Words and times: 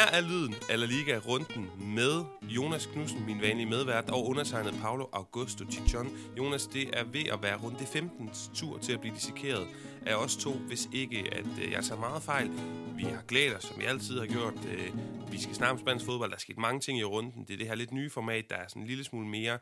Her 0.00 0.06
er 0.06 0.20
lyden 0.20 0.54
af 0.70 0.80
La 0.80 0.86
Liga-runden 0.86 1.70
med 1.78 2.24
Jonas 2.42 2.86
Knudsen, 2.86 3.26
min 3.26 3.40
vanlige 3.40 3.66
medvært, 3.66 4.10
og 4.10 4.26
undertegnet 4.26 4.74
Paolo 4.82 5.06
Augusto 5.12 5.64
Chichon. 5.70 6.18
Jonas, 6.38 6.66
det 6.66 6.98
er 6.98 7.04
ved 7.04 7.24
at 7.32 7.42
være 7.42 7.56
runde 7.56 7.86
15. 7.86 8.30
tur 8.54 8.78
til 8.78 8.92
at 8.92 9.00
blive 9.00 9.14
dissekeret 9.14 9.66
af 10.06 10.14
os 10.14 10.36
to, 10.36 10.52
hvis 10.52 10.88
ikke 10.92 11.24
at 11.32 11.46
øh, 11.62 11.72
jeg 11.72 11.84
tager 11.84 12.00
meget 12.00 12.22
fejl. 12.22 12.50
Vi 12.96 13.02
har 13.02 13.22
glædet 13.28 13.56
os, 13.56 13.64
som 13.64 13.78
vi 13.78 13.84
altid 13.84 14.18
har 14.18 14.26
gjort. 14.26 14.54
Øh, 14.68 14.90
vi 15.32 15.40
skal 15.40 15.54
snakke 15.54 15.72
om 15.72 15.78
spansk 15.78 16.04
fodbold. 16.06 16.30
Der 16.30 16.36
er 16.36 16.40
sket 16.40 16.58
mange 16.58 16.80
ting 16.80 16.98
i 16.98 17.04
runden. 17.04 17.44
Det 17.44 17.52
er 17.54 17.58
det 17.58 17.66
her 17.66 17.74
lidt 17.74 17.92
nye 17.92 18.10
format, 18.10 18.44
der 18.50 18.56
er 18.56 18.68
sådan 18.68 18.82
en 18.82 18.88
lille 18.88 19.04
smule 19.04 19.26
mere 19.26 19.58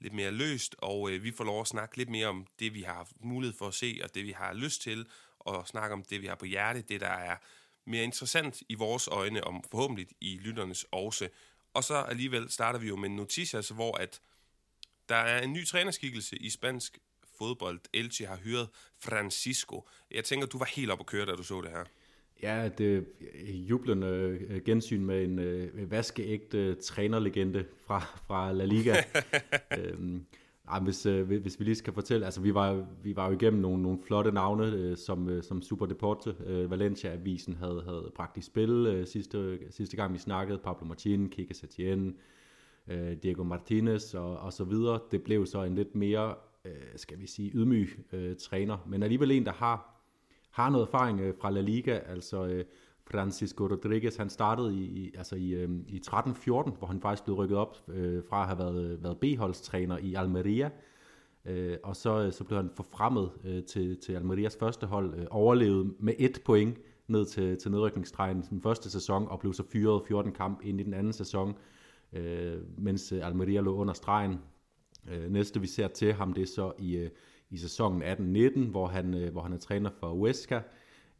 lidt 0.00 0.14
mere 0.14 0.30
løst, 0.30 0.76
og 0.78 1.10
øh, 1.10 1.24
vi 1.24 1.32
får 1.36 1.44
lov 1.44 1.60
at 1.60 1.66
snakke 1.66 1.96
lidt 1.96 2.08
mere 2.08 2.26
om 2.26 2.46
det, 2.58 2.74
vi 2.74 2.82
har 2.82 2.94
haft 2.94 3.12
mulighed 3.24 3.56
for 3.58 3.68
at 3.68 3.74
se, 3.74 4.00
og 4.04 4.14
det, 4.14 4.24
vi 4.24 4.32
har 4.36 4.54
lyst 4.54 4.82
til, 4.82 5.06
og 5.40 5.68
snakke 5.68 5.92
om 5.92 6.02
det, 6.10 6.22
vi 6.22 6.26
har 6.26 6.34
på 6.34 6.44
hjerte, 6.46 6.82
det, 6.88 7.00
der 7.00 7.08
er 7.08 7.36
mere 7.90 8.04
interessant 8.04 8.62
i 8.68 8.74
vores 8.74 9.08
øjne, 9.08 9.44
om 9.44 9.64
forhåbentlig 9.70 10.06
i 10.20 10.40
lytternes 10.42 10.86
også. 10.90 11.28
Og 11.74 11.84
så 11.84 11.94
alligevel 11.94 12.50
starter 12.50 12.78
vi 12.78 12.88
jo 12.88 12.96
med 12.96 13.08
noticias, 13.08 13.68
hvor 13.68 13.96
at 13.96 14.20
der 15.08 15.16
er 15.16 15.42
en 15.42 15.52
ny 15.52 15.66
trænerskikkelse 15.66 16.36
i 16.36 16.50
spansk 16.50 16.98
fodbold. 17.38 17.80
Elche 17.92 18.26
har 18.26 18.36
hyret 18.36 18.68
Francisco. 18.98 19.88
Jeg 20.10 20.24
tænker, 20.24 20.46
du 20.46 20.58
var 20.58 20.70
helt 20.76 20.90
op 20.90 21.00
at 21.00 21.06
køre, 21.06 21.26
da 21.26 21.32
du 21.32 21.42
så 21.42 21.60
det 21.60 21.70
her. 21.70 21.84
Ja, 22.42 22.68
det 22.68 23.06
er 23.34 23.52
jublende 23.52 24.06
øh, 24.06 24.64
gensyn 24.64 25.04
med 25.04 25.24
en 25.24 25.38
øh, 25.38 25.90
vaskeægte 25.90 26.74
trænerlegende 26.74 27.64
fra, 27.86 28.20
fra 28.26 28.52
La 28.52 28.64
Liga. 28.64 28.94
øhm, 29.78 30.26
ej, 30.70 30.80
hvis, 30.80 31.06
øh, 31.06 31.28
hvis 31.28 31.60
vi 31.60 31.64
lige 31.64 31.74
skal 31.74 31.92
fortælle, 31.92 32.24
altså 32.24 32.40
vi 32.40 32.54
var, 32.54 32.86
vi 33.02 33.16
var 33.16 33.26
jo 33.26 33.32
igennem 33.32 33.60
nogle, 33.60 33.82
nogle 33.82 33.98
flotte 34.06 34.32
navne, 34.32 34.66
øh, 34.66 34.96
som, 34.96 35.28
øh, 35.28 35.42
som 35.42 35.62
Super 35.62 35.86
Deporte, 35.86 36.34
øh, 36.46 36.70
Valencia-avisen 36.70 37.54
havde, 37.54 37.82
havde 37.84 38.12
bragt 38.14 38.36
i 38.36 38.40
spil 38.40 38.70
øh, 38.70 39.06
sidste, 39.06 39.58
sidste 39.70 39.96
gang 39.96 40.12
vi 40.12 40.18
snakkede, 40.18 40.58
Pablo 40.58 40.86
Martin, 40.86 41.28
Kike 41.28 41.54
Setien, 41.54 42.16
øh, 42.88 43.16
Diego 43.22 43.42
Martinez 43.42 44.14
og, 44.14 44.36
og 44.36 44.52
så 44.52 44.64
videre. 44.64 45.00
Det 45.10 45.22
blev 45.22 45.46
så 45.46 45.62
en 45.62 45.74
lidt 45.74 45.94
mere, 45.94 46.34
øh, 46.64 46.72
skal 46.96 47.20
vi 47.20 47.26
sige, 47.26 47.50
ydmyg 47.54 47.88
øh, 48.12 48.36
træner, 48.36 48.78
men 48.86 49.02
alligevel 49.02 49.30
en, 49.30 49.46
der 49.46 49.52
har 49.52 50.00
har 50.50 50.70
noget 50.70 50.86
erfaring 50.86 51.20
øh, 51.20 51.34
fra 51.40 51.50
La 51.50 51.60
Liga, 51.60 51.98
altså 52.06 52.46
øh, 52.46 52.64
Francisco 53.10 53.66
Rodriguez, 53.66 54.16
han 54.16 54.30
startede 54.30 54.74
i, 54.74 55.14
altså 55.16 55.36
i, 55.36 55.50
øh, 55.50 55.70
i 55.88 56.02
13-14, 56.06 56.50
hvor 56.50 56.86
han 56.86 57.00
faktisk 57.00 57.24
blev 57.24 57.36
rykket 57.36 57.58
op 57.58 57.76
øh, 57.88 58.22
fra 58.28 58.40
at 58.40 58.46
have 58.46 58.58
været, 58.58 59.02
været 59.02 59.18
B-holdstræner 59.18 59.98
i 59.98 60.14
Almeria, 60.14 60.70
øh, 61.44 61.76
og 61.82 61.96
så, 61.96 62.22
øh, 62.22 62.32
så 62.32 62.44
blev 62.44 62.56
han 62.56 62.70
forfremmet 62.76 63.30
øh, 63.44 63.64
til, 63.64 63.96
til 64.00 64.12
Almerias 64.12 64.56
første 64.56 64.86
hold, 64.86 65.14
øh, 65.14 65.26
overlevet 65.30 65.94
med 65.98 66.14
et 66.18 66.42
point 66.44 66.78
ned 67.08 67.26
til, 67.26 67.58
til 67.58 67.70
nedrykningsstregen 67.70 68.44
den 68.50 68.60
første 68.60 68.90
sæson, 68.90 69.28
og 69.28 69.40
blev 69.40 69.54
så 69.54 69.62
fyret 69.72 70.02
14 70.08 70.32
kamp 70.32 70.60
ind 70.62 70.80
i 70.80 70.82
den 70.82 70.94
anden 70.94 71.12
sæson, 71.12 71.54
øh, 72.12 72.58
mens 72.78 73.12
øh, 73.12 73.26
Almeria 73.26 73.60
lå 73.60 73.74
under 73.74 73.94
stregen. 73.94 74.38
Øh, 75.10 75.30
næste 75.32 75.60
vi 75.60 75.66
ser 75.66 75.88
til 75.88 76.12
ham, 76.12 76.32
det 76.32 76.42
er 76.42 76.46
så 76.46 76.72
i, 76.78 76.96
øh, 76.96 77.10
i 77.50 77.56
sæsonen 77.56 78.02
18-19, 78.02 78.70
hvor 78.70 78.86
han, 78.86 79.14
øh, 79.14 79.32
hvor 79.32 79.42
han 79.42 79.52
er 79.52 79.58
træner 79.58 79.90
for 79.90 80.12
Huesca. 80.12 80.62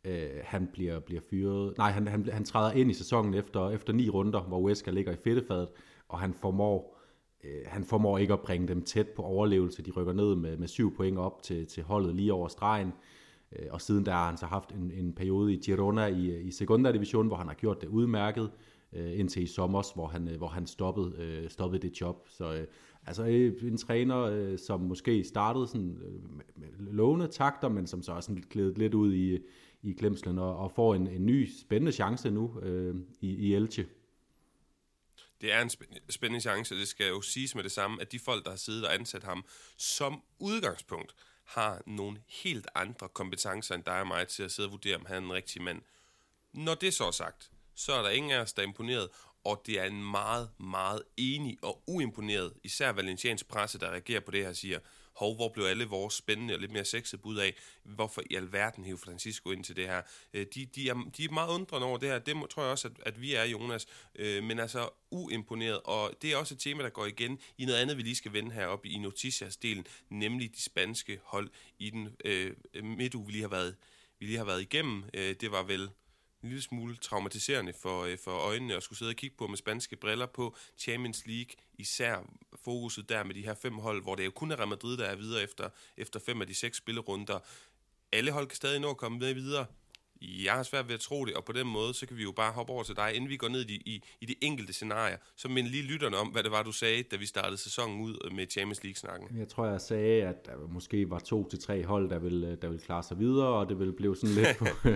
Øh, 0.04 0.28
han 0.42 0.68
bliver, 0.72 1.00
bliver 1.00 1.20
fyret. 1.30 1.78
Nej, 1.78 1.90
han, 1.90 2.08
han, 2.08 2.28
han 2.32 2.44
træder 2.44 2.72
ind 2.72 2.90
i 2.90 2.94
sæsonen 2.94 3.34
efter, 3.34 3.70
efter 3.70 3.92
ni 3.92 4.08
runder, 4.08 4.40
hvor 4.40 4.60
Wesker 4.60 4.92
ligger 4.92 5.12
i 5.12 5.16
fedtefadet, 5.24 5.68
og 6.08 6.18
han 6.20 6.34
formår, 6.34 6.98
øh, 7.44 7.60
han 7.66 7.84
formår 7.84 8.18
ikke 8.18 8.32
at 8.32 8.40
bringe 8.40 8.68
dem 8.68 8.82
tæt 8.82 9.08
på 9.08 9.22
overlevelse. 9.22 9.82
De 9.82 9.90
rykker 9.90 10.12
ned 10.12 10.36
med, 10.36 10.56
med 10.56 10.68
syv 10.68 10.96
point 10.96 11.18
op 11.18 11.42
til, 11.42 11.66
til 11.66 11.82
holdet 11.82 12.14
lige 12.14 12.32
over 12.32 12.48
stregen. 12.48 12.92
Øh, 13.52 13.66
og 13.70 13.80
siden 13.80 14.06
der 14.06 14.12
har 14.12 14.26
han 14.26 14.36
så 14.36 14.46
haft 14.46 14.72
en, 14.72 14.90
en 14.90 15.12
periode 15.12 15.54
i 15.54 15.56
Girona 15.56 16.06
i, 16.06 16.40
i 16.40 16.50
Segunda 16.50 16.92
Division, 16.92 17.26
hvor 17.26 17.36
han 17.36 17.46
har 17.46 17.54
gjort 17.54 17.80
det 17.80 17.88
udmærket, 17.88 18.50
øh, 18.92 19.18
indtil 19.18 19.42
i 19.42 19.46
sommer, 19.46 19.94
hvor 19.94 20.06
han, 20.06 20.28
øh, 20.28 20.36
hvor 20.36 20.48
han 20.48 20.66
stoppede, 20.66 21.14
øh, 21.18 21.50
stoppede 21.50 21.88
det 21.88 22.00
job. 22.00 22.28
Så 22.28 22.54
øh, 22.54 22.66
Altså 23.06 23.26
øh, 23.26 23.52
en 23.62 23.76
træner, 23.76 24.22
øh, 24.22 24.58
som 24.58 24.80
måske 24.80 25.24
startede 25.24 25.66
sådan 25.66 25.98
øh, 26.06 26.22
med 26.56 26.68
lovende 26.78 27.26
takter, 27.26 27.68
men 27.68 27.86
som 27.86 28.02
så 28.02 28.12
er 28.12 28.20
sådan 28.20 28.42
glædet 28.50 28.78
lidt 28.78 28.94
ud 28.94 29.14
i, 29.14 29.38
i 29.82 29.92
glemslen 29.92 30.38
og, 30.38 30.56
og 30.56 30.72
får 30.72 30.94
en, 30.94 31.06
en 31.06 31.26
ny 31.26 31.50
spændende 31.60 31.92
chance 31.92 32.30
nu 32.30 32.60
øh, 32.60 32.94
i, 33.20 33.28
i 33.28 33.54
Elche. 33.54 33.86
Det 35.40 35.52
er 35.52 35.60
en 35.62 35.70
spændende 36.08 36.40
chance, 36.40 36.74
det 36.74 36.88
skal 36.88 37.08
jo 37.08 37.20
siges 37.20 37.54
med 37.54 37.64
det 37.64 37.72
samme, 37.72 38.00
at 38.00 38.12
de 38.12 38.18
folk, 38.18 38.44
der 38.44 38.50
har 38.50 38.56
siddet 38.56 38.86
og 38.86 38.94
ansat 38.94 39.24
ham, 39.24 39.44
som 39.76 40.22
udgangspunkt 40.38 41.14
har 41.44 41.82
nogle 41.86 42.22
helt 42.26 42.66
andre 42.74 43.08
kompetencer 43.08 43.74
end 43.74 43.84
dig 43.84 44.00
og 44.00 44.06
mig 44.06 44.28
til 44.28 44.42
at 44.42 44.52
sidde 44.52 44.66
og 44.66 44.72
vurdere, 44.72 44.96
om 44.96 45.06
han 45.06 45.16
er 45.16 45.26
en 45.26 45.32
rigtig 45.32 45.62
mand. 45.62 45.82
Når 46.52 46.74
det 46.74 46.94
så 46.94 47.04
er 47.04 47.10
sagt, 47.10 47.50
så 47.74 47.92
er 47.92 48.02
der 48.02 48.10
ingen 48.10 48.30
af 48.32 48.40
os, 48.40 48.52
der 48.52 48.62
er 48.62 48.66
imponeret, 48.66 49.08
og 49.44 49.62
det 49.66 49.80
er 49.80 49.84
en 49.84 50.10
meget, 50.10 50.50
meget 50.58 51.02
enig 51.16 51.58
og 51.62 51.82
uimponeret, 51.86 52.52
især 52.64 52.92
valenciansk 52.92 53.48
presse, 53.48 53.78
der 53.78 53.90
reagerer 53.90 54.20
på 54.20 54.30
det 54.30 54.44
her, 54.44 54.52
siger, 54.52 54.78
hov, 55.16 55.34
hvor 55.34 55.48
blev 55.48 55.64
alle 55.64 55.84
vores 55.84 56.14
spændende 56.14 56.54
og 56.54 56.60
lidt 56.60 56.72
mere 56.72 56.84
sexede 56.84 57.22
bud 57.22 57.36
af, 57.36 57.54
hvorfor 57.82 58.22
i 58.30 58.34
alverden 58.34 58.84
hæver 58.84 58.98
Francisco 58.98 59.50
ind 59.50 59.64
til 59.64 59.76
det 59.76 59.86
her. 59.86 60.02
Øh, 60.34 60.46
de, 60.54 60.66
de, 60.66 60.88
er, 60.88 61.10
de 61.16 61.24
er 61.24 61.30
meget 61.30 61.48
undrende 61.48 61.86
over 61.86 61.98
det 61.98 62.08
her, 62.08 62.18
det 62.18 62.50
tror 62.50 62.62
jeg 62.62 62.70
også, 62.70 62.88
at, 62.88 62.94
at 63.06 63.20
vi 63.20 63.34
er, 63.34 63.44
Jonas, 63.44 63.86
øh, 64.14 64.44
men 64.44 64.58
altså 64.58 64.88
uimponeret, 65.10 65.80
og 65.84 66.14
det 66.22 66.32
er 66.32 66.36
også 66.36 66.54
et 66.54 66.60
tema, 66.60 66.82
der 66.82 66.88
går 66.88 67.06
igen 67.06 67.38
i 67.58 67.64
noget 67.64 67.78
andet, 67.78 67.96
vi 67.96 68.02
lige 68.02 68.16
skal 68.16 68.32
vende 68.32 68.52
heroppe 68.52 68.88
i 68.88 68.98
Noticias-delen, 68.98 69.84
nemlig 70.10 70.54
de 70.54 70.62
spanske 70.62 71.20
hold 71.24 71.50
i 71.78 71.90
den 71.90 72.08
øh, 72.24 72.52
øh 72.74 72.84
midtuge, 72.84 73.26
vi 73.26 73.32
lige 73.32 73.42
har 73.42 73.48
været, 73.48 73.76
vi 74.18 74.26
lige 74.26 74.38
har 74.38 74.44
været 74.44 74.62
igennem. 74.62 75.04
Øh, 75.14 75.34
det 75.40 75.52
var 75.52 75.62
vel 75.62 75.90
en 76.42 76.48
lille 76.48 76.62
smule 76.62 76.96
traumatiserende 76.96 77.72
for, 77.72 78.04
øh, 78.04 78.18
for 78.24 78.30
øjnene 78.30 78.74
at 78.76 78.82
skulle 78.82 78.98
sidde 78.98 79.10
og 79.10 79.16
kigge 79.16 79.36
på 79.36 79.46
med 79.46 79.56
spanske 79.56 79.96
briller 79.96 80.26
på 80.26 80.56
Champions 80.78 81.26
League, 81.26 81.50
især 81.78 82.18
fokuset 82.64 83.08
der 83.08 83.24
med 83.24 83.34
de 83.34 83.44
her 83.44 83.54
fem 83.54 83.78
hold, 83.78 84.02
hvor 84.02 84.14
det 84.14 84.24
jo 84.24 84.30
kun 84.30 84.50
er 84.50 84.56
Real 84.56 84.68
Madrid, 84.68 84.96
der 84.96 85.04
er 85.04 85.16
videre 85.16 85.42
efter, 85.42 85.68
efter 85.96 86.20
fem 86.20 86.40
af 86.40 86.46
de 86.46 86.54
seks 86.54 86.78
spillerunder. 86.78 87.38
Alle 88.12 88.32
hold 88.32 88.46
kan 88.46 88.56
stadig 88.56 88.80
nå 88.80 88.90
at 88.90 88.96
komme 88.96 89.18
med 89.18 89.34
videre. 89.34 89.66
Jeg 90.22 90.52
har 90.52 90.62
svært 90.62 90.88
ved 90.88 90.94
at 90.94 91.00
tro 91.00 91.24
det, 91.24 91.34
og 91.34 91.44
på 91.44 91.52
den 91.52 91.66
måde, 91.66 91.94
så 91.94 92.06
kan 92.06 92.16
vi 92.16 92.22
jo 92.22 92.32
bare 92.32 92.52
hoppe 92.52 92.72
over 92.72 92.82
til 92.82 92.96
dig, 92.96 93.14
inden 93.14 93.30
vi 93.30 93.36
går 93.36 93.48
ned 93.48 93.64
i, 93.68 93.74
i, 93.74 94.02
i 94.20 94.26
de 94.26 94.34
enkelte 94.40 94.72
scenarier. 94.72 95.16
Så 95.36 95.48
mind 95.48 95.66
lige 95.66 95.82
lytterne 95.82 96.16
om, 96.16 96.28
hvad 96.28 96.42
det 96.42 96.50
var, 96.50 96.62
du 96.62 96.72
sagde, 96.72 97.02
da 97.02 97.16
vi 97.16 97.26
startede 97.26 97.56
sæsonen 97.56 98.00
ud 98.00 98.30
med 98.34 98.46
Champions 98.50 98.84
League-snakken. 98.84 99.38
Jeg 99.38 99.48
tror, 99.48 99.66
jeg 99.66 99.80
sagde, 99.80 100.22
at 100.22 100.46
der 100.46 100.52
måske 100.68 101.10
var 101.10 101.18
to 101.18 101.48
til 101.48 101.58
tre 101.58 101.86
hold, 101.86 102.10
der 102.10 102.18
ville, 102.18 102.56
der 102.62 102.68
ville 102.68 102.82
klare 102.82 103.02
sig 103.02 103.18
videre, 103.18 103.48
og 103.48 103.68
det 103.68 103.78
ville 103.78 103.92
blive 103.92 104.16
sådan 104.16 104.36
lidt 104.36 104.56
på... 104.58 104.66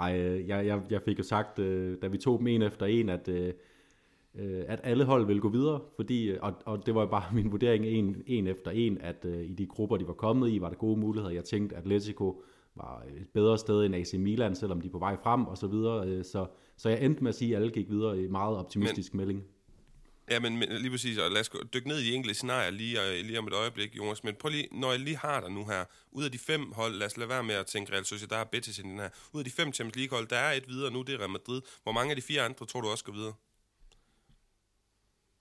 Ej, 0.00 0.10
jeg, 0.46 0.66
jeg, 0.66 0.80
jeg 0.90 1.02
fik 1.02 1.18
jo 1.18 1.24
sagt, 1.24 1.58
øh, 1.58 1.96
da 2.02 2.06
vi 2.06 2.18
tog 2.18 2.38
dem 2.38 2.46
en 2.46 2.62
efter 2.62 2.86
en, 2.86 3.08
at 3.08 3.28
øh, 3.28 3.52
øh, 4.38 4.64
at 4.68 4.80
alle 4.82 5.04
hold 5.04 5.26
ville 5.26 5.42
gå 5.42 5.48
videre, 5.48 5.80
fordi, 5.96 6.36
og, 6.40 6.54
og 6.64 6.86
det 6.86 6.94
var 6.94 7.00
jo 7.00 7.06
bare 7.06 7.34
min 7.36 7.52
vurdering 7.52 7.86
en, 7.86 8.22
en 8.26 8.46
efter 8.46 8.70
en, 8.70 8.98
at 9.00 9.24
uh, 9.24 9.42
i 9.42 9.54
de 9.54 9.66
grupper, 9.66 9.96
de 9.96 10.06
var 10.06 10.12
kommet 10.12 10.50
i, 10.50 10.60
var 10.60 10.68
der 10.68 10.76
gode 10.76 11.00
muligheder. 11.00 11.34
Jeg 11.34 11.44
tænkte, 11.44 11.76
at 11.76 11.82
Atletico 11.82 12.42
var 12.76 13.02
et 13.16 13.28
bedre 13.34 13.58
sted 13.58 13.84
end 13.84 13.94
AC 13.94 14.14
Milan, 14.14 14.54
selvom 14.54 14.80
de 14.80 14.86
er 14.86 14.92
på 14.92 14.98
vej 14.98 15.16
frem 15.22 15.46
og 15.46 15.58
så 15.58 15.66
videre. 15.66 16.08
Øh, 16.08 16.24
så, 16.24 16.46
så 16.76 16.88
jeg 16.88 17.04
endte 17.04 17.22
med 17.22 17.28
at 17.28 17.34
sige, 17.34 17.56
at 17.56 17.62
alle 17.62 17.72
gik 17.72 17.90
videre 17.90 18.22
i 18.22 18.28
meget 18.28 18.56
optimistisk 18.56 19.14
men, 19.14 19.18
melding. 19.18 19.44
Ja, 20.30 20.40
men, 20.40 20.56
men 20.58 20.68
lige 20.68 20.90
præcis, 20.90 21.18
og 21.18 21.30
lad 21.30 21.40
os 21.40 21.50
dykke 21.74 21.88
ned 21.88 22.00
i 22.00 22.14
enkelte 22.14 22.34
scenarier 22.34 22.70
lige, 22.70 23.08
øh, 23.08 23.24
lige 23.24 23.38
om 23.38 23.46
et 23.46 23.52
øjeblik, 23.52 23.96
Jonas. 23.96 24.24
Men 24.24 24.34
prøv 24.34 24.48
lige, 24.48 24.68
når 24.72 24.90
jeg 24.90 25.00
lige 25.00 25.16
har 25.16 25.40
dig 25.40 25.50
nu 25.50 25.64
her, 25.64 25.84
ud 26.12 26.24
af 26.24 26.32
de 26.32 26.38
fem 26.38 26.72
hold, 26.72 26.94
lad 26.94 27.06
os 27.06 27.16
lade 27.16 27.28
være 27.28 27.42
med 27.44 27.54
at 27.54 27.66
tænke 27.66 27.92
Real 27.92 28.04
Sociedad 28.04 28.40
og 28.40 28.48
Betis 28.50 28.78
i 28.78 28.82
den 28.82 28.98
her. 28.98 29.08
Ud 29.32 29.40
af 29.40 29.44
de 29.44 29.50
fem 29.50 29.72
Champions 29.72 29.96
League 29.96 30.18
hold, 30.18 30.28
der 30.28 30.36
er 30.36 30.52
et 30.52 30.68
videre 30.68 30.90
nu, 30.92 31.02
det 31.02 31.14
er 31.14 31.18
Real 31.18 31.30
Madrid. 31.30 31.62
Hvor 31.82 31.92
mange 31.92 32.10
af 32.10 32.16
de 32.16 32.22
fire 32.22 32.42
andre 32.42 32.66
tror 32.66 32.80
du 32.80 32.88
også 32.88 33.04
går 33.04 33.12
videre? 33.12 33.34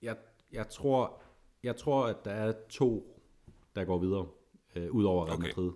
Jeg, 0.01 0.17
jeg, 0.51 0.69
tror, 0.69 1.21
jeg 1.63 1.75
tror, 1.75 2.05
at 2.05 2.25
der 2.25 2.31
er 2.31 2.53
to, 2.69 3.21
der 3.75 3.85
går 3.85 3.99
videre, 3.99 4.27
øh, 4.75 4.91
ud 4.91 5.03
over 5.03 5.25
Real 5.25 5.33
okay. 5.33 5.47
Madrid 5.47 5.71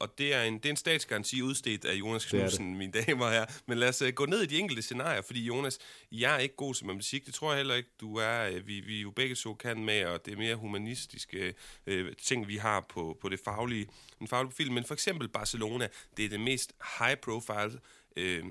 og 0.00 0.18
det 0.18 0.34
er 0.34 0.42
en, 0.42 0.54
det 0.54 0.66
er 0.66 0.70
en 0.70 0.76
statsgaranti 0.76 1.42
udstedt 1.42 1.84
af 1.84 1.94
Jonas 1.94 2.24
Knudsen, 2.24 2.76
mine 2.76 2.92
damer 2.92 3.30
her. 3.30 3.46
Men 3.66 3.78
lad 3.78 3.88
os 3.88 4.02
uh, 4.02 4.08
gå 4.08 4.26
ned 4.26 4.42
i 4.42 4.46
de 4.46 4.58
enkelte 4.58 4.82
scenarier, 4.82 5.22
fordi 5.22 5.44
Jonas, 5.44 5.78
jeg 6.12 6.34
er 6.34 6.38
ikke 6.38 6.56
god 6.56 6.74
til 6.74 6.86
matematik, 6.86 7.26
det 7.26 7.34
tror 7.34 7.50
jeg 7.50 7.56
heller 7.56 7.74
ikke, 7.74 7.90
du 8.00 8.16
er. 8.16 8.50
Uh, 8.50 8.66
vi, 8.66 8.80
vi 8.80 9.00
jo 9.00 9.10
begge 9.10 9.36
så 9.36 9.54
kan 9.54 9.84
med, 9.84 10.04
og 10.04 10.26
det 10.26 10.32
er 10.32 10.36
mere 10.36 10.54
humanistiske 10.54 11.54
uh, 11.86 12.06
ting, 12.22 12.48
vi 12.48 12.56
har 12.56 12.86
på, 12.88 13.18
på 13.20 13.28
det 13.28 13.40
faglige, 13.44 13.86
den 14.18 14.28
faglige 14.28 14.50
profil. 14.50 14.72
Men 14.72 14.84
for 14.84 14.94
eksempel 14.94 15.28
Barcelona, 15.28 15.88
det 16.16 16.24
er 16.24 16.28
det 16.28 16.40
mest 16.40 16.72
high 16.98 17.16
profile 17.16 17.80
uh, 18.16 18.50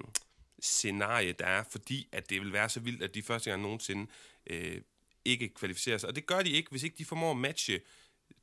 scenarie, 0.62 1.31
der 1.31 1.45
er, 1.45 1.63
fordi 1.72 2.07
at 2.12 2.30
det 2.30 2.42
vil 2.42 2.54
være 2.54 2.69
så 2.69 2.80
vildt, 2.80 3.04
at 3.04 3.16
de 3.16 3.22
første 3.22 3.50
gang 3.50 3.62
nogensinde 3.62 4.07
uh, 4.52 4.57
ikke 5.25 5.50
kvalificerer 5.50 5.98
sig. 5.98 6.10
Og 6.10 6.16
det 6.16 6.25
gør 6.25 6.42
de 6.42 6.50
ikke, 6.50 6.72
hvis 6.72 6.84
ikke 6.84 6.95
de 6.98 7.06
formår 7.06 7.31
at 7.31 7.38
matche 7.38 7.80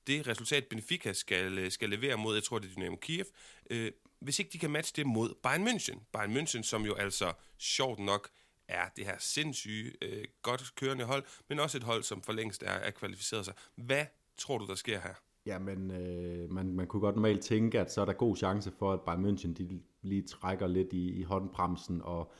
det 0.06 0.27
resultat, 0.27 0.65
Benfica 0.71 1.12
skal, 1.12 1.59
øh, 1.59 1.71
skal 1.71 1.91
levere 1.91 2.17
mod, 2.17 2.35
jeg 2.35 2.44
tror, 2.44 2.59
det 2.59 2.71
er 2.71 2.75
Dynamo 2.75 2.97
Kiev, 2.97 3.25
øh, 3.71 3.93
hvis 4.21 4.38
ikke 4.38 4.50
de 4.53 4.59
kan 4.59 4.71
matche 4.71 4.93
det 4.97 5.06
mod 5.06 5.35
Bayern 5.43 5.69
München. 5.69 5.99
Bayern 6.12 6.37
München, 6.37 6.62
som 6.62 6.85
jo 6.85 6.94
altså 6.94 7.33
sjovt 7.59 7.99
nok 7.99 8.29
er 8.69 8.88
det 8.97 9.05
her 9.05 9.17
sindssyge, 9.19 9.93
øh, 10.03 10.25
godt 10.43 10.75
kørende 10.77 11.05
hold, 11.05 11.25
men 11.49 11.61
også 11.61 11.79
et 11.79 11.85
hold, 11.85 12.03
som 12.03 12.23
for 12.23 12.33
længst 12.33 12.62
er, 12.62 12.71
er 12.71 12.91
kvalificeret 12.91 13.44
sig. 13.44 13.55
Hvad 13.75 14.05
tror 14.38 14.59
du, 14.59 14.67
der 14.67 14.75
sker 14.75 15.00
her? 15.00 15.15
Ja, 15.47 15.59
men 15.59 15.91
øh, 15.91 16.50
man, 16.50 16.73
man 16.73 16.87
kunne 16.87 17.00
godt 17.00 17.15
normalt 17.15 17.43
tænke, 17.43 17.81
at 17.81 17.93
så 17.93 18.00
er 18.00 18.05
der 18.05 18.12
god 18.12 18.37
chance 18.37 18.73
for, 18.79 18.93
at 18.93 19.00
Bayern 19.00 19.27
München 19.27 19.55
de 19.55 19.83
lige 20.03 20.23
trækker 20.23 20.67
lidt 20.67 20.93
i, 20.93 21.12
i 21.12 21.23
håndbremsen 21.23 22.03
og 22.03 22.33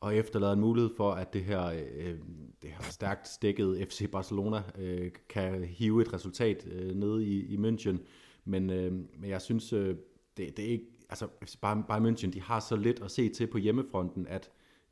og 0.00 0.16
efterlader 0.16 0.52
en 0.52 0.60
mulighed 0.60 0.90
for, 0.96 1.12
at 1.12 1.32
det 1.32 1.44
her, 1.44 1.66
øh, 1.66 2.14
det 2.62 2.70
her 2.70 2.82
stærkt 2.82 3.28
stikket 3.28 3.88
FC 3.88 4.10
Barcelona 4.10 4.62
øh, 4.78 5.10
kan 5.28 5.64
hive 5.64 6.02
et 6.02 6.12
resultat 6.12 6.66
øh, 6.72 6.94
nede 6.94 7.24
i, 7.24 7.54
i 7.54 7.56
München. 7.56 7.96
Men, 8.44 8.70
øh, 8.70 8.92
men 8.92 9.30
jeg 9.30 9.42
synes, 9.42 9.72
øh, 9.72 9.96
det, 10.36 10.56
det 10.56 10.64
er 10.64 10.68
ikke, 10.68 10.86
altså 11.10 11.28
bare, 11.60 11.84
bare 11.88 12.10
München, 12.10 12.30
de 12.30 12.40
har 12.40 12.60
så 12.60 12.76
lidt 12.76 13.02
at 13.02 13.10
se 13.10 13.28
til 13.28 13.46
på 13.46 13.58
hjemmefronten, 13.58 14.26
at 14.26 14.50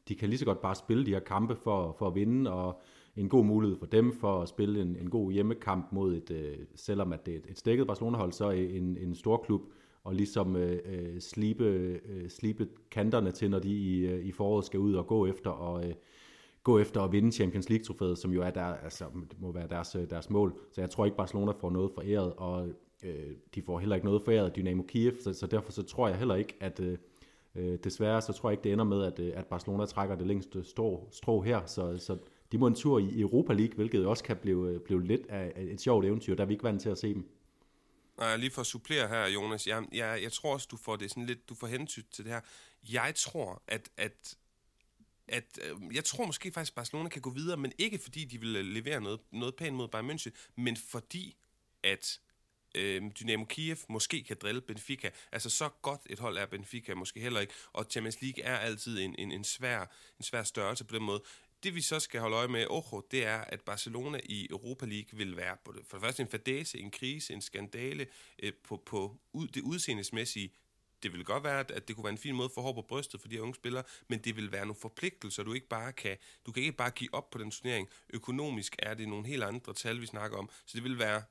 de 0.09 0.15
kan 0.15 0.29
lige 0.29 0.39
så 0.39 0.45
godt 0.45 0.61
bare 0.61 0.75
spille 0.75 1.07
de 1.07 1.11
her 1.11 1.21
kampe 1.21 1.57
for, 1.57 1.97
for 1.99 2.07
at 2.07 2.15
vinde, 2.15 2.53
og 2.53 2.81
en 3.17 3.29
god 3.29 3.45
mulighed 3.45 3.79
for 3.79 3.87
dem 3.87 4.13
for 4.13 4.43
at 4.43 4.49
spille 4.49 4.83
en, 4.83 4.97
en 4.97 5.11
god 5.11 5.33
hjemmekamp 5.33 5.93
mod 5.93 6.17
et, 6.17 6.31
øh, 6.31 6.59
selvom 6.75 7.13
at 7.13 7.27
det 7.27 7.35
er 7.35 7.39
et 7.51 7.59
stikket 7.59 7.87
Barcelona-hold, 7.87 8.33
så 8.33 8.51
en, 8.51 8.97
en 8.97 9.15
stor 9.15 9.37
klub, 9.37 9.63
og 10.09 10.15
ligesom 10.15 10.57
øh, 10.57 10.79
øh, 10.85 11.21
slibe, 11.21 11.65
øh, 11.65 12.29
slibe 12.29 12.69
kanterne 12.91 13.31
til, 13.31 13.51
når 13.51 13.59
de 13.59 13.71
i, 13.71 14.07
øh, 14.07 14.25
i 14.25 14.33
foråret 14.33 14.65
skal 14.65 14.81
ud 14.81 14.95
og 14.95 15.07
gå 15.07 15.27
efter 15.27 15.51
og 15.51 15.89
øh, 15.89 15.95
gå 16.63 16.79
efter 16.79 17.01
at 17.01 17.13
vinde 17.13 17.33
Champions 17.33 17.69
League-trofæet, 17.69 18.19
som 18.19 18.31
jo 18.33 18.43
er 18.43 18.51
der, 18.51 18.65
altså, 18.65 19.05
det 19.31 19.41
må 19.41 19.53
være 19.53 19.69
deres, 19.69 19.95
øh, 19.95 20.11
deres 20.11 20.31
mål. 20.31 20.59
Så 20.73 20.81
jeg 20.81 20.91
tror 20.91 21.05
ikke, 21.05 21.17
Barcelona 21.17 21.53
får 21.53 21.71
noget 21.71 21.91
foræret, 21.95 22.33
og 22.37 22.69
øh, 23.05 23.35
de 23.55 23.63
får 23.63 23.79
heller 23.79 23.97
ikke 23.97 24.07
noget 24.07 24.23
foræret 24.23 24.45
af 24.45 24.53
Dynamo 24.53 24.83
Kiev, 24.83 25.13
så, 25.21 25.33
så 25.33 25.47
derfor 25.47 25.73
så 25.73 25.83
tror 25.83 26.09
jeg 26.09 26.19
heller 26.19 26.35
ikke, 26.35 26.55
at 26.61 26.81
øh, 26.81 26.99
øh 27.55 27.79
desværre 27.85 28.23
så 28.23 28.33
tror 28.33 28.51
jeg 28.51 28.53
ikke, 28.53 28.65
det 28.65 28.73
ender 28.73 28.85
med, 28.85 29.05
at, 29.05 29.19
øh, 29.19 29.33
at 29.35 29.47
Barcelona 29.47 29.85
trækker 29.85 30.17
det 30.17 30.27
længste 30.27 30.65
strå, 30.65 31.09
strå 31.11 31.41
her, 31.41 31.61
så, 31.67 31.99
så 31.99 32.17
de 32.53 32.59
må 32.59 32.67
en 32.67 32.75
tur 32.75 32.99
i 32.99 33.21
Europa 33.21 33.53
League, 33.53 33.75
hvilket 33.75 34.07
også 34.07 34.25
kan 34.25 34.37
blive, 34.37 34.71
øh, 34.71 34.81
blive 34.81 35.05
lidt 35.05 35.27
af 35.29 35.53
et 35.57 35.81
sjovt 35.81 36.05
eventyr, 36.05 36.35
der 36.35 36.43
er 36.43 36.47
vi 36.47 36.55
ikke 36.55 36.65
vant 36.65 36.81
til 36.81 36.91
at 36.91 36.99
se 36.99 37.15
dem. 37.15 37.25
Nej, 38.19 38.37
lige 38.37 38.51
for 38.51 38.61
at 38.61 38.67
supplere 38.67 39.09
her, 39.09 39.27
Jonas, 39.27 39.67
jeg, 39.67 39.85
jeg, 39.93 40.23
jeg 40.23 40.33
tror 40.33 40.53
også, 40.53 40.69
du 40.71 40.77
får 40.77 40.97
det 40.97 41.11
sådan 41.11 41.27
lidt, 41.27 41.49
du 41.49 41.55
får 41.55 41.67
hensyn 41.67 42.05
til 42.13 42.25
det 42.25 42.33
her. 42.33 42.41
Jeg 42.83 43.15
tror, 43.15 43.63
at, 43.67 43.89
at 43.97 44.37
at 45.29 45.59
øh, 45.63 45.95
jeg 45.95 46.05
tror 46.05 46.27
måske 46.27 46.53
faktisk, 46.53 46.73
at 46.73 46.75
Barcelona 46.75 47.09
kan 47.09 47.23
gå 47.23 47.31
videre, 47.31 47.57
men 47.57 47.73
ikke 47.79 47.99
fordi 47.99 48.25
de 48.25 48.41
vil 48.41 48.57
øh, 48.57 48.65
levere 48.65 49.01
noget, 49.01 49.21
noget 49.33 49.57
pænt 49.57 49.77
mod 49.77 49.89
Bayern 49.89 50.11
München, 50.11 50.31
men 50.57 50.77
fordi 50.77 51.37
at 51.83 52.21
øh, 52.75 53.03
Dynamo 53.21 53.45
Kiev 53.45 53.77
måske 53.89 54.25
kan 54.25 54.37
drille 54.43 54.61
Benfica. 54.61 55.11
Altså 55.33 55.51
så 55.51 55.69
godt 55.83 56.01
et 56.11 56.19
hold 56.19 56.39
er 56.39 56.47
Benfica 56.47 56.95
måske 56.95 57.21
heller 57.21 57.41
ikke, 57.41 57.53
og 57.73 57.87
Champions 57.91 58.23
League 58.23 58.45
er 58.45 58.57
altid 58.57 58.99
en, 58.99 59.15
en, 59.19 59.33
en, 59.33 59.45
svær, 59.45 59.81
en 60.19 60.23
svær 60.25 60.43
størrelse 60.43 60.85
på 60.85 60.95
den 60.95 61.03
måde. 61.03 61.23
Det 61.63 61.75
vi 61.75 61.81
så 61.81 62.01
skal 62.01 62.21
holde 62.21 62.37
øje 62.37 62.49
med, 62.49 62.67
ojo, 62.71 63.03
det 63.11 63.27
er, 63.27 63.39
at 63.39 63.61
Barcelona 63.61 64.21
i 64.25 64.47
Europa 64.51 64.87
League 64.87 65.19
vil 65.19 65.37
være 65.37 65.57
på 65.65 65.73
det, 65.73 65.87
for 65.87 65.97
det 65.97 66.05
første 66.05 66.23
en 66.23 66.29
fadese, 66.29 66.79
en 66.79 66.91
krise, 66.91 67.35
en 67.35 67.41
skandale 67.41 68.07
øh, 68.43 68.53
på, 68.65 68.83
på 68.87 69.21
ud, 69.33 69.49
det 69.49 69.63
udseendesmæssige. 69.63 70.53
Det 71.03 71.13
vil 71.13 71.25
godt 71.25 71.45
være, 71.45 71.61
at 71.73 71.89
det 71.89 71.97
kunne 71.97 72.05
være 72.05 72.13
en 72.13 72.19
fin 72.19 72.35
måde 72.35 72.51
for 72.55 72.63
hår 72.63 72.73
på 72.73 72.83
brystet 72.83 73.21
for 73.21 73.29
de 73.29 73.35
her 73.35 73.43
unge 73.43 73.55
spillere, 73.55 73.85
men 74.09 74.19
det 74.19 74.37
vil 74.37 74.53
være 74.53 74.67
nogle 74.67 74.81
forpligtelser, 74.81 75.43
du 75.43 75.53
ikke 75.53 75.69
bare 75.69 75.93
kan, 75.93 76.17
du 76.47 76.53
kan 76.53 76.63
ikke 76.63 76.77
bare 76.77 76.91
give 76.91 77.15
op 77.15 77.31
på 77.31 77.39
den 77.39 77.51
turnering. 77.51 77.89
Økonomisk 78.11 78.77
er 78.79 78.95
det 78.95 79.09
nogle 79.09 79.27
helt 79.27 79.43
andre 79.43 79.75
tal, 79.75 80.01
vi 80.01 80.07
snakker 80.07 80.39
om, 80.39 80.51
så 80.67 80.77
det 80.77 80.85
vil 80.85 80.99
være 80.99 81.23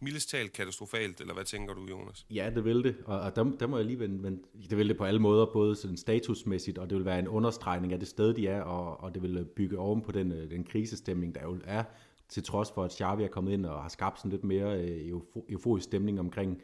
mildest 0.00 0.30
talt 0.30 0.52
katastrofalt, 0.52 1.20
eller 1.20 1.34
hvad 1.34 1.44
tænker 1.44 1.74
du, 1.74 1.86
Jonas? 1.90 2.26
Ja, 2.30 2.50
det 2.54 2.64
vil 2.64 2.84
det, 2.84 2.96
og, 3.04 3.20
og 3.20 3.36
der, 3.36 3.44
der 3.44 3.66
må 3.66 3.76
jeg 3.76 3.86
lige 3.86 3.98
vende, 3.98 4.18
men 4.18 4.40
det 4.70 4.78
vil 4.78 4.88
det 4.88 4.96
på 4.96 5.04
alle 5.04 5.20
måder, 5.20 5.46
både 5.52 5.76
sådan 5.76 5.96
statusmæssigt, 5.96 6.78
og 6.78 6.90
det 6.90 6.98
vil 6.98 7.04
være 7.04 7.18
en 7.18 7.28
understregning 7.28 7.92
af 7.92 7.98
det 7.98 8.08
sted, 8.08 8.34
de 8.34 8.48
er, 8.48 8.62
og, 8.62 9.00
og 9.00 9.14
det 9.14 9.22
vil 9.22 9.36
øh, 9.36 9.46
bygge 9.46 9.78
oven 9.78 10.02
på 10.02 10.12
den, 10.12 10.32
øh, 10.32 10.50
den 10.50 10.64
krisestemning, 10.64 11.34
der 11.34 11.42
jo 11.42 11.58
er, 11.64 11.84
til 12.28 12.42
trods 12.42 12.70
for, 12.70 12.84
at 12.84 12.92
Xavi 12.92 13.24
er 13.24 13.28
kommet 13.28 13.52
ind 13.52 13.66
og 13.66 13.82
har 13.82 13.88
skabt 13.88 14.18
sådan 14.18 14.30
lidt 14.30 14.44
mere 14.44 14.80
øh, 14.80 15.20
euforisk 15.48 15.84
stemning 15.84 16.20
omkring 16.20 16.62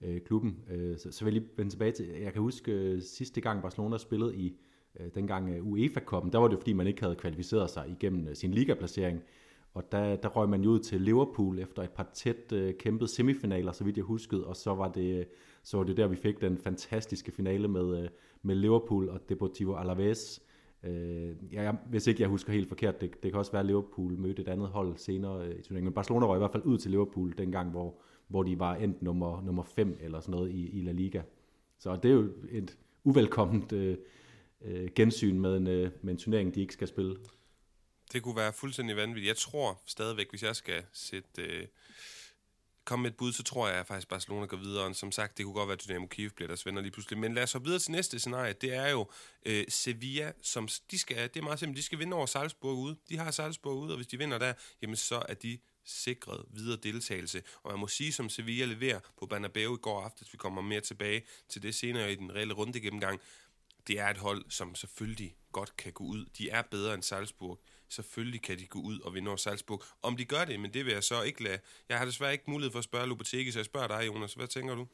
øh, 0.00 0.20
klubben. 0.20 0.58
Øh, 0.70 0.98
så, 0.98 1.12
så 1.12 1.24
vil 1.24 1.34
jeg 1.34 1.40
lige 1.42 1.50
vende 1.56 1.72
tilbage 1.72 1.92
til, 1.92 2.06
jeg 2.06 2.32
kan 2.32 2.42
huske 2.42 2.72
øh, 2.72 3.02
sidste 3.02 3.40
gang 3.40 3.62
Barcelona 3.62 3.98
spillede 3.98 4.36
i 4.36 4.56
øh, 5.00 5.06
dengang 5.14 5.48
øh, 5.48 5.66
UEFA-koppen, 5.66 6.32
der 6.32 6.38
var 6.38 6.48
det 6.48 6.58
fordi, 6.58 6.72
man 6.72 6.86
ikke 6.86 7.02
havde 7.02 7.16
kvalificeret 7.16 7.70
sig 7.70 7.88
igennem 7.88 8.28
øh, 8.28 8.36
sin 8.36 8.54
ligaplacering, 8.54 9.22
og 9.76 9.92
der, 9.92 10.16
der 10.16 10.28
røg 10.28 10.48
man 10.48 10.62
jo 10.62 10.70
ud 10.70 10.78
til 10.78 11.00
Liverpool 11.00 11.58
efter 11.58 11.82
et 11.82 11.90
par 11.90 12.10
tæt 12.14 12.52
øh, 12.52 12.74
kæmpede 12.74 13.10
semifinaler, 13.10 13.72
så 13.72 13.84
vidt 13.84 13.96
jeg 13.96 14.04
huskede, 14.04 14.46
og 14.46 14.56
så 14.56 14.74
var 14.74 14.92
det, 14.92 15.28
så 15.62 15.76
var 15.76 15.84
det 15.84 15.96
der, 15.96 16.06
vi 16.06 16.16
fik 16.16 16.40
den 16.40 16.58
fantastiske 16.58 17.32
finale 17.32 17.68
med, 17.68 18.02
øh, 18.02 18.08
med 18.42 18.54
Liverpool 18.54 19.08
og 19.08 19.20
Deportivo 19.28 19.74
Alaves. 19.74 20.42
Øh, 20.82 21.34
ja, 21.52 21.72
hvis 21.90 22.06
ikke 22.06 22.22
jeg 22.22 22.28
husker 22.28 22.52
helt 22.52 22.68
forkert, 22.68 23.00
det, 23.00 23.22
det 23.22 23.30
kan 23.30 23.38
også 23.38 23.52
være, 23.52 23.60
at 23.60 23.66
Liverpool 23.66 24.18
mødte 24.18 24.42
et 24.42 24.48
andet 24.48 24.68
hold 24.68 24.96
senere 24.96 25.46
øh, 25.46 25.58
i 25.58 25.62
turneringen, 25.62 25.84
men 25.84 25.92
Barcelona 25.92 26.26
røg 26.26 26.36
i 26.36 26.38
hvert 26.38 26.52
fald 26.52 26.64
ud 26.64 26.78
til 26.78 26.90
Liverpool 26.90 27.34
dengang, 27.38 27.70
hvor, 27.70 27.94
hvor 28.28 28.42
de 28.42 28.58
var 28.58 28.74
endt 28.74 29.02
nummer, 29.02 29.42
nummer 29.42 29.62
5 29.62 29.98
eller 30.00 30.20
sådan 30.20 30.32
noget 30.32 30.50
i, 30.50 30.78
i 30.78 30.82
La 30.82 30.92
Liga. 30.92 31.22
Så 31.78 31.96
det 31.96 32.10
er 32.10 32.14
jo 32.14 32.28
et 32.50 32.78
uvelkomment 33.04 33.72
øh, 33.72 33.96
øh, 34.64 34.88
gensyn 34.94 35.40
med 35.40 35.56
en, 35.56 35.66
øh, 35.66 35.90
med 36.02 36.12
en 36.12 36.18
turnering, 36.18 36.54
de 36.54 36.60
ikke 36.60 36.72
skal 36.72 36.88
spille. 36.88 37.16
Det 38.12 38.22
kunne 38.22 38.36
være 38.36 38.52
fuldstændig 38.52 38.96
vanvittigt. 38.96 39.28
Jeg 39.28 39.36
tror 39.36 39.82
stadigvæk, 39.86 40.30
hvis 40.30 40.42
jeg 40.42 40.56
skal 40.56 40.84
sætte, 40.92 41.42
øh, 41.42 41.66
komme 42.84 43.02
med 43.02 43.10
et 43.10 43.16
bud, 43.16 43.32
så 43.32 43.42
tror 43.42 43.68
jeg 43.68 43.76
at 43.76 43.86
faktisk, 43.86 44.08
Barcelona 44.08 44.46
går 44.46 44.56
videre. 44.56 44.84
Og 44.84 44.96
som 44.96 45.12
sagt, 45.12 45.38
det 45.38 45.44
kunne 45.44 45.54
godt 45.54 45.68
være, 45.68 45.74
at 45.74 45.88
Dynamo 45.88 46.06
Kiev 46.06 46.30
bliver 46.30 46.46
deres 46.46 46.66
venner 46.66 46.80
lige 46.80 46.92
pludselig. 46.92 47.18
Men 47.18 47.34
lad 47.34 47.42
os 47.42 47.50
så 47.50 47.58
videre 47.58 47.78
til 47.78 47.92
næste 47.92 48.18
scenarie. 48.18 48.52
Det 48.52 48.74
er 48.74 48.88
jo 48.88 49.10
øh, 49.46 49.64
Sevilla, 49.68 50.32
som 50.42 50.68
de 50.90 50.98
skal, 50.98 51.16
det 51.34 51.36
er 51.36 51.44
meget 51.44 51.58
simpelt, 51.58 51.76
de 51.76 51.82
skal 51.82 51.98
vinde 51.98 52.16
over 52.16 52.26
Salzburg 52.26 52.78
ude. 52.78 52.96
De 53.08 53.18
har 53.18 53.30
Salzburg 53.30 53.78
ude, 53.78 53.92
og 53.92 53.96
hvis 53.96 54.06
de 54.06 54.18
vinder 54.18 54.38
der, 54.38 54.52
jamen 54.82 54.96
så 54.96 55.22
er 55.28 55.34
de 55.34 55.58
sikret 55.84 56.44
videre 56.50 56.76
deltagelse. 56.76 57.42
Og 57.62 57.70
man 57.70 57.80
må 57.80 57.88
sige, 57.88 58.12
som 58.12 58.28
Sevilla 58.28 58.64
leverer 58.64 59.00
på 59.18 59.26
Banabeo 59.26 59.76
i 59.76 59.78
går 59.82 60.02
aftes, 60.02 60.32
vi 60.32 60.38
kommer 60.38 60.62
mere 60.62 60.80
tilbage 60.80 61.22
til 61.48 61.62
det 61.62 61.74
senere 61.74 62.12
i 62.12 62.14
den 62.14 62.34
reelle 62.34 62.54
runde 62.54 62.80
gennemgang, 62.80 63.20
det 63.86 64.00
er 64.00 64.06
et 64.06 64.16
hold, 64.16 64.44
som 64.48 64.74
selvfølgelig 64.74 65.36
godt 65.52 65.76
kan 65.76 65.92
gå 65.92 66.04
ud. 66.04 66.26
De 66.38 66.50
er 66.50 66.62
bedre 66.62 66.94
end 66.94 67.02
Salzburg. 67.02 67.60
Selvfølgelig 67.88 68.42
kan 68.42 68.58
de 68.58 68.66
gå 68.66 68.78
ud 68.78 69.00
og 69.00 69.14
vinde 69.14 69.28
over 69.28 69.36
Salzburg. 69.36 69.82
Om 70.02 70.16
de 70.16 70.24
gør 70.24 70.44
det, 70.48 70.60
men 70.60 70.74
det 70.74 70.84
vil 70.84 70.92
jeg 70.92 71.02
så 71.02 71.22
ikke 71.22 71.42
lade. 71.42 71.58
Jeg 71.88 71.98
har 71.98 72.04
desværre 72.04 72.32
ikke 72.32 72.44
mulighed 72.50 72.72
for 72.72 72.78
at 72.78 72.84
spørge 72.84 73.08
Lopetegi, 73.08 73.50
så 73.50 73.58
jeg 73.58 73.66
spørger 73.66 73.86
dig, 73.86 74.06
Jonas. 74.06 74.34
Hvad 74.34 74.46
tænker 74.46 74.74
du? 74.74 74.86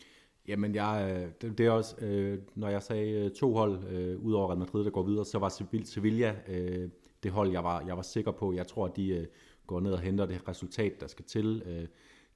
Jamen, 0.49 0.75
jeg, 0.75 1.17
øh, 1.17 1.31
det, 1.41 1.59
det 1.59 1.67
er 1.67 1.71
også, 1.71 1.97
øh, 1.97 2.39
når 2.55 2.69
jeg 2.69 2.83
sagde 2.83 3.11
øh, 3.11 3.31
to 3.31 3.55
hold 3.55 3.85
øh, 3.89 4.19
ud 4.19 4.33
over 4.33 4.49
Real 4.49 4.59
Madrid, 4.59 4.85
der 4.85 4.91
går 4.91 5.03
videre, 5.03 5.25
så 5.25 5.39
var 5.39 5.49
Sevilla 5.85 6.37
øh, 6.49 6.89
det 7.23 7.33
hold, 7.33 7.51
jeg 7.51 7.65
var, 7.65 7.85
jeg 7.87 7.97
var 7.97 8.03
sikker 8.03 8.31
på. 8.31 8.53
Jeg 8.53 8.67
tror, 8.67 8.87
at 8.87 8.97
de 8.97 9.09
øh, 9.09 9.27
går 9.67 9.81
ned 9.81 9.93
og 9.93 10.01
henter 10.01 10.27
det 10.27 10.49
resultat, 10.49 11.01
der 11.01 11.07
skal 11.07 11.25
til. 11.25 11.63
Øh, 11.67 11.87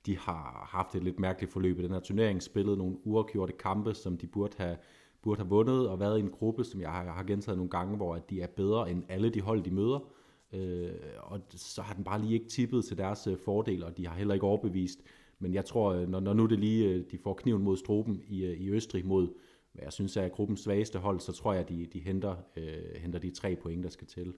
de 0.06 0.18
har 0.18 0.68
haft 0.70 0.94
et 0.94 1.04
lidt 1.04 1.18
mærkeligt 1.18 1.52
forløb 1.52 1.78
i 1.78 1.82
den 1.82 1.90
her 1.90 2.00
turnering, 2.00 2.42
spillet 2.42 2.78
nogle 2.78 2.96
uafgjorte 3.06 3.52
kampe, 3.52 3.94
som 3.94 4.18
de 4.18 4.26
burde 4.26 4.54
have, 4.56 4.76
burde 5.22 5.40
have 5.40 5.48
vundet, 5.48 5.88
og 5.88 6.00
været 6.00 6.18
i 6.18 6.20
en 6.20 6.30
gruppe, 6.30 6.64
som 6.64 6.80
jeg 6.80 6.90
har, 6.90 7.04
jeg 7.04 7.12
har 7.12 7.25
gentaget 7.25 7.58
nogle 7.58 7.70
gange, 7.70 7.96
hvor 7.96 8.14
at 8.14 8.30
de 8.30 8.40
er 8.40 8.46
bedre 8.46 8.90
end 8.90 9.02
alle 9.08 9.30
de 9.30 9.40
hold, 9.40 9.62
de 9.62 9.70
møder. 9.70 10.12
Øh, 10.56 10.94
og 11.18 11.40
så 11.50 11.82
har 11.82 11.94
den 11.94 12.04
bare 12.04 12.20
lige 12.20 12.34
ikke 12.34 12.48
tippet 12.48 12.84
til 12.84 12.98
deres 12.98 13.26
øh, 13.26 13.38
fordel, 13.38 13.84
og 13.84 13.96
de 13.96 14.06
har 14.06 14.16
heller 14.16 14.34
ikke 14.34 14.46
overbevist. 14.46 15.00
Men 15.38 15.54
jeg 15.54 15.64
tror, 15.64 15.92
øh, 15.92 16.08
når, 16.08 16.20
når 16.20 16.32
nu 16.32 16.46
det 16.46 16.58
lige, 16.58 16.88
øh, 16.88 17.04
de 17.10 17.18
får 17.18 17.34
kniven 17.34 17.62
mod 17.62 17.76
stroben 17.76 18.22
i, 18.28 18.44
øh, 18.44 18.60
i 18.60 18.70
Østrig 18.70 19.06
mod, 19.06 19.28
hvad 19.72 19.84
jeg 19.84 19.92
synes 19.92 20.16
er 20.16 20.28
gruppens 20.28 20.60
svageste 20.60 20.98
hold, 20.98 21.20
så 21.20 21.32
tror 21.32 21.52
jeg, 21.52 21.68
de, 21.68 21.86
de 21.92 22.00
henter, 22.00 22.36
øh, 22.56 23.00
henter 23.00 23.18
de 23.18 23.30
tre 23.30 23.56
point, 23.56 23.84
der 23.84 23.90
skal 23.90 24.06
til. 24.06 24.34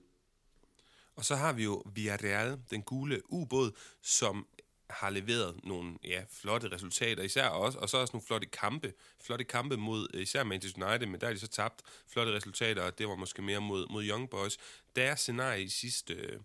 Og 1.17 1.25
så 1.25 1.35
har 1.35 1.53
vi 1.53 1.65
jo 1.65 1.83
Villarreal, 1.95 2.59
den 2.71 2.83
gule 2.83 3.21
ubåd, 3.29 3.71
som 4.03 4.47
har 4.91 5.11
leveret 5.11 5.65
nogle 5.65 5.99
ja, 6.05 6.23
flotte 6.31 6.69
resultater, 6.69 7.23
især 7.23 7.49
også, 7.49 7.79
og 7.79 7.89
så 7.89 7.97
også 7.97 8.13
nogle 8.13 8.27
flotte 8.27 8.47
kampe, 8.47 8.93
flotte 9.21 9.45
kampe 9.45 9.77
mod 9.77 10.09
øh, 10.15 10.23
især 10.23 10.45
Manchester 10.45 10.89
United, 10.89 11.07
men 11.07 11.21
der 11.21 11.29
er 11.29 11.33
de 11.33 11.39
så 11.39 11.49
tabt 11.49 11.83
flotte 12.07 12.33
resultater, 12.33 12.83
og 12.83 12.99
det 12.99 13.09
var 13.09 13.15
måske 13.15 13.43
mere 13.43 13.61
mod, 13.61 13.87
mod 13.91 14.05
Young 14.05 14.31
Boys. 14.31 14.57
Deres 14.97 15.21
scenarie 15.21 15.63
i 15.63 15.69
sidste, 15.69 16.41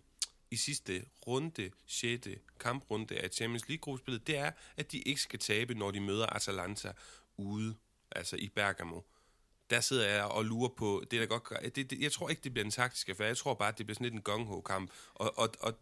i 0.50 0.56
sidste 0.56 1.04
runde, 1.26 1.70
6. 1.86 2.28
kamprunde 2.60 3.16
af 3.16 3.30
Champions 3.30 3.68
League-gruppespillet, 3.68 4.26
det 4.26 4.36
er, 4.36 4.50
at 4.76 4.92
de 4.92 4.98
ikke 4.98 5.20
skal 5.20 5.38
tabe, 5.38 5.74
når 5.74 5.90
de 5.90 6.00
møder 6.00 6.26
Atalanta 6.26 6.92
ude, 7.36 7.74
altså 8.10 8.36
i 8.36 8.48
Bergamo. 8.48 9.00
Der 9.70 9.80
sidder 9.80 10.08
jeg 10.08 10.24
og 10.24 10.44
lurer 10.44 10.68
på, 10.68 11.04
det 11.10 11.20
der 11.20 11.26
godt, 11.26 11.74
det, 11.76 11.90
det, 11.90 12.00
jeg 12.00 12.12
tror 12.12 12.28
ikke, 12.28 12.42
det 12.44 12.52
bliver 12.52 12.64
en 12.64 12.70
taktisk 12.70 13.08
affære, 13.08 13.28
jeg 13.28 13.36
tror 13.36 13.54
bare, 13.54 13.72
det 13.78 13.86
bliver 13.86 13.94
sådan 13.94 14.04
lidt 14.04 14.14
en 14.14 14.22
gung 14.22 14.64
kamp 14.64 14.90
og, 15.14 15.38
og, 15.38 15.48
og 15.60 15.74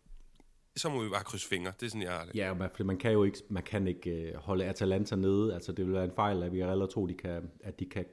så 0.77 0.89
må 0.89 1.03
vi 1.03 1.09
bare 1.09 1.25
krydse 1.25 1.49
fingre. 1.49 1.73
Det 1.81 1.87
er 1.87 1.91
sådan, 1.91 2.03
jeg 2.03 2.13
har 2.13 2.25
det. 2.25 2.35
Ja, 2.35 2.53
for 2.53 2.85
man 2.85 2.97
kan 2.97 3.13
jo 3.13 3.25
ikke, 3.25 3.39
man 3.49 3.63
kan 3.63 3.87
ikke 3.87 4.11
øh, 4.11 4.35
holde 4.37 4.65
Atalanta 4.65 5.17
nede. 5.17 5.55
Altså, 5.55 5.73
det 5.73 5.87
vil 5.87 5.95
være 5.95 6.05
en 6.05 6.13
fejl, 6.17 6.43
at 6.43 6.53
vi 6.53 6.61
allerede 6.61 6.91
tror, 6.91 7.07
de 7.07 7.15
kan, 7.15 7.51
at 7.61 7.81
de 7.81 7.85
kan 7.85 8.05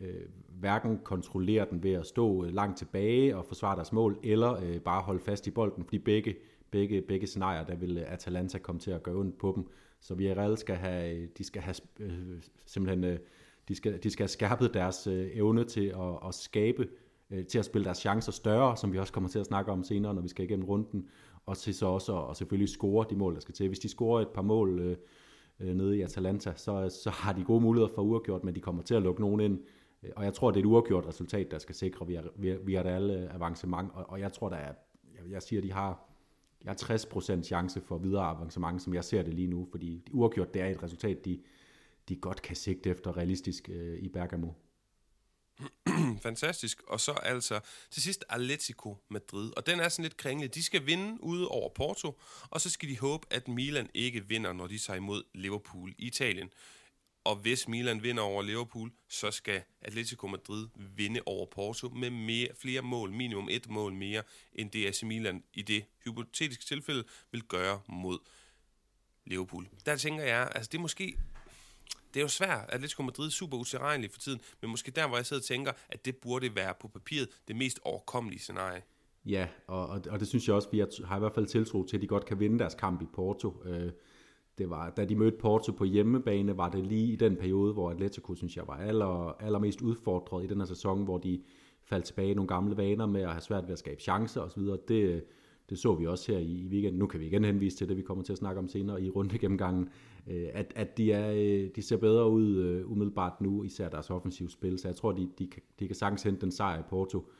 øh, 0.00 0.14
hverken 0.48 0.98
kontrollere 1.04 1.66
den 1.70 1.82
ved 1.82 1.92
at 1.92 2.06
stå 2.06 2.44
øh, 2.44 2.54
langt 2.54 2.78
tilbage 2.78 3.36
og 3.36 3.44
forsvare 3.46 3.76
deres 3.76 3.92
mål, 3.92 4.18
eller 4.22 4.52
øh, 4.52 4.80
bare 4.80 5.02
holde 5.02 5.20
fast 5.20 5.46
i 5.46 5.50
bolden, 5.50 5.84
fordi 5.84 5.98
begge, 5.98 6.36
begge, 6.70 7.02
begge 7.02 7.26
scenarier, 7.26 7.64
der 7.64 7.76
vil 7.76 7.98
øh, 7.98 8.12
Atalanta 8.12 8.58
komme 8.58 8.80
til 8.80 8.90
at 8.90 9.02
gøre 9.02 9.14
ondt 9.14 9.38
på 9.38 9.52
dem. 9.56 9.66
Så 10.00 10.14
vi 10.14 10.24
Villarreal 10.24 10.58
skal 10.58 10.76
have, 10.76 11.26
de 11.38 11.44
skal 11.44 11.62
have 11.62 11.76
øh, 12.00 12.42
simpelthen, 12.66 13.04
øh, 13.04 13.18
de 13.68 13.74
skal, 13.74 14.02
de 14.02 14.10
skal 14.10 14.22
have 14.22 14.28
skærpet 14.28 14.74
deres 14.74 15.06
øh, 15.06 15.30
evne 15.32 15.64
til 15.64 15.86
at, 15.86 16.28
at 16.28 16.34
skabe, 16.34 16.88
øh, 17.30 17.46
til 17.46 17.58
at 17.58 17.64
spille 17.64 17.84
deres 17.84 17.98
chancer 17.98 18.32
større, 18.32 18.76
som 18.76 18.92
vi 18.92 18.98
også 18.98 19.12
kommer 19.12 19.30
til 19.30 19.38
at 19.38 19.46
snakke 19.46 19.72
om 19.72 19.84
senere, 19.84 20.14
når 20.14 20.22
vi 20.22 20.28
skal 20.28 20.44
igennem 20.44 20.66
runden, 20.66 21.08
og 21.46 21.58
til 21.58 21.74
så 21.74 21.86
også 21.86 22.12
og 22.12 22.36
selvfølgelig 22.36 22.68
score 22.68 23.06
de 23.10 23.16
mål, 23.16 23.34
der 23.34 23.40
skal 23.40 23.54
til. 23.54 23.68
Hvis 23.68 23.78
de 23.78 23.88
scorer 23.88 24.20
et 24.20 24.28
par 24.28 24.42
mål 24.42 24.80
øh, 24.80 24.96
øh, 25.60 25.74
nede 25.74 25.98
i 25.98 26.00
Atalanta, 26.00 26.52
så, 26.56 26.98
så 27.02 27.10
har 27.10 27.32
de 27.32 27.44
gode 27.44 27.60
muligheder 27.60 27.94
for 27.94 28.02
uafgjort, 28.02 28.44
men 28.44 28.54
de 28.54 28.60
kommer 28.60 28.82
til 28.82 28.94
at 28.94 29.02
lukke 29.02 29.20
nogen 29.20 29.40
ind. 29.40 29.60
Øh, 30.02 30.10
og 30.16 30.24
jeg 30.24 30.34
tror, 30.34 30.50
det 30.50 30.56
er 30.56 30.64
et 30.64 30.66
uafgjort 30.66 31.06
resultat, 31.06 31.50
der 31.50 31.58
skal 31.58 31.74
sikre 31.74 32.06
via, 32.06 32.22
via, 32.36 32.56
via 32.64 32.82
alle 32.82 33.32
avancement, 33.34 33.90
og, 33.94 34.10
og 34.10 34.20
jeg 34.20 34.32
tror, 34.32 34.48
der 34.48 34.56
er, 34.56 34.74
jeg, 35.14 35.30
jeg 35.30 35.42
siger, 35.42 35.62
de 35.62 35.72
har, 35.72 36.08
de 36.62 36.68
har 36.68 36.74
60% 36.74 37.42
chance 37.42 37.80
for 37.80 37.98
videre 37.98 38.24
avancement, 38.24 38.82
som 38.82 38.94
jeg 38.94 39.04
ser 39.04 39.22
det 39.22 39.34
lige 39.34 39.48
nu, 39.48 39.66
fordi 39.70 40.08
uafgjort, 40.12 40.54
det 40.54 40.62
er 40.62 40.66
et 40.66 40.82
resultat, 40.82 41.24
de, 41.24 41.40
de 42.08 42.16
godt 42.16 42.42
kan 42.42 42.56
sigte 42.56 42.90
efter 42.90 43.16
realistisk 43.16 43.70
øh, 43.72 43.98
i 43.98 44.08
Bergamo. 44.08 44.48
Fantastisk. 46.22 46.82
Og 46.86 47.00
så 47.00 47.12
altså 47.12 47.60
til 47.90 48.02
sidst 48.02 48.24
Atletico 48.28 48.96
Madrid. 49.08 49.52
Og 49.56 49.66
den 49.66 49.80
er 49.80 49.88
sådan 49.88 50.02
lidt 50.02 50.16
kringlet. 50.16 50.54
De 50.54 50.62
skal 50.62 50.86
vinde 50.86 51.22
ude 51.22 51.48
over 51.48 51.68
Porto, 51.68 52.20
og 52.50 52.60
så 52.60 52.70
skal 52.70 52.88
de 52.88 52.98
håbe, 52.98 53.26
at 53.30 53.48
Milan 53.48 53.88
ikke 53.94 54.28
vinder, 54.28 54.52
når 54.52 54.66
de 54.66 54.78
tager 54.78 54.96
imod 54.96 55.22
Liverpool 55.34 55.94
i 55.98 56.06
Italien. 56.06 56.50
Og 57.24 57.36
hvis 57.36 57.68
Milan 57.68 58.02
vinder 58.02 58.22
over 58.22 58.42
Liverpool, 58.42 58.92
så 59.08 59.30
skal 59.30 59.62
Atletico 59.80 60.26
Madrid 60.26 60.68
vinde 60.74 61.20
over 61.26 61.46
Porto 61.46 61.88
med 61.88 62.10
mere, 62.10 62.48
flere 62.60 62.82
mål, 62.82 63.12
minimum 63.12 63.48
et 63.50 63.68
mål 63.68 63.92
mere, 63.92 64.22
end 64.52 64.70
det 64.70 64.86
AC 64.86 65.02
Milan 65.02 65.44
i 65.54 65.62
det 65.62 65.84
hypotetiske 66.04 66.64
tilfælde 66.64 67.04
vil 67.32 67.42
gøre 67.42 67.80
mod 67.88 68.18
Liverpool. 69.24 69.68
Der 69.86 69.96
tænker 69.96 70.24
jeg, 70.24 70.52
altså 70.54 70.68
det 70.72 70.78
er 70.78 70.82
måske 70.82 71.16
det 72.14 72.20
er 72.20 72.24
jo 72.24 72.28
svært. 72.28 72.64
Atletico 72.68 73.02
Madrid 73.02 73.26
er 73.26 73.30
super 73.30 73.56
utilregnelig 73.56 74.10
for 74.10 74.20
tiden, 74.20 74.40
men 74.60 74.70
måske 74.70 74.90
der, 74.90 75.08
hvor 75.08 75.16
jeg 75.16 75.26
sidder 75.26 75.40
og 75.40 75.44
tænker, 75.44 75.72
at 75.88 76.04
det 76.04 76.16
burde 76.16 76.54
være 76.54 76.74
på 76.80 76.88
papiret 76.88 77.28
det 77.48 77.56
mest 77.56 77.80
overkommelige 77.82 78.40
scenarie. 78.40 78.82
Ja, 79.26 79.48
og, 79.66 79.86
og, 79.86 80.02
og 80.10 80.20
det 80.20 80.28
synes 80.28 80.48
jeg 80.48 80.56
også, 80.56 80.68
vi 80.72 80.84
har 81.04 81.16
i 81.16 81.18
hvert 81.18 81.34
fald 81.34 81.46
tiltro 81.46 81.86
til, 81.86 81.96
at 81.96 82.02
de 82.02 82.06
godt 82.06 82.24
kan 82.24 82.40
vinde 82.40 82.58
deres 82.58 82.74
kamp 82.74 83.02
i 83.02 83.06
Porto. 83.14 83.62
Øh, 83.64 83.90
det 84.58 84.70
var, 84.70 84.90
da 84.90 85.04
de 85.04 85.16
mødte 85.16 85.36
Porto 85.38 85.72
på 85.72 85.84
hjemmebane, 85.84 86.56
var 86.56 86.68
det 86.68 86.86
lige 86.86 87.12
i 87.12 87.16
den 87.16 87.36
periode, 87.36 87.72
hvor 87.72 87.90
Atletico, 87.90 88.34
synes 88.34 88.56
jeg, 88.56 88.66
var 88.66 88.74
aller, 88.74 89.36
allermest 89.42 89.82
udfordret 89.82 90.44
i 90.44 90.46
den 90.46 90.58
her 90.58 90.66
sæson, 90.66 91.04
hvor 91.04 91.18
de 91.18 91.42
faldt 91.84 92.04
tilbage 92.04 92.30
i 92.30 92.34
nogle 92.34 92.48
gamle 92.48 92.76
vaner 92.76 93.06
med 93.06 93.22
at 93.22 93.30
have 93.30 93.40
svært 93.40 93.64
ved 93.64 93.72
at 93.72 93.78
skabe 93.78 94.00
chancer 94.00 94.40
osv. 94.40 94.62
Det, 94.88 95.24
det 95.70 95.78
så 95.78 95.94
vi 95.94 96.06
også 96.06 96.32
her 96.32 96.38
i, 96.38 96.52
i 96.52 96.68
weekenden. 96.68 96.98
Nu 96.98 97.06
kan 97.06 97.20
vi 97.20 97.26
igen 97.26 97.44
henvise 97.44 97.76
til 97.76 97.88
det, 97.88 97.96
vi 97.96 98.02
kommer 98.02 98.24
til 98.24 98.32
at 98.32 98.38
snakke 98.38 98.58
om 98.58 98.68
senere 98.68 99.02
i 99.02 99.10
runde 99.10 99.38
gennemgangen, 99.38 99.88
øh, 100.26 100.48
at, 100.52 100.72
at 100.76 100.96
de, 100.98 101.12
er, 101.12 101.32
øh, 101.32 101.70
de 101.76 101.82
ser 101.82 101.96
bedre 101.96 102.30
ud 102.30 102.56
øh, 102.56 102.90
umiddelbart 102.90 103.40
nu, 103.40 103.62
især 103.62 103.88
deres 103.88 104.10
offensive 104.10 104.50
spil, 104.50 104.78
så 104.78 104.88
jeg 104.88 104.96
tror, 104.96 105.12
de, 105.12 105.28
de, 105.38 105.46
kan, 105.46 105.62
de 105.78 105.86
kan 105.86 105.96
sagtens 105.96 106.22
hente 106.22 106.40
den 106.40 106.50
sejr 106.50 106.78
i 106.78 106.82
Porto. 106.90 107.30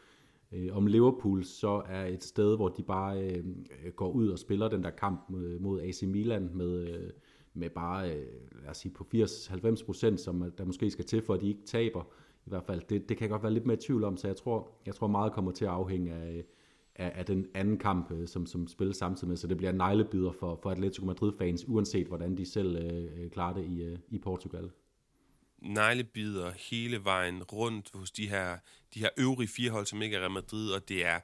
Øh, 0.53 0.77
om 0.77 0.87
Liverpool 0.87 1.45
så 1.45 1.83
er 1.89 2.07
et 2.07 2.25
sted, 2.25 2.57
hvor 2.57 2.69
de 2.69 2.83
bare 2.83 3.23
øh, 3.23 3.45
går 3.97 4.11
ud 4.11 4.29
og 4.29 4.39
spiller 4.39 4.69
den 4.69 4.83
der 4.83 4.91
kamp 4.91 5.25
mod, 5.29 5.59
mod 5.59 5.81
AC 5.81 6.03
Milan 6.03 6.51
med, 6.55 6.89
øh, 6.89 7.11
med 7.55 7.71
bare, 7.71 8.11
øh, 8.11 8.27
lad 8.62 8.71
os 8.71 8.77
sige, 8.77 8.93
på 8.93 9.07
80-90 9.15 9.85
procent, 9.87 10.21
som 10.21 10.53
der 10.59 10.65
måske 10.65 10.91
skal 10.91 11.05
til, 11.05 11.23
for 11.23 11.35
at 11.35 11.41
de 11.41 11.49
ikke 11.49 11.65
taber. 11.65 12.03
I 12.47 12.49
hvert 12.49 12.65
fald, 12.65 12.81
det, 12.89 13.09
det 13.09 13.17
kan 13.17 13.25
jeg 13.25 13.31
godt 13.31 13.43
være 13.43 13.53
lidt 13.53 13.67
mere 13.67 13.77
i 13.77 13.81
tvivl 13.81 14.05
om, 14.05 14.17
så 14.17 14.27
jeg 14.27 14.37
tror, 14.37 14.71
jeg 14.87 14.95
tror 14.95 15.07
meget 15.07 15.33
kommer 15.33 15.51
til 15.51 15.65
at 15.65 15.71
afhænge 15.71 16.12
af, 16.12 16.45
af, 16.97 17.13
af 17.15 17.27
den 17.27 17.47
anden 17.55 17.79
kamp, 17.79 18.11
øh, 18.13 18.29
som, 18.29 18.47
som 18.47 18.69
spilles 18.69 18.97
samtidig 18.97 19.29
med, 19.29 19.37
så 19.37 19.47
det 19.47 19.57
bliver 19.57 19.73
neglebider 19.73 20.33
for, 20.33 20.59
for 20.63 20.71
Atletico 20.71 21.07
Madrid-fans, 21.07 21.65
uanset 21.69 22.07
hvordan 22.07 22.37
de 22.37 22.47
selv 22.47 22.77
øh, 22.77 23.25
øh, 23.25 23.31
klarer 23.31 23.55
det 23.55 23.65
i, 23.65 23.83
øh, 23.83 23.99
i 24.09 24.19
Portugal. 24.19 24.71
Neglebider 25.59 26.53
hele 26.71 27.05
vejen 27.05 27.43
rundt 27.43 27.91
hos 27.95 28.11
de 28.11 28.29
her, 28.29 28.59
de 28.95 29.01
her 29.01 29.09
øvrige 29.17 29.49
fire 29.49 29.71
hold, 29.71 29.87
som 29.87 30.03
ikke 30.03 30.17
er 30.17 30.21
Real 30.21 30.31
Madrid, 30.31 30.71
og 30.71 30.89
det 30.89 31.07
er, 31.07 31.21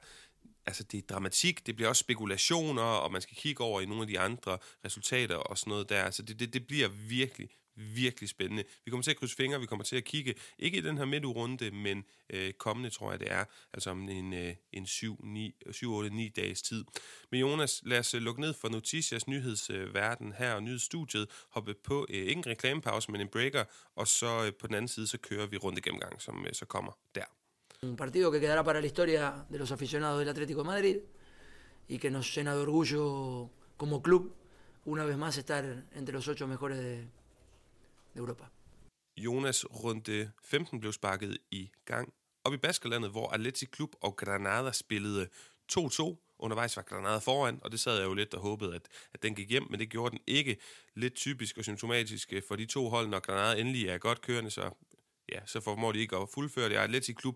altså 0.65 0.83
det 0.83 0.97
er 0.97 1.01
dramatik, 1.09 1.67
det 1.67 1.75
bliver 1.75 1.89
også 1.89 1.99
spekulationer, 1.99 2.81
og 2.81 3.11
man 3.11 3.21
skal 3.21 3.37
kigge 3.37 3.63
over 3.63 3.81
i 3.81 3.85
nogle 3.85 4.01
af 4.01 4.07
de 4.07 4.19
andre 4.19 4.57
resultater 4.85 5.35
og 5.35 5.57
sådan 5.57 5.71
noget 5.71 5.89
der. 5.89 6.11
Så 6.11 6.21
det, 6.21 6.39
det, 6.39 6.53
det 6.53 6.67
bliver 6.67 6.87
virkelig, 7.09 7.49
virkelig 7.79 8.29
spændende. 8.29 8.63
Vi 8.85 8.91
kommer 8.91 9.03
til 9.03 9.11
at 9.11 9.17
krydse 9.17 9.35
fingre, 9.35 9.59
vi 9.59 9.65
kommer 9.65 9.83
til 9.83 9.95
at 9.95 10.03
kigge, 10.03 10.35
ikke 10.59 10.77
i 10.77 10.81
den 10.81 10.97
her 10.97 11.05
midturunde, 11.05 11.71
men 11.71 12.03
øh, 12.29 12.53
kommende 12.53 12.89
tror 12.89 13.11
jeg 13.11 13.19
det 13.19 13.31
er, 13.31 13.45
altså 13.73 13.89
om 13.89 14.09
en, 14.09 14.33
øh, 14.33 14.55
en 14.73 14.85
7-8-9 14.85 16.31
dages 16.35 16.61
tid. 16.61 16.85
Men 17.31 17.41
Jonas, 17.41 17.81
lad 17.85 17.99
os 17.99 18.13
øh, 18.13 18.21
lukke 18.21 18.41
ned 18.41 18.53
for 18.53 18.69
Noticias 18.69 19.27
nyhedsverden 19.27 20.33
her 20.33 20.53
og 20.53 20.63
nyhedsstudiet, 20.63 21.27
hoppe 21.49 21.73
på 21.73 22.05
øh, 22.09 22.15
ikke 22.15 22.37
en 22.37 22.47
reklamepause, 22.47 23.11
men 23.11 23.21
en 23.21 23.27
breaker, 23.27 23.63
og 23.95 24.07
så 24.07 24.45
øh, 24.45 24.53
på 24.59 24.67
den 24.67 24.75
anden 24.75 24.87
side, 24.87 25.07
så 25.07 25.17
kører 25.17 25.47
vi 25.47 25.57
rundt 25.57 25.83
gennemgang, 25.83 26.21
som 26.21 26.45
øh, 26.47 26.53
så 26.53 26.65
kommer 26.65 26.91
der. 27.15 27.25
Un 27.81 27.95
partido 27.95 28.29
que 28.31 28.39
quedará 28.39 28.61
para 28.63 28.81
la 28.81 28.87
historia 28.87 29.45
de 29.51 29.57
los 29.57 29.71
aficionados 29.71 30.19
del 30.19 30.29
Atlético 30.29 30.63
de 30.63 30.67
Madrid 30.67 30.97
y 31.87 31.97
que 31.97 32.09
nos 32.11 32.35
llena 32.35 32.53
de 32.55 32.61
orgullo 32.61 33.49
como 33.77 34.01
club 34.01 34.35
una 34.85 35.05
vez 35.05 35.17
más 35.17 35.37
estar 35.37 35.63
entre 35.93 36.13
los 36.13 36.27
ocho 36.27 36.45
mejores 36.47 36.79
de, 36.79 37.07
Europa. 38.19 38.45
Jonas 39.17 39.65
runde 39.65 40.31
15 40.43 40.79
blev 40.79 40.93
sparket 40.93 41.37
i 41.51 41.71
gang 41.85 42.13
op 42.43 42.53
i 42.53 42.57
Baskerlandet, 42.57 43.11
hvor 43.11 43.29
Atleti 43.29 43.65
Klub 43.65 43.95
og 44.01 44.15
Granada 44.15 44.71
spillede 44.71 45.29
2-2. 45.71 46.35
Undervejs 46.39 46.77
var 46.77 46.83
Granada 46.83 47.17
foran, 47.17 47.59
og 47.61 47.71
det 47.71 47.79
sad 47.79 47.97
jeg 47.97 48.05
jo 48.05 48.13
lidt 48.13 48.33
og 48.33 48.41
håbede, 48.41 48.75
at, 48.75 48.87
at 49.13 49.23
den 49.23 49.35
gik 49.35 49.49
hjem, 49.49 49.67
men 49.69 49.79
det 49.79 49.89
gjorde 49.89 50.11
den 50.11 50.19
ikke. 50.27 50.57
Lidt 50.95 51.15
typisk 51.15 51.57
og 51.57 51.63
symptomatisk 51.63 52.33
øh, 52.33 52.41
for 52.47 52.55
de 52.55 52.65
to 52.65 52.89
hold, 52.89 53.07
når 53.07 53.19
Granada 53.19 53.61
endelig 53.61 53.87
er 53.87 53.97
godt 53.97 54.21
kørende, 54.21 54.51
så, 54.51 54.71
ja, 55.31 55.39
så 55.45 55.59
formår 55.61 55.91
de 55.91 55.99
ikke 55.99 56.15
at 56.15 56.29
fuldføre 56.33 56.69
det. 56.69 56.75
Atleti 56.75 57.13
Klub, 57.13 57.35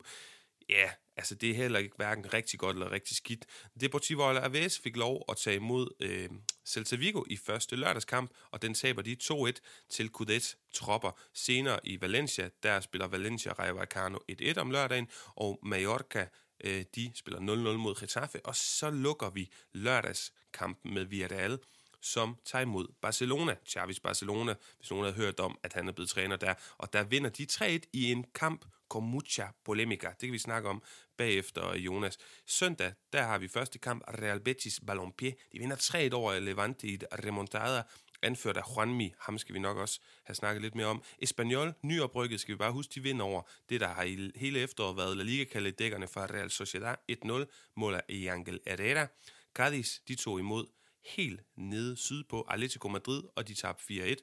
ja, 0.70 0.89
Altså, 1.17 1.36
det 1.36 1.50
er 1.50 1.55
heller 1.55 1.79
ikke 1.79 1.96
hverken 1.96 2.34
rigtig 2.34 2.60
godt 2.60 2.75
eller 2.75 2.91
rigtig 2.91 3.17
skidt. 3.17 3.46
Deportivo 3.82 4.29
Alaves 4.29 4.79
fik 4.79 4.98
lov 4.98 5.25
at 5.29 5.38
tage 5.38 5.55
imod 5.55 5.89
øh, 6.00 6.29
Celta 6.65 6.96
Vigo 6.96 7.24
i 7.27 7.38
første 7.38 7.75
lørdagskamp, 7.75 8.32
og 8.51 8.62
den 8.62 8.74
taber 8.74 9.01
de 9.01 9.17
2-1 9.24 9.51
til 9.89 10.10
Cudets 10.10 10.58
tropper. 10.74 11.20
Senere 11.34 11.79
i 11.84 12.01
Valencia, 12.01 12.50
der 12.63 12.79
spiller 12.79 13.08
Valencia 13.08 13.51
Rayo 13.51 13.74
Vallecano 13.74 14.17
1-1 14.32 14.60
om 14.60 14.72
lørdagen, 14.72 15.08
og 15.36 15.60
Mallorca 15.63 16.27
øh, 16.63 16.86
de 16.96 17.12
spiller 17.15 17.39
0-0 17.39 17.43
mod 17.77 18.00
Getafe, 18.00 18.46
og 18.46 18.55
så 18.55 18.89
lukker 18.89 19.29
vi 19.29 19.51
lørdagskampen 19.74 20.93
med 20.93 21.05
Villarreal 21.05 21.60
som 22.03 22.38
tager 22.45 22.62
imod 22.62 22.88
Barcelona. 23.01 23.55
Xavis 23.67 24.00
Barcelona, 24.00 24.55
hvis 24.77 24.89
nogen 24.89 25.05
havde 25.05 25.15
hørt 25.15 25.39
om, 25.39 25.57
at 25.63 25.74
han 25.74 25.88
er 25.88 25.91
blevet 25.91 26.10
træner 26.10 26.36
der. 26.36 26.53
Og 26.77 26.93
der 26.93 27.03
vinder 27.03 27.29
de 27.29 27.48
3-1 27.51 27.89
i 27.93 28.12
en 28.12 28.25
kamp, 28.36 28.65
con 28.89 29.03
mucha 29.03 29.48
polemica. 29.65 30.07
Det 30.07 30.19
kan 30.19 30.31
vi 30.31 30.38
snakke 30.38 30.69
om 30.69 30.83
bagefter, 31.17 31.75
Jonas. 31.75 32.17
Søndag, 32.45 32.93
der 33.13 33.24
har 33.24 33.38
vi 33.38 33.48
første 33.48 33.79
kamp, 33.79 34.03
Real 34.07 34.39
Betis 34.39 34.79
Balompié. 34.91 35.50
De 35.51 35.60
vinder 35.60 36.10
3-1 36.12 36.13
over 36.13 36.39
Levante 36.39 36.88
i 36.88 36.93
et 36.93 37.03
remontada, 37.25 37.83
anført 38.22 38.57
af 38.57 38.62
Juanmi. 38.75 39.13
Ham 39.19 39.38
skal 39.38 39.55
vi 39.55 39.60
nok 39.60 39.77
også 39.77 40.00
have 40.24 40.36
snakket 40.36 40.62
lidt 40.62 40.75
mere 40.75 40.88
om. 40.88 41.03
Espanyol, 41.19 41.74
nyoprykket, 41.81 42.39
skal 42.39 42.51
vi 42.51 42.57
bare 42.57 42.72
huske, 42.72 42.91
de 42.95 43.03
vinder 43.03 43.25
over 43.25 43.41
det, 43.69 43.81
der 43.81 43.88
har 43.88 44.03
i 44.03 44.31
hele 44.36 44.60
efteråret 44.60 44.98
været 44.98 45.17
La 45.17 45.24
Liga 45.24 45.43
kaldet 45.43 45.79
dækkerne 45.79 46.07
fra 46.07 46.25
Real 46.25 46.50
Sociedad 46.50 46.95
1-0, 47.12 47.74
måler 47.75 48.01
af 48.10 48.27
Angel 48.33 48.60
Herrera. 48.67 49.07
Cadiz, 49.53 50.00
de 50.07 50.15
tog 50.15 50.39
imod 50.39 50.65
helt 51.05 51.41
nede 51.55 51.98
sydpå 51.98 52.41
Atletico 52.41 52.88
Madrid, 52.88 53.24
og 53.36 53.48
de 53.48 53.53
tabte 53.53 53.83
4-1. 53.83 54.15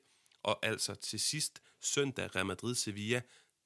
Og 0.42 0.66
altså 0.66 0.94
til 0.94 1.20
sidst 1.20 1.62
søndag 1.80 2.36
Real 2.36 2.46
Madrid-Sevilla 2.46 3.20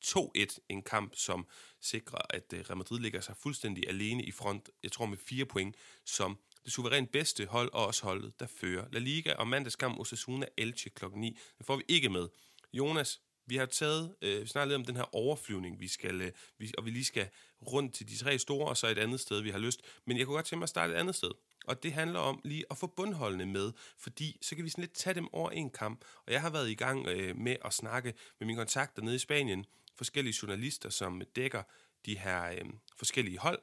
2-1, 0.04 0.58
en 0.68 0.82
kamp, 0.82 1.16
som 1.16 1.46
sikrer, 1.80 2.18
at 2.30 2.52
øh, 2.52 2.60
Real 2.60 2.76
Madrid 2.76 3.00
ligger 3.00 3.20
sig 3.20 3.36
fuldstændig 3.36 3.88
alene 3.88 4.24
i 4.24 4.30
front, 4.30 4.70
jeg 4.82 4.92
tror 4.92 5.06
med 5.06 5.18
fire 5.18 5.46
point, 5.46 5.76
som 6.04 6.38
det 6.64 6.72
suverænt 6.72 7.12
bedste 7.12 7.46
hold, 7.46 7.70
og 7.72 7.86
også 7.86 8.04
holdet, 8.04 8.40
der 8.40 8.46
fører 8.46 8.86
La 8.92 8.98
Liga, 8.98 9.34
og 9.34 9.48
mandagskamp 9.48 9.98
Osasuna 9.98 10.46
Elche 10.56 10.90
kl. 10.90 11.04
9. 11.14 11.38
Det 11.58 11.66
får 11.66 11.76
vi 11.76 11.82
ikke 11.88 12.08
med. 12.08 12.28
Jonas, 12.72 13.20
vi 13.46 13.56
har 13.56 13.66
taget, 13.66 14.16
øh, 14.22 14.42
vi 14.42 14.46
snakker 14.46 14.68
lidt 14.68 14.80
om 14.80 14.84
den 14.84 14.96
her 14.96 15.14
overflyvning, 15.14 15.80
vi 15.80 15.88
skal, 15.88 16.20
øh, 16.20 16.32
vi, 16.58 16.72
og 16.78 16.84
vi 16.84 16.90
lige 16.90 17.04
skal 17.04 17.28
rundt 17.66 17.94
til 17.94 18.08
de 18.08 18.16
tre 18.16 18.38
store, 18.38 18.68
og 18.68 18.76
så 18.76 18.86
et 18.86 18.98
andet 18.98 19.20
sted, 19.20 19.40
vi 19.40 19.50
har 19.50 19.58
lyst. 19.58 19.80
Men 20.06 20.18
jeg 20.18 20.26
kunne 20.26 20.34
godt 20.34 20.46
tænke 20.46 20.58
mig 20.58 20.64
at 20.64 20.68
starte 20.68 20.92
et 20.92 20.96
andet 20.96 21.14
sted. 21.14 21.30
Og 21.64 21.82
det 21.82 21.92
handler 21.92 22.20
om 22.20 22.40
lige 22.44 22.64
at 22.70 22.78
få 22.78 22.86
bundholdene 22.86 23.46
med, 23.46 23.72
fordi 23.98 24.38
så 24.42 24.56
kan 24.56 24.64
vi 24.64 24.70
sådan 24.70 24.82
lidt 24.82 24.94
tage 24.94 25.14
dem 25.14 25.34
over 25.34 25.50
en 25.50 25.70
kamp. 25.70 26.04
Og 26.26 26.32
jeg 26.32 26.40
har 26.40 26.50
været 26.50 26.70
i 26.70 26.74
gang 26.74 27.08
øh, 27.08 27.36
med 27.36 27.56
at 27.64 27.74
snakke 27.74 28.14
med 28.38 28.46
mine 28.46 28.58
kontakter 28.58 29.02
nede 29.02 29.16
i 29.16 29.18
Spanien, 29.18 29.66
forskellige 29.96 30.38
journalister, 30.42 30.90
som 30.90 31.22
dækker 31.36 31.62
de 32.06 32.18
her 32.18 32.50
øh, 32.50 32.64
forskellige 32.96 33.38
hold. 33.38 33.58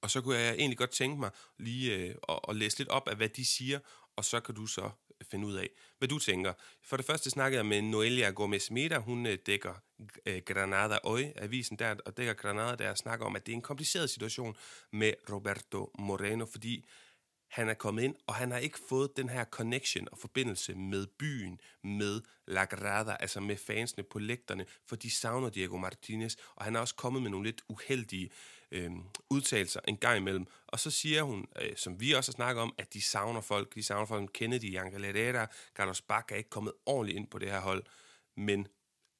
Og 0.00 0.10
så 0.10 0.20
kunne 0.20 0.36
jeg 0.36 0.54
egentlig 0.54 0.78
godt 0.78 0.90
tænke 0.90 1.20
mig 1.20 1.30
lige 1.58 1.96
øh, 1.96 2.14
at, 2.28 2.40
at 2.48 2.56
læse 2.56 2.78
lidt 2.78 2.88
op 2.88 3.08
af, 3.08 3.16
hvad 3.16 3.28
de 3.28 3.44
siger, 3.44 3.78
og 4.16 4.24
så 4.24 4.40
kan 4.40 4.54
du 4.54 4.66
så 4.66 4.90
finde 5.30 5.46
ud 5.46 5.54
af, 5.54 5.70
hvad 5.98 6.08
du 6.08 6.18
tænker. 6.18 6.52
For 6.82 6.96
det 6.96 7.06
første 7.06 7.30
snakkede 7.30 7.58
jeg 7.58 7.66
med 7.66 7.82
Noelia 7.82 8.30
Gomez 8.30 8.70
Meda, 8.70 8.98
hun 8.98 9.26
øh, 9.26 9.38
dækker 9.46 9.74
øh, 10.26 10.42
Granada 10.46 10.98
Hoy, 11.04 11.22
avisen 11.36 11.78
der, 11.78 11.94
og 12.06 12.16
dækker 12.16 12.32
Granada 12.32 12.84
der, 12.84 12.94
snakker 12.94 13.26
om, 13.26 13.36
at 13.36 13.46
det 13.46 13.52
er 13.52 13.56
en 13.56 13.62
kompliceret 13.62 14.10
situation 14.10 14.56
med 14.92 15.12
Roberto 15.30 15.90
Moreno, 15.98 16.46
fordi 16.46 16.84
han 17.54 17.68
er 17.68 17.74
kommet 17.74 18.02
ind, 18.02 18.14
og 18.26 18.34
han 18.34 18.50
har 18.50 18.58
ikke 18.58 18.78
fået 18.88 19.16
den 19.16 19.28
her 19.28 19.44
connection 19.44 20.08
og 20.12 20.18
forbindelse 20.18 20.74
med 20.74 21.06
byen, 21.06 21.60
med 21.84 22.20
La 22.46 22.64
Grada, 22.64 23.16
altså 23.20 23.40
med 23.40 23.56
fansene 23.56 24.04
på 24.04 24.18
lægterne, 24.18 24.66
for 24.86 24.96
de 24.96 25.10
savner 25.10 25.50
Diego 25.50 25.76
Martinez, 25.76 26.36
og 26.54 26.64
han 26.64 26.76
er 26.76 26.80
også 26.80 26.94
kommet 26.94 27.22
med 27.22 27.30
nogle 27.30 27.46
lidt 27.46 27.62
uheldige 27.68 28.24
øh, 28.24 28.30
øh, 28.70 28.90
udtalelser 29.30 29.80
en 29.88 29.96
gang 29.96 30.16
imellem. 30.16 30.46
Og 30.66 30.80
så 30.80 30.90
siger 30.90 31.22
hun, 31.22 31.46
øh, 31.62 31.76
som 31.76 32.00
vi 32.00 32.12
også 32.12 32.32
har 32.32 32.34
snakket 32.34 32.62
om, 32.62 32.74
at 32.78 32.94
de 32.94 33.02
savner 33.02 33.40
folk, 33.40 33.74
de 33.74 33.82
savner 33.82 34.06
folk, 34.06 34.30
Kennedy, 34.34 34.78
Angel 34.78 35.04
Herrera, 35.04 35.46
Carlos 35.74 36.02
Bacca 36.02 36.34
er 36.34 36.38
ikke 36.38 36.50
kommet 36.50 36.72
ordentligt 36.86 37.16
ind 37.16 37.26
på 37.26 37.38
det 37.38 37.50
her 37.50 37.60
hold, 37.60 37.84
men 38.36 38.66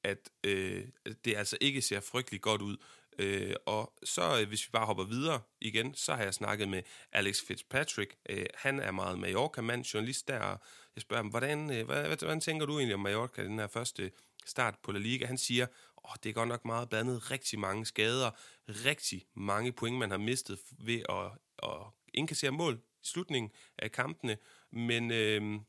at 0.03 0.29
øh, 0.43 0.83
det 1.25 1.35
altså 1.35 1.57
ikke 1.61 1.81
ser 1.81 1.99
frygtelig 1.99 2.41
godt 2.41 2.61
ud. 2.61 2.77
Øh, 3.19 3.55
og 3.65 3.93
så, 4.03 4.39
øh, 4.41 4.47
hvis 4.47 4.67
vi 4.67 4.69
bare 4.71 4.85
hopper 4.85 5.03
videre 5.03 5.41
igen, 5.61 5.95
så 5.95 6.15
har 6.15 6.23
jeg 6.23 6.33
snakket 6.33 6.69
med 6.69 6.81
Alex 7.11 7.41
Fitzpatrick. 7.47 8.15
Øh, 8.29 8.45
han 8.55 8.79
er 8.79 8.91
meget 8.91 9.19
Mallorca-mand, 9.19 9.83
journalist 9.83 10.27
der, 10.27 10.39
og 10.39 10.59
jeg 10.95 11.01
spørger 11.01 11.23
ham, 11.23 11.29
hvordan, 11.29 11.71
øh, 11.71 11.85
hvad, 11.85 12.07
hvad, 12.07 12.17
hvordan 12.17 12.41
tænker 12.41 12.65
du 12.65 12.77
egentlig 12.77 12.95
om 12.95 12.99
Mallorca, 12.99 13.43
den 13.43 13.59
her 13.59 13.67
første 13.67 14.11
start 14.45 14.75
på 14.83 14.91
La 14.91 14.99
Liga? 14.99 15.25
Han 15.25 15.37
siger, 15.37 15.67
åh, 16.05 16.15
det 16.23 16.29
er 16.29 16.33
godt 16.33 16.49
nok 16.49 16.65
meget 16.65 16.89
blandet, 16.89 17.31
rigtig 17.31 17.59
mange 17.59 17.85
skader, 17.85 18.31
rigtig 18.67 19.25
mange 19.33 19.71
point, 19.71 19.97
man 19.97 20.11
har 20.11 20.17
mistet 20.17 20.59
ved 20.71 21.01
at, 21.09 21.31
at 21.63 21.81
indkassere 22.13 22.51
mål 22.51 22.75
i 22.75 23.07
slutningen 23.07 23.51
af 23.77 23.91
kampene, 23.91 24.37
men 24.71 25.11
øh, 25.11 25.59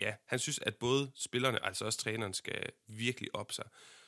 ja, 0.00 0.14
han 0.26 0.38
synes, 0.38 0.58
at 0.58 0.76
både 0.76 1.10
spillerne, 1.14 1.64
altså 1.64 1.84
også 1.84 1.98
træneren, 1.98 2.34
skal 2.34 2.70
virkelig 2.86 3.34
op 3.34 3.52
sig. 3.52 3.64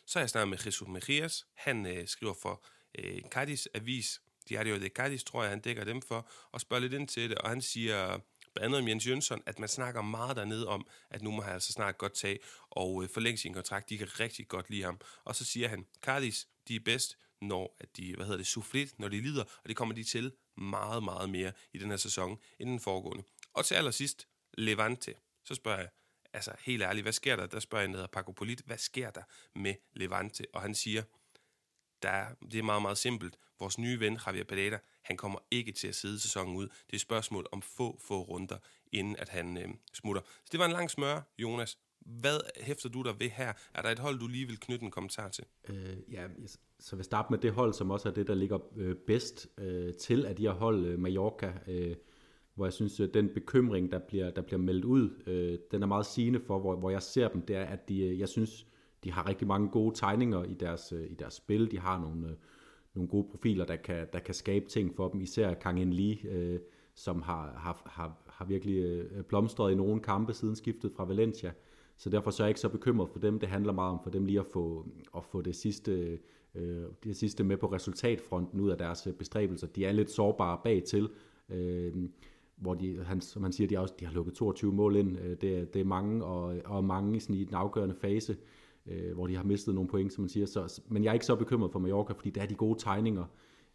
Så 0.06 0.18
har 0.18 0.22
jeg 0.22 0.30
snakket 0.30 0.48
med 0.48 0.58
Jesus 0.66 0.88
Mejias. 0.88 1.46
Han 1.54 1.86
øh, 1.86 2.08
skriver 2.08 2.34
for 2.34 2.64
øh, 2.98 3.20
Cadiz 3.30 3.66
avis, 3.74 4.20
Diario 4.48 4.80
de 4.80 4.88
Cadiz, 4.88 5.22
tror 5.22 5.42
jeg, 5.42 5.50
han 5.50 5.60
dækker 5.60 5.84
dem 5.84 6.02
for, 6.02 6.30
og 6.52 6.60
spørger 6.60 6.80
lidt 6.80 6.92
ind 6.92 7.08
til 7.08 7.30
det, 7.30 7.38
og 7.38 7.48
han 7.48 7.62
siger 7.62 8.18
blandt 8.58 8.74
andet 8.74 8.82
om 8.82 8.88
Jens 8.88 9.06
Jønsson, 9.06 9.42
at 9.46 9.58
man 9.58 9.68
snakker 9.68 10.02
meget 10.02 10.36
dernede 10.36 10.68
om, 10.68 10.86
at 11.10 11.22
nu 11.22 11.30
må 11.30 11.42
han 11.42 11.52
altså 11.52 11.72
snart 11.72 11.98
godt 11.98 12.14
tage 12.14 12.38
og 12.70 13.02
øh, 13.02 13.08
forlænge 13.08 13.38
sin 13.38 13.54
kontrakt. 13.54 13.88
De 13.88 13.98
kan 13.98 14.20
rigtig 14.20 14.48
godt 14.48 14.70
lide 14.70 14.82
ham. 14.82 15.00
Og 15.24 15.36
så 15.36 15.44
siger 15.44 15.68
han, 15.68 15.86
Cardis, 16.00 16.48
de 16.68 16.76
er 16.76 16.80
bedst, 16.84 17.18
når 17.40 17.76
at 17.80 17.96
de, 17.96 18.14
hvad 18.14 18.26
hedder 18.26 18.36
det, 18.36 18.46
soufflet, 18.46 18.98
når 18.98 19.08
de 19.08 19.20
lider, 19.20 19.42
og 19.42 19.68
det 19.68 19.76
kommer 19.76 19.94
de 19.94 20.04
til 20.04 20.32
meget, 20.56 21.02
meget 21.02 21.30
mere 21.30 21.52
i 21.72 21.78
den 21.78 21.90
her 21.90 21.96
sæson 21.96 22.38
end 22.58 22.70
den 22.70 22.80
foregående. 22.80 23.24
Og 23.54 23.64
til 23.64 23.74
allersidst, 23.74 24.28
Levante. 24.54 25.14
Så 25.44 25.54
spørger 25.54 25.78
jeg, 25.78 25.88
altså 26.32 26.52
helt 26.60 26.82
ærligt, 26.82 27.04
hvad 27.04 27.12
sker 27.12 27.36
der? 27.36 27.46
Der 27.46 27.60
spørger 27.60 27.82
jeg, 27.82 27.88
der 27.88 27.96
hedder 27.96 28.12
Paco 28.12 28.32
Polit, 28.32 28.60
hvad 28.60 28.78
sker 28.78 29.10
der 29.10 29.22
med 29.54 29.74
Levante? 29.92 30.44
Og 30.52 30.62
han 30.62 30.74
siger, 30.74 31.02
der 32.02 32.10
er, 32.10 32.34
det 32.50 32.58
er 32.58 32.62
meget, 32.62 32.82
meget 32.82 32.98
simpelt. 32.98 33.36
Vores 33.58 33.78
nye 33.78 34.00
ven, 34.00 34.20
Javier 34.26 34.44
Pereira, 34.44 34.78
han 35.08 35.16
kommer 35.16 35.38
ikke 35.50 35.72
til 35.72 35.88
at 35.88 35.94
sidde 35.94 36.20
sæsonen 36.20 36.56
ud. 36.56 36.62
Det 36.62 36.92
er 36.92 36.96
et 36.96 37.00
spørgsmål 37.00 37.46
om 37.52 37.62
få, 37.62 37.98
få 38.00 38.22
runder, 38.22 38.56
inden 38.92 39.16
at 39.18 39.28
han 39.28 39.58
øh, 39.58 39.68
smutter. 39.94 40.22
Så 40.22 40.48
det 40.52 40.60
var 40.60 40.66
en 40.66 40.72
lang 40.72 40.90
smør, 40.90 41.20
Jonas. 41.38 41.78
Hvad 42.00 42.38
hæfter 42.60 42.88
du 42.88 43.02
der 43.02 43.12
ved 43.12 43.28
her? 43.28 43.52
Er 43.74 43.82
der 43.82 43.88
et 43.88 43.98
hold, 43.98 44.18
du 44.18 44.26
lige 44.26 44.46
vil 44.46 44.60
knytte 44.60 44.84
en 44.84 44.90
kommentar 44.90 45.28
til? 45.28 45.44
Øh, 45.68 45.96
ja, 46.12 46.26
så 46.80 46.96
vil 46.96 47.04
starte 47.04 47.28
med 47.30 47.38
det 47.38 47.52
hold, 47.52 47.72
som 47.72 47.90
også 47.90 48.08
er 48.08 48.12
det, 48.12 48.26
der 48.26 48.34
ligger 48.34 48.58
øh, 48.76 48.96
bedst 49.06 49.48
øh, 49.58 49.94
til 49.94 50.26
af 50.26 50.36
de 50.36 50.42
her 50.42 50.52
hold, 50.52 50.86
øh, 50.86 50.98
Mallorca, 50.98 51.52
øh, 51.66 51.96
hvor 52.54 52.66
jeg 52.66 52.72
synes, 52.72 53.00
at 53.00 53.14
den 53.14 53.28
bekymring, 53.34 53.92
der 53.92 53.98
bliver, 53.98 54.30
der 54.30 54.42
bliver 54.42 54.60
meldt 54.60 54.84
ud, 54.84 55.22
øh, 55.26 55.58
den 55.70 55.82
er 55.82 55.86
meget 55.86 56.06
sigende 56.06 56.40
for, 56.40 56.58
hvor, 56.58 56.76
hvor 56.76 56.90
jeg 56.90 57.02
ser 57.02 57.28
dem, 57.28 57.42
det 57.42 57.56
er, 57.56 57.64
at 57.64 57.88
de, 57.88 58.00
øh, 58.00 58.18
jeg 58.18 58.28
synes, 58.28 58.66
de 59.04 59.12
har 59.12 59.28
rigtig 59.28 59.46
mange 59.46 59.68
gode 59.68 59.94
tegninger 59.94 60.44
i 60.44 60.54
deres, 60.54 60.92
øh, 60.92 61.10
i 61.10 61.14
deres 61.14 61.34
spil. 61.34 61.70
De 61.70 61.78
har 61.78 62.00
nogle, 62.00 62.28
øh, 62.28 62.34
nogle 62.98 63.10
gode 63.10 63.26
profiler, 63.30 63.64
der 63.64 63.76
kan, 63.76 64.06
der 64.12 64.18
kan 64.18 64.34
skabe 64.34 64.68
ting 64.68 64.94
for 64.94 65.08
dem. 65.08 65.20
Især 65.20 65.54
Kang 65.54 65.80
In 65.80 65.92
Lee, 65.92 66.28
øh, 66.28 66.60
som 66.94 67.22
har, 67.22 67.52
har, 67.56 67.82
har, 67.86 68.22
har 68.26 68.44
virkelig 68.44 68.76
øh, 68.76 69.22
blomstret 69.22 69.72
i 69.72 69.74
nogle 69.74 70.00
kampe 70.00 70.32
siden 70.32 70.56
skiftet 70.56 70.92
fra 70.96 71.04
Valencia. 71.04 71.52
Så 71.96 72.10
derfor 72.10 72.30
så 72.30 72.42
er 72.42 72.46
jeg 72.46 72.50
ikke 72.50 72.60
så 72.60 72.68
bekymret 72.68 73.08
for 73.10 73.18
dem. 73.18 73.38
Det 73.38 73.48
handler 73.48 73.72
meget 73.72 73.92
om 73.92 74.00
for 74.02 74.10
dem 74.10 74.24
lige 74.24 74.40
at 74.40 74.46
få, 74.46 74.86
at 75.16 75.24
få 75.24 75.42
det, 75.42 75.56
sidste, 75.56 76.18
øh, 76.54 76.84
det 77.04 77.16
sidste 77.16 77.44
med 77.44 77.56
på 77.56 77.66
resultatfronten 77.66 78.60
ud 78.60 78.70
af 78.70 78.78
deres 78.78 79.06
øh, 79.06 79.12
bestræbelser. 79.12 79.66
De 79.66 79.84
er 79.84 79.92
lidt 79.92 80.10
sårbare 80.10 80.60
bagtil. 80.64 81.08
Øh, 81.48 81.92
hvor 82.56 82.74
de, 82.74 83.04
han, 83.04 83.20
som 83.20 83.42
han 83.42 83.52
siger, 83.52 83.68
de, 83.68 83.78
også, 83.78 83.94
de 84.00 84.06
har 84.06 84.12
lukket 84.12 84.34
22 84.34 84.72
mål 84.72 84.96
ind. 84.96 85.18
Øh, 85.18 85.30
det, 85.30 85.74
det 85.74 85.80
er 85.80 85.84
mange, 85.84 86.24
og, 86.24 86.56
og 86.64 86.84
mange 86.84 87.20
sådan 87.20 87.36
i 87.36 87.44
den 87.44 87.54
afgørende 87.54 87.94
fase 87.94 88.36
øh, 88.88 89.14
hvor 89.14 89.26
de 89.26 89.36
har 89.36 89.44
mistet 89.44 89.74
nogle 89.74 89.88
point, 89.88 90.12
som 90.12 90.22
man 90.22 90.28
siger. 90.28 90.46
Så, 90.46 90.80
men 90.88 91.04
jeg 91.04 91.10
er 91.10 91.14
ikke 91.14 91.26
så 91.26 91.36
bekymret 91.36 91.72
for 91.72 91.78
Mallorca, 91.78 92.12
fordi 92.12 92.30
der 92.30 92.42
er 92.42 92.46
de 92.46 92.54
gode 92.54 92.78
tegninger, 92.78 93.24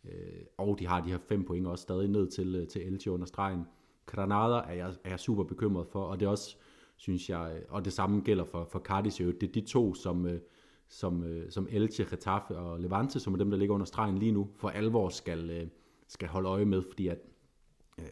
øh, 0.06 0.42
og 0.58 0.80
de 0.80 0.88
har 0.88 1.02
de 1.02 1.10
her 1.10 1.18
fem 1.18 1.44
point 1.44 1.68
også 1.68 1.82
stadig 1.82 2.08
ned 2.08 2.28
til, 2.28 2.56
øh, 2.56 2.68
til 2.68 2.88
Elche 2.88 3.12
under 3.12 3.26
stregen. 3.26 3.64
Granada 4.06 4.56
er 4.56 4.74
jeg, 4.74 4.94
er 5.04 5.10
jeg 5.10 5.20
super 5.20 5.44
bekymret 5.44 5.88
for, 5.88 6.04
og 6.04 6.20
det 6.20 6.26
er 6.26 6.30
også, 6.30 6.56
synes 6.98 7.30
jeg, 7.30 7.54
øh, 7.56 7.62
og 7.70 7.86
det 7.86 7.94
samme 7.94 8.22
gælder 8.22 8.44
for, 8.44 8.68
for 8.72 8.80
Cardis, 8.80 9.16
det 9.16 9.44
er 9.44 9.52
de 9.54 9.62
to, 9.62 9.94
som, 9.94 10.26
øh, 10.26 10.40
som, 10.88 11.24
øh, 11.24 11.52
som 11.52 11.68
Elche, 11.70 12.06
Getafe 12.10 12.58
og 12.58 12.80
Levante, 12.80 13.20
som 13.20 13.34
er 13.34 13.38
dem, 13.38 13.50
der 13.50 13.58
ligger 13.58 13.76
under 13.76 13.86
stregen 13.86 14.18
lige 14.18 14.32
nu, 14.32 14.50
for 14.56 14.70
alvor 14.70 15.10
skal, 15.10 15.50
øh, 15.50 15.68
skal 16.08 16.28
holde 16.28 16.50
øje 16.50 16.66
med, 16.66 16.82
fordi 16.82 17.08
at 17.08 17.20
øh, 18.00 18.06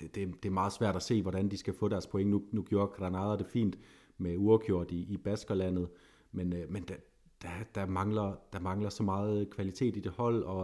det, 0.00 0.14
det, 0.14 0.42
det 0.42 0.48
er 0.48 0.52
meget 0.52 0.72
svært 0.72 0.96
at 0.96 1.02
se, 1.02 1.22
hvordan 1.22 1.48
de 1.48 1.56
skal 1.56 1.74
få 1.74 1.88
deres 1.88 2.06
point. 2.06 2.30
Nu, 2.30 2.42
nu 2.52 2.62
gjorde 2.62 2.86
Granada 2.86 3.36
det 3.36 3.46
fint 3.46 3.78
med 4.18 4.36
uafgjort 4.36 4.90
i, 4.90 5.06
i 5.12 5.16
Baskerlandet, 5.16 5.88
men, 6.32 6.52
øh, 6.52 6.72
men 6.72 6.82
der, 6.82 6.94
der, 7.42 7.48
der, 7.74 7.86
mangler, 7.86 8.34
der 8.52 8.60
mangler 8.60 8.88
så 8.88 9.02
meget 9.02 9.50
kvalitet 9.50 9.96
i 9.96 10.00
det 10.00 10.12
hold, 10.12 10.42
og, 10.42 10.58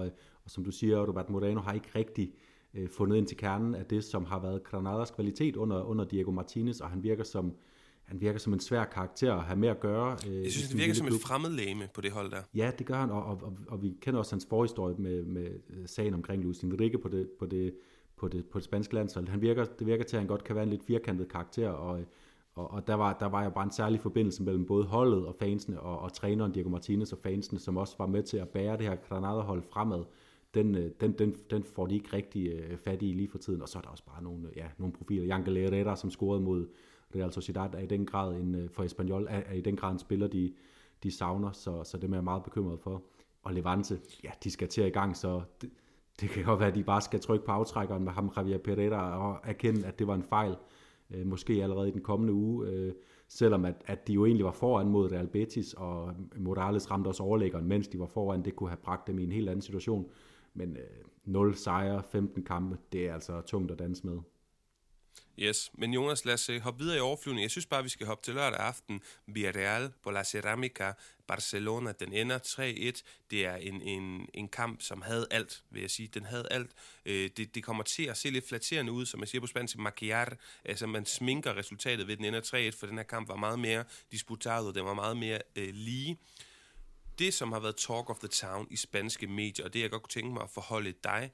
og 0.45 0.51
som 0.51 0.65
du 0.65 0.71
siger, 0.71 1.07
Robert 1.07 1.31
Moreno 1.31 1.61
har 1.61 1.73
ikke 1.73 1.89
rigtig 1.95 2.33
øh, 2.75 2.89
fundet 2.89 3.17
ind 3.17 3.27
til 3.27 3.37
kernen 3.37 3.75
af 3.75 3.87
det, 3.87 4.05
som 4.05 4.25
har 4.25 4.41
været 4.41 4.65
Granadas 4.65 5.11
kvalitet 5.11 5.57
under, 5.57 5.83
under 5.83 6.05
Diego 6.05 6.31
Martinez, 6.31 6.81
og 6.81 6.91
han 6.91 7.03
virker 7.03 7.25
som, 7.25 7.55
han 8.03 8.21
virker 8.21 8.39
som 8.39 8.53
en 8.53 8.61
svær 8.61 8.85
karakter 8.85 9.35
at 9.35 9.45
have 9.45 9.59
med 9.59 9.69
at 9.69 9.81
gøre. 9.81 10.17
Øh, 10.29 10.43
jeg 10.43 10.53
synes, 10.53 10.69
det 10.69 10.79
virker 10.79 10.95
som 10.95 11.07
klub. 11.07 11.17
et 11.17 11.23
fremmedlæme 11.23 11.89
på 11.95 12.01
det 12.01 12.11
hold 12.11 12.31
der. 12.31 12.43
Ja, 12.55 12.71
det 12.79 12.87
gør 12.87 12.95
han, 12.95 13.11
og, 13.11 13.25
og, 13.25 13.41
og, 13.43 13.57
og 13.69 13.83
vi 13.83 13.97
kender 14.01 14.19
også 14.19 14.35
hans 14.35 14.47
forhistorie 14.51 14.97
med, 14.99 15.25
med 15.25 15.47
øh, 15.71 15.87
sagen 15.87 16.15
omkring 16.15 16.43
Luis 16.43 16.61
Enrique 16.61 16.99
på 16.99 17.09
det, 17.09 17.29
på 17.39 17.47
det, 17.47 17.75
på 18.17 18.29
det, 18.29 18.47
på 18.47 18.59
det 18.59 18.65
spanske 18.65 18.95
landshold. 18.95 19.29
Han 19.29 19.41
virker, 19.41 19.65
det 19.65 19.87
virker 19.87 20.05
til, 20.05 20.17
at 20.17 20.21
han 20.21 20.29
godt 20.29 20.45
kan 20.45 20.55
være 20.55 20.65
en 20.65 20.71
lidt 20.71 20.85
firkantet 20.85 21.29
karakter, 21.29 21.69
og, 21.69 22.01
og, 22.55 22.71
og 22.71 22.87
der, 22.87 22.95
var, 22.95 23.13
der 23.13 23.27
var 23.27 23.45
jo 23.45 23.51
bare 23.51 23.65
en 23.65 23.71
særlig 23.71 24.01
forbindelse 24.01 24.43
mellem 24.43 24.67
både 24.67 24.85
holdet 24.85 25.27
og 25.27 25.35
fansene, 25.39 25.81
og, 25.81 25.99
og 25.99 26.13
træneren 26.13 26.53
Diego 26.53 26.69
Martinez 26.69 27.13
og 27.13 27.19
fansene, 27.19 27.59
som 27.59 27.77
også 27.77 27.95
var 27.99 28.07
med 28.07 28.23
til 28.23 28.37
at 28.37 28.49
bære 28.49 28.77
det 28.77 28.87
her 28.87 28.97
Granada-hold 28.97 29.63
fremad. 29.63 30.05
Den, 30.55 30.75
øh, 30.75 30.91
den, 31.01 31.13
den, 31.13 31.37
den 31.51 31.65
får 31.65 31.87
de 31.87 31.95
ikke 31.95 32.17
rigtig 32.17 32.49
øh, 32.49 32.79
fat 32.79 33.03
i 33.03 33.13
lige 33.13 33.29
for 33.29 33.39
tiden. 33.39 33.63
Og 33.63 33.69
så 33.69 33.79
er 33.79 33.83
der 33.83 33.89
også 33.89 34.05
bare 34.05 34.23
nogle, 34.23 34.49
øh, 34.49 34.57
ja, 34.57 34.67
nogle 34.79 34.93
profiler. 34.93 35.25
Jan 35.25 35.47
Herrera, 35.47 35.97
som 35.97 36.11
scorede 36.11 36.41
mod 36.41 36.69
Real 37.15 37.33
Sociedad, 37.33 37.75
er 37.75 37.79
i 37.79 37.87
den 37.87 38.07
grad 38.07 38.35
en, 38.35 38.69
for 38.73 38.83
Espanyol, 38.83 39.27
er, 39.31 39.43
er 39.47 39.55
i 39.55 39.61
den 39.61 39.77
grad 39.77 39.93
en 39.93 39.99
spiller, 39.99 40.27
de, 40.27 40.53
de 41.03 41.11
savner, 41.11 41.53
så, 41.53 41.85
så 41.85 41.99
det 41.99 42.11
er 42.11 42.15
jeg 42.15 42.25
meget 42.25 42.43
bekymret 42.43 42.81
for. 42.81 43.03
Og 43.43 43.55
Levante, 43.55 44.01
ja, 44.25 44.31
de 44.45 44.51
skal 44.51 44.69
til 44.69 44.87
i 44.87 44.91
gang, 44.91 45.17
så 45.17 45.43
det, 45.61 45.71
det 46.21 46.29
kan 46.29 46.45
godt 46.45 46.61
være, 46.61 46.69
at 46.69 46.75
de 46.75 46.83
bare 46.83 47.01
skal 47.01 47.21
trykke 47.21 47.47
på 47.47 47.53
aftrækkeren 47.53 48.05
med 48.05 48.13
ham, 48.13 48.33
Javier 48.37 48.59
Pereira, 48.59 49.19
og 49.19 49.41
erkende, 49.45 49.87
at 49.87 49.99
det 49.99 50.07
var 50.07 50.15
en 50.15 50.23
fejl 50.23 50.57
øh, 51.11 51.27
måske 51.27 51.63
allerede 51.63 51.89
i 51.89 51.93
den 51.93 52.01
kommende 52.01 52.33
uge, 52.33 52.69
øh, 52.69 52.93
selvom 53.29 53.65
at, 53.65 53.75
at 53.87 54.09
de 54.09 54.13
jo 54.13 54.27
egentlig 54.27 54.45
var 54.45 54.53
foran 54.53 54.89
mod 54.89 55.13
Real 55.13 55.27
Betis, 55.27 55.75
og 55.75 56.15
Morales 56.37 56.91
ramte 56.91 57.09
også 57.09 57.23
overlæggeren, 57.23 57.69
mens 57.69 57.89
de 57.89 57.99
var 57.99 58.07
foran, 58.07 58.45
det 58.45 58.57
kunne 58.57 58.71
have 58.71 58.81
bragt 58.83 59.07
dem 59.07 59.19
i 59.19 59.25
en 59.25 59.33
helt 59.33 59.49
anden 59.49 59.63
situation. 59.63 60.11
Men 60.55 60.77
øh, 60.77 60.83
0 61.25 61.55
sejre, 61.55 62.03
15 62.03 62.43
kampe, 62.43 62.79
det 62.93 63.09
er 63.09 63.15
altså 63.15 63.41
tungt 63.41 63.71
at 63.71 63.79
danse 63.79 64.07
med. 64.07 64.19
Yes, 65.39 65.71
men 65.75 65.95
Jonas, 65.95 66.25
lad 66.25 66.35
os 66.35 66.49
øh, 66.49 66.61
hoppe 66.61 66.81
videre 66.85 66.97
i 66.97 67.01
overflyvningen. 67.01 67.43
Jeg 67.43 67.51
synes 67.51 67.67
bare, 67.67 67.83
vi 67.83 67.89
skal 67.89 68.07
hoppe 68.07 68.25
til 68.25 68.35
lørdag 68.35 68.61
aften. 68.61 69.03
Villarreal 69.27 69.93
på 70.03 70.11
La 70.11 70.25
Ceramica, 70.25 70.93
Barcelona, 71.27 71.93
den 71.93 72.13
ender 72.13 72.39
3-1. 72.39 73.03
Det 73.31 73.47
er 73.47 73.57
en, 73.57 73.83
en, 73.83 74.29
en 74.35 74.49
kamp, 74.49 74.83
som 74.83 75.03
havde 75.03 75.27
alt, 75.31 75.63
vil 75.71 75.81
jeg 75.81 75.91
sige. 75.91 76.09
Den 76.09 76.25
havde 76.25 76.49
alt. 76.51 76.71
Øh, 77.07 77.31
det, 77.37 77.55
det 77.55 77.65
kommer 77.65 77.83
til 77.83 78.03
at 78.03 78.17
se 78.17 78.31
lidt 78.31 78.49
flatterende 78.49 78.93
ud, 78.93 79.07
som 79.07 79.21
man 79.21 79.27
siger 79.27 79.41
på 79.41 79.47
spansk, 79.47 79.79
maquillar. 79.79 80.37
Altså, 80.65 80.87
man 80.87 81.07
sminker 81.07 81.57
resultatet 81.57 82.07
ved, 82.07 82.17
den 82.17 82.25
ender 82.25 82.71
3-1, 82.73 82.79
for 82.79 82.87
den 82.87 82.97
her 82.97 83.05
kamp 83.05 83.29
var 83.29 83.37
meget 83.37 83.59
mere 83.59 83.85
disputeret, 84.13 84.67
og 84.67 84.75
den 84.75 84.85
var 84.85 84.95
meget 84.95 85.17
mere 85.17 85.39
øh, 85.57 85.75
lige. 85.75 86.19
Det, 87.19 87.35
som 87.35 87.53
har 87.53 87.61
været 87.61 87.77
talk 87.77 88.11
of 88.11 88.19
the 88.19 88.29
town 88.29 88.67
i 88.71 88.77
spanske 88.77 89.27
medier, 89.27 89.65
og 89.67 89.73
det 89.75 89.81
jeg 89.81 89.91
godt 89.91 90.03
kunne 90.03 90.11
tænke 90.11 90.33
mig 90.33 90.43
at 90.43 90.51
forholde 90.51 90.95
dig 91.05 91.33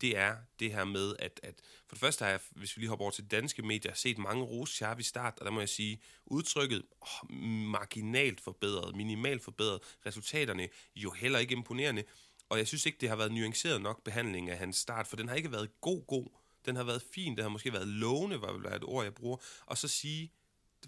det 0.00 0.16
er 0.16 0.36
det 0.58 0.72
her 0.72 0.84
med, 0.84 1.14
at, 1.18 1.40
at 1.42 1.54
for 1.86 1.94
det 1.94 2.00
første 2.00 2.24
har 2.24 2.30
jeg, 2.30 2.40
hvis 2.50 2.76
vi 2.76 2.80
lige 2.80 2.88
hopper 2.88 3.04
over 3.04 3.12
til 3.12 3.30
danske 3.30 3.62
medier, 3.62 3.94
set 3.94 4.18
mange 4.18 4.44
rose 4.44 4.86
i 4.98 5.02
start, 5.02 5.38
og 5.38 5.44
der 5.44 5.50
må 5.52 5.60
jeg 5.60 5.68
sige, 5.68 6.00
udtrykket 6.26 6.82
oh, 7.00 7.30
marginalt 7.70 8.40
forbedret, 8.40 8.96
minimalt 8.96 9.42
forbedret, 9.42 9.80
resultaterne 10.06 10.68
jo 10.94 11.10
heller 11.10 11.38
ikke 11.38 11.52
imponerende, 11.52 12.04
og 12.48 12.58
jeg 12.58 12.68
synes 12.68 12.86
ikke, 12.86 12.98
det 13.00 13.08
har 13.08 13.16
været 13.16 13.32
nuanceret 13.32 13.82
nok 13.82 14.04
behandling 14.04 14.50
af 14.50 14.58
hans 14.58 14.76
start, 14.76 15.06
for 15.06 15.16
den 15.16 15.28
har 15.28 15.34
ikke 15.34 15.52
været 15.52 15.80
god-god, 15.80 16.26
den 16.66 16.76
har 16.76 16.84
været 16.84 17.02
fin, 17.14 17.36
det 17.36 17.44
har 17.44 17.48
måske 17.48 17.72
været 17.72 17.88
lovende, 17.88 18.40
var 18.40 18.52
vel 18.52 18.66
et 18.66 18.84
ord, 18.84 19.04
jeg 19.04 19.14
bruger, 19.14 19.36
og 19.66 19.78
så 19.78 19.88
sige, 19.88 20.32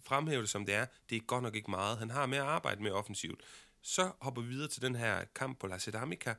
fremhæve 0.04 0.40
det 0.42 0.50
som 0.50 0.66
det 0.66 0.74
er, 0.74 0.86
det 1.10 1.16
er 1.16 1.20
godt 1.20 1.42
nok 1.42 1.54
ikke 1.54 1.70
meget, 1.70 1.98
han 1.98 2.10
har 2.10 2.26
mere 2.26 2.40
at 2.40 2.46
arbejde 2.46 2.82
med 2.82 2.90
offensivt. 2.90 3.40
Så 3.82 4.12
hopper 4.20 4.42
vi 4.42 4.48
videre 4.48 4.68
til 4.68 4.82
den 4.82 4.94
her 4.94 5.24
kamp 5.24 5.60
på 5.60 5.66
La 5.66 5.78
Sedamica, 5.78 6.34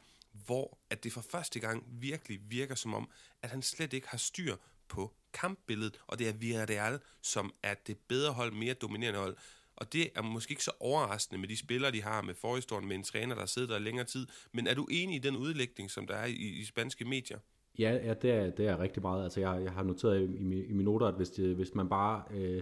hvor 0.45 0.79
at 0.89 1.03
det 1.03 1.13
for 1.13 1.21
første 1.21 1.59
gang 1.59 1.83
virkelig 1.91 2.39
virker 2.47 2.75
som 2.75 2.93
om, 2.93 3.09
at 3.41 3.49
han 3.49 3.61
slet 3.61 3.93
ikke 3.93 4.07
har 4.07 4.17
styr 4.17 4.55
på 4.87 5.13
kampbilledet, 5.33 5.99
og 6.07 6.19
det 6.19 6.29
er 6.29 6.33
Villarreal, 6.33 6.99
som 7.21 7.53
er 7.63 7.73
det 7.87 7.97
bedre 8.07 8.33
hold, 8.33 8.51
mere 8.51 8.73
dominerende 8.73 9.19
hold. 9.19 9.37
Og 9.75 9.93
det 9.93 10.09
er 10.15 10.21
måske 10.21 10.51
ikke 10.51 10.63
så 10.63 10.71
overraskende 10.79 11.41
med 11.41 11.47
de 11.47 11.57
spillere, 11.57 11.91
de 11.91 12.01
har 12.01 12.21
med 12.21 12.33
forhistorien, 12.33 12.87
med 12.87 12.95
en 12.95 13.03
træner, 13.03 13.35
der 13.35 13.45
sidder 13.45 13.67
der 13.67 13.79
længere 13.79 14.05
tid. 14.05 14.27
Men 14.51 14.67
er 14.67 14.73
du 14.73 14.87
enig 14.91 15.15
i 15.15 15.19
den 15.19 15.35
udlægning, 15.35 15.91
som 15.91 16.07
der 16.07 16.15
er 16.15 16.25
i, 16.25 16.59
i 16.61 16.63
spanske 16.65 17.05
medier? 17.05 17.39
Ja, 17.79 17.91
ja 18.05 18.13
det, 18.13 18.31
er, 18.31 18.49
det 18.49 18.67
er 18.67 18.79
rigtig 18.79 19.01
meget. 19.01 19.23
Altså, 19.23 19.39
jeg, 19.39 19.63
jeg 19.63 19.71
har 19.71 19.83
noteret 19.83 20.21
i, 20.21 20.23
i, 20.23 20.65
i 20.65 20.73
mine 20.73 20.83
noter, 20.83 21.07
at 21.07 21.15
hvis, 21.15 21.29
det, 21.29 21.55
hvis 21.55 21.75
man 21.75 21.89
bare 21.89 22.23
øh, 22.31 22.61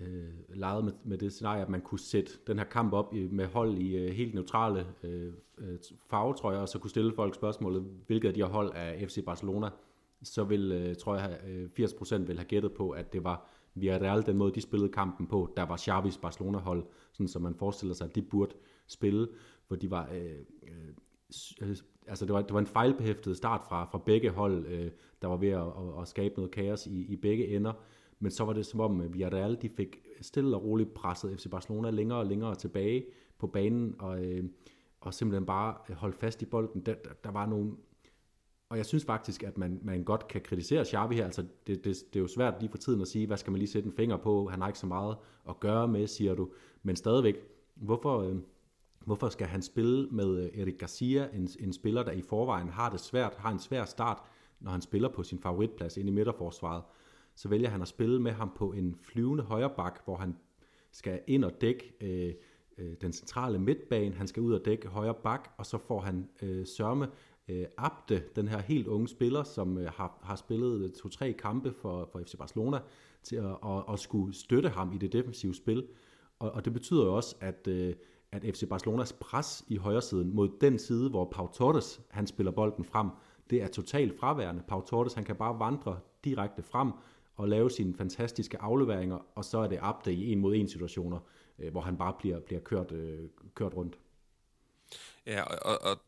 øh, 0.00 0.28
leget 0.48 0.84
med, 0.84 0.92
med 1.04 1.18
det 1.18 1.32
scenarie, 1.32 1.62
at 1.62 1.68
man 1.68 1.80
kunne 1.80 1.98
sætte 1.98 2.32
den 2.46 2.58
her 2.58 2.64
kamp 2.64 2.92
op 2.92 3.14
i, 3.14 3.28
med 3.28 3.46
hold 3.46 3.78
i 3.78 3.96
øh, 3.96 4.10
helt 4.10 4.34
neutrale 4.34 4.86
øh, 5.02 5.32
øh, 5.58 5.78
farvetrøjer, 6.10 6.58
og 6.58 6.68
så 6.68 6.78
kunne 6.78 6.90
stille 6.90 7.12
folk 7.12 7.34
spørgsmålet, 7.34 7.82
hvilket 8.06 8.28
af 8.28 8.34
de 8.34 8.40
her 8.40 8.48
hold 8.48 8.72
af 8.74 9.08
FC 9.08 9.24
Barcelona, 9.24 9.70
så 10.22 10.44
vil, 10.44 10.72
øh, 10.72 10.96
tror 10.96 11.16
jeg, 11.16 11.38
øh, 11.48 11.68
80% 11.80 12.16
vil 12.16 12.36
have 12.36 12.48
gættet 12.48 12.72
på, 12.72 12.90
at 12.90 13.12
det 13.12 13.24
var 13.24 13.48
Villarreal, 13.74 14.26
den 14.26 14.36
måde 14.36 14.54
de 14.54 14.60
spillede 14.60 14.92
kampen 14.92 15.26
på, 15.26 15.52
der 15.56 15.62
var 15.62 15.76
Xavis 15.76 16.18
Barcelona-hold, 16.18 16.86
sådan 17.12 17.28
som 17.28 17.42
man 17.42 17.54
forestiller 17.54 17.94
sig, 17.94 18.04
at 18.04 18.14
de 18.14 18.22
burde 18.22 18.54
spille, 18.86 19.28
hvor 19.68 19.76
de 19.76 19.90
var... 19.90 20.08
Øh, 20.12 20.38
øh, 20.62 21.68
øh, 21.68 21.76
altså 22.06 22.26
det 22.26 22.34
var, 22.34 22.42
det 22.42 22.52
var 22.52 22.60
en 22.60 22.66
fejlbehæftet 22.66 23.36
start 23.36 23.60
fra, 23.68 23.84
fra 23.84 23.98
begge 23.98 24.30
hold, 24.30 24.66
øh, 24.66 24.90
der 25.22 25.28
var 25.28 25.36
ved 25.36 25.48
at, 25.48 25.66
at, 25.66 26.02
at 26.02 26.08
skabe 26.08 26.34
noget 26.36 26.50
kaos 26.50 26.86
i, 26.86 27.12
i 27.12 27.16
begge 27.16 27.56
ender. 27.56 27.72
Men 28.20 28.30
så 28.30 28.44
var 28.44 28.52
det 28.52 28.66
som 28.66 28.80
om 28.80 29.12
Villarreal, 29.12 29.58
de 29.62 29.68
fik 29.68 30.02
stille 30.20 30.56
og 30.56 30.64
roligt 30.64 30.94
presset 30.94 31.40
FC 31.40 31.50
Barcelona 31.50 31.90
længere 31.90 32.18
og 32.18 32.26
længere 32.26 32.54
tilbage 32.54 33.06
på 33.38 33.46
banen, 33.46 33.94
og, 33.98 34.24
øh, 34.24 34.44
og 35.00 35.14
simpelthen 35.14 35.46
bare 35.46 35.94
holdt 35.94 36.16
fast 36.16 36.42
i 36.42 36.46
bolden. 36.46 36.80
Der, 36.80 36.94
der, 36.94 37.10
der 37.24 37.30
var 37.30 37.46
nogle 37.46 37.72
og 38.70 38.76
jeg 38.76 38.86
synes 38.86 39.04
faktisk, 39.04 39.42
at 39.42 39.58
man, 39.58 39.80
man 39.82 40.04
godt 40.04 40.28
kan 40.28 40.40
kritisere 40.40 40.84
Xavi 40.84 41.14
her. 41.14 41.24
Altså, 41.24 41.42
det, 41.66 41.84
det, 41.84 41.96
det 42.12 42.16
er 42.16 42.20
jo 42.20 42.26
svært 42.26 42.54
lige 42.60 42.70
for 42.70 42.78
tiden 42.78 43.00
at 43.00 43.08
sige, 43.08 43.26
hvad 43.26 43.36
skal 43.36 43.50
man 43.50 43.58
lige 43.58 43.68
sætte 43.68 43.86
en 43.86 43.92
finger 43.92 44.16
på? 44.16 44.48
Han 44.48 44.60
har 44.60 44.68
ikke 44.68 44.78
så 44.78 44.86
meget 44.86 45.16
at 45.48 45.60
gøre 45.60 45.88
med, 45.88 46.06
siger 46.06 46.34
du. 46.34 46.50
Men 46.82 46.96
stadigvæk, 46.96 47.34
hvorfor, 47.74 48.22
øh, 48.22 48.36
hvorfor 49.04 49.28
skal 49.28 49.46
han 49.46 49.62
spille 49.62 50.08
med 50.10 50.36
øh, 50.36 50.44
Eric 50.44 50.58
Erik 50.58 50.78
Garcia, 50.78 51.28
en, 51.34 51.48
en 51.60 51.72
spiller, 51.72 52.02
der 52.02 52.12
i 52.12 52.22
forvejen 52.22 52.68
har 52.68 52.90
det 52.90 53.00
svært, 53.00 53.34
har 53.34 53.50
en 53.52 53.58
svær 53.58 53.84
start, 53.84 54.22
når 54.60 54.70
han 54.70 54.82
spiller 54.82 55.08
på 55.08 55.22
sin 55.22 55.38
favoritplads 55.38 55.96
ind 55.96 56.08
i 56.08 56.12
midterforsvaret? 56.12 56.82
Så 57.38 57.48
vælger 57.48 57.68
han 57.68 57.82
at 57.82 57.88
spille 57.88 58.20
med 58.20 58.32
ham 58.32 58.50
på 58.56 58.72
en 58.72 58.94
flyvende 58.94 59.44
højre 59.44 59.70
bak, 59.76 60.04
hvor 60.04 60.16
han 60.16 60.36
skal 60.92 61.20
ind 61.26 61.44
og 61.44 61.60
dække 61.60 61.92
øh, 62.00 62.34
øh, 62.78 62.94
den 63.00 63.12
centrale 63.12 63.58
midtbane, 63.58 64.14
han 64.14 64.26
skal 64.26 64.42
ud 64.42 64.52
og 64.52 64.64
dække 64.64 64.88
højre 64.88 65.14
bak, 65.14 65.50
og 65.58 65.66
så 65.66 65.78
får 65.78 66.00
han 66.00 66.28
øh, 66.42 66.66
sørme 66.66 67.08
øh, 67.48 67.66
Abde, 67.76 68.22
den 68.36 68.48
her 68.48 68.58
helt 68.58 68.86
unge 68.86 69.08
spiller, 69.08 69.42
som 69.42 69.78
øh, 69.78 69.90
har, 69.92 70.18
har 70.22 70.36
spillet 70.36 70.80
øh, 70.80 70.90
to-tre 70.90 71.32
kampe 71.32 71.72
for, 71.72 72.08
for 72.12 72.20
FC 72.20 72.36
Barcelona, 72.36 72.78
til 73.22 73.36
at, 73.36 73.56
at, 73.66 73.84
at 73.92 73.98
skulle 73.98 74.34
støtte 74.34 74.68
ham 74.68 74.92
i 74.92 74.98
det 74.98 75.12
defensive 75.12 75.54
spil. 75.54 75.86
Og, 76.38 76.50
og 76.50 76.64
det 76.64 76.72
betyder 76.72 77.04
jo 77.04 77.16
også, 77.16 77.36
at, 77.40 77.68
øh, 77.68 77.94
at 78.32 78.42
FC 78.42 78.68
Barcelonas 78.68 79.12
pres 79.12 79.64
i 79.68 79.76
højre 79.76 80.02
siden 80.02 80.34
mod 80.34 80.48
den 80.60 80.78
side, 80.78 81.10
hvor 81.10 81.24
Pau 81.24 81.50
Torres 81.52 82.00
han 82.10 82.26
spiller 82.26 82.52
bolden 82.52 82.84
frem, 82.84 83.08
det 83.50 83.62
er 83.62 83.68
totalt 83.68 84.18
fraværende. 84.18 84.62
Pau 84.68 84.80
Torres 84.80 85.14
han 85.14 85.24
kan 85.24 85.36
bare 85.36 85.58
vandre 85.58 86.00
direkte 86.24 86.62
frem 86.62 86.92
og 87.38 87.48
lave 87.48 87.70
sine 87.70 87.94
fantastiske 87.94 88.58
afleveringer, 88.60 89.18
og 89.34 89.44
så 89.44 89.58
er 89.58 89.66
det 89.66 89.78
Abde 89.82 90.12
i 90.12 90.32
en 90.32 90.38
mod 90.38 90.54
en 90.54 90.68
situationer, 90.68 91.18
øh, 91.58 91.70
hvor 91.72 91.80
han 91.80 91.96
bare 91.96 92.14
bliver, 92.18 92.40
bliver 92.40 92.60
kørt, 92.60 92.92
øh, 92.92 93.18
kørt 93.54 93.74
rundt. 93.74 93.98
Ja, 95.26 95.42
og, 95.42 95.82
og 95.82 95.98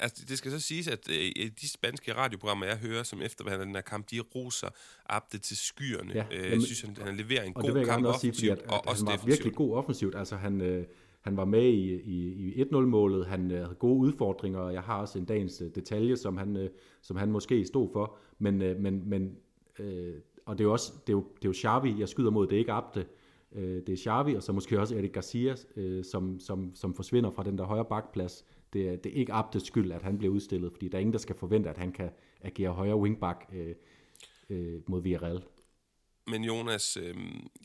altså, 0.00 0.24
det 0.28 0.38
skal 0.38 0.50
så 0.50 0.60
siges, 0.60 0.88
at 0.88 1.08
øh, 1.10 1.50
de 1.60 1.68
spanske 1.68 2.14
radioprogrammer, 2.14 2.66
jeg 2.66 2.76
hører, 2.76 3.02
som 3.02 3.22
efterbehandler 3.22 3.64
den 3.64 3.74
her 3.74 3.82
kamp, 3.82 4.10
de 4.10 4.20
roser 4.20 4.68
Abde 5.06 5.38
til 5.38 5.56
skyerne. 5.56 6.12
Ja, 6.14 6.24
øh, 6.30 6.50
jeg 6.50 6.62
synes, 6.62 6.80
han, 6.80 6.96
han 7.06 7.16
leverer 7.16 7.42
en 7.42 7.52
og 7.56 7.62
god 7.62 7.68
det 7.68 7.74
vil 7.74 7.80
jeg 7.80 7.88
kamp 7.88 8.06
også 8.06 8.20
sige, 8.20 8.32
fordi 8.32 8.48
at, 8.48 8.62
og 8.62 8.74
at 8.74 8.88
også 8.88 9.04
han 9.04 9.06
var 9.06 9.12
defensivt. 9.12 9.30
virkelig 9.30 9.54
god 9.54 9.76
offensivt. 9.76 10.14
Altså, 10.14 10.36
han, 10.36 10.60
øh, 10.60 10.86
han 11.20 11.36
var 11.36 11.44
med 11.44 11.64
i, 11.64 11.94
i, 11.94 12.52
i 12.54 12.62
1-0-målet, 12.62 13.26
han 13.26 13.50
øh, 13.50 13.62
havde 13.62 13.74
gode 13.74 13.98
udfordringer, 13.98 14.58
og 14.58 14.72
jeg 14.72 14.82
har 14.82 15.00
også 15.00 15.18
en 15.18 15.24
dagens 15.24 15.60
øh, 15.60 15.70
detalje, 15.74 16.16
som 16.16 16.36
han, 16.36 16.56
øh, 16.56 16.70
som 17.02 17.16
han 17.16 17.30
måske 17.30 17.64
stod 17.64 17.88
for. 17.92 18.16
Men, 18.38 18.62
øh, 18.62 18.80
men, 18.80 19.08
men 19.08 19.36
øh, 19.78 20.14
og 20.46 20.58
det 20.58 20.64
er 20.64 20.68
jo 20.68 20.72
også, 20.72 20.92
det 21.06 21.12
er 21.12 21.16
jo, 21.16 21.24
det 21.36 21.44
er 21.44 21.48
jo 21.48 21.54
Xavi, 21.54 22.00
jeg 22.00 22.08
skyder 22.08 22.30
mod, 22.30 22.46
det 22.46 22.56
er 22.56 22.58
ikke 22.58 22.72
Abde. 22.72 23.04
Øh, 23.52 23.82
det 23.86 23.88
er 23.88 23.96
Xavi, 23.96 24.34
og 24.34 24.42
så 24.42 24.52
måske 24.52 24.80
også 24.80 24.96
Erik 24.96 25.12
Garcia, 25.12 25.54
øh, 25.76 26.04
som, 26.04 26.40
som, 26.40 26.74
som 26.74 26.94
forsvinder 26.94 27.30
fra 27.30 27.42
den 27.42 27.58
der 27.58 27.64
højre 27.64 27.84
bakplads. 27.84 28.44
Det 28.72 28.88
er, 28.88 28.96
det 28.96 29.12
er 29.12 29.16
ikke 29.16 29.32
Abdes 29.32 29.62
skyld, 29.62 29.92
at 29.92 30.02
han 30.02 30.18
bliver 30.18 30.34
udstillet, 30.34 30.72
fordi 30.72 30.88
der 30.88 30.98
er 30.98 31.00
ingen, 31.00 31.12
der 31.12 31.18
skal 31.18 31.36
forvente, 31.36 31.70
at 31.70 31.78
han 31.78 31.92
kan 31.92 32.10
agere 32.42 32.70
højre 32.70 32.96
wingback 32.96 33.46
øh, 33.54 33.74
øh, 34.50 34.80
mod 34.86 35.02
Villarreal. 35.02 35.42
Men 36.26 36.44
Jonas, 36.44 36.96
øh, 36.96 37.14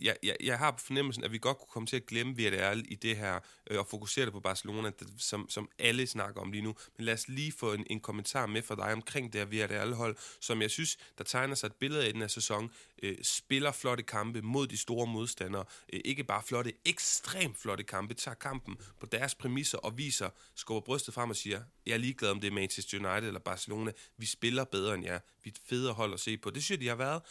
jeg, 0.01 0.17
jeg, 0.23 0.35
jeg 0.43 0.57
har 0.57 0.71
på 0.71 0.79
fornemmelsen, 0.79 1.23
at 1.23 1.31
vi 1.31 1.37
godt 1.37 1.57
kunne 1.57 1.67
komme 1.67 1.87
til 1.87 1.95
at 1.95 2.05
glemme 2.05 2.35
Villarreal 2.35 2.85
i 2.87 2.95
det 2.95 3.17
her, 3.17 3.39
øh, 3.69 3.79
og 3.79 3.87
fokusere 3.87 4.25
det 4.25 4.33
på 4.33 4.39
Barcelona, 4.39 4.89
det, 4.99 5.07
som, 5.17 5.49
som 5.49 5.69
alle 5.79 6.07
snakker 6.07 6.41
om 6.41 6.51
lige 6.51 6.61
nu. 6.61 6.75
Men 6.97 7.05
lad 7.05 7.13
os 7.13 7.27
lige 7.27 7.51
få 7.51 7.73
en, 7.73 7.85
en 7.89 7.99
kommentar 7.99 8.45
med 8.45 8.61
fra 8.61 8.75
dig 8.75 8.93
omkring 8.93 9.33
det 9.33 9.41
her 9.41 9.45
Villarreal-hold, 9.45 10.17
som 10.41 10.61
jeg 10.61 10.71
synes, 10.71 10.97
der 11.17 11.23
tegner 11.23 11.55
sig 11.55 11.67
et 11.67 11.75
billede 11.75 12.05
af 12.05 12.13
den 12.13 12.21
her 12.21 12.27
sæson. 12.27 12.71
Øh, 13.03 13.17
spiller 13.21 13.71
flotte 13.71 14.03
kampe 14.03 14.41
mod 14.41 14.67
de 14.67 14.77
store 14.77 15.07
modstandere. 15.07 15.65
Øh, 15.93 16.01
ikke 16.05 16.23
bare 16.23 16.43
flotte, 16.43 16.73
ekstremt 16.85 17.57
flotte 17.57 17.83
kampe. 17.83 18.13
Tager 18.13 18.35
kampen 18.35 18.77
på 18.99 19.05
deres 19.05 19.35
præmisser 19.35 19.77
og 19.77 19.97
viser, 19.97 20.29
skubber 20.55 20.81
brystet 20.81 21.13
frem 21.13 21.29
og 21.29 21.35
siger, 21.35 21.61
jeg 21.85 21.93
er 21.93 21.97
ligeglad 21.97 22.31
om 22.31 22.39
det 22.39 22.47
er 22.47 22.51
Manchester 22.51 22.97
United 22.97 23.27
eller 23.27 23.39
Barcelona. 23.39 23.91
Vi 24.17 24.25
spiller 24.25 24.63
bedre 24.63 24.95
end 24.95 25.05
jer. 25.05 25.19
Vi 25.43 25.49
er 25.49 25.53
et 25.53 25.61
federe 25.69 25.93
hold 25.93 26.13
at 26.13 26.19
se 26.19 26.37
på. 26.37 26.49
Det 26.49 26.63
synes 26.63 26.77
jeg, 26.77 26.81
de 26.81 26.87
har 26.87 26.95
været. 26.95 27.21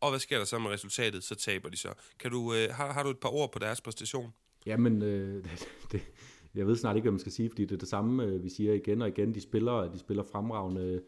Og 0.00 0.10
hvad 0.10 0.20
sker 0.20 0.38
der 0.38 0.44
så 0.44 0.58
med 0.58 0.70
resultatet? 0.70 1.24
Så 1.24 1.34
taber 1.34 1.68
de 1.68 1.76
så. 1.76 1.88
Kan 2.18 2.30
du, 2.30 2.54
øh, 2.54 2.68
har, 2.70 2.92
har 2.92 3.02
du 3.02 3.10
et 3.10 3.18
par 3.18 3.28
ord 3.28 3.52
på 3.52 3.58
deres 3.58 3.80
præstation? 3.80 4.32
Jamen, 4.66 5.02
øh, 5.02 5.44
det, 5.44 5.68
det, 5.92 6.02
jeg 6.54 6.66
ved 6.66 6.76
snart 6.76 6.96
ikke, 6.96 7.04
hvad 7.04 7.12
man 7.12 7.20
skal 7.20 7.32
sige, 7.32 7.50
fordi 7.50 7.64
det 7.64 7.72
er 7.72 7.78
det 7.78 7.88
samme, 7.88 8.24
øh, 8.24 8.44
vi 8.44 8.48
siger 8.48 8.74
igen 8.74 9.02
og 9.02 9.08
igen. 9.08 9.34
De 9.34 9.40
spiller, 9.40 9.92
de 9.92 9.98
spiller 9.98 10.22
fremragende 10.22 11.02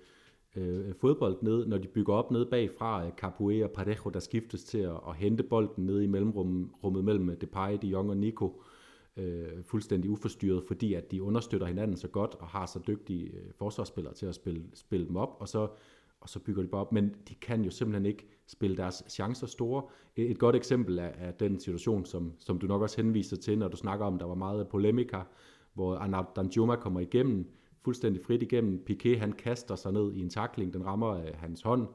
øh, 0.57 0.89
øh 0.89 0.95
fodbold 1.01 1.43
ned, 1.43 1.67
når 1.67 1.79
de 1.79 1.89
bygger 1.89 2.15
op 2.15 2.31
ned 2.31 2.47
bagfra. 2.47 3.11
Capoe 3.11 3.65
og 3.65 3.71
Parejo, 3.71 4.11
der 4.11 4.21
skiftes 4.21 4.65
til 4.65 4.79
at, 4.79 5.01
at 5.09 5.17
hente 5.17 5.43
bolden 5.43 5.87
ned 5.87 6.01
i 6.01 6.07
mellemrummet 6.07 7.05
mellem 7.05 7.37
Depay, 7.37 7.79
De 7.83 7.87
Jong 7.87 8.11
og 8.11 8.17
Nico. 8.17 8.63
Øh, 9.17 9.65
fuldstændig 9.65 10.11
uforstyrret, 10.11 10.65
fordi 10.67 10.95
at 10.95 11.11
de 11.11 11.23
understøtter 11.23 11.67
hinanden 11.67 11.97
så 11.97 12.09
godt 12.09 12.35
og 12.35 12.49
har 12.49 12.67
så 12.67 12.81
dygtige 12.87 13.27
øh, 13.27 13.53
forsvarsspillere 13.59 14.15
til 14.15 14.27
at 14.27 14.35
spille, 14.35 14.63
spille 14.75 15.07
dem 15.07 15.17
op, 15.17 15.37
og 15.41 15.49
så 15.49 15.69
og 16.23 16.29
så 16.29 16.39
bygger 16.39 16.63
de 16.63 16.69
bare 16.69 16.81
op, 16.81 16.93
men 16.93 17.15
de 17.29 17.35
kan 17.35 17.65
jo 17.65 17.71
simpelthen 17.71 18.07
ikke 18.07 18.27
spille 18.47 18.77
deres 18.77 19.05
chancer 19.09 19.47
store. 19.47 19.83
Et, 20.17 20.39
godt 20.39 20.57
eksempel 20.57 20.99
er, 20.99 21.03
er 21.03 21.31
den 21.31 21.61
situation, 21.61 22.05
som, 22.05 22.33
som 22.39 22.59
du 22.59 22.67
nok 22.67 22.83
også 22.83 23.03
henviser 23.03 23.37
til, 23.37 23.59
når 23.59 23.69
du 23.69 23.77
snakker 23.77 24.07
om, 24.07 24.19
der 24.19 24.27
var 24.27 24.35
meget 24.35 24.69
polemika, 24.69 25.21
hvor 25.75 25.97
Arnaud 25.97 26.25
Danjuma 26.37 26.77
kommer 26.77 27.01
igennem, 27.01 27.51
fuldstændig 27.85 28.23
frit 28.23 28.43
igennem. 28.43 28.85
Piqué, 28.91 29.19
han 29.19 29.33
kaster 29.33 29.75
sig 29.75 29.93
ned 29.93 30.13
i 30.13 30.21
en 30.21 30.31
takling, 30.31 30.73
den 30.73 30.87
rammer 30.87 31.09
øh, 31.09 31.29
hans 31.35 31.63
hånd. 31.63 31.89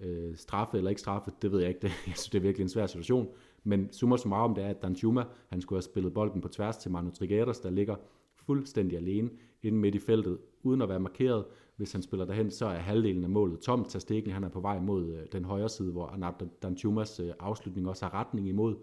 Øh, 0.00 0.36
straffe 0.36 0.76
eller 0.76 0.90
ikke 0.90 1.00
straffe, 1.00 1.30
det 1.42 1.52
ved 1.52 1.60
jeg 1.60 1.68
ikke. 1.68 1.80
Det, 1.86 1.88
jeg 1.88 2.16
synes, 2.16 2.28
det 2.28 2.38
er 2.38 2.42
virkelig 2.42 2.64
en 2.64 2.68
svær 2.68 2.86
situation. 2.86 3.28
Men 3.64 3.92
summa 3.92 4.16
summarum, 4.16 4.54
det 4.54 4.64
er, 4.64 4.68
at 4.68 4.82
Danjuma, 4.82 5.24
han 5.48 5.60
skulle 5.60 5.76
have 5.76 5.82
spillet 5.82 6.14
bolden 6.14 6.40
på 6.40 6.48
tværs 6.48 6.76
til 6.76 6.90
Manu 6.90 7.10
Trigueros, 7.10 7.60
der 7.60 7.70
ligger 7.70 7.96
fuldstændig 8.46 8.98
alene 8.98 9.30
inde 9.62 9.78
midt 9.78 9.94
i 9.94 9.98
feltet, 9.98 10.38
uden 10.62 10.82
at 10.82 10.88
være 10.88 11.00
markeret. 11.00 11.44
Hvis 11.76 11.92
han 11.92 12.02
spiller 12.02 12.26
derhen, 12.26 12.50
så 12.50 12.66
er 12.66 12.78
halvdelen 12.78 13.24
af 13.24 13.30
målet 13.30 13.60
tomt. 13.60 13.88
Tastikken, 13.88 14.32
han 14.32 14.44
er 14.44 14.48
på 14.48 14.60
vej 14.60 14.78
mod 14.78 15.14
øh, 15.14 15.26
den 15.32 15.44
højre 15.44 15.68
side, 15.68 15.92
hvor 15.92 16.34
Dan 16.62 16.76
Tumas 16.76 17.20
øh, 17.20 17.32
afslutning 17.38 17.88
også 17.88 18.04
har 18.04 18.14
retning 18.14 18.48
imod. 18.48 18.76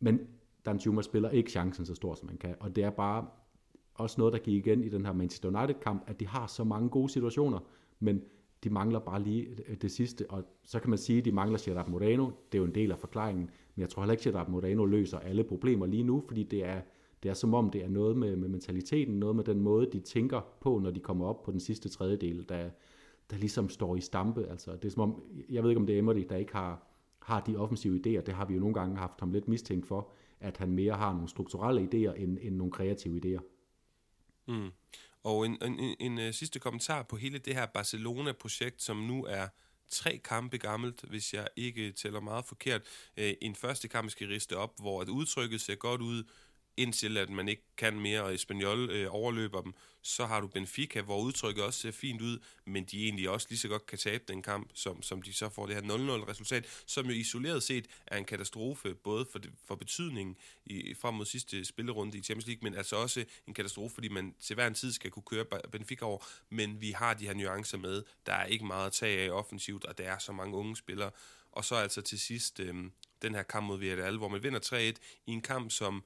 Men 0.00 0.20
Danjuma 0.66 1.02
spiller 1.02 1.30
ikke 1.30 1.50
chancen 1.50 1.86
så 1.86 1.94
stor, 1.94 2.14
som 2.14 2.26
man 2.26 2.36
kan. 2.36 2.54
Og 2.60 2.76
det 2.76 2.84
er 2.84 2.90
bare 2.90 3.26
også 3.94 4.14
noget, 4.18 4.32
der 4.32 4.38
gik 4.38 4.66
igen 4.66 4.84
i 4.84 4.88
den 4.88 5.06
her 5.06 5.12
Manchester 5.12 5.48
United-kamp, 5.48 6.04
at 6.06 6.20
de 6.20 6.26
har 6.26 6.46
så 6.46 6.64
mange 6.64 6.88
gode 6.88 7.08
situationer, 7.08 7.58
men 8.00 8.22
de 8.64 8.70
mangler 8.70 8.98
bare 8.98 9.22
lige 9.22 9.48
øh, 9.68 9.76
det 9.76 9.90
sidste, 9.90 10.30
og 10.30 10.44
så 10.64 10.80
kan 10.80 10.90
man 10.90 10.98
sige, 10.98 11.18
at 11.18 11.24
de 11.24 11.32
mangler 11.32 11.58
Gerard 11.64 11.88
Moreno, 11.88 12.30
det 12.52 12.58
er 12.58 12.62
jo 12.62 12.64
en 12.64 12.74
del 12.74 12.92
af 12.92 12.98
forklaringen, 12.98 13.50
men 13.74 13.80
jeg 13.80 13.88
tror 13.88 14.02
heller 14.02 14.12
ikke, 14.12 14.28
at 14.28 14.34
Gerard 14.34 14.48
Moreno 14.48 14.84
løser 14.84 15.18
alle 15.18 15.44
problemer 15.44 15.86
lige 15.86 16.02
nu, 16.02 16.24
fordi 16.26 16.42
det 16.42 16.64
er, 16.64 16.80
det 17.22 17.28
er 17.28 17.34
som 17.34 17.54
om, 17.54 17.70
det 17.70 17.84
er 17.84 17.88
noget 17.88 18.16
med, 18.16 18.36
med 18.36 18.48
mentaliteten, 18.48 19.18
noget 19.18 19.36
med 19.36 19.44
den 19.44 19.60
måde, 19.60 19.90
de 19.92 20.00
tænker 20.00 20.40
på, 20.60 20.78
når 20.78 20.90
de 20.90 21.00
kommer 21.00 21.26
op 21.26 21.42
på 21.42 21.52
den 21.52 21.60
sidste 21.60 21.88
tredjedel, 21.88 22.48
der, 22.48 22.70
der 23.30 23.36
ligesom 23.36 23.68
står 23.68 23.96
i 23.96 24.00
stampe. 24.00 24.46
Altså, 24.50 24.72
det 24.72 24.84
er 24.84 24.90
som 24.90 25.02
om, 25.02 25.22
jeg 25.48 25.62
ved 25.62 25.70
ikke, 25.70 25.80
om 25.80 25.86
det 25.86 25.94
er 25.94 25.98
Emery, 25.98 26.26
der 26.28 26.36
ikke 26.36 26.52
har, 26.52 26.86
har 27.18 27.40
de 27.40 27.56
offensive 27.56 27.96
idéer. 27.96 28.20
Det 28.20 28.34
har 28.34 28.44
vi 28.44 28.54
jo 28.54 28.60
nogle 28.60 28.74
gange 28.74 28.96
haft 28.96 29.20
ham 29.20 29.32
lidt 29.32 29.48
mistænkt 29.48 29.86
for, 29.86 30.10
at 30.40 30.56
han 30.56 30.72
mere 30.72 30.94
har 30.94 31.12
nogle 31.12 31.28
strukturelle 31.28 31.80
idéer, 31.82 32.12
end, 32.12 32.38
end 32.42 32.56
nogle 32.56 32.72
kreative 32.72 33.20
idéer. 33.24 33.42
Mm. 34.48 34.70
Og 35.22 35.46
en, 35.46 35.58
en, 35.62 35.78
en, 35.78 35.96
en 36.00 36.18
øh, 36.18 36.32
sidste 36.32 36.58
kommentar 36.58 37.02
på 37.02 37.16
hele 37.16 37.38
det 37.38 37.54
her 37.54 37.66
Barcelona-projekt, 37.66 38.82
som 38.82 38.96
nu 38.96 39.24
er 39.24 39.46
tre 39.88 40.20
kampe 40.24 40.58
gammelt, 40.58 41.02
hvis 41.02 41.34
jeg 41.34 41.48
ikke 41.56 41.92
tæller 41.92 42.20
meget 42.20 42.44
forkert. 42.44 42.82
Øh, 43.16 43.34
en 43.40 43.54
første 43.54 43.88
kamp 43.88 44.10
skal 44.10 44.28
riste 44.28 44.56
op, 44.56 44.80
hvor 44.80 45.00
at 45.00 45.08
udtrykket 45.08 45.60
ser 45.60 45.74
godt 45.74 46.00
ud, 46.00 46.24
indtil 46.76 47.16
at 47.16 47.30
man 47.30 47.48
ikke 47.48 47.62
kan 47.76 48.00
mere, 48.00 48.22
og 48.22 48.34
Espanyol 48.34 48.90
øh, 48.90 49.06
overløber 49.10 49.60
dem. 49.62 49.74
Så 50.02 50.26
har 50.26 50.40
du 50.40 50.46
Benfica, 50.46 51.02
hvor 51.02 51.20
udtrykket 51.20 51.64
også 51.64 51.80
ser 51.80 51.90
fint 51.90 52.22
ud, 52.22 52.38
men 52.64 52.84
de 52.84 53.04
egentlig 53.04 53.30
også 53.30 53.46
lige 53.50 53.58
så 53.58 53.68
godt 53.68 53.86
kan 53.86 53.98
tabe 53.98 54.24
den 54.28 54.42
kamp, 54.42 54.70
som, 54.74 55.02
som 55.02 55.22
de 55.22 55.32
så 55.32 55.48
får 55.48 55.66
det 55.66 55.74
her 55.74 55.82
0-0-resultat, 55.82 56.82
som 56.86 57.06
jo 57.06 57.12
isoleret 57.12 57.62
set 57.62 57.86
er 58.06 58.16
en 58.16 58.24
katastrofe, 58.24 58.94
både 58.94 59.26
for, 59.32 59.38
det, 59.38 59.52
for 59.64 59.74
betydningen 59.74 60.36
i, 60.66 60.94
frem 60.94 61.14
mod 61.14 61.26
sidste 61.26 61.64
spillerunde 61.64 62.18
i 62.18 62.22
Champions 62.22 62.46
League, 62.46 62.70
men 62.70 62.78
altså 62.78 62.96
også 62.96 63.24
en 63.46 63.54
katastrofe, 63.54 63.94
fordi 63.94 64.08
man 64.08 64.34
til 64.40 64.54
hver 64.54 64.66
en 64.66 64.74
tid 64.74 64.92
skal 64.92 65.10
kunne 65.10 65.22
køre 65.22 65.44
Benfica 65.72 66.04
over, 66.04 66.18
men 66.50 66.80
vi 66.80 66.90
har 66.90 67.14
de 67.14 67.26
her 67.26 67.34
nuancer 67.34 67.78
med. 67.78 68.02
Der 68.26 68.32
er 68.32 68.44
ikke 68.44 68.64
meget 68.64 68.86
at 68.86 68.92
tage 68.92 69.20
af 69.20 69.30
offensivt, 69.30 69.84
og 69.84 69.98
der 69.98 70.04
er 70.04 70.18
så 70.18 70.32
mange 70.32 70.56
unge 70.56 70.76
spillere. 70.76 71.10
Og 71.52 71.64
så 71.64 71.74
altså 71.74 72.02
til 72.02 72.20
sidst, 72.20 72.60
øh, 72.60 72.74
den 73.22 73.34
her 73.34 73.42
kamp 73.42 73.66
mod 73.66 73.78
Villarreal, 73.78 74.16
hvor 74.16 74.28
man 74.28 74.42
vinder 74.42 74.60
3-1 74.60 74.74
i 75.26 75.32
en 75.32 75.40
kamp, 75.40 75.70
som 75.70 76.04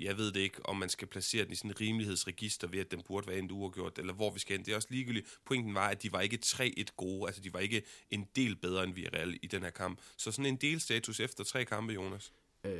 jeg 0.00 0.18
ved 0.18 0.32
det 0.32 0.40
ikke, 0.40 0.66
om 0.66 0.76
man 0.76 0.88
skal 0.88 1.08
placere 1.08 1.44
den 1.44 1.52
i 1.52 1.54
sådan 1.54 1.70
en 1.70 1.80
rimelighedsregister 1.80 2.68
ved, 2.68 2.78
at 2.78 2.90
den 2.90 3.02
burde 3.02 3.26
være 3.26 3.38
endt 3.38 3.52
uafgjort, 3.52 3.98
eller 3.98 4.12
hvor 4.12 4.30
vi 4.30 4.38
skal 4.38 4.56
hen. 4.56 4.64
Det 4.66 4.72
er 4.72 4.76
også 4.76 4.88
ligegyldigt. 4.90 5.38
Pointen 5.44 5.74
var, 5.74 5.88
at 5.88 6.02
de 6.02 6.12
var 6.12 6.20
ikke 6.20 6.38
3-1 6.44 6.84
gode, 6.96 7.26
altså 7.26 7.42
de 7.42 7.52
var 7.52 7.60
ikke 7.60 7.82
en 8.10 8.28
del 8.36 8.56
bedre 8.56 8.84
end 8.84 8.94
Villarreal 8.94 9.38
i 9.42 9.46
den 9.46 9.62
her 9.62 9.70
kamp. 9.70 10.00
Så 10.16 10.32
sådan 10.32 10.46
en 10.46 10.56
delstatus 10.56 11.20
efter 11.20 11.44
tre 11.44 11.64
kampe, 11.64 11.92
Jonas. 11.92 12.32
Øh, 12.64 12.72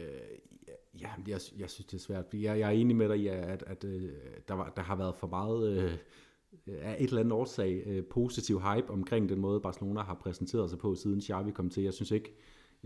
ja, 1.01 1.09
jeg, 1.27 1.41
jeg 1.59 1.71
synes, 1.71 1.87
det 1.87 1.95
er 1.95 1.99
svært. 1.99 2.25
Jeg, 2.33 2.59
jeg 2.59 2.67
er 2.67 2.71
enig 2.71 2.97
med 2.97 3.09
dig 3.09 3.19
i, 3.19 3.27
at, 3.27 3.39
at, 3.39 3.63
at 3.63 3.85
øh, 3.85 4.13
der, 4.49 4.55
var, 4.55 4.73
der 4.77 4.83
har 4.83 4.97
været 4.97 5.17
for 5.17 5.27
meget... 5.27 5.83
Øh, 5.83 5.93
af 6.67 6.97
et 6.99 7.09
eller 7.09 7.21
andet 7.21 7.33
årsag 7.33 7.83
øh, 7.87 8.05
positiv 8.05 8.61
hype 8.61 8.91
omkring 8.91 9.29
den 9.29 9.41
måde, 9.41 9.61
Barcelona 9.61 10.01
har 10.01 10.15
præsenteret 10.15 10.71
sig 10.71 10.79
på, 10.79 10.95
siden 10.95 11.23
Xavi 11.23 11.51
kom 11.51 11.71
til. 11.71 11.83
Jeg 11.83 11.95
synes 11.95 12.11
ikke, 12.11 12.35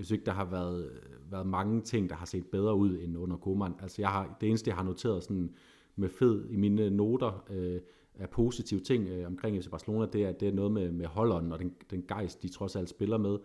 jeg 0.01 0.07
synes 0.07 0.19
ikke, 0.19 0.27
der 0.27 0.33
har 0.33 0.45
været, 0.45 0.91
været 1.31 1.47
mange 1.47 1.81
ting, 1.81 2.11
der 2.11 2.17
har 2.17 2.27
set 2.27 2.47
bedre 2.47 2.75
ud 2.75 2.99
end 2.99 3.19
under 3.19 3.37
Koeman. 3.37 3.75
Altså 3.83 4.03
jeg 4.03 4.09
har, 4.09 4.37
det 4.41 4.49
eneste, 4.49 4.69
jeg 4.69 4.77
har 4.77 4.85
noteret 4.85 5.23
sådan 5.23 5.55
med 5.97 6.09
fed 6.09 6.45
i 6.51 6.57
mine 6.57 6.91
noter 6.91 7.45
øh, 7.51 7.81
af 8.15 8.31
positive 8.31 8.81
ting 8.81 9.09
øh, 9.09 9.27
omkring 9.27 9.63
FC 9.63 9.69
Barcelona, 9.71 10.07
det 10.07 10.25
er, 10.25 10.29
at 10.29 10.41
det 10.41 10.49
er 10.49 10.53
noget 10.53 10.73
med, 10.73 10.93
med 10.93 11.07
holderen 11.07 11.53
og 11.53 11.59
den, 11.59 11.75
den 11.91 12.05
gejst, 12.09 12.43
de 12.43 12.49
trods 12.49 12.77
alt 12.77 12.89
spiller 12.89 13.19
med. 13.19 13.39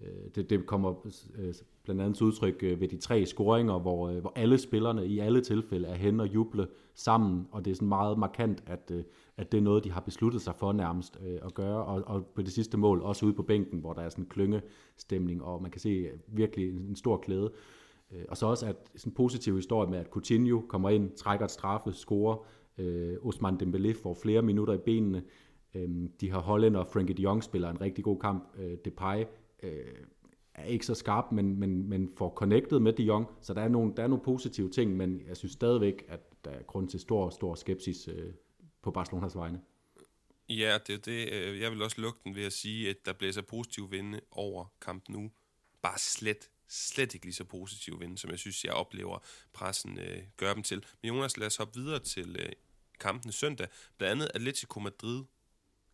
Øh, 0.00 0.30
det, 0.34 0.50
det 0.50 0.66
kommer 0.66 1.06
øh, 1.38 1.54
blandt 1.84 2.00
andet 2.00 2.16
til 2.16 2.26
udtryk 2.26 2.62
øh, 2.62 2.80
ved 2.80 2.88
de 2.88 2.96
tre 2.96 3.26
scoringer, 3.26 3.78
hvor, 3.78 4.12
hvor 4.12 4.32
alle 4.36 4.58
spillerne 4.58 5.06
i 5.06 5.18
alle 5.18 5.40
tilfælde 5.40 5.88
er 5.88 5.94
hen 5.94 6.20
og 6.20 6.34
juble 6.34 6.66
sammen, 6.94 7.46
og 7.50 7.64
det 7.64 7.70
er 7.70 7.74
sådan 7.74 7.88
meget 7.88 8.18
markant, 8.18 8.62
at, 8.66 8.92
at 9.36 9.52
det 9.52 9.58
er 9.58 9.62
noget, 9.62 9.84
de 9.84 9.90
har 9.90 10.00
besluttet 10.00 10.42
sig 10.42 10.54
for 10.54 10.72
nærmest 10.72 11.18
at 11.42 11.54
gøre, 11.54 11.84
og, 11.84 12.02
og 12.06 12.26
på 12.34 12.42
det 12.42 12.52
sidste 12.52 12.76
mål 12.76 13.02
også 13.02 13.26
ude 13.26 13.34
på 13.34 13.42
bænken, 13.42 13.80
hvor 13.80 13.92
der 13.92 14.02
er 14.02 14.08
sådan 14.08 14.24
en 14.24 14.30
klyngestemning, 14.30 15.42
og 15.42 15.62
man 15.62 15.70
kan 15.70 15.80
se 15.80 16.08
virkelig 16.26 16.68
en 16.68 16.96
stor 16.96 17.16
glæde. 17.16 17.52
Og 18.28 18.36
så 18.36 18.46
også 18.46 18.66
at 18.66 18.76
sådan 18.96 19.10
en 19.10 19.14
positiv 19.14 19.56
historie 19.56 19.90
med, 19.90 19.98
at 19.98 20.06
Coutinho 20.06 20.60
kommer 20.60 20.90
ind, 20.90 21.10
trækker 21.10 21.44
et 21.44 21.50
straffe, 21.50 21.92
scorer, 21.92 22.46
øh, 22.78 23.16
Osman 23.22 23.54
Dembélé 23.62 24.02
får 24.02 24.14
flere 24.14 24.42
minutter 24.42 24.74
i 24.74 24.78
benene, 24.78 25.22
øh, 25.74 25.88
de 26.20 26.30
har 26.30 26.40
Holland 26.40 26.76
og 26.76 26.86
Frankie 26.86 27.16
de 27.16 27.22
Jong 27.22 27.44
spiller 27.44 27.70
en 27.70 27.80
rigtig 27.80 28.04
god 28.04 28.18
kamp, 28.18 28.44
øh, 28.58 28.76
Depay 28.84 29.24
øh, 29.62 30.06
er 30.54 30.64
ikke 30.64 30.86
så 30.86 30.94
skarp, 30.94 31.32
men, 31.32 31.58
men, 31.58 31.88
men 31.88 32.10
får 32.16 32.34
connected 32.34 32.78
med 32.78 32.92
de 32.92 33.02
Jong, 33.02 33.26
så 33.40 33.54
der 33.54 33.60
er, 33.60 33.68
nogle, 33.68 33.92
der 33.96 34.02
er 34.02 34.06
nogle 34.06 34.24
positive 34.24 34.70
ting, 34.70 34.96
men 34.96 35.22
jeg 35.28 35.36
synes 35.36 35.52
stadigvæk, 35.52 36.04
at 36.08 36.20
der 36.44 36.50
er 36.50 36.62
grund 36.62 36.88
til 36.88 37.00
stor, 37.00 37.30
stor 37.30 37.54
skepsis 37.54 38.08
øh, 38.08 38.32
på 38.82 38.90
Barcelonas 38.90 39.36
vegne. 39.36 39.60
Ja, 40.48 40.78
det 40.86 40.94
er 40.94 40.98
det. 40.98 41.32
Øh, 41.32 41.60
jeg 41.60 41.70
vil 41.70 41.82
også 41.82 42.00
lukke 42.00 42.20
den 42.24 42.34
ved 42.34 42.44
at 42.44 42.52
sige, 42.52 42.90
at 42.90 42.96
der 43.04 43.12
blæser 43.12 43.42
positiv 43.42 43.90
vinde 43.90 44.20
over 44.30 44.64
kampen 44.80 45.14
nu. 45.14 45.30
Bare 45.82 45.98
slet, 45.98 46.50
slet 46.68 47.14
ikke 47.14 47.26
lige 47.26 47.34
så 47.34 47.44
positiv 47.44 48.00
vinde, 48.00 48.18
som 48.18 48.30
jeg 48.30 48.38
synes, 48.38 48.64
jeg 48.64 48.72
oplever 48.72 49.18
pressen 49.52 49.98
øh, 49.98 50.22
gør 50.36 50.54
dem 50.54 50.62
til. 50.62 50.84
Men 51.02 51.08
Jonas, 51.08 51.36
lad 51.36 51.46
os 51.46 51.56
hoppe 51.56 51.80
videre 51.80 51.98
til 51.98 52.36
øh, 52.38 52.52
kampen 53.00 53.32
søndag. 53.32 53.68
Blandt 53.98 54.12
andet 54.12 54.30
Atletico 54.34 54.80
Madrid, 54.80 55.24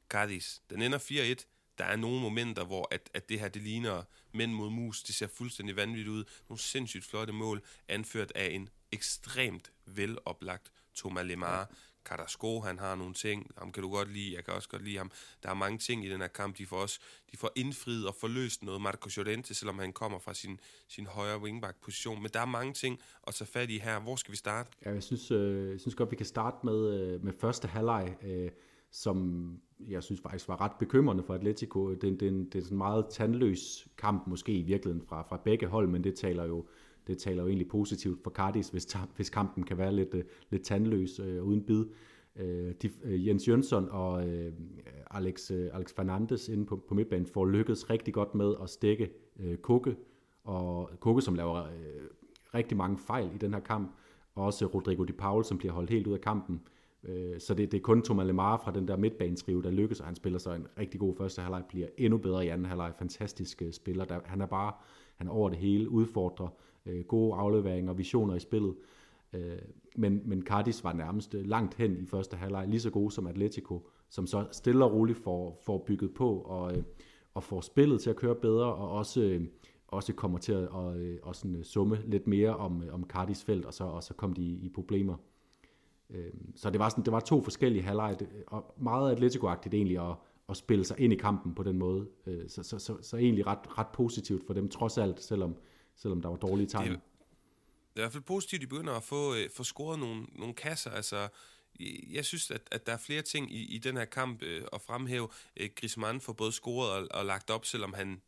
Cadiz. 0.09 0.59
Den 0.71 0.83
ender 0.83 0.99
4-1 0.99 1.58
der 1.79 1.85
er 1.85 1.97
nogle 1.97 2.21
momenter, 2.21 2.65
hvor 2.65 2.89
at, 2.91 3.11
at 3.15 3.29
det 3.29 3.41
her, 3.41 3.49
det 3.49 3.63
ligner 3.63 4.03
mænd 4.33 4.53
mod 4.53 4.71
mus. 4.71 5.03
Det 5.03 5.15
ser 5.15 5.27
fuldstændig 5.27 5.77
vanvittigt 5.77 6.09
ud. 6.09 6.25
Nogle 6.49 6.61
sindssygt 6.61 7.05
flotte 7.05 7.33
mål, 7.33 7.63
anført 7.89 8.33
af 8.35 8.47
en 8.47 8.69
ekstremt 8.93 9.73
veloplagt 9.87 10.73
Thomas 10.97 11.27
Lemar. 11.27 11.71
Carrasco, 12.05 12.61
han 12.61 12.79
har 12.79 12.95
nogle 12.95 13.15
ting, 13.15 13.51
ham 13.59 13.73
kan 13.73 13.83
du 13.83 13.91
godt 13.91 14.13
lide, 14.13 14.35
jeg 14.35 14.45
kan 14.45 14.55
også 14.55 14.69
godt 14.69 14.85
lide 14.85 14.97
ham. 14.97 15.11
Der 15.43 15.51
er 15.51 15.55
mange 15.55 15.79
ting 15.79 16.05
i 16.05 16.11
den 16.11 16.21
her 16.21 16.29
kamp, 16.29 16.59
de 16.59 16.67
får 16.67 16.77
også 16.77 17.01
de 17.33 17.37
får 17.37 17.53
indfriet 17.57 18.07
og 18.07 18.15
forløst 18.15 18.63
noget. 18.63 18.81
Marco 18.81 19.09
Llorente, 19.17 19.55
selvom 19.55 19.79
han 19.79 19.93
kommer 19.93 20.19
fra 20.19 20.35
sin, 20.35 20.61
sin 20.89 21.07
højre 21.07 21.41
wingback-position. 21.41 22.23
Men 22.23 22.31
der 22.35 22.41
er 22.41 22.47
mange 22.47 22.73
ting 22.73 23.01
at 23.27 23.35
tage 23.35 23.49
fat 23.49 23.71
i 23.71 23.79
her. 23.79 24.01
Hvor 24.01 24.17
skal 24.17 24.33
vi 24.33 24.37
starte? 24.37 24.71
Ja, 24.85 24.93
jeg 24.93 25.03
synes, 25.03 25.31
øh, 25.31 25.71
jeg 25.71 25.81
synes 25.81 25.95
godt, 25.95 26.11
vi 26.11 26.17
kan 26.17 26.27
starte 26.27 26.57
med, 26.65 27.01
øh, 27.01 27.25
med 27.25 27.33
første 27.41 27.69
halvleg. 27.69 28.17
Øh, 28.23 28.51
som 28.91 29.59
jeg 29.89 30.03
synes 30.03 30.21
faktisk 30.21 30.49
var 30.49 30.61
ret 30.61 30.73
bekymrende 30.79 31.23
for 31.23 31.35
Atletico. 31.35 31.91
Det, 31.91 32.03
det, 32.03 32.21
det, 32.21 32.53
det 32.53 32.65
er 32.65 32.71
en 32.71 32.77
meget 32.77 33.07
tandløs 33.11 33.89
kamp 33.99 34.27
måske 34.27 34.53
i 34.53 34.63
virkeligheden 34.63 35.07
fra, 35.07 35.23
fra 35.23 35.41
begge 35.45 35.67
hold, 35.67 35.89
men 35.89 36.05
det 36.05 36.15
taler 36.15 36.45
jo 36.45 36.67
det 37.07 37.19
taler 37.19 37.43
jo 37.43 37.49
egentlig 37.49 37.69
positivt 37.69 38.23
for 38.23 38.31
Cardis, 38.31 38.69
hvis, 38.69 38.97
hvis 39.17 39.31
kampen 39.31 39.65
kan 39.65 39.79
være 39.79 39.93
lidt, 39.93 40.15
øh, 40.15 40.25
lidt 40.51 40.63
tandløs 40.63 41.19
øh, 41.19 41.45
uden 41.45 41.63
bid. 41.63 41.85
Øh, 42.37 42.75
de, 42.83 42.91
øh, 43.05 43.29
Jens 43.29 43.49
Jønsson 43.49 43.89
og 43.91 44.29
øh, 44.29 44.53
Alex, 45.11 45.51
øh, 45.51 45.71
Alex 45.73 45.95
Fernandes 45.95 46.49
inde 46.49 46.67
på, 46.67 46.77
på 46.77 46.95
midtbanen 46.95 47.27
får 47.27 47.47
lykkedes 47.47 47.91
rigtig 47.91 48.15
godt 48.15 48.35
med 48.35 48.55
at 48.63 48.71
stikke 48.71 49.11
øh, 49.41 49.57
Kukke, 49.57 49.97
og 50.45 50.91
Kukke, 51.01 51.23
som 51.23 51.35
laver 51.35 51.65
øh, 51.65 52.03
rigtig 52.55 52.77
mange 52.77 52.99
fejl 52.99 53.35
i 53.35 53.39
den 53.39 53.55
her 53.55 53.61
kamp, 53.61 53.95
og 54.35 54.45
også 54.45 54.67
Rodrigo 54.67 55.05
de 55.05 55.13
Paul, 55.13 55.45
som 55.45 55.59
bliver 55.59 55.73
holdt 55.73 55.91
helt 55.91 56.07
ud 56.07 56.13
af 56.13 56.21
kampen. 56.21 56.55
Øh, 56.55 56.78
Øh, 57.05 57.41
så 57.41 57.55
det, 57.55 57.73
det 57.73 57.79
er 57.79 57.83
kun 57.83 58.03
Thomas 58.03 58.27
Lemar 58.27 58.57
fra 58.65 58.73
den 58.73 58.89
der 58.89 58.97
midtbanetrive, 58.97 59.63
der 59.63 59.71
lykkes, 59.71 60.01
og 60.01 60.07
han 60.07 60.15
spiller 60.15 60.39
så 60.39 60.53
en 60.53 60.67
rigtig 60.79 61.01
god 61.01 61.15
første 61.17 61.43
halvleg, 61.43 61.65
bliver 61.69 61.87
endnu 61.99 62.19
bedre 62.19 62.47
i 62.47 62.49
anden 62.49 62.67
halvleg. 62.67 62.93
Fantastisk 62.99 63.63
øh, 63.63 63.73
spiller. 63.73 64.05
Der, 64.05 64.21
han 64.25 64.41
er 64.41 64.47
bare 64.47 64.73
han 65.19 65.29
er 65.29 65.33
over 65.33 65.49
det 65.49 65.59
hele, 65.59 65.89
udfordrer 65.89 66.49
øh, 66.87 67.05
gode 67.05 67.35
afleveringer 67.35 67.93
og 67.93 67.99
visioner 67.99 68.35
i 68.35 68.41
spillet. 68.41 68.75
Øh, 69.33 69.59
men, 69.97 70.23
men 70.25 70.43
Cardis 70.43 70.85
var 70.85 70.93
nærmest 70.93 71.35
øh, 71.35 71.47
langt 71.47 71.75
hen 71.75 71.97
i 71.97 72.07
første 72.07 72.37
halvleg, 72.37 72.69
lige 72.69 72.81
så 72.81 72.91
god 72.91 73.11
som 73.11 73.27
Atletico, 73.27 73.89
som 74.09 74.27
så 74.27 74.47
stille 74.53 74.85
og 74.85 74.93
roligt 74.93 75.19
får, 75.19 75.63
får 75.67 75.85
bygget 75.87 76.15
på 76.15 76.39
og, 76.39 76.73
og 77.35 77.43
får 77.43 77.61
spillet 77.61 78.01
til 78.01 78.11
at 78.11 78.17
køre 78.17 78.35
bedre, 78.35 78.75
og 78.75 78.91
også, 78.91 79.41
også 79.89 80.13
kommer 80.13 80.39
til 80.39 80.53
at 80.53 80.69
og, 80.69 80.97
og 81.23 81.37
sådan, 81.37 81.65
summe 81.65 81.99
lidt 82.07 82.27
mere 82.27 82.57
om, 82.57 82.83
om 82.93 83.05
Cardis 83.05 83.45
felt, 83.45 83.65
og 83.65 83.75
så, 83.75 83.85
og 83.85 84.03
så 84.03 84.15
kom 84.15 84.33
de 84.33 84.43
i, 84.43 84.67
i 84.67 84.69
problemer. 84.69 85.17
Øhm, 86.11 86.57
så 86.57 86.71
det 86.71 86.79
var, 86.79 86.89
sådan, 86.89 87.05
det 87.05 87.13
var 87.13 87.21
to 87.21 87.43
forskellige 87.43 87.83
halvleje, 87.83 88.17
og 88.47 88.75
meget 88.79 89.17
Atletico-agtigt 89.17 89.75
egentlig 89.75 90.11
at, 90.11 90.17
at 90.49 90.57
spille 90.57 90.85
sig 90.85 91.01
ind 91.01 91.13
i 91.13 91.17
kampen 91.17 91.55
på 91.55 91.63
den 91.63 91.79
måde. 91.79 92.09
Øh, 92.27 92.49
så, 92.49 92.63
så, 92.63 92.79
så, 92.79 93.03
så 93.03 93.17
egentlig 93.17 93.47
ret, 93.47 93.79
ret 93.79 93.87
positivt 93.87 94.47
for 94.47 94.55
dem, 94.55 94.69
trods 94.69 94.99
alt, 94.99 95.23
selvom, 95.23 95.57
selvom 95.97 96.23
der 96.23 96.29
var 96.29 96.37
dårlige 96.37 96.67
tegn. 96.67 96.91
Det, 96.91 97.01
det 97.95 97.97
er 97.97 98.01
i 98.01 98.03
hvert 98.03 98.13
fald 98.13 98.23
positivt, 98.23 98.63
at 98.63 98.63
de 98.63 98.67
begynder 98.67 98.93
at 98.93 99.03
få, 99.03 99.35
øh, 99.35 99.51
få 99.51 99.65
scoret 99.65 99.99
nogle, 99.99 100.27
nogle 100.33 100.55
kasser. 100.55 100.91
Altså, 100.91 101.29
jeg 102.13 102.25
synes, 102.25 102.51
at, 102.51 102.63
at 102.71 102.87
der 102.87 102.93
er 102.93 102.97
flere 102.97 103.23
ting 103.23 103.53
i, 103.53 103.75
i 103.75 103.79
den 103.79 103.97
her 103.97 104.05
kamp 104.05 104.43
øh, 104.43 104.63
at 104.73 104.81
fremhæve. 104.81 105.29
Øh, 105.57 105.71
Griezmann 105.77 106.21
får 106.21 106.33
både 106.33 106.53
scoret 106.53 106.91
og, 106.91 107.09
og 107.11 107.25
lagt 107.25 107.51
op, 107.51 107.65
selvom 107.65 107.93
han 107.93 108.21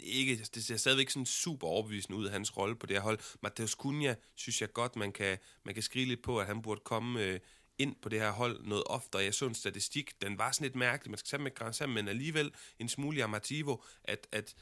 ikke, 0.00 0.36
det 0.54 0.64
ser 0.64 0.76
stadigvæk 0.76 1.10
sådan 1.10 1.26
super 1.26 1.66
overbevisende 1.66 2.18
ud 2.18 2.26
af 2.26 2.32
hans 2.32 2.56
rolle 2.56 2.76
på 2.76 2.86
det 2.86 2.96
her 2.96 3.02
hold. 3.02 3.18
Mateus 3.42 3.70
Cunha 3.70 4.14
synes 4.34 4.60
jeg 4.60 4.72
godt, 4.72 4.96
man 4.96 5.12
kan, 5.12 5.38
man 5.64 5.74
kan 5.74 5.82
skrive 5.82 6.06
lidt 6.06 6.22
på, 6.22 6.38
at 6.40 6.46
han 6.46 6.62
burde 6.62 6.80
komme 6.84 7.22
øh, 7.22 7.40
ind 7.78 7.96
på 8.02 8.08
det 8.08 8.20
her 8.20 8.30
hold 8.30 8.64
noget 8.64 8.84
oftere. 8.86 9.22
Jeg 9.22 9.34
så 9.34 9.46
en 9.46 9.54
statistik, 9.54 10.22
den 10.22 10.38
var 10.38 10.52
sådan 10.52 10.64
lidt 10.64 10.76
mærkelig, 10.76 11.10
man 11.10 11.18
skal 11.18 11.28
tage 11.28 11.42
med 11.42 11.54
græn 11.54 11.90
men 11.90 12.08
alligevel 12.08 12.52
en 12.78 12.88
smule 12.88 13.24
amativo, 13.24 13.76
at, 14.04 14.26
at 14.32 14.54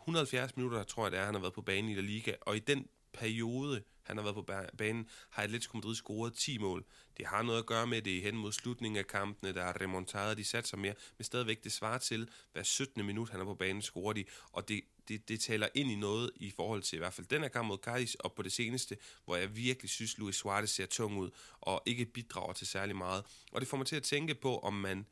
170 0.00 0.56
minutter, 0.56 0.82
tror 0.82 1.04
jeg 1.04 1.12
det 1.12 1.20
er, 1.20 1.24
han 1.24 1.34
har 1.34 1.40
været 1.40 1.54
på 1.54 1.62
banen 1.62 1.90
i 1.90 1.94
La 1.94 2.00
Liga, 2.00 2.32
og 2.40 2.56
i 2.56 2.58
den 2.58 2.86
periode, 3.12 3.82
han 4.06 4.16
har 4.16 4.22
været 4.22 4.34
på 4.34 4.46
banen, 4.78 5.08
har 5.30 5.42
Atletico 5.42 5.76
Madrid 5.76 5.94
scoret 5.94 6.34
10 6.34 6.58
mål. 6.58 6.84
Det 7.16 7.26
har 7.26 7.42
noget 7.42 7.58
at 7.58 7.66
gøre 7.66 7.86
med 7.86 8.02
det 8.02 8.22
hen 8.22 8.36
mod 8.36 8.52
slutningen 8.52 8.98
af 8.98 9.06
kampene, 9.06 9.54
der 9.54 9.62
er 9.62 9.80
remonteret, 9.80 10.38
de 10.38 10.44
sig 10.44 10.78
mere, 10.78 10.94
men 11.18 11.24
stadigvæk 11.24 11.64
det 11.64 11.72
svarer 11.72 11.98
til, 11.98 12.28
hver 12.52 12.62
17. 12.62 13.06
minut 13.06 13.30
han 13.30 13.40
er 13.40 13.44
på 13.44 13.54
banen, 13.54 13.82
scorer 13.82 14.12
de, 14.12 14.24
og 14.52 14.68
det, 14.68 14.80
det, 15.08 15.28
det 15.28 15.40
taler 15.40 15.68
ind 15.74 15.90
i 15.90 15.94
noget 15.94 16.30
i 16.36 16.50
forhold 16.50 16.82
til 16.82 16.96
i 16.96 16.98
hvert 16.98 17.14
fald 17.14 17.26
den 17.26 17.42
her 17.42 17.48
kamp 17.48 17.68
mod 17.68 17.78
Cardis, 17.78 18.14
og 18.14 18.32
på 18.32 18.42
det 18.42 18.52
seneste, 18.52 18.96
hvor 19.24 19.36
jeg 19.36 19.56
virkelig 19.56 19.90
synes, 19.90 20.18
Luis 20.18 20.36
Suarez 20.36 20.70
ser 20.70 20.86
tung 20.86 21.18
ud, 21.18 21.30
og 21.60 21.82
ikke 21.86 22.04
bidrager 22.04 22.52
til 22.52 22.66
særlig 22.66 22.96
meget. 22.96 23.24
Og 23.52 23.60
det 23.60 23.68
får 23.68 23.76
mig 23.76 23.86
til 23.86 23.96
at 23.96 24.02
tænke 24.02 24.34
på, 24.34 24.58
om 24.58 24.74
man 24.74 25.06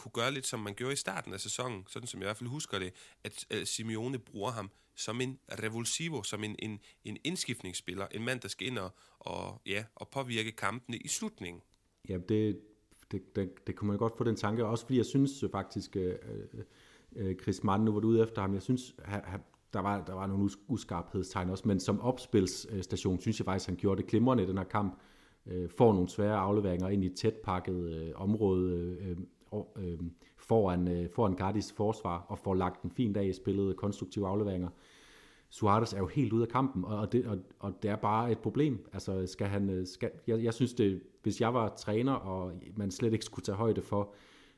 kunne 0.00 0.12
gøre 0.12 0.32
lidt, 0.32 0.46
som 0.46 0.60
man 0.60 0.74
gjorde 0.74 0.92
i 0.92 0.96
starten 0.96 1.32
af 1.32 1.40
sæsonen, 1.40 1.84
sådan 1.88 2.06
som 2.06 2.20
jeg 2.20 2.26
i 2.26 2.28
hvert 2.28 2.36
fald 2.36 2.50
husker 2.50 2.78
det, 2.78 2.92
at 3.24 3.46
øh, 3.50 3.66
Simeone 3.66 4.18
bruger 4.18 4.50
ham 4.50 4.70
som 4.96 5.20
en 5.20 5.38
revulsivo, 5.62 6.22
som 6.22 6.44
en, 6.44 6.56
en, 6.58 6.80
en 7.04 7.16
indskiftningsspiller, 7.24 8.06
en 8.06 8.24
mand, 8.24 8.40
der 8.40 8.48
skal 8.48 8.66
ind 8.66 8.78
og, 8.78 8.90
og, 9.18 9.62
ja, 9.66 9.84
og 9.94 10.08
påvirke 10.08 10.52
kampene 10.52 10.96
i 10.96 11.08
slutningen. 11.08 11.62
Ja, 12.08 12.18
det, 12.28 12.60
det, 13.12 13.36
det, 13.36 13.66
det 13.66 13.76
kunne 13.76 13.88
man 13.88 13.98
godt 13.98 14.16
få 14.18 14.24
den 14.24 14.36
tanke, 14.36 14.66
også 14.66 14.84
fordi 14.84 14.96
jeg 14.96 15.06
synes 15.06 15.44
faktisk, 15.52 15.96
øh, 15.96 16.14
øh, 16.54 16.64
øh 17.16 17.36
Chris 17.42 17.64
Mann, 17.64 17.84
nu 17.84 17.92
var 17.92 18.00
du 18.00 18.08
ude 18.08 18.22
efter 18.22 18.42
ham, 18.42 18.54
jeg 18.54 18.62
synes, 18.62 18.94
der 19.72 19.80
var, 19.80 20.04
der 20.04 20.14
var 20.14 20.26
nogle 20.26 20.50
uskarphedstegn 20.68 21.50
også, 21.50 21.68
men 21.68 21.80
som 21.80 22.00
opspilsstation 22.00 23.20
synes 23.20 23.38
jeg 23.40 23.44
faktisk, 23.44 23.66
han 23.66 23.76
gjorde 23.76 24.02
det 24.02 24.10
glimrende 24.10 24.42
i 24.42 24.46
den 24.46 24.58
her 24.58 24.64
kamp, 24.64 25.00
øh, 25.46 25.70
får 25.78 25.92
nogle 25.92 26.08
svære 26.08 26.36
afleveringer 26.36 26.88
ind 26.88 27.04
i 27.04 27.06
et 27.06 27.16
tæt 27.16 27.34
pakket 27.44 27.92
øh, 27.92 28.12
område, 28.14 28.72
øh, 28.72 29.10
øh 29.10 29.16
øh, 29.76 29.98
foran, 30.36 30.88
øh, 30.88 31.10
foran 31.10 31.36
Cardis 31.36 31.72
forsvar 31.72 32.26
og 32.28 32.38
får 32.38 32.54
lagt 32.54 32.82
en 32.82 32.90
fin 32.90 33.12
dag 33.12 33.26
i 33.26 33.32
spillet 33.32 33.76
konstruktive 33.76 34.28
afleveringer. 34.28 34.68
Suarez 35.48 35.92
er 35.92 35.98
jo 35.98 36.06
helt 36.06 36.32
ude 36.32 36.42
af 36.42 36.48
kampen, 36.48 36.84
og 36.84 37.12
det, 37.12 37.26
og, 37.26 37.38
og 37.58 37.82
det 37.82 37.90
er 37.90 37.96
bare 37.96 38.32
et 38.32 38.38
problem. 38.38 38.88
Altså, 38.92 39.26
skal 39.26 39.46
han, 39.46 39.70
øh, 39.70 39.86
skal, 39.86 40.10
jeg, 40.26 40.44
jeg 40.44 40.54
synes, 40.54 40.74
det, 40.74 41.02
hvis 41.22 41.40
jeg 41.40 41.54
var 41.54 41.68
træner, 41.68 42.12
og 42.12 42.52
man 42.76 42.90
slet 42.90 43.12
ikke 43.12 43.24
skulle 43.24 43.44
tage 43.44 43.56
højde 43.56 43.82
for, 43.82 44.12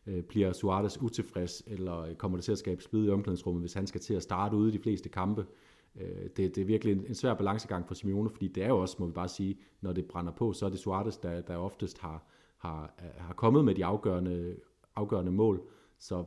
øh, 0.07 0.23
bliver 0.23 0.53
Suarez 0.53 0.99
utilfreds, 1.03 1.63
eller 1.67 2.15
kommer 2.15 2.39
det 2.39 2.45
til 2.45 2.53
at 2.53 2.59
skabe 2.59 2.83
splid 2.83 3.07
i 3.07 3.11
omklædningsrummet, 3.11 3.63
hvis 3.63 3.75
han 3.75 3.87
skal 3.87 4.01
til 4.01 4.15
at 4.15 4.23
starte 4.23 4.57
ude 4.57 4.69
i 4.69 4.73
de 4.73 4.79
fleste 4.79 5.09
kampe. 5.09 5.47
Øh, 5.97 6.29
det, 6.37 6.55
det 6.55 6.59
er 6.59 6.65
virkelig 6.65 6.93
en, 6.93 7.05
en 7.09 7.15
svær 7.15 7.35
balancegang 7.35 7.89
for 7.89 7.95
Simeone, 7.95 8.31
fordi 8.31 8.49
det 8.49 8.63
er 8.63 8.69
jo 8.69 8.79
også, 8.79 8.97
må 8.99 9.07
vi 9.07 9.13
bare 9.13 9.29
sige, 9.29 9.59
når 9.81 9.93
det 9.93 10.05
brænder 10.05 10.33
på, 10.33 10.53
så 10.53 10.67
er 10.67 10.71
det 10.71 10.79
Suarez, 10.79 11.17
der, 11.17 11.41
der 11.41 11.57
oftest 11.57 11.99
har, 11.99 12.25
har, 12.59 12.95
har 13.17 13.35
kommet 13.35 13.65
med 13.65 13.75
de 13.75 13.85
afgørende, 13.85 14.57
afgørende 14.97 15.33
mål. 15.33 15.63
Så, 15.99 16.25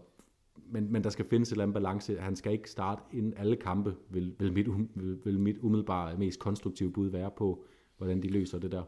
men, 0.72 0.92
men 0.92 1.04
der 1.04 1.10
skal 1.10 1.26
findes 1.26 1.50
et 1.50 1.54
eller 1.54 1.64
andet 1.64 1.74
balance. 1.74 2.20
Han 2.20 2.36
skal 2.36 2.52
ikke 2.52 2.72
starte 2.72 3.02
inden 3.12 3.34
alle 3.38 3.56
kampe, 3.56 3.96
vil, 4.10 4.36
vil, 4.40 4.54
mit, 4.54 4.68
vil, 4.96 5.20
vil 5.26 5.40
mit 5.40 5.58
umiddelbare 5.58 6.18
mest 6.18 6.40
konstruktive 6.40 6.92
bud 6.92 7.10
være 7.10 7.32
på, 7.32 7.66
hvordan 7.98 8.24
de 8.24 8.28
løser 8.28 8.60
det 8.60 8.72
der. 8.72 8.84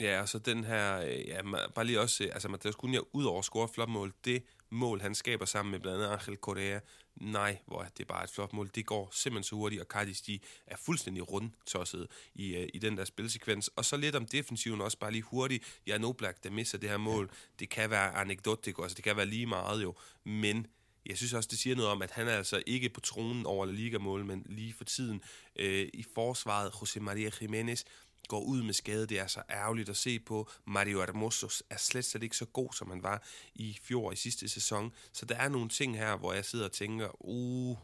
Ja, 0.00 0.20
og 0.20 0.28
så 0.28 0.38
den 0.38 0.64
her, 0.64 1.00
øh, 1.00 1.28
ja, 1.28 1.42
bare 1.74 1.84
lige 1.84 2.00
også, 2.00 2.24
altså 2.32 2.48
Mateus 2.48 2.74
Cunha, 2.74 3.00
ud 3.12 3.24
over 3.24 3.38
at 3.38 3.44
score 3.44 3.68
flot 3.68 3.88
mål, 3.88 4.12
det 4.24 4.42
mål, 4.70 5.00
han 5.00 5.14
skaber 5.14 5.44
sammen 5.44 5.72
med 5.72 5.80
blandt 5.80 6.02
andet 6.02 6.12
Angel 6.12 6.36
Correa, 6.36 6.80
nej, 7.16 7.58
hvor 7.66 7.82
det 7.82 8.00
er 8.00 8.04
bare 8.04 8.24
et 8.24 8.30
flot 8.30 8.52
mål, 8.52 8.70
det 8.74 8.86
går 8.86 9.08
simpelthen 9.12 9.44
så 9.44 9.54
hurtigt, 9.54 9.80
og 9.80 9.86
Cardis, 9.86 10.20
de 10.20 10.38
er 10.66 10.76
fuldstændig 10.76 11.32
rundtosset 11.32 12.06
i, 12.34 12.56
uh, 12.56 12.68
i 12.74 12.78
den 12.78 12.96
der 12.96 13.04
spilsekvens. 13.04 13.68
Og 13.68 13.84
så 13.84 13.96
lidt 13.96 14.16
om 14.16 14.26
defensiven 14.26 14.80
også, 14.80 14.98
bare 14.98 15.12
lige 15.12 15.22
hurtigt, 15.22 15.80
ja, 15.86 15.98
No 15.98 16.12
Black, 16.12 16.44
der 16.44 16.50
misser 16.50 16.78
det 16.78 16.90
her 16.90 16.96
mål, 16.96 17.30
det 17.58 17.70
kan 17.70 17.90
være 17.90 18.14
anekdotisk, 18.14 18.78
altså 18.78 18.94
det 18.94 19.04
kan 19.04 19.16
være 19.16 19.26
lige 19.26 19.46
meget 19.46 19.82
jo, 19.82 19.94
men 20.24 20.66
jeg 21.06 21.16
synes 21.16 21.32
også, 21.32 21.48
det 21.50 21.58
siger 21.58 21.76
noget 21.76 21.90
om, 21.90 22.02
at 22.02 22.10
han 22.10 22.28
er 22.28 22.36
altså 22.36 22.62
ikke 22.66 22.88
på 22.88 23.00
tronen 23.00 23.46
over 23.46 23.66
La 23.66 23.72
Liga-mål, 23.72 24.24
men 24.24 24.46
lige 24.48 24.72
for 24.72 24.84
tiden 24.84 25.22
øh, 25.56 25.88
i 25.94 26.04
forsvaret, 26.14 26.70
José 26.70 27.00
María 27.00 27.28
Jiménez, 27.28 27.82
går 28.28 28.40
ud 28.40 28.62
med 28.62 28.74
skade. 28.74 29.06
Det 29.06 29.18
er 29.18 29.26
så 29.26 29.42
ærgerligt 29.50 29.88
at 29.88 29.96
se 29.96 30.18
på. 30.18 30.50
Mario 30.64 31.00
Hermoso 31.00 31.48
er 31.70 31.76
slet, 31.76 32.04
slet 32.04 32.22
ikke 32.22 32.36
så 32.36 32.44
god, 32.44 32.72
som 32.72 32.90
han 32.90 33.02
var 33.02 33.22
i 33.54 33.78
fjor 33.82 34.12
i 34.12 34.16
sidste 34.16 34.48
sæson. 34.48 34.92
Så 35.12 35.26
der 35.26 35.36
er 35.36 35.48
nogle 35.48 35.68
ting 35.68 35.96
her, 35.96 36.16
hvor 36.16 36.32
jeg 36.32 36.44
sidder 36.44 36.64
og 36.64 36.72
tænker, 36.72 37.08
uh, 37.20 37.76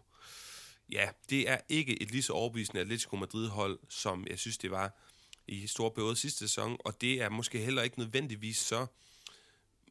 ja, 0.93 1.09
det 1.31 1.49
er 1.49 1.59
ikke 1.69 2.03
et 2.03 2.11
lige 2.11 2.23
så 2.23 2.33
overbevisende 2.33 2.81
Atletico 2.81 3.17
Madrid-hold, 3.17 3.79
som 3.89 4.27
jeg 4.31 4.39
synes, 4.39 4.59
det 4.59 4.71
var 4.71 4.93
i 5.49 5.67
store 5.67 5.91
periode 5.91 6.17
sidste 6.17 6.39
sæson, 6.39 6.77
og 6.85 7.01
det 7.01 7.23
er 7.23 7.29
måske 7.29 7.59
heller 7.59 7.83
ikke 7.83 7.99
nødvendigvis 7.99 8.59
så 8.59 8.87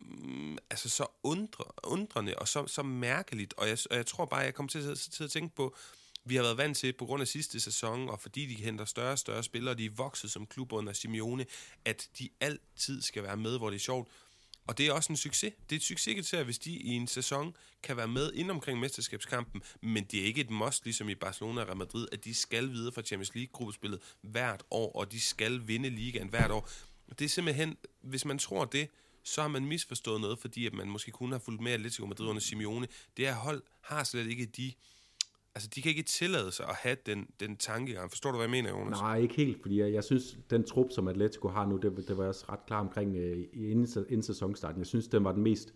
mm, 0.01 0.57
altså 0.69 0.89
så 0.89 1.07
undre, 1.23 1.63
undrende 1.83 2.35
og 2.35 2.47
så, 2.47 2.67
så 2.67 2.83
mærkeligt, 2.83 3.53
og 3.57 3.67
jeg, 3.67 3.77
og 3.91 3.95
jeg 3.95 4.05
tror 4.05 4.25
bare, 4.25 4.39
jeg 4.39 4.53
kommer 4.53 4.69
til, 4.69 4.81
til, 4.95 5.11
til 5.11 5.23
at 5.23 5.31
tænke 5.31 5.55
på, 5.55 5.75
vi 6.29 6.35
har 6.35 6.43
været 6.43 6.57
vant 6.57 6.77
til, 6.77 6.93
på 6.93 7.05
grund 7.05 7.21
af 7.21 7.27
sidste 7.27 7.59
sæson, 7.59 8.09
og 8.09 8.19
fordi 8.19 8.45
de 8.45 8.55
henter 8.55 8.85
større 8.85 9.11
og 9.11 9.19
større 9.19 9.43
spillere, 9.43 9.75
de 9.75 9.85
er 9.85 9.89
vokset 9.95 10.31
som 10.31 10.45
klub 10.45 10.71
under 10.73 10.93
Simeone, 10.93 11.45
at 11.85 12.09
de 12.19 12.29
altid 12.39 13.01
skal 13.01 13.23
være 13.23 13.37
med, 13.37 13.57
hvor 13.57 13.69
det 13.69 13.75
er 13.75 13.79
sjovt. 13.79 14.09
Og 14.67 14.77
det 14.77 14.87
er 14.87 14.91
også 14.91 15.13
en 15.13 15.17
succes. 15.17 15.53
Det 15.69 15.75
er 15.75 15.79
et 15.79 15.83
succeskriterie, 15.83 16.43
hvis 16.43 16.59
de 16.59 16.71
i 16.71 16.89
en 16.89 17.07
sæson 17.07 17.55
kan 17.83 17.97
være 17.97 18.07
med 18.07 18.33
ind 18.33 18.51
omkring 18.51 18.79
mesterskabskampen, 18.79 19.61
men 19.81 20.03
det 20.03 20.21
er 20.21 20.25
ikke 20.25 20.41
et 20.41 20.49
must, 20.49 20.83
ligesom 20.83 21.09
i 21.09 21.15
Barcelona 21.15 21.61
og 21.61 21.67
Real 21.67 21.77
Madrid, 21.77 22.07
at 22.11 22.25
de 22.25 22.33
skal 22.33 22.71
videre 22.71 22.93
fra 22.93 23.01
Champions 23.01 23.35
League-gruppespillet 23.35 23.99
hvert 24.21 24.63
år, 24.71 24.91
og 24.91 25.11
de 25.11 25.21
skal 25.21 25.67
vinde 25.67 25.89
ligaen 25.89 26.29
hvert 26.29 26.51
år. 26.51 26.69
Det 27.19 27.25
er 27.25 27.29
simpelthen, 27.29 27.77
hvis 28.01 28.25
man 28.25 28.39
tror 28.39 28.65
det, 28.65 28.89
så 29.23 29.41
har 29.41 29.47
man 29.47 29.65
misforstået 29.65 30.21
noget, 30.21 30.39
fordi 30.39 30.65
at 30.65 30.73
man 30.73 30.87
måske 30.87 31.11
kunne 31.11 31.33
have 31.33 31.39
fulgt 31.39 31.61
med 31.61 31.71
Atletico 31.71 32.05
Madrid 32.05 32.27
under 32.27 32.41
Simeone. 32.41 32.87
Det 33.17 33.25
her 33.25 33.35
hold 33.35 33.63
har 33.81 34.03
slet 34.03 34.27
ikke 34.27 34.45
de 34.45 34.73
altså, 35.57 35.69
de 35.75 35.81
kan 35.81 35.89
ikke 35.89 36.03
tillade 36.03 36.51
sig 36.51 36.65
at 36.65 36.75
have 36.75 36.97
den, 37.05 37.27
den 37.39 37.55
tankegang. 37.55 38.11
Forstår 38.11 38.31
du, 38.31 38.37
hvad 38.37 38.45
jeg 38.45 38.51
mener, 38.51 38.69
Jonas? 38.69 38.99
Nej, 38.99 39.17
ikke 39.17 39.35
helt, 39.35 39.61
fordi 39.61 39.79
jeg, 39.79 39.93
jeg 39.93 40.03
synes, 40.03 40.37
den 40.49 40.63
trup, 40.63 40.91
som 40.91 41.07
Atletico 41.07 41.47
har 41.47 41.65
nu, 41.65 41.77
det, 41.77 42.07
det 42.07 42.17
var 42.17 42.23
jeg 42.23 42.29
også 42.29 42.45
ret 42.49 42.65
klar 42.67 42.79
omkring 42.79 43.15
øh, 43.15 43.37
inden, 43.53 43.87
inden 44.09 44.23
sæsonstarten. 44.23 44.79
Jeg 44.79 44.87
synes, 44.87 45.07
den 45.07 45.23
var 45.23 45.31
den 45.31 45.43
mest, 45.43 45.73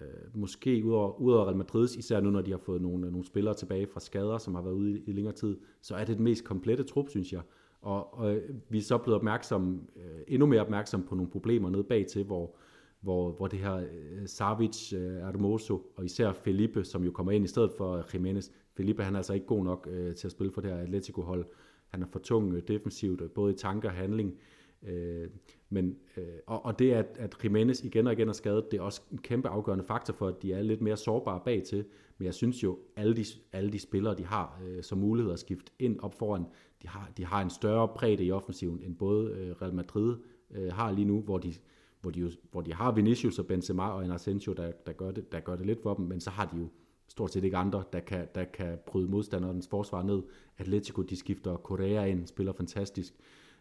øh, 0.00 0.40
måske 0.40 0.84
ud 0.84 0.92
over, 0.92 1.20
ud 1.20 1.32
over 1.32 1.44
Real 1.46 1.56
Madrid, 1.56 1.88
især 1.98 2.20
nu, 2.20 2.30
når 2.30 2.42
de 2.42 2.50
har 2.50 2.58
fået 2.58 2.82
nogle, 2.82 3.10
nogle 3.10 3.26
spillere 3.26 3.54
tilbage 3.54 3.86
fra 3.92 4.00
skader, 4.00 4.38
som 4.38 4.54
har 4.54 4.62
været 4.62 4.74
ude 4.74 4.98
i, 4.98 5.02
i 5.06 5.12
længere 5.12 5.34
tid, 5.34 5.56
så 5.82 5.94
er 5.94 6.04
det 6.04 6.16
den 6.16 6.24
mest 6.24 6.44
komplette 6.44 6.84
trup, 6.84 7.08
synes 7.10 7.32
jeg. 7.32 7.42
Og, 7.80 8.18
og 8.18 8.36
øh, 8.36 8.42
vi 8.68 8.78
er 8.78 8.82
så 8.82 8.98
blevet 8.98 9.16
opmærksom, 9.16 9.88
øh, 9.96 10.20
endnu 10.28 10.46
mere 10.46 10.60
opmærksom 10.60 11.02
på 11.02 11.14
nogle 11.14 11.30
problemer 11.30 11.70
nede 11.70 11.84
bag 11.84 12.06
til, 12.06 12.24
hvor, 12.24 12.56
hvor, 13.00 13.32
hvor 13.32 13.46
det 13.46 13.58
her 13.58 13.74
øh, 13.74 14.26
Savic, 14.26 14.92
øh, 14.92 15.16
Hermoso 15.16 15.92
og 15.96 16.04
især 16.04 16.32
Felipe, 16.32 16.84
som 16.84 17.04
jo 17.04 17.10
kommer 17.10 17.32
ind 17.32 17.44
i 17.44 17.48
stedet 17.48 17.72
for 17.76 17.96
øh, 17.96 18.04
Jimenez, 18.14 18.48
Felipe 18.76 19.02
han 19.02 19.14
er 19.14 19.18
altså 19.18 19.32
ikke 19.32 19.46
god 19.46 19.64
nok 19.64 19.88
øh, 19.90 20.14
til 20.14 20.28
at 20.28 20.32
spille 20.32 20.52
for 20.52 20.60
det 20.60 20.70
her 20.70 20.78
Atletico-hold. 20.78 21.46
Han 21.88 22.02
er 22.02 22.06
for 22.06 22.18
tung 22.18 22.54
øh, 22.54 22.62
defensivt, 22.68 23.20
øh, 23.20 23.30
både 23.30 23.52
i 23.52 23.56
tanker 23.56 23.88
og 23.88 23.94
handling. 23.94 24.34
Øh, 24.82 25.28
men, 25.70 25.96
øh, 26.16 26.24
og, 26.46 26.64
og 26.64 26.78
det, 26.78 26.92
at, 26.92 27.16
at 27.18 27.36
Jimenez 27.44 27.84
igen 27.84 28.06
og 28.06 28.12
igen 28.12 28.28
er 28.28 28.32
skadet, 28.32 28.70
det 28.70 28.78
er 28.78 28.82
også 28.82 29.00
en 29.12 29.18
kæmpe 29.18 29.48
afgørende 29.48 29.84
faktor 29.84 30.14
for, 30.14 30.28
at 30.28 30.42
de 30.42 30.52
er 30.52 30.62
lidt 30.62 30.80
mere 30.80 30.96
sårbare 30.96 31.40
bag 31.44 31.62
til. 31.62 31.84
Men 32.18 32.26
jeg 32.26 32.34
synes 32.34 32.62
jo, 32.62 32.78
alle 32.96 33.16
de, 33.16 33.24
alle 33.52 33.72
de 33.72 33.78
spillere, 33.78 34.14
de 34.14 34.24
har 34.24 34.60
øh, 34.66 34.82
som 34.82 34.98
mulighed 34.98 35.32
at 35.32 35.38
skifte 35.38 35.72
ind 35.78 36.00
op 36.00 36.14
foran, 36.14 36.44
de 36.82 36.88
har, 36.88 37.10
de 37.16 37.24
har 37.24 37.42
en 37.42 37.50
større 37.50 37.88
bredde 37.88 38.24
i 38.24 38.30
offensiven, 38.30 38.82
end 38.82 38.96
både 38.96 39.32
øh, 39.32 39.50
Real 39.62 39.74
Madrid 39.74 40.16
øh, 40.50 40.72
har 40.72 40.92
lige 40.92 41.04
nu, 41.04 41.20
hvor 41.20 41.38
de, 41.38 41.54
hvor, 42.00 42.10
de 42.10 42.20
jo, 42.20 42.30
hvor 42.50 42.60
de 42.60 42.74
har 42.74 42.92
Vinicius 42.92 43.38
og 43.38 43.46
Benzema 43.46 43.88
og 43.88 44.04
en 44.04 44.10
Asensio, 44.10 44.52
der, 44.52 44.72
der, 44.86 44.92
gør 44.92 45.10
det, 45.10 45.32
der 45.32 45.40
gør 45.40 45.56
det 45.56 45.66
lidt 45.66 45.82
for 45.82 45.94
dem, 45.94 46.04
men 46.04 46.20
så 46.20 46.30
har 46.30 46.46
de 46.46 46.56
jo 46.56 46.68
stort 47.08 47.32
set 47.32 47.44
ikke 47.44 47.56
andre, 47.56 47.84
der 47.92 48.00
kan, 48.00 48.28
der 48.34 48.44
kan 48.44 48.78
bryde 48.86 49.08
modstanderens 49.08 49.68
forsvar 49.68 50.02
ned. 50.02 50.22
Atletico, 50.58 51.02
de 51.02 51.16
skifter 51.16 51.56
Correa 51.56 52.04
ind, 52.04 52.26
spiller 52.26 52.52
fantastisk. 52.52 53.14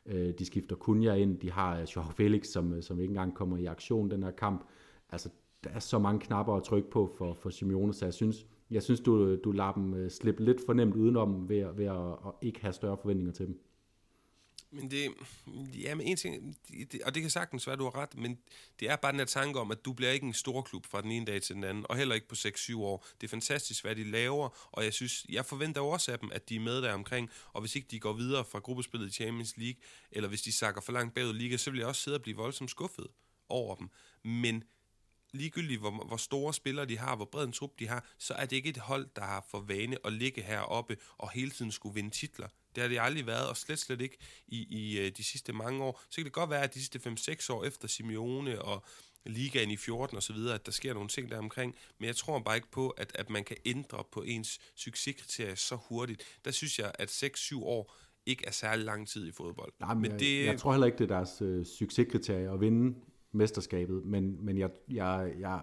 Øh, 0.05 0.33
de 0.39 0.45
skifter 0.45 0.75
Cunha 0.75 1.13
ind, 1.13 1.39
de 1.39 1.51
har 1.51 1.79
øh, 1.79 1.87
Joao 1.95 2.11
Felix, 2.11 2.47
som, 2.47 2.73
øh, 2.73 2.83
som 2.83 2.99
ikke 2.99 3.11
engang 3.11 3.35
kommer 3.35 3.57
i 3.57 3.65
aktion 3.65 4.11
den 4.11 4.23
her 4.23 4.31
kamp. 4.31 4.67
Altså, 5.09 5.29
der 5.63 5.69
er 5.69 5.79
så 5.79 5.99
mange 5.99 6.19
knapper 6.19 6.53
at 6.53 6.63
trykke 6.63 6.89
på 6.89 7.13
for, 7.17 7.33
for 7.33 7.49
Simeone, 7.49 7.93
så 7.93 8.05
jeg 8.05 8.13
synes, 8.13 8.47
jeg 8.71 8.83
synes 8.83 8.99
du, 8.99 9.35
du 9.35 9.51
lader 9.51 9.71
dem 9.71 9.93
øh, 9.93 10.09
slippe 10.09 10.43
lidt 10.43 10.57
for 10.65 10.73
nemt 10.73 10.95
udenom 10.95 11.49
ved, 11.49 11.65
ved 11.75 11.85
at, 11.85 12.07
at 12.11 12.31
ikke 12.41 12.61
have 12.61 12.73
større 12.73 12.97
forventninger 12.97 13.33
til 13.33 13.47
dem. 13.47 13.59
Men 14.73 14.91
det, 14.91 15.13
ja, 15.73 15.95
men 15.95 16.07
en 16.07 16.17
ting, 16.17 16.57
det, 16.91 17.01
og 17.03 17.13
det 17.13 17.21
kan 17.21 17.31
sagtens 17.31 17.67
være, 17.67 17.75
du 17.75 17.83
har 17.83 17.95
ret, 17.95 18.17
men 18.17 18.39
det 18.79 18.89
er 18.89 18.95
bare 18.95 19.11
den 19.11 19.19
her 19.19 19.25
tanke 19.25 19.59
om, 19.59 19.71
at 19.71 19.85
du 19.85 19.93
bliver 19.93 20.11
ikke 20.11 20.25
en 20.25 20.33
stor 20.33 20.61
klub 20.61 20.85
fra 20.85 21.01
den 21.01 21.11
ene 21.11 21.25
dag 21.25 21.41
til 21.41 21.55
den 21.55 21.63
anden, 21.63 21.85
og 21.89 21.97
heller 21.97 22.15
ikke 22.15 22.27
på 22.27 22.35
6-7 22.35 22.77
år. 22.77 23.05
Det 23.21 23.27
er 23.27 23.29
fantastisk, 23.29 23.83
hvad 23.83 23.95
de 23.95 24.03
laver, 24.03 24.69
og 24.71 24.83
jeg 24.83 24.93
synes, 24.93 25.25
jeg 25.29 25.45
forventer 25.45 25.81
også 25.81 26.11
af 26.11 26.19
dem, 26.19 26.31
at 26.31 26.49
de 26.49 26.55
er 26.55 26.59
med 26.59 26.81
der 26.81 26.93
omkring, 26.93 27.29
og 27.53 27.61
hvis 27.61 27.75
ikke 27.75 27.87
de 27.91 27.99
går 27.99 28.13
videre 28.13 28.45
fra 28.45 28.59
gruppespillet 28.59 29.07
i 29.07 29.11
Champions 29.11 29.57
League, 29.57 29.81
eller 30.11 30.29
hvis 30.29 30.41
de 30.41 30.51
sakker 30.51 30.81
for 30.81 30.91
langt 30.91 31.15
bagud 31.15 31.35
i 31.35 31.37
Liga, 31.37 31.57
så 31.57 31.71
vil 31.71 31.77
jeg 31.77 31.87
også 31.87 32.01
sidde 32.01 32.17
og 32.17 32.21
blive 32.21 32.37
voldsomt 32.37 32.69
skuffet 32.69 33.07
over 33.49 33.75
dem. 33.75 33.89
Men 34.23 34.63
ligegyldigt 35.33 35.79
hvor, 35.79 36.05
hvor 36.07 36.17
store 36.17 36.53
spillere 36.53 36.85
de 36.85 36.97
har, 36.97 37.15
hvor 37.15 37.25
bred 37.25 37.45
en 37.45 37.51
trup 37.51 37.79
de 37.79 37.87
har, 37.87 38.05
så 38.17 38.33
er 38.33 38.45
det 38.45 38.55
ikke 38.55 38.69
et 38.69 38.77
hold, 38.77 39.07
der 39.15 39.21
har 39.21 39.45
for 39.49 39.59
vane 39.59 39.97
at 40.05 40.13
ligge 40.13 40.41
heroppe 40.41 40.97
og 41.17 41.31
hele 41.31 41.51
tiden 41.51 41.71
skulle 41.71 41.95
vinde 41.95 42.09
titler. 42.09 42.47
Det 42.75 42.81
har 42.81 42.89
det 42.89 42.99
aldrig 43.01 43.27
været, 43.27 43.49
og 43.49 43.57
slet 43.57 43.79
slet 43.79 44.01
ikke 44.01 44.17
i, 44.47 44.67
i 44.69 44.99
øh, 44.99 45.11
de 45.17 45.23
sidste 45.23 45.53
mange 45.53 45.83
år. 45.83 46.01
Så 46.09 46.15
kan 46.15 46.25
det 46.25 46.33
godt 46.33 46.49
være, 46.49 46.63
at 46.63 46.73
de 46.73 46.79
sidste 46.79 46.99
5-6 46.99 47.53
år 47.53 47.63
efter 47.63 47.87
Simeone 47.87 48.61
og 48.61 48.83
ligaen 49.25 49.71
i 49.71 49.77
14 49.77 50.17
og 50.17 50.23
så 50.23 50.33
videre, 50.33 50.55
at 50.55 50.65
der 50.65 50.71
sker 50.71 50.93
nogle 50.93 51.09
ting 51.09 51.31
der 51.31 51.37
omkring, 51.37 51.75
men 51.99 52.07
jeg 52.07 52.15
tror 52.15 52.39
bare 52.39 52.55
ikke 52.55 52.71
på, 52.71 52.89
at, 52.89 53.11
at 53.15 53.29
man 53.29 53.43
kan 53.43 53.57
ændre 53.65 54.03
på 54.11 54.21
ens 54.21 54.59
succeskriterier 54.75 55.55
så 55.55 55.77
hurtigt. 55.89 56.23
Der 56.45 56.51
synes 56.51 56.79
jeg, 56.79 56.91
at 56.99 57.23
6-7 57.23 57.63
år 57.63 57.95
ikke 58.25 58.45
er 58.47 58.51
særlig 58.51 58.85
lang 58.85 59.07
tid 59.07 59.27
i 59.27 59.31
fodbold. 59.31 59.73
Nej, 59.79 59.93
men, 59.93 60.01
men 60.01 60.11
jeg, 60.11 60.19
det... 60.19 60.45
jeg 60.45 60.59
tror 60.59 60.71
heller 60.71 60.85
ikke, 60.85 60.97
det 60.97 61.11
er 61.11 61.15
deres 61.15 61.41
øh, 61.41 61.65
succeskriterie 61.65 62.51
at 62.51 62.61
vinde 62.61 62.95
mesterskabet, 63.31 64.05
men, 64.05 64.45
men 64.45 64.57
jeg, 64.57 64.69
jeg, 64.91 65.33
jeg, 65.39 65.61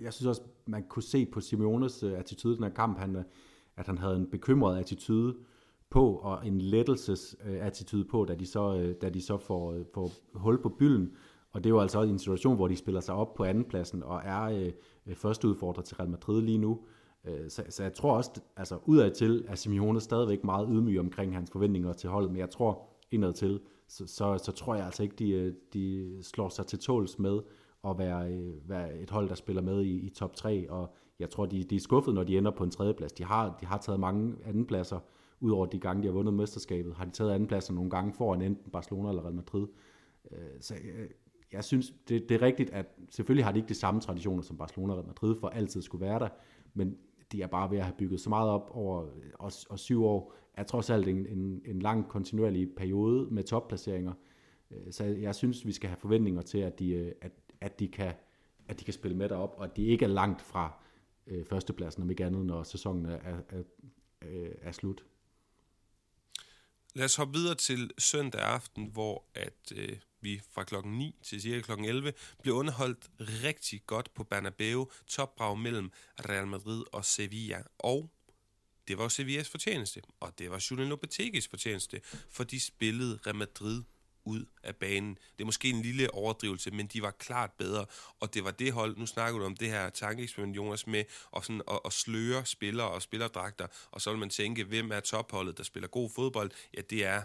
jeg 0.00 0.12
synes 0.12 0.26
også, 0.26 0.42
man 0.66 0.84
kunne 0.88 1.02
se 1.02 1.26
på 1.26 1.40
Simeones 1.40 2.02
øh, 2.02 2.18
attitude 2.18 2.54
i 2.54 2.56
den 2.56 2.64
her 2.64 2.74
kamp, 2.74 2.98
han, 2.98 3.16
øh, 3.16 3.24
at 3.76 3.86
han 3.86 3.98
havde 3.98 4.16
en 4.16 4.30
bekymret 4.30 4.78
attitude 4.78 5.36
på, 5.90 6.14
og 6.14 6.46
en 6.46 6.60
lettelses 6.60 7.36
øh, 7.46 7.66
attitude 7.66 8.04
på, 8.04 8.24
da 8.24 8.34
de 8.34 8.46
så, 8.46 8.76
øh, 8.76 8.94
da 9.02 9.08
de 9.08 9.22
så 9.22 9.36
får, 9.38 9.72
øh, 9.72 9.84
får 9.94 10.10
hul 10.34 10.62
på 10.62 10.68
bylden. 10.68 11.12
Og 11.52 11.64
det 11.64 11.70
er 11.70 11.74
jo 11.74 11.80
altså 11.80 11.98
også 11.98 12.12
en 12.12 12.18
situation, 12.18 12.56
hvor 12.56 12.68
de 12.68 12.76
spiller 12.76 13.00
sig 13.00 13.14
op 13.14 13.34
på 13.34 13.44
andenpladsen 13.44 14.02
og 14.02 14.20
er 14.24 14.42
øh, 14.42 14.72
øh 15.06 15.14
første 15.14 15.48
udfordrer 15.48 15.82
til 15.82 15.96
Real 15.96 16.10
Madrid 16.10 16.42
lige 16.42 16.58
nu. 16.58 16.78
Øh, 17.24 17.50
så, 17.50 17.62
så 17.68 17.82
jeg 17.82 17.94
tror 17.94 18.16
også, 18.16 18.30
altså 18.56 18.78
udad 18.86 19.10
til 19.10 19.44
at 19.48 19.58
Simeone 19.58 20.00
stadigvæk 20.00 20.44
meget 20.44 20.68
ydmyg 20.70 21.00
omkring 21.00 21.34
hans 21.34 21.50
forventninger 21.50 21.92
til 21.92 22.10
holdet, 22.10 22.30
men 22.30 22.38
jeg 22.38 22.50
tror 22.50 22.88
indad 23.10 23.32
til, 23.32 23.60
så, 23.88 24.06
så, 24.06 24.38
så 24.38 24.52
tror 24.52 24.74
jeg 24.74 24.84
altså 24.84 25.02
ikke, 25.02 25.16
de, 25.16 25.30
øh, 25.30 25.54
de 25.72 26.16
slår 26.22 26.48
sig 26.48 26.66
til 26.66 26.78
tåls 26.78 27.18
med 27.18 27.40
at 27.84 27.98
være, 27.98 28.32
øh, 28.32 28.68
være 28.68 28.98
et 28.98 29.10
hold, 29.10 29.28
der 29.28 29.34
spiller 29.34 29.62
med 29.62 29.82
i, 29.82 29.98
i 29.98 30.08
top 30.08 30.36
3, 30.36 30.70
og 30.70 30.94
jeg 31.18 31.30
tror, 31.30 31.46
de, 31.46 31.64
de 31.64 31.76
er 31.76 31.80
skuffet, 31.80 32.14
når 32.14 32.24
de 32.24 32.38
ender 32.38 32.50
på 32.50 32.64
en 32.64 32.70
tredjeplads. 32.70 33.12
De 33.12 33.24
har, 33.24 33.56
de 33.60 33.66
har 33.66 33.78
taget 33.78 34.00
mange 34.00 34.34
andenpladser, 34.44 34.98
udover 35.40 35.66
de 35.66 35.78
gange, 35.78 36.02
de 36.02 36.08
har 36.08 36.12
vundet 36.12 36.34
mesterskabet, 36.34 36.94
har 36.94 37.04
de 37.04 37.10
taget 37.10 37.32
andenpladser 37.32 37.74
nogle 37.74 37.90
gange 37.90 38.12
foran 38.12 38.42
enten 38.42 38.70
Barcelona 38.70 39.08
eller 39.08 39.22
Real 39.22 39.34
Madrid. 39.34 39.66
Øh, 40.32 40.38
så 40.60 40.74
jeg 41.52 41.64
synes, 41.64 41.94
det, 42.08 42.28
det 42.28 42.34
er 42.34 42.42
rigtigt, 42.42 42.70
at 42.70 42.86
selvfølgelig 43.10 43.44
har 43.44 43.52
de 43.52 43.58
ikke 43.58 43.68
de 43.68 43.74
samme 43.74 44.00
traditioner 44.00 44.42
som 44.42 44.56
Barcelona 44.56 44.92
og 44.92 44.98
Real 44.98 45.06
Madrid 45.06 45.36
for 45.40 45.48
altid 45.48 45.82
skulle 45.82 46.06
være 46.06 46.18
der, 46.18 46.28
men 46.74 46.96
de 47.32 47.42
er 47.42 47.46
bare 47.46 47.70
ved 47.70 47.78
at 47.78 47.84
have 47.84 47.94
bygget 47.98 48.20
så 48.20 48.28
meget 48.28 48.50
op 48.50 48.70
over 48.74 49.02
øh, 49.02 49.10
og, 49.34 49.52
og 49.70 49.78
syv 49.78 50.04
år, 50.04 50.34
er 50.54 50.62
trods 50.62 50.90
alt 50.90 51.08
en, 51.08 51.26
en, 51.26 51.62
en 51.64 51.78
lang 51.78 52.08
kontinuerlig 52.08 52.68
periode 52.76 53.28
med 53.30 53.42
topplaceringer. 53.42 54.12
Øh, 54.70 54.92
så 54.92 55.04
jeg 55.04 55.34
synes, 55.34 55.66
vi 55.66 55.72
skal 55.72 55.88
have 55.88 55.96
forventninger 55.96 56.42
til, 56.42 56.58
at 56.58 56.78
de, 56.78 57.14
at, 57.20 57.32
at 57.60 57.80
de, 57.80 57.88
kan, 57.88 58.12
at 58.68 58.80
de 58.80 58.84
kan 58.84 58.94
spille 58.94 59.16
med 59.16 59.28
derop, 59.28 59.54
og 59.58 59.64
at 59.64 59.76
de 59.76 59.84
ikke 59.84 60.04
er 60.04 60.08
langt 60.08 60.42
fra 60.42 60.72
øh, 61.26 61.44
førstepladsen, 61.44 62.02
om 62.02 62.10
ikke 62.10 62.24
andet, 62.24 62.46
når 62.46 62.62
sæsonen 62.62 63.06
er, 63.06 63.18
er, 63.24 63.62
er, 64.20 64.48
er 64.62 64.72
slut. 64.72 65.04
Lad 66.94 67.04
os 67.04 67.16
hoppe 67.16 67.38
videre 67.38 67.54
til 67.54 67.90
søndag 67.98 68.40
aften, 68.40 68.86
hvor 68.86 69.24
at 69.34 69.72
øh, 69.74 69.96
vi 70.20 70.40
fra 70.52 70.64
klokken 70.64 70.98
9 70.98 71.16
til 71.22 71.42
cirka 71.42 71.60
klokken 71.60 71.86
11 71.86 72.12
blev 72.42 72.54
underholdt 72.54 73.10
rigtig 73.18 73.82
godt 73.86 74.14
på 74.14 74.24
Bernabeu, 74.24 74.90
topbrag 75.06 75.58
mellem 75.58 75.92
Real 76.28 76.46
Madrid 76.46 76.84
og 76.92 77.04
Sevilla. 77.04 77.62
Og 77.78 78.10
det 78.88 78.98
var 78.98 79.08
Sevillas 79.08 79.48
fortjeneste, 79.48 80.02
og 80.20 80.38
det 80.38 80.50
var 80.50 80.66
Julian 80.70 80.88
Lopetegis 80.88 81.48
fortjeneste, 81.48 82.00
for 82.30 82.44
de 82.44 82.60
spillede 82.60 83.18
Real 83.26 83.36
Madrid 83.36 83.82
ud 84.24 84.44
af 84.62 84.76
banen. 84.76 85.14
Det 85.14 85.40
er 85.40 85.44
måske 85.44 85.70
en 85.70 85.82
lille 85.82 86.14
overdrivelse, 86.14 86.70
men 86.70 86.86
de 86.86 87.02
var 87.02 87.10
klart 87.10 87.52
bedre, 87.52 87.86
og 88.20 88.34
det 88.34 88.44
var 88.44 88.50
det 88.50 88.72
hold, 88.72 88.96
nu 88.96 89.06
snakker 89.06 89.38
du 89.38 89.44
om 89.44 89.56
det 89.56 89.68
her 89.68 89.90
tankeeksperiment, 89.90 90.56
Jonas, 90.56 90.86
med 90.86 91.04
at, 91.36 91.44
sådan, 91.44 91.62
at, 91.70 91.80
at 91.84 91.92
sløre 91.92 92.46
spillere 92.46 92.90
og 92.90 93.02
spillerdragter, 93.02 93.66
og 93.90 94.00
så 94.00 94.10
vil 94.10 94.18
man 94.18 94.30
tænke, 94.30 94.64
hvem 94.64 94.92
er 94.92 95.00
topholdet, 95.00 95.58
der 95.58 95.64
spiller 95.64 95.88
god 95.88 96.10
fodbold? 96.10 96.50
Ja, 96.74 96.80
det 96.80 97.04
er 97.04 97.22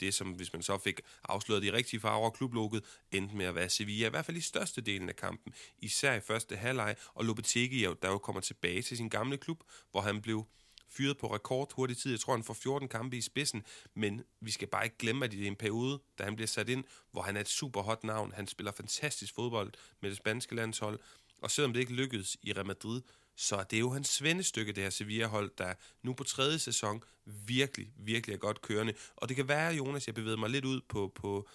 det, 0.00 0.14
som 0.14 0.32
hvis 0.32 0.52
man 0.52 0.62
så 0.62 0.78
fik 0.78 1.00
afsløret 1.28 1.62
de 1.62 1.72
rigtige 1.72 2.00
farver 2.00 2.26
og 2.26 2.34
klubloget, 2.34 2.84
endte 3.12 3.36
med 3.36 3.46
at 3.46 3.54
være 3.54 3.68
Sevilla, 3.68 4.06
i 4.06 4.10
hvert 4.10 4.24
fald 4.24 4.36
i 4.36 4.40
største 4.40 4.80
delen 4.80 5.08
af 5.08 5.16
kampen, 5.16 5.54
især 5.78 6.14
i 6.14 6.20
første 6.20 6.56
halvleg, 6.56 6.96
og 7.14 7.24
Lopetegi, 7.24 7.86
der 8.02 8.08
jo 8.08 8.18
kommer 8.18 8.40
tilbage 8.40 8.82
til 8.82 8.96
sin 8.96 9.08
gamle 9.08 9.36
klub, 9.36 9.62
hvor 9.90 10.00
han 10.00 10.22
blev 10.22 10.46
fyret 10.90 11.18
på 11.18 11.34
rekord 11.34 11.72
hurtig 11.74 11.96
tid. 11.96 12.10
Jeg 12.10 12.20
tror, 12.20 12.34
han 12.34 12.44
får 12.44 12.54
14 12.54 12.88
kampe 12.88 13.16
i 13.16 13.20
spidsen, 13.20 13.62
men 13.94 14.22
vi 14.40 14.50
skal 14.50 14.68
bare 14.68 14.84
ikke 14.84 14.98
glemme, 14.98 15.24
at 15.24 15.30
det 15.32 15.42
er 15.42 15.46
en 15.46 15.56
periode, 15.56 16.00
da 16.18 16.24
han 16.24 16.36
bliver 16.36 16.46
sat 16.46 16.68
ind, 16.68 16.84
hvor 17.12 17.22
han 17.22 17.36
er 17.36 17.40
et 17.40 17.48
super 17.48 17.82
hot 17.82 18.04
navn. 18.04 18.32
Han 18.32 18.46
spiller 18.46 18.72
fantastisk 18.72 19.34
fodbold 19.34 19.72
med 20.00 20.10
det 20.10 20.18
spanske 20.18 20.54
landshold, 20.54 21.00
og 21.42 21.50
selvom 21.50 21.72
det 21.72 21.80
ikke 21.80 21.92
lykkedes 21.92 22.36
i 22.42 22.52
Real 22.52 22.66
Madrid, 22.66 23.02
så 23.36 23.56
er 23.56 23.64
det 23.64 23.80
jo 23.80 23.90
hans 23.90 24.08
svendestykke, 24.08 24.72
det 24.72 24.82
her 24.82 24.90
Sevilla-hold, 24.90 25.50
der 25.58 25.74
nu 26.02 26.12
på 26.12 26.24
tredje 26.24 26.58
sæson 26.58 27.02
virkelig, 27.24 27.92
virkelig 27.96 28.34
er 28.34 28.38
godt 28.38 28.62
kørende. 28.62 28.94
Og 29.16 29.28
det 29.28 29.36
kan 29.36 29.48
være, 29.48 29.74
Jonas, 29.74 30.06
jeg 30.06 30.14
bevægede 30.14 30.36
mig 30.36 30.50
lidt 30.50 30.64
ud 30.64 30.80
på, 30.88 31.12
på, 31.14 31.48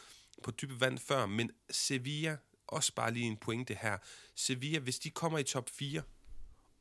på 0.44 0.52
dybe 0.52 0.80
vand 0.80 1.00
før, 1.00 1.26
men 1.26 1.52
Sevilla, 1.70 2.38
også 2.68 2.94
bare 2.94 3.14
lige 3.14 3.26
en 3.26 3.38
pointe 3.38 3.78
her. 3.82 3.98
Sevilla, 4.36 4.80
hvis 4.80 5.00
de 5.00 5.10
kommer 5.10 5.40
i 5.40 5.44
top 5.44 5.70
4, 5.70 6.02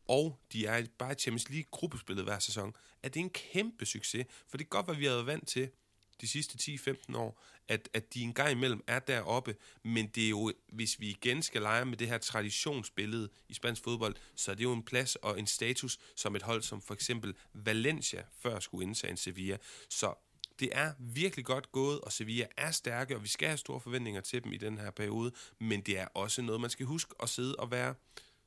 og 0.09 0.41
de 0.53 0.67
er 0.67 0.87
bare 0.99 1.13
i 1.13 1.15
Champions 1.15 1.51
League-gruppespillet 1.51 2.25
hver 2.25 2.39
sæson, 2.39 2.77
at 3.03 3.15
det 3.15 3.21
er 3.21 3.25
en 3.25 3.31
kæmpe 3.31 3.87
succes. 3.87 4.27
For 4.49 4.57
det 4.57 4.65
er 4.65 4.69
godt, 4.69 4.87
hvad 4.87 4.95
vi 4.95 5.05
har 5.05 5.13
været 5.13 5.27
vant 5.27 5.49
til 5.49 5.71
de 6.21 6.29
sidste 6.29 6.73
10-15 6.73 7.17
år, 7.17 7.43
at, 7.69 7.89
at 7.95 8.15
de 8.15 8.23
en 8.23 8.35
gang 8.35 8.51
imellem 8.51 8.85
er 8.87 8.99
deroppe, 8.99 9.57
men 9.83 10.07
det 10.07 10.25
er 10.25 10.29
jo, 10.29 10.53
hvis 10.69 11.01
vi 11.01 11.11
igen 11.11 11.43
skal 11.43 11.63
lege 11.63 11.85
med 11.85 11.97
det 11.97 12.09
her 12.09 12.19
traditionsbillede 12.19 13.29
i 13.49 13.55
spansk 13.55 13.85
fodbold, 13.85 14.15
så 14.37 14.51
er 14.51 14.55
det 14.55 14.65
jo 14.65 14.73
en 14.73 14.83
plads 14.83 15.17
og 15.17 15.39
en 15.39 15.47
status 15.47 15.99
som 16.17 16.37
et 16.37 16.43
hold 16.43 16.63
som 16.63 16.83
for 16.83 16.95
eksempel 16.95 17.35
Valencia 17.53 18.23
før 18.39 18.61
skulle 18.61 18.87
indtage 18.87 19.11
en 19.11 19.17
Sevilla. 19.17 19.57
Så 19.89 20.15
det 20.61 20.69
er 20.73 20.93
virkelig 20.99 21.45
godt 21.45 21.73
gået, 21.73 22.01
og 22.01 22.13
Sevilla 22.13 22.47
er 22.57 22.71
stærke, 22.71 23.17
og 23.17 23.23
vi 23.23 23.29
skal 23.29 23.49
have 23.49 23.59
store 23.59 23.81
forventninger 23.81 24.21
til 24.21 24.45
dem 24.45 24.53
i 24.53 24.57
den 24.57 24.79
her 24.79 24.91
periode, 24.91 25.33
men 25.59 25.81
det 25.81 25.99
er 25.99 26.07
også 26.15 26.43
noget, 26.43 26.61
man 26.61 26.71
skal 26.71 26.87
huske 26.87 27.15
at 27.23 27.29
sidde 27.29 27.57
og 27.57 27.71
være 27.71 27.95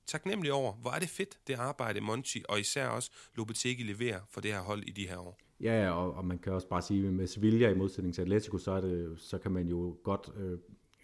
taknemmelig 0.08 0.54
over, 0.54 0.74
hvor 0.74 0.92
er 0.92 1.00
det 1.00 1.10
fedt, 1.10 1.38
det 1.48 1.54
arbejde 1.54 2.02
Monchi 2.02 2.44
og 2.50 2.60
især 2.60 2.88
også 2.88 3.12
Lopetegi 3.36 3.84
leverer 3.84 4.20
for 4.30 4.42
det 4.42 4.52
her 4.52 4.62
hold 4.62 4.84
i 4.84 4.92
de 4.92 5.08
her 5.08 5.18
år. 5.18 5.40
Ja, 5.60 5.92
og, 5.92 6.14
og 6.14 6.26
man 6.26 6.40
kan 6.40 6.54
også 6.54 6.68
bare 6.68 6.82
sige, 6.82 7.08
at 7.08 7.14
med 7.14 7.28
Sevilla 7.28 7.70
i 7.70 7.76
modsætning 7.76 8.16
til 8.16 8.22
Atletico, 8.22 8.58
så, 8.58 8.72
er 8.72 8.82
det, 8.82 9.20
så 9.20 9.38
kan 9.38 9.52
man 9.52 9.68
jo 9.68 9.98
godt 10.04 10.30
øh, 10.38 10.52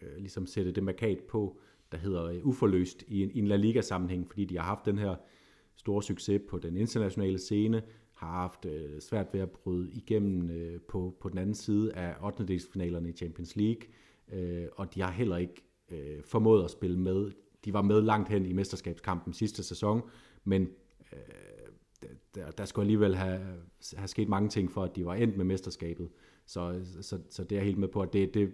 øh, 0.02 0.18
ligesom 0.18 0.46
sætte 0.46 0.72
det 0.72 0.84
markat 0.84 1.20
på, 1.20 1.60
der 1.92 1.98
hedder 1.98 2.24
øh, 2.24 2.46
uforløst 2.46 3.04
i 3.08 3.24
en, 3.24 3.32
i 3.32 3.40
en 3.40 3.48
La 3.48 3.56
Liga-sammenhæng, 3.56 4.28
fordi 4.28 4.46
de 4.46 4.58
har 4.58 4.66
haft 4.66 4.86
den 4.86 4.98
her 4.98 5.16
store 5.76 6.04
succes 6.04 6.42
på 6.50 6.60
den 6.60 6.78
internationale 6.78 7.40
scene, 7.40 7.82
har 8.14 8.32
haft 8.32 8.66
øh, 8.66 9.02
svært 9.02 9.28
ved 9.34 9.42
at 9.42 9.50
bryde 9.50 9.92
igennem 9.92 10.50
øh, 10.50 10.82
på, 10.82 11.18
på 11.22 11.30
den 11.30 11.38
anden 11.38 11.56
side 11.56 11.94
af 11.94 12.16
8. 12.24 12.54
i 12.54 13.12
Champions 13.12 13.56
League, 13.56 13.82
øh, 14.32 14.68
og 14.76 14.94
de 14.94 15.02
har 15.02 15.12
heller 15.12 15.38
ikke 15.38 15.64
øh, 15.92 16.24
formået 16.24 16.64
at 16.64 16.72
spille 16.72 17.00
med 17.00 17.32
de 17.66 17.74
var 17.74 17.82
med 17.82 18.02
langt 18.02 18.30
hen 18.30 18.46
i 18.46 18.54
mesterskabskampen 18.54 19.34
sidste 19.34 19.64
sæson, 19.64 20.02
men 20.44 20.70
øh, 21.14 21.20
der, 22.36 22.52
der 22.52 22.66
skulle 22.66 22.84
alligevel 22.84 23.16
have, 23.16 23.42
have 23.96 24.08
sket 24.08 24.30
mange 24.30 24.50
ting 24.50 24.72
for, 24.72 24.84
at 24.84 24.96
de 24.96 25.06
var 25.06 25.16
endt 25.16 25.38
med 25.38 25.46
mesterskabet. 25.46 26.10
Så, 26.46 26.82
så, 27.02 27.20
så 27.30 27.44
det 27.44 27.52
er 27.52 27.60
jeg 27.60 27.66
helt 27.66 27.78
med 27.78 27.88
på, 27.88 28.02
at 28.02 28.14
det, 28.14 28.34
det, 28.34 28.54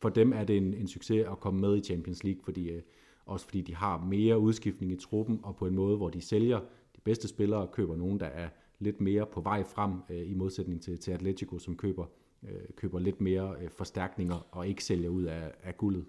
for 0.00 0.08
dem 0.08 0.32
er 0.32 0.44
det 0.44 0.56
en, 0.56 0.74
en 0.74 0.88
succes 0.88 1.26
at 1.30 1.40
komme 1.40 1.60
med 1.60 1.76
i 1.76 1.80
Champions 1.80 2.24
League, 2.24 2.42
fordi, 2.44 2.70
øh, 2.70 2.82
også 3.26 3.46
fordi 3.46 3.60
de 3.60 3.74
har 3.74 3.98
mere 3.98 4.38
udskiftning 4.38 4.92
i 4.92 4.96
truppen, 4.96 5.40
og 5.42 5.56
på 5.56 5.66
en 5.66 5.74
måde, 5.74 5.96
hvor 5.96 6.10
de 6.10 6.20
sælger 6.20 6.58
de 6.96 7.00
bedste 7.04 7.28
spillere 7.28 7.60
og 7.60 7.72
køber 7.72 7.96
nogen, 7.96 8.20
der 8.20 8.26
er 8.26 8.48
lidt 8.78 9.00
mere 9.00 9.26
på 9.26 9.40
vej 9.40 9.64
frem, 9.64 9.92
øh, 10.10 10.30
i 10.30 10.34
modsætning 10.34 10.82
til, 10.82 10.98
til 10.98 11.12
Atletico, 11.12 11.58
som 11.58 11.76
køber, 11.76 12.06
øh, 12.42 12.60
køber 12.76 12.98
lidt 12.98 13.20
mere 13.20 13.56
øh, 13.62 13.70
forstærkninger 13.70 14.46
og 14.50 14.68
ikke 14.68 14.84
sælger 14.84 15.08
ud 15.08 15.22
af, 15.22 15.52
af 15.62 15.76
guldet. 15.76 16.04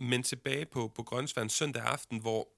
Men 0.00 0.22
tilbage 0.22 0.66
på, 0.66 0.88
på 0.88 1.02
Grønsvand 1.02 1.50
søndag 1.50 1.82
aften, 1.82 2.18
hvor 2.18 2.48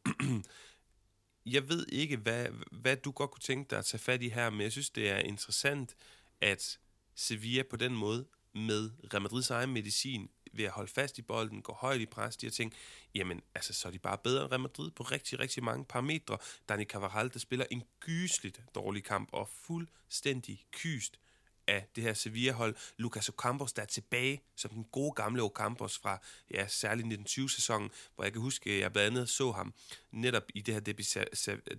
jeg 1.55 1.68
ved 1.68 1.86
ikke, 1.88 2.16
hvad, 2.16 2.47
hvad 2.72 2.97
du 2.97 3.11
godt 3.11 3.30
kunne 3.30 3.40
tænke 3.40 3.70
dig 3.70 3.78
at 3.78 3.84
tage 3.84 3.99
fat 3.99 4.22
i 4.22 4.28
her, 4.28 4.51
men 4.51 4.61
jeg 4.61 4.72
synes, 4.72 4.90
det 4.90 5.11
er 5.11 5.18
interessant, 5.18 5.95
at 6.40 6.78
Sevilla 7.14 7.62
på 7.70 7.76
den 7.76 7.95
måde 7.95 8.26
med 8.55 8.90
Real 9.12 9.22
Madrids 9.22 9.51
egen 9.51 9.72
medicin 9.72 10.30
ved 10.53 10.64
at 10.64 10.70
holde 10.70 10.93
fast 10.93 11.18
i 11.18 11.22
bolden, 11.22 11.62
gå 11.62 11.72
højt 11.72 12.01
i 12.01 12.07
pres, 12.07 12.36
de 12.36 12.47
har 12.47 12.51
tænkt, 12.51 12.74
jamen, 13.14 13.43
altså, 13.55 13.72
så 13.72 13.88
er 13.88 13.93
de 13.93 13.99
bare 13.99 14.18
bedre 14.18 14.43
end 14.43 14.51
Real 14.51 14.61
Madrid 14.61 14.90
på 14.90 15.03
rigtig, 15.03 15.38
rigtig 15.38 15.64
mange 15.64 15.84
parametre. 15.84 16.38
Dani 16.68 16.84
Carvajal, 16.84 17.32
der 17.32 17.38
spiller 17.38 17.66
en 17.70 17.82
gysligt 18.01 18.61
dårlig 18.74 19.05
kamp 19.05 19.28
og 19.32 19.49
fuldstændig 19.49 20.64
kyst 20.72 21.18
af 21.66 21.86
det 21.96 22.04
her 22.04 22.14
Sevilla-hold. 22.14 22.76
Lucas 22.96 23.28
Ocampos, 23.28 23.72
der 23.72 23.82
er 23.82 23.86
tilbage 23.86 24.42
som 24.56 24.70
den 24.70 24.84
gode 24.84 25.12
gamle 25.12 25.42
Ocampos 25.42 25.98
fra 25.98 26.18
ja, 26.50 26.66
særligt 26.66 27.20
1920-sæsonen, 27.20 27.90
hvor 28.14 28.24
jeg 28.24 28.32
kan 28.32 28.42
huske, 28.42 28.70
at 28.70 28.80
jeg 28.80 28.92
blandt 28.92 29.16
andet 29.16 29.28
så 29.28 29.52
ham 29.52 29.74
netop 30.10 30.42
i 30.54 30.60
det 30.60 30.74
her 30.74 30.80
derby, 30.80 31.02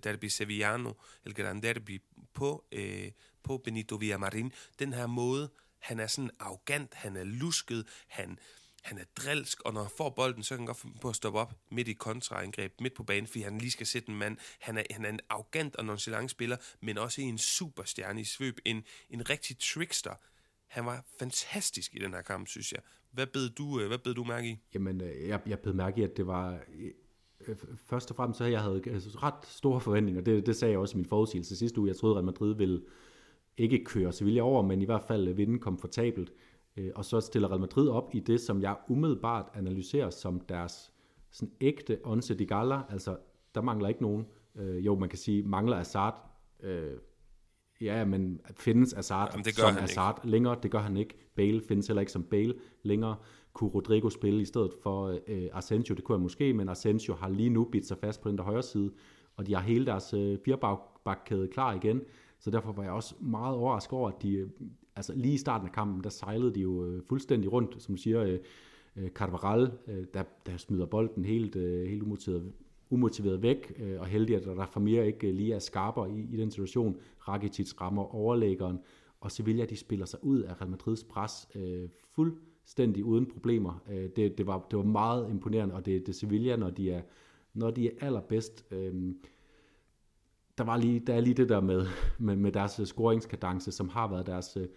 derby 0.04 0.24
Sevillano, 0.24 0.92
eller 1.24 1.42
Gran 1.42 1.62
Derby, 1.62 2.02
på, 2.34 2.64
øh, 2.72 3.10
på 3.42 3.58
Benito 3.58 3.96
Villamarin. 3.96 4.52
Den 4.78 4.92
her 4.92 5.06
måde, 5.06 5.50
han 5.78 6.00
er 6.00 6.06
sådan 6.06 6.30
arrogant, 6.38 6.94
han 6.94 7.16
er 7.16 7.24
lusket, 7.24 7.88
han 8.06 8.38
han 8.84 8.98
er 8.98 9.04
drilsk, 9.16 9.60
og 9.62 9.74
når 9.74 9.80
han 9.80 9.90
får 9.96 10.10
bolden, 10.10 10.42
så 10.42 10.48
kan 10.48 10.58
han 10.58 10.66
godt 10.66 10.76
finde 10.76 10.98
på 11.00 11.08
at 11.08 11.16
stoppe 11.16 11.38
op 11.38 11.54
midt 11.70 11.88
i 11.88 11.92
kontraangreb, 11.92 12.72
midt 12.80 12.94
på 12.94 13.02
banen, 13.02 13.26
fordi 13.26 13.40
han 13.40 13.58
lige 13.58 13.70
skal 13.70 13.86
sætte 13.86 14.08
en 14.08 14.18
mand. 14.18 14.36
Han 14.60 14.78
er, 14.78 14.82
han 14.90 15.04
er 15.04 15.08
en 15.08 15.20
arrogant 15.28 15.76
og 15.76 15.84
nonchalant 15.84 16.30
spiller, 16.30 16.56
men 16.80 16.98
også 16.98 17.20
en 17.20 17.38
superstjerne 17.38 18.20
i 18.20 18.24
svøb, 18.24 18.58
en, 18.64 18.84
en 19.10 19.30
rigtig 19.30 19.56
trickster. 19.58 20.14
Han 20.66 20.86
var 20.86 21.04
fantastisk 21.18 21.94
i 21.94 21.98
den 21.98 22.10
her 22.10 22.22
kamp, 22.22 22.48
synes 22.48 22.72
jeg. 22.72 22.80
Hvad 23.10 23.26
bed 23.26 23.50
du, 23.50 23.80
øh, 23.80 23.88
hvad 23.88 23.98
bed 23.98 24.14
du 24.14 24.24
mærke 24.24 24.48
i? 24.48 24.58
Jamen, 24.74 25.00
øh, 25.00 25.28
jeg, 25.28 25.40
jeg 25.46 25.58
bed 25.58 25.72
mærke 25.72 26.00
i, 26.00 26.04
at 26.04 26.16
det 26.16 26.26
var... 26.26 26.58
Øh, 27.48 27.56
først 27.76 28.10
og 28.10 28.16
fremmest 28.16 28.38
så 28.38 28.44
jeg 28.44 28.60
havde 28.60 28.82
altså, 28.86 29.18
ret 29.22 29.46
store 29.46 29.80
forventninger. 29.80 30.22
Det, 30.22 30.46
det 30.46 30.56
sagde 30.56 30.72
jeg 30.72 30.78
også 30.78 30.94
i 30.94 30.98
min 30.98 31.06
forudsigelse 31.06 31.56
sidste 31.56 31.80
uge. 31.80 31.88
Jeg 31.88 31.96
troede, 31.96 32.18
at 32.18 32.24
Madrid 32.24 32.54
ville 32.54 32.82
ikke 33.56 33.84
køre 33.84 34.12
Sevilla 34.12 34.42
over, 34.42 34.62
men 34.62 34.82
i 34.82 34.84
hvert 34.84 35.04
fald 35.08 35.32
vinde 35.32 35.58
komfortabelt. 35.58 36.32
Øh, 36.76 36.90
og 36.94 37.04
så 37.04 37.20
stiller 37.20 37.48
Real 37.48 37.60
Madrid 37.60 37.88
op 37.88 38.10
i 38.14 38.20
det, 38.20 38.40
som 38.40 38.62
jeg 38.62 38.76
umiddelbart 38.88 39.46
analyserer 39.54 40.10
som 40.10 40.40
deres 40.40 40.92
sådan 41.30 41.54
ægte 41.60 41.98
onse 42.04 42.34
de 42.34 42.46
gala. 42.46 42.80
Altså, 42.90 43.16
der 43.54 43.60
mangler 43.60 43.88
ikke 43.88 44.02
nogen. 44.02 44.26
Øh, 44.56 44.86
jo, 44.86 44.98
man 44.98 45.08
kan 45.08 45.18
sige, 45.18 45.42
mangler 45.42 45.76
Assad. 45.76 46.12
Øh, 46.62 46.92
ja, 47.80 48.04
men 48.04 48.40
findes 48.56 48.94
Assad 48.94 49.26
Jamen, 49.32 49.44
det 49.44 49.56
gør 49.56 49.72
som 49.72 49.82
Assad 49.82 50.12
ikke. 50.18 50.30
længere? 50.30 50.56
Det 50.62 50.70
gør 50.70 50.78
han 50.78 50.96
ikke. 50.96 51.14
Bale 51.34 51.60
findes 51.60 51.86
heller 51.86 52.00
ikke 52.00 52.12
som 52.12 52.22
Bale 52.22 52.54
længere. 52.82 53.16
Kunne 53.52 53.70
Rodrigo 53.70 54.10
spille 54.10 54.40
i 54.40 54.44
stedet 54.44 54.72
for 54.82 55.18
øh, 55.26 55.48
Asensio? 55.52 55.94
Det 55.94 56.04
kunne 56.04 56.16
jeg 56.16 56.22
måske, 56.22 56.52
men 56.52 56.68
Asensio 56.68 57.14
har 57.14 57.28
lige 57.28 57.50
nu 57.50 57.64
bidt 57.64 57.86
sig 57.86 57.98
fast 57.98 58.22
på 58.22 58.28
den 58.28 58.38
der 58.38 58.44
højre 58.44 58.62
side, 58.62 58.92
og 59.36 59.46
de 59.46 59.54
har 59.54 59.62
hele 59.62 59.86
deres 59.86 60.14
øh, 60.14 60.38
firebakkæde 60.44 61.48
klar 61.48 61.74
igen. 61.74 62.00
Så 62.38 62.50
derfor 62.50 62.72
var 62.72 62.82
jeg 62.82 62.92
også 62.92 63.14
meget 63.20 63.56
overrasket 63.56 63.92
over, 63.92 64.08
at 64.10 64.22
de 64.22 64.50
altså 64.96 65.12
lige 65.16 65.34
i 65.34 65.38
starten 65.38 65.68
af 65.68 65.72
kampen, 65.72 66.04
der 66.04 66.10
sejlede 66.10 66.54
de 66.54 66.60
jo 66.60 66.86
øh, 66.86 67.02
fuldstændig 67.02 67.52
rundt, 67.52 67.82
som 67.82 67.94
du 67.94 68.02
siger, 68.02 68.22
øh, 68.22 68.38
øh 68.96 69.10
Carvaral, 69.10 69.72
øh, 69.88 70.04
der, 70.14 70.22
der 70.46 70.56
smider 70.56 70.86
bolden 70.86 71.24
helt, 71.24 71.56
øh, 71.56 71.88
helt 71.88 72.02
umotiveret, 72.02 72.52
umotiveret 72.90 73.42
væk, 73.42 73.72
øh, 73.78 74.00
og 74.00 74.06
heldig, 74.06 74.36
at 74.36 74.44
der 74.44 74.78
mere 74.78 75.06
ikke 75.06 75.28
øh, 75.28 75.34
lige 75.34 75.54
er 75.54 75.58
skarper 75.58 76.06
i, 76.06 76.28
i 76.32 76.36
den 76.36 76.50
situation. 76.50 76.96
Rakitic 77.28 77.80
rammer 77.80 78.14
overlæggeren, 78.14 78.78
og 79.20 79.30
Sevilla, 79.30 79.64
de 79.64 79.76
spiller 79.76 80.06
sig 80.06 80.24
ud 80.24 80.40
af 80.40 80.60
Real 80.60 80.70
Madrids 80.70 81.04
pres 81.04 81.48
øh, 81.54 81.88
fuldstændig 82.14 83.04
uden 83.04 83.26
problemer. 83.26 83.82
Øh, 83.90 84.08
det, 84.16 84.38
det, 84.38 84.46
var, 84.46 84.66
det 84.70 84.76
var 84.76 84.84
meget 84.84 85.30
imponerende, 85.30 85.74
og 85.74 85.86
det, 85.86 86.06
det 86.06 86.14
Sevilla, 86.14 86.56
når 86.56 86.70
de 86.70 86.90
er, 86.90 87.02
når 87.54 87.70
de 87.70 87.86
er 87.86 87.92
allerbedst, 88.00 88.64
øh, 88.70 89.14
der, 90.58 90.64
var 90.64 90.76
lige, 90.76 91.00
der 91.00 91.14
er 91.14 91.20
lige 91.20 91.34
det 91.34 91.48
der 91.48 91.60
med, 91.60 91.86
med, 92.18 92.36
med 92.36 92.52
deres 92.52 92.80
scoringskadence, 92.84 93.72
som 93.72 93.88
har 93.88 94.08
været 94.08 94.26
deres 94.26 94.56
øh, 94.56 94.68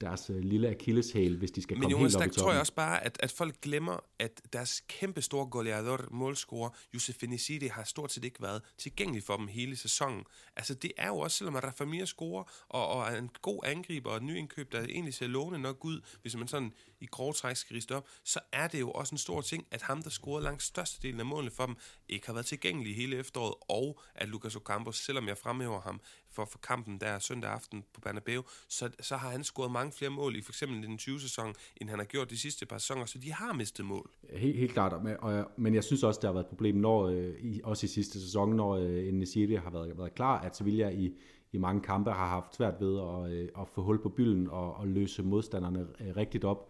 deres 0.00 0.30
øh, 0.30 0.38
lille 0.38 0.68
akilleshæl, 0.68 1.36
hvis 1.36 1.50
de 1.50 1.62
skal 1.62 1.74
Men 1.74 1.82
komme 1.82 1.96
Jonas, 1.96 2.12
helt 2.12 2.16
op 2.16 2.26
i 2.26 2.28
toppen. 2.28 2.42
tror 2.42 2.52
jeg 2.52 2.60
også 2.60 2.74
bare, 2.74 3.04
at, 3.04 3.16
at 3.20 3.32
folk 3.32 3.60
glemmer, 3.60 3.96
at 4.18 4.42
deres 4.52 4.82
kæmpe 4.88 5.22
store 5.22 5.46
goleador, 5.46 5.98
målscorer, 6.10 6.70
Youssef 6.94 7.16
Fenicidi, 7.16 7.66
har 7.66 7.84
stort 7.84 8.12
set 8.12 8.24
ikke 8.24 8.42
været 8.42 8.62
tilgængelig 8.78 9.22
for 9.22 9.36
dem 9.36 9.46
hele 9.46 9.76
sæsonen. 9.76 10.24
Altså 10.56 10.74
det 10.74 10.92
er 10.96 11.08
jo 11.08 11.18
også, 11.18 11.36
selvom 11.36 11.56
at 11.56 11.64
Rafamir 11.64 12.04
scorer, 12.04 12.44
og, 12.68 12.88
og 12.88 13.06
er 13.06 13.18
en 13.18 13.30
god 13.42 13.60
angriber, 13.64 14.10
og 14.10 14.16
et 14.16 14.22
nyindkøb, 14.22 14.72
der 14.72 14.80
egentlig 14.80 15.14
ser 15.14 15.26
lovende 15.26 15.58
nok 15.58 15.84
ud, 15.84 16.00
hvis 16.22 16.36
man 16.36 16.48
sådan 16.48 16.72
i 17.00 17.06
grove 17.06 17.32
træk 17.32 17.56
skal 17.56 17.74
riste 17.74 17.96
op, 17.96 18.08
så 18.24 18.40
er 18.52 18.68
det 18.68 18.80
jo 18.80 18.90
også 18.90 19.14
en 19.14 19.18
stor 19.18 19.40
ting, 19.40 19.66
at 19.70 19.82
ham, 19.82 20.02
der 20.02 20.10
scorede 20.10 20.44
langt 20.44 20.62
størstedelen 20.62 21.20
af 21.20 21.26
målene 21.26 21.50
for 21.50 21.66
dem, 21.66 21.76
ikke 22.08 22.26
har 22.26 22.32
været 22.32 22.46
tilgængelig 22.46 22.96
hele 22.96 23.16
efteråret, 23.16 23.54
og 23.68 24.00
at 24.14 24.28
Lucas 24.28 24.56
Ocampos, 24.56 24.96
selvom 24.96 25.28
jeg 25.28 25.38
fremhæver 25.38 25.80
ham 25.80 26.00
for, 26.30 26.44
for 26.44 26.58
kampen 26.58 27.00
der 27.00 27.18
søndag 27.18 27.50
aften 27.50 27.84
på 27.94 28.00
Bernabeu, 28.00 28.42
så, 28.68 28.90
så 29.00 29.16
har 29.16 29.30
han 29.30 29.44
scoret 29.44 29.70
mange 29.70 29.92
flere 29.92 30.10
mål 30.10 30.36
i 30.36 30.42
for 30.42 30.52
eksempel 30.52 30.82
den 30.82 30.98
20. 30.98 31.20
sæson, 31.20 31.54
end 31.76 31.88
han 31.88 31.98
har 31.98 32.06
gjort 32.06 32.30
de 32.30 32.38
sidste 32.38 32.66
par 32.66 32.78
sæsoner, 32.78 33.04
så 33.04 33.18
de 33.18 33.32
har 33.32 33.52
mistet 33.52 33.86
mål. 33.86 34.10
Helt, 34.30 34.58
helt 34.58 34.72
klart, 34.72 35.04
men, 35.04 35.16
og, 35.18 35.50
men 35.56 35.74
jeg 35.74 35.84
synes 35.84 36.02
også, 36.02 36.20
det 36.20 36.28
har 36.28 36.32
været 36.32 36.44
et 36.44 36.48
problem, 36.48 36.76
når, 36.76 37.06
øh, 37.06 37.34
i, 37.40 37.60
også 37.64 37.86
i 37.86 37.88
sidste 37.88 38.20
sæson, 38.20 38.56
når 38.56 38.70
øh, 38.76 39.12
Nesiri 39.12 39.54
har 39.54 39.70
været, 39.70 39.98
været 39.98 40.14
klar, 40.14 40.40
at 40.40 40.56
Sevilla 40.56 40.88
i, 40.88 41.12
i 41.52 41.58
mange 41.58 41.80
kampe 41.82 42.10
har 42.10 42.28
haft 42.28 42.56
svært 42.56 42.74
ved 42.80 43.00
at, 43.00 43.32
øh, 43.32 43.48
at 43.60 43.68
få 43.68 43.82
hul 43.82 44.02
på 44.02 44.08
bylden 44.08 44.50
og, 44.50 44.74
og 44.74 44.88
løse 44.88 45.22
modstanderne 45.22 45.86
øh, 46.00 46.16
rigtigt 46.16 46.44
op. 46.44 46.68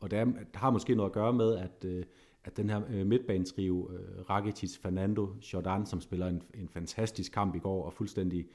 Og 0.00 0.10
det, 0.10 0.18
er, 0.18 0.24
det 0.24 0.56
har 0.56 0.70
måske 0.70 0.94
noget 0.94 1.10
at 1.10 1.14
gøre 1.14 1.32
med, 1.32 1.56
at, 1.56 1.84
øh, 1.84 2.04
at 2.44 2.56
den 2.56 2.70
her 2.70 2.82
øh, 2.90 3.06
midtbanetrio, 3.06 3.90
øh, 3.92 4.30
Rakitic, 4.30 4.78
Fernando, 4.78 5.28
Jordan, 5.52 5.86
som 5.86 6.00
spiller 6.00 6.26
en, 6.26 6.42
en 6.54 6.68
fantastisk 6.68 7.32
kamp 7.32 7.54
i 7.54 7.58
går 7.58 7.84
og 7.84 7.92
fuldstændig 7.92 8.46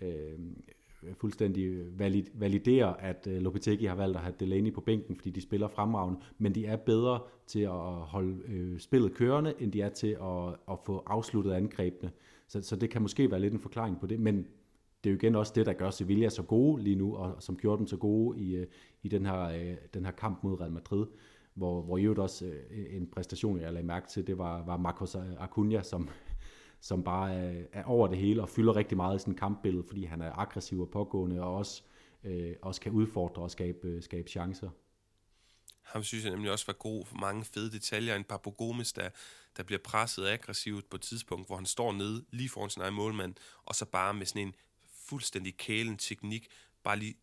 øh, 0.00 0.38
fuldstændig 1.12 1.98
valid, 1.98 2.24
validerer, 2.34 2.86
at 2.86 3.26
øh, 3.30 3.42
har 3.42 3.94
valgt 3.94 4.16
at 4.16 4.22
have 4.22 4.34
Delaney 4.40 4.72
på 4.72 4.80
bænken, 4.80 5.16
fordi 5.16 5.30
de 5.30 5.40
spiller 5.40 5.68
fremragende, 5.68 6.20
men 6.38 6.54
de 6.54 6.66
er 6.66 6.76
bedre 6.76 7.20
til 7.46 7.60
at 7.60 7.94
holde 7.94 8.36
øh, 8.48 8.78
spillet 8.78 9.14
kørende, 9.14 9.54
end 9.58 9.72
de 9.72 9.80
er 9.80 9.88
til 9.88 10.16
at, 10.22 10.48
at 10.70 10.78
få 10.84 11.02
afsluttet 11.06 11.52
angrebene. 11.52 12.10
Så, 12.48 12.62
så 12.62 12.76
det 12.76 12.90
kan 12.90 13.02
måske 13.02 13.30
være 13.30 13.40
lidt 13.40 13.52
en 13.52 13.60
forklaring 13.60 14.00
på 14.00 14.06
det, 14.06 14.20
men 14.20 14.36
det 15.04 15.10
er 15.10 15.14
jo 15.14 15.16
igen 15.16 15.34
også 15.34 15.52
det, 15.56 15.66
der 15.66 15.72
gør 15.72 15.90
Sevilla 15.90 16.28
så 16.28 16.42
gode 16.42 16.82
lige 16.82 16.96
nu, 16.96 17.16
og 17.16 17.36
som 17.42 17.56
gjorde 17.56 17.78
dem 17.78 17.86
så 17.86 17.96
gode 17.96 18.38
i, 18.38 18.56
øh, 18.56 18.66
i 19.04 19.08
den, 19.08 19.26
her, 19.26 19.40
øh, 19.40 19.76
den 19.94 20.04
her 20.04 20.12
kamp 20.12 20.42
mod 20.42 20.60
Real 20.60 20.72
Madrid, 20.72 21.06
hvor, 21.54 21.82
hvor 21.82 21.98
i 21.98 22.02
øvrigt 22.02 22.20
også 22.20 22.46
øh, 22.46 22.96
en 22.96 23.06
præstation, 23.06 23.60
jeg 23.60 23.72
lagde 23.72 23.86
mærke 23.86 24.08
til, 24.08 24.26
det 24.26 24.38
var, 24.38 24.64
var 24.64 24.76
Marcos 24.76 25.16
Acuna, 25.38 25.82
som, 25.82 26.08
som 26.80 27.04
bare 27.04 27.34
er, 27.34 27.64
er 27.72 27.84
over 27.84 28.08
det 28.08 28.18
hele 28.18 28.42
og 28.42 28.48
fylder 28.48 28.76
rigtig 28.76 28.96
meget 28.96 29.16
i 29.16 29.22
sin 29.22 29.34
kampbillede, 29.34 29.84
fordi 29.86 30.04
han 30.04 30.20
er 30.20 30.32
aggressiv 30.32 30.80
og 30.80 30.90
pågående, 30.90 31.42
og 31.42 31.54
også, 31.54 31.82
øh, 32.24 32.54
også 32.62 32.80
kan 32.80 32.92
udfordre 32.92 33.42
og 33.42 33.50
skabe, 33.50 33.88
øh, 33.88 34.02
skabe 34.02 34.28
chancer. 34.28 34.70
Ham 35.82 36.02
synes 36.02 36.24
jeg 36.24 36.32
nemlig 36.32 36.50
også 36.50 36.66
var 36.66 36.72
god 36.72 37.06
for 37.06 37.16
mange 37.16 37.44
fede 37.44 37.72
detaljer. 37.72 38.16
En 38.16 38.24
Papo 38.24 38.54
Gomes, 38.58 38.92
der, 38.92 39.08
der 39.56 39.62
bliver 39.62 39.80
presset 39.84 40.26
aggressivt 40.26 40.90
på 40.90 40.96
et 40.96 41.02
tidspunkt, 41.02 41.46
hvor 41.46 41.56
han 41.56 41.66
står 41.66 41.92
nede 41.92 42.24
lige 42.30 42.48
foran 42.48 42.70
sin 42.70 42.82
egen 42.82 42.94
målmand, 42.94 43.34
og 43.64 43.74
så 43.74 43.84
bare 43.84 44.14
med 44.14 44.26
sådan 44.26 44.46
en 44.46 44.54
fuldstændig 45.08 45.56
kælen 45.56 45.96
teknik, 45.96 46.48
bare 46.84 46.98
lige 46.98 47.14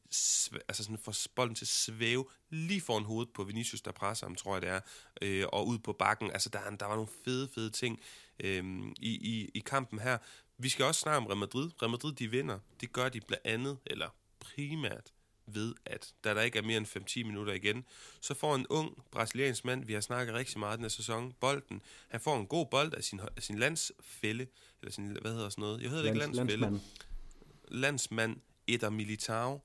altså 0.67 0.83
sådan 0.83 0.97
får 0.97 1.15
bolden 1.35 1.55
til 1.55 1.65
at 1.65 1.69
svæve 1.69 2.25
lige 2.49 2.81
foran 2.81 3.03
hovedet 3.03 3.33
på 3.33 3.43
Vinicius, 3.43 3.81
der 3.81 3.91
presser 3.91 4.25
ham, 4.25 4.35
tror 4.35 4.55
jeg 4.55 4.61
det 4.61 4.69
er, 4.69 4.79
øh, 5.21 5.45
og 5.53 5.67
ud 5.67 5.79
på 5.79 5.93
bakken. 5.93 6.31
Altså 6.31 6.49
der, 6.49 6.59
der 6.79 6.85
var 6.85 6.95
nogle 6.95 7.09
fede, 7.25 7.49
fede 7.55 7.69
ting 7.69 7.99
øh, 8.39 8.63
i, 8.97 9.09
i, 9.09 9.51
i 9.53 9.59
kampen 9.59 9.99
her. 9.99 10.17
Vi 10.57 10.69
skal 10.69 10.85
også 10.85 11.01
snakke 11.01 11.17
om 11.17 11.25
Real 11.25 11.37
Madrid. 11.37 11.69
Real 11.81 11.91
Madrid, 11.91 12.13
de 12.13 12.27
vinder. 12.27 12.59
Det 12.81 12.93
gør 12.93 13.09
de 13.09 13.21
blandt 13.21 13.45
andet, 13.45 13.77
eller 13.85 14.09
primært, 14.39 15.13
ved 15.45 15.73
at, 15.85 16.13
da 16.23 16.33
der 16.33 16.41
ikke 16.41 16.57
er 16.57 16.63
mere 16.63 16.77
end 16.77 16.87
5-10 17.23 17.25
minutter 17.25 17.53
igen, 17.53 17.85
så 18.21 18.33
får 18.33 18.55
en 18.55 18.67
ung 18.69 19.03
brasiliansk 19.11 19.65
mand, 19.65 19.85
vi 19.85 19.93
har 19.93 20.01
snakket 20.01 20.35
rigtig 20.35 20.59
meget 20.59 20.77
den 20.77 20.83
her 20.83 20.89
sæson, 20.89 21.33
bolden. 21.39 21.81
Han 22.09 22.19
får 22.19 22.39
en 22.39 22.47
god 22.47 22.65
bold 22.65 22.93
af 22.93 23.03
sin, 23.03 23.19
af 23.37 23.43
sin 23.43 23.59
landsfælde, 23.59 24.47
eller 24.81 24.91
sin, 24.91 25.17
hvad 25.21 25.33
hedder 25.33 25.49
sådan 25.49 25.61
noget? 25.61 25.81
Jeg 25.81 25.89
hedder 25.89 26.03
Lands, 26.03 26.25
ikke 26.25 26.35
landsfælde. 26.35 26.61
Landsmand. 26.61 26.81
Landsmand 27.67 28.37
Eder 28.73 28.89
Militao. 28.89 29.61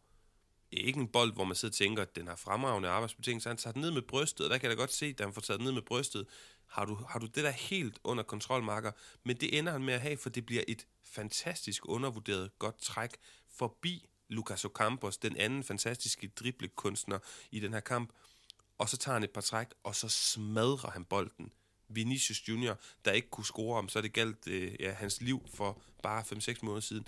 Ikke 0.71 1.01
en 1.01 1.09
bold, 1.09 1.33
hvor 1.33 1.45
man 1.45 1.57
sidder 1.57 1.73
og 1.73 1.77
tænker, 1.77 2.03
at 2.03 2.17
den 2.17 2.27
har 2.27 2.37
fremragende 2.37 2.89
arbejdsbetingelser. 2.89 3.51
Han 3.51 3.57
tager 3.57 3.73
den 3.73 3.83
ned 3.83 3.91
med 3.91 4.03
brystet, 4.03 4.47
og 4.47 4.51
der 4.51 4.59
kan 4.59 4.71
jeg 4.71 4.77
da 4.77 4.83
godt 4.83 4.93
se, 4.93 5.07
at 5.07 5.21
han 5.21 5.33
får 5.33 5.41
taget 5.41 5.59
den 5.59 5.65
ned 5.65 5.73
med 5.73 5.83
brystet. 5.83 6.27
Har 6.67 6.85
du, 6.85 6.95
har 7.09 7.19
du 7.19 7.27
det 7.27 7.45
der 7.45 7.51
helt 7.51 7.99
under 8.05 8.23
kontrol, 8.23 8.63
Marker? 8.63 8.93
Men 9.25 9.37
det 9.37 9.59
ender 9.59 9.73
han 9.73 9.83
med 9.83 9.95
at 9.95 10.01
have, 10.01 10.17
for 10.17 10.31
det 10.31 10.47
bliver 10.47 10.63
et 10.69 10.87
fantastisk 11.05 11.89
undervurderet 11.89 12.59
godt 12.59 12.79
træk 12.79 13.11
forbi 13.49 14.09
Lucas 14.29 14.65
Ocampos, 14.65 15.19
den 15.19 15.37
anden 15.37 15.65
fantastiske 15.65 16.29
driblekunstner 16.29 17.19
i 17.51 17.61
den 17.61 17.73
her 17.73 17.81
kamp. 17.81 18.13
Og 18.79 18.89
så 18.89 18.97
tager 18.97 19.15
han 19.15 19.23
et 19.23 19.31
par 19.31 19.41
træk, 19.41 19.67
og 19.85 19.95
så 19.95 20.09
smadrer 20.09 20.91
han 20.91 21.05
bolden. 21.05 21.53
Vinicius 21.89 22.49
Junior, 22.49 22.79
der 23.05 23.13
ikke 23.13 23.31
kunne 23.31 23.45
score 23.45 23.79
om, 23.79 23.89
så 23.89 24.01
det 24.01 24.13
galt 24.13 24.47
øh, 24.47 24.75
ja, 24.81 24.93
hans 24.93 25.21
liv 25.21 25.47
for 25.55 25.83
bare 26.03 26.23
5-6 26.23 26.59
måneder 26.63 26.81
siden 26.81 27.07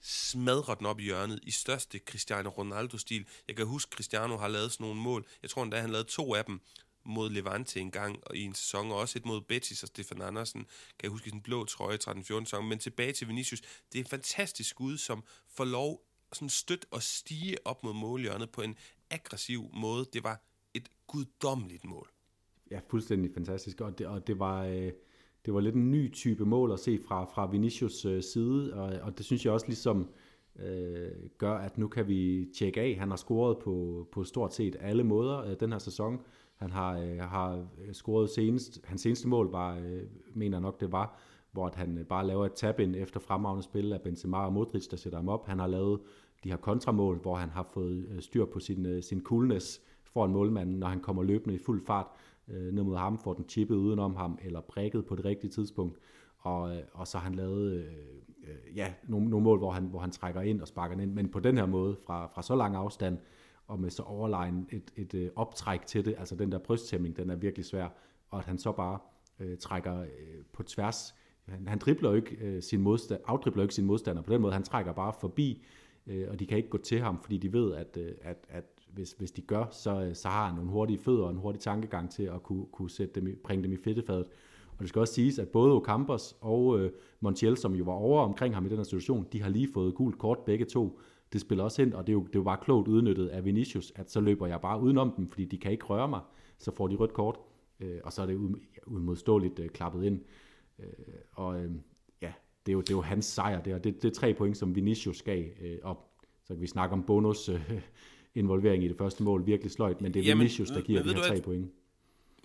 smadrer 0.00 0.74
den 0.74 0.86
op 0.86 1.00
i 1.00 1.02
hjørnet 1.02 1.40
i 1.42 1.50
største 1.50 1.98
Cristiano 1.98 2.48
Ronaldo-stil. 2.48 3.26
Jeg 3.48 3.56
kan 3.56 3.66
huske, 3.66 3.90
Cristiano 3.94 4.36
har 4.36 4.48
lavet 4.48 4.72
sådan 4.72 4.84
nogle 4.84 5.00
mål. 5.00 5.26
Jeg 5.42 5.50
tror 5.50 5.62
endda, 5.62 5.80
han 5.80 5.90
lavede 5.90 6.08
to 6.08 6.34
af 6.34 6.44
dem 6.44 6.60
mod 7.04 7.30
Levante 7.30 7.80
en 7.80 7.90
gang 7.90 8.20
og 8.26 8.36
i 8.36 8.42
en 8.42 8.54
sæson, 8.54 8.90
og 8.90 8.98
også 8.98 9.18
et 9.18 9.26
mod 9.26 9.40
Betis 9.40 9.82
og 9.82 9.88
Stefan 9.88 10.22
Andersen, 10.22 10.60
kan 10.60 11.02
jeg 11.02 11.10
huske 11.10 11.28
i 11.28 11.30
den 11.30 11.40
blå 11.40 11.64
trøje 11.64 11.98
13-14 12.04 12.22
sæson. 12.22 12.68
Men 12.68 12.78
tilbage 12.78 13.12
til 13.12 13.28
Vinicius, 13.28 13.60
det 13.60 13.98
er 13.98 14.04
en 14.04 14.10
fantastisk 14.10 14.70
skud, 14.70 14.98
som 14.98 15.24
får 15.48 15.64
lov 15.64 16.02
sådan 16.32 16.48
støt 16.48 16.86
og 16.90 17.02
stige 17.02 17.66
op 17.66 17.84
mod 17.84 17.94
målhjørnet 17.94 18.50
på 18.50 18.62
en 18.62 18.76
aggressiv 19.10 19.70
måde. 19.72 20.06
Det 20.12 20.24
var 20.24 20.42
et 20.74 20.88
guddommeligt 21.06 21.84
mål. 21.84 22.10
Ja, 22.70 22.80
fuldstændig 22.90 23.30
fantastisk, 23.34 23.80
og 23.80 23.98
det, 23.98 24.06
og 24.06 24.26
det 24.26 24.38
var... 24.38 24.64
Øh 24.64 24.92
det 25.46 25.54
var 25.54 25.60
lidt 25.60 25.74
en 25.74 25.90
ny 25.90 26.12
type 26.12 26.44
mål 26.44 26.72
at 26.72 26.80
se 26.80 26.98
fra, 27.08 27.24
fra 27.24 27.46
Vinicius 27.46 28.04
øh, 28.04 28.22
side, 28.22 28.74
og, 28.74 28.92
og 29.02 29.18
det 29.18 29.26
synes 29.26 29.44
jeg 29.44 29.52
også 29.52 29.66
ligesom 29.66 30.08
øh, 30.58 31.10
gør, 31.38 31.54
at 31.54 31.78
nu 31.78 31.88
kan 31.88 32.08
vi 32.08 32.48
tjekke 32.58 32.80
af. 32.80 32.96
Han 32.98 33.08
har 33.08 33.16
scoret 33.16 33.58
på, 33.58 34.06
på 34.12 34.24
stort 34.24 34.54
set 34.54 34.76
alle 34.80 35.04
måder 35.04 35.44
øh, 35.44 35.56
den 35.60 35.72
her 35.72 35.78
sæson. 35.78 36.20
Han 36.56 36.70
har, 36.70 36.98
øh, 36.98 37.18
har 37.18 37.66
øh, 37.84 37.92
scoret 37.92 38.30
senest, 38.30 38.80
hans 38.84 39.00
seneste 39.00 39.28
mål 39.28 39.50
var, 39.50 39.76
øh, 39.76 40.02
mener 40.34 40.60
nok 40.60 40.80
det 40.80 40.92
var, 40.92 41.18
hvor 41.52 41.70
han 41.74 41.98
øh, 41.98 42.04
bare 42.04 42.26
laver 42.26 42.46
et 42.46 42.52
tab-in 42.52 42.94
efter 42.94 43.20
fremragende 43.20 43.62
spil 43.62 43.92
af 43.92 44.00
Benzema 44.00 44.38
og 44.38 44.52
Modric, 44.52 44.88
der 44.88 44.96
sætter 44.96 45.18
ham 45.18 45.28
op. 45.28 45.46
Han 45.46 45.58
har 45.58 45.66
lavet 45.66 46.00
de 46.44 46.48
her 46.48 46.56
kontramål, 46.56 47.18
hvor 47.18 47.36
han 47.36 47.48
har 47.48 47.68
fået 47.72 48.16
styr 48.20 48.44
på 48.44 48.60
sin, 48.60 49.02
sin 49.02 49.22
coolness 49.22 49.80
foran 50.04 50.30
målmanden, 50.30 50.78
når 50.78 50.86
han 50.86 51.00
kommer 51.00 51.22
løbende 51.22 51.54
i 51.54 51.58
fuld 51.58 51.86
fart 51.86 52.06
øh, 52.50 52.72
ned 52.72 52.82
mod 52.82 52.96
ham, 52.96 53.18
får 53.18 53.34
den 53.34 53.48
chippet 53.48 53.74
udenom 53.74 54.16
ham, 54.16 54.38
eller 54.42 54.60
prikket 54.60 55.06
på 55.06 55.14
det 55.16 55.24
rigtige 55.24 55.50
tidspunkt, 55.50 55.98
og, 56.38 56.76
øh, 56.76 56.82
og 56.92 57.08
så 57.08 57.18
har 57.18 57.24
han 57.24 57.34
lavet 57.34 57.72
øh, 57.72 57.84
øh, 58.42 58.76
ja, 58.76 58.92
nogle, 59.08 59.30
nogle 59.30 59.44
mål, 59.44 59.58
hvor 59.58 59.70
han, 59.70 59.84
hvor 59.84 59.98
han 59.98 60.10
trækker 60.10 60.40
ind 60.40 60.60
og 60.60 60.68
sparker 60.68 61.00
ind, 61.00 61.12
men 61.12 61.28
på 61.28 61.40
den 61.40 61.56
her 61.56 61.66
måde, 61.66 61.96
fra, 62.06 62.26
fra 62.26 62.42
så 62.42 62.54
lang 62.54 62.76
afstand, 62.76 63.18
og 63.66 63.80
med 63.80 63.90
så 63.90 64.02
overlegen 64.02 64.68
et, 64.70 64.92
et, 64.96 65.14
et 65.14 65.30
optræk 65.36 65.86
til 65.86 66.04
det, 66.04 66.14
altså 66.18 66.36
den 66.36 66.52
der 66.52 66.58
brysttæmning, 66.58 67.16
den 67.16 67.30
er 67.30 67.36
virkelig 67.36 67.64
svær, 67.64 67.88
og 68.30 68.38
at 68.38 68.44
han 68.44 68.58
så 68.58 68.72
bare 68.72 68.98
øh, 69.40 69.58
trækker 69.58 70.00
øh, 70.00 70.08
på 70.52 70.62
tværs, 70.62 71.14
han, 71.50 71.68
han 71.68 71.78
dribler 71.78 72.10
jo 72.10 72.16
ikke 72.16 72.36
øh, 72.36 72.62
sin 72.62 72.80
modstand, 72.80 73.20
afdribler 73.26 73.62
ikke 73.62 73.74
sin 73.74 73.84
modstander 73.84 74.22
på 74.22 74.32
den 74.32 74.40
måde, 74.40 74.52
han 74.52 74.62
trækker 74.62 74.92
bare 74.92 75.12
forbi, 75.20 75.64
øh, 76.10 76.26
og 76.30 76.40
de 76.40 76.46
kan 76.46 76.56
ikke 76.56 76.68
gå 76.68 76.78
til 76.78 77.00
ham, 77.00 77.18
fordi 77.22 77.36
de 77.36 77.52
ved, 77.52 77.74
at, 77.74 77.96
øh, 78.00 78.12
at, 78.22 78.46
at 78.48 78.64
hvis, 78.94 79.12
hvis 79.12 79.30
de 79.30 79.42
gør, 79.42 79.64
så, 79.70 80.02
øh, 80.02 80.14
så 80.14 80.28
har 80.28 80.46
han 80.46 80.54
nogle 80.54 80.70
hurtige 80.70 80.98
fødder 80.98 81.22
og 81.22 81.30
en 81.30 81.36
hurtig 81.36 81.60
tankegang 81.60 82.10
til 82.10 82.22
at 82.22 82.42
kunne, 82.42 82.66
kunne 82.72 82.90
sætte 82.90 83.20
dem 83.20 83.26
i, 83.26 83.34
bringe 83.34 83.64
dem 83.64 83.72
i 83.72 83.76
fedtefadet. 83.76 84.26
Og 84.72 84.80
det 84.80 84.88
skal 84.88 85.00
også 85.00 85.14
siges, 85.14 85.38
at 85.38 85.48
både 85.48 85.72
Ocampos 85.72 86.36
og 86.40 86.80
øh, 86.80 86.90
Montiel, 87.20 87.56
som 87.56 87.74
jo 87.74 87.84
var 87.84 87.92
over 87.92 88.22
omkring 88.22 88.54
ham 88.54 88.66
i 88.66 88.68
den 88.68 88.76
her 88.76 88.84
situation, 88.84 89.26
de 89.32 89.42
har 89.42 89.48
lige 89.48 89.68
fået 89.72 89.94
gult 89.94 90.18
kort 90.18 90.38
begge 90.38 90.64
to. 90.64 91.00
Det 91.32 91.40
spiller 91.40 91.64
også 91.64 91.82
ind, 91.82 91.92
og 91.92 92.06
det 92.06 92.12
er 92.12 92.14
jo, 92.14 92.22
det 92.22 92.34
er 92.34 92.38
jo 92.38 92.42
bare 92.42 92.58
klogt 92.62 92.88
udnyttet 92.88 93.28
af 93.28 93.44
Vinicius, 93.44 93.92
at 93.96 94.10
så 94.10 94.20
løber 94.20 94.46
jeg 94.46 94.60
bare 94.60 94.80
udenom 94.80 95.12
dem, 95.16 95.28
fordi 95.28 95.44
de 95.44 95.58
kan 95.58 95.72
ikke 95.72 95.84
røre 95.84 96.08
mig. 96.08 96.20
Så 96.58 96.74
får 96.74 96.88
de 96.88 96.96
rødt 96.96 97.12
kort, 97.12 97.38
øh, 97.80 98.00
og 98.04 98.12
så 98.12 98.22
er 98.22 98.26
det 98.26 98.56
udmodståeligt 98.86 99.58
øh, 99.58 99.68
klappet 99.68 100.04
ind. 100.04 100.20
Øh, 100.78 100.86
og 101.32 101.60
øh, 101.60 101.70
det 102.66 102.72
er, 102.72 102.72
jo, 102.72 102.80
det 102.80 102.90
er 102.90 102.94
jo 102.94 103.00
hans 103.00 103.24
sejr 103.24 103.62
der. 103.62 103.78
Det, 103.78 104.02
det 104.02 104.10
er 104.10 104.14
tre 104.14 104.34
point, 104.34 104.56
som 104.56 104.76
Vinicius 104.76 105.22
gav, 105.22 105.44
øh, 105.60 105.78
og 105.82 106.10
så 106.44 106.54
kan 106.54 106.60
vi 106.60 106.66
snakke 106.66 106.92
om 106.92 107.02
bonus 107.02 107.48
øh, 107.48 107.60
involvering 108.34 108.84
i 108.84 108.88
det 108.88 108.98
første 108.98 109.22
mål 109.22 109.46
virkelig 109.46 109.72
sløjt, 109.72 110.00
men 110.00 110.14
det 110.14 110.20
er 110.20 110.24
Jamen, 110.24 110.40
Vinicius, 110.40 110.68
der 110.68 110.80
giver 110.80 111.02
de 111.02 111.14
her 111.14 111.22
tre 111.22 111.40
point. 111.40 111.70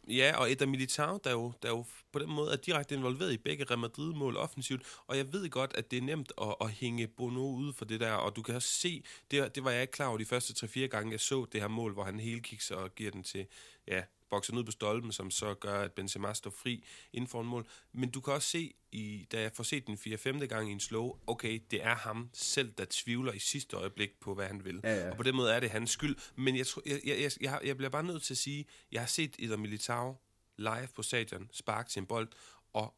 Ja, 0.07 0.33
og 0.37 0.51
Eder 0.51 0.65
Militao, 0.65 1.19
der 1.23 1.31
jo, 1.31 1.51
der 1.61 1.69
jo 1.69 1.85
på 2.11 2.19
den 2.19 2.29
måde 2.29 2.51
er 2.51 2.55
direkte 2.55 2.95
involveret 2.95 3.33
i 3.33 3.37
begge 3.37 3.63
Real 3.63 3.79
Madrid-mål 3.79 4.37
offensivt, 4.37 4.81
og 5.07 5.17
jeg 5.17 5.33
ved 5.33 5.49
godt, 5.49 5.73
at 5.75 5.91
det 5.91 5.97
er 5.97 6.01
nemt 6.01 6.31
at, 6.41 6.55
at 6.61 6.69
hænge 6.69 7.07
Bono 7.07 7.55
ud 7.55 7.73
for 7.73 7.85
det 7.85 7.99
der, 7.99 8.11
og 8.11 8.35
du 8.35 8.41
kan 8.41 8.55
også 8.55 8.67
se, 8.67 9.03
det, 9.31 9.55
det 9.55 9.63
var 9.63 9.71
jeg 9.71 9.81
ikke 9.81 9.91
klar 9.91 10.07
over 10.07 10.17
de 10.17 10.25
første 10.25 10.65
3-4 10.65 10.79
gange, 10.79 11.11
jeg 11.11 11.19
så 11.19 11.45
det 11.51 11.61
her 11.61 11.67
mål, 11.67 11.93
hvor 11.93 12.03
han 12.03 12.19
hele 12.19 12.41
kigger 12.41 12.75
og 12.75 12.95
giver 12.95 13.11
den 13.11 13.23
til, 13.23 13.45
ja, 13.87 14.01
bokser 14.29 14.53
ned 14.53 14.63
på 14.63 14.71
stolpen, 14.71 15.11
som 15.11 15.31
så 15.31 15.53
gør, 15.53 15.81
at 15.81 15.91
Benzema 15.91 16.33
står 16.33 16.49
fri 16.49 16.85
inden 17.13 17.27
for 17.27 17.41
en 17.41 17.47
mål. 17.47 17.67
Men 17.91 18.11
du 18.11 18.21
kan 18.21 18.33
også 18.33 18.47
se, 18.47 18.73
i, 18.91 19.27
da 19.31 19.41
jeg 19.41 19.51
får 19.51 19.63
set 19.63 19.87
den 19.87 19.95
4-5. 19.95 20.45
gang 20.45 20.69
i 20.69 20.71
en 20.71 20.79
slow, 20.79 21.19
okay, 21.27 21.63
det 21.71 21.83
er 21.83 21.95
ham 21.95 22.29
selv, 22.33 22.71
der 22.71 22.85
tvivler 22.89 23.33
i 23.33 23.39
sidste 23.39 23.77
øjeblik 23.77 24.09
på, 24.21 24.33
hvad 24.33 24.47
han 24.47 24.65
vil. 24.65 24.79
Ja, 24.83 24.95
ja. 24.95 25.11
Og 25.11 25.17
på 25.17 25.23
den 25.23 25.35
måde 25.35 25.53
er 25.53 25.59
det 25.59 25.69
hans 25.69 25.91
skyld. 25.91 26.15
Men 26.35 26.57
jeg, 26.57 26.67
tror, 26.67 26.81
jeg, 26.85 27.01
jeg, 27.05 27.31
jeg, 27.41 27.59
jeg, 27.63 27.77
bliver 27.77 27.89
bare 27.89 28.03
nødt 28.03 28.23
til 28.23 28.33
at 28.33 28.37
sige, 28.37 28.65
jeg 28.91 29.01
har 29.01 29.07
set 29.07 29.35
Eder 29.39 29.57
Militao 29.57 30.15
live 30.57 30.87
på 30.95 31.03
stadion 31.03 31.49
sparke 31.51 31.97
en 31.97 32.05
bold, 32.05 32.27
og 32.73 32.95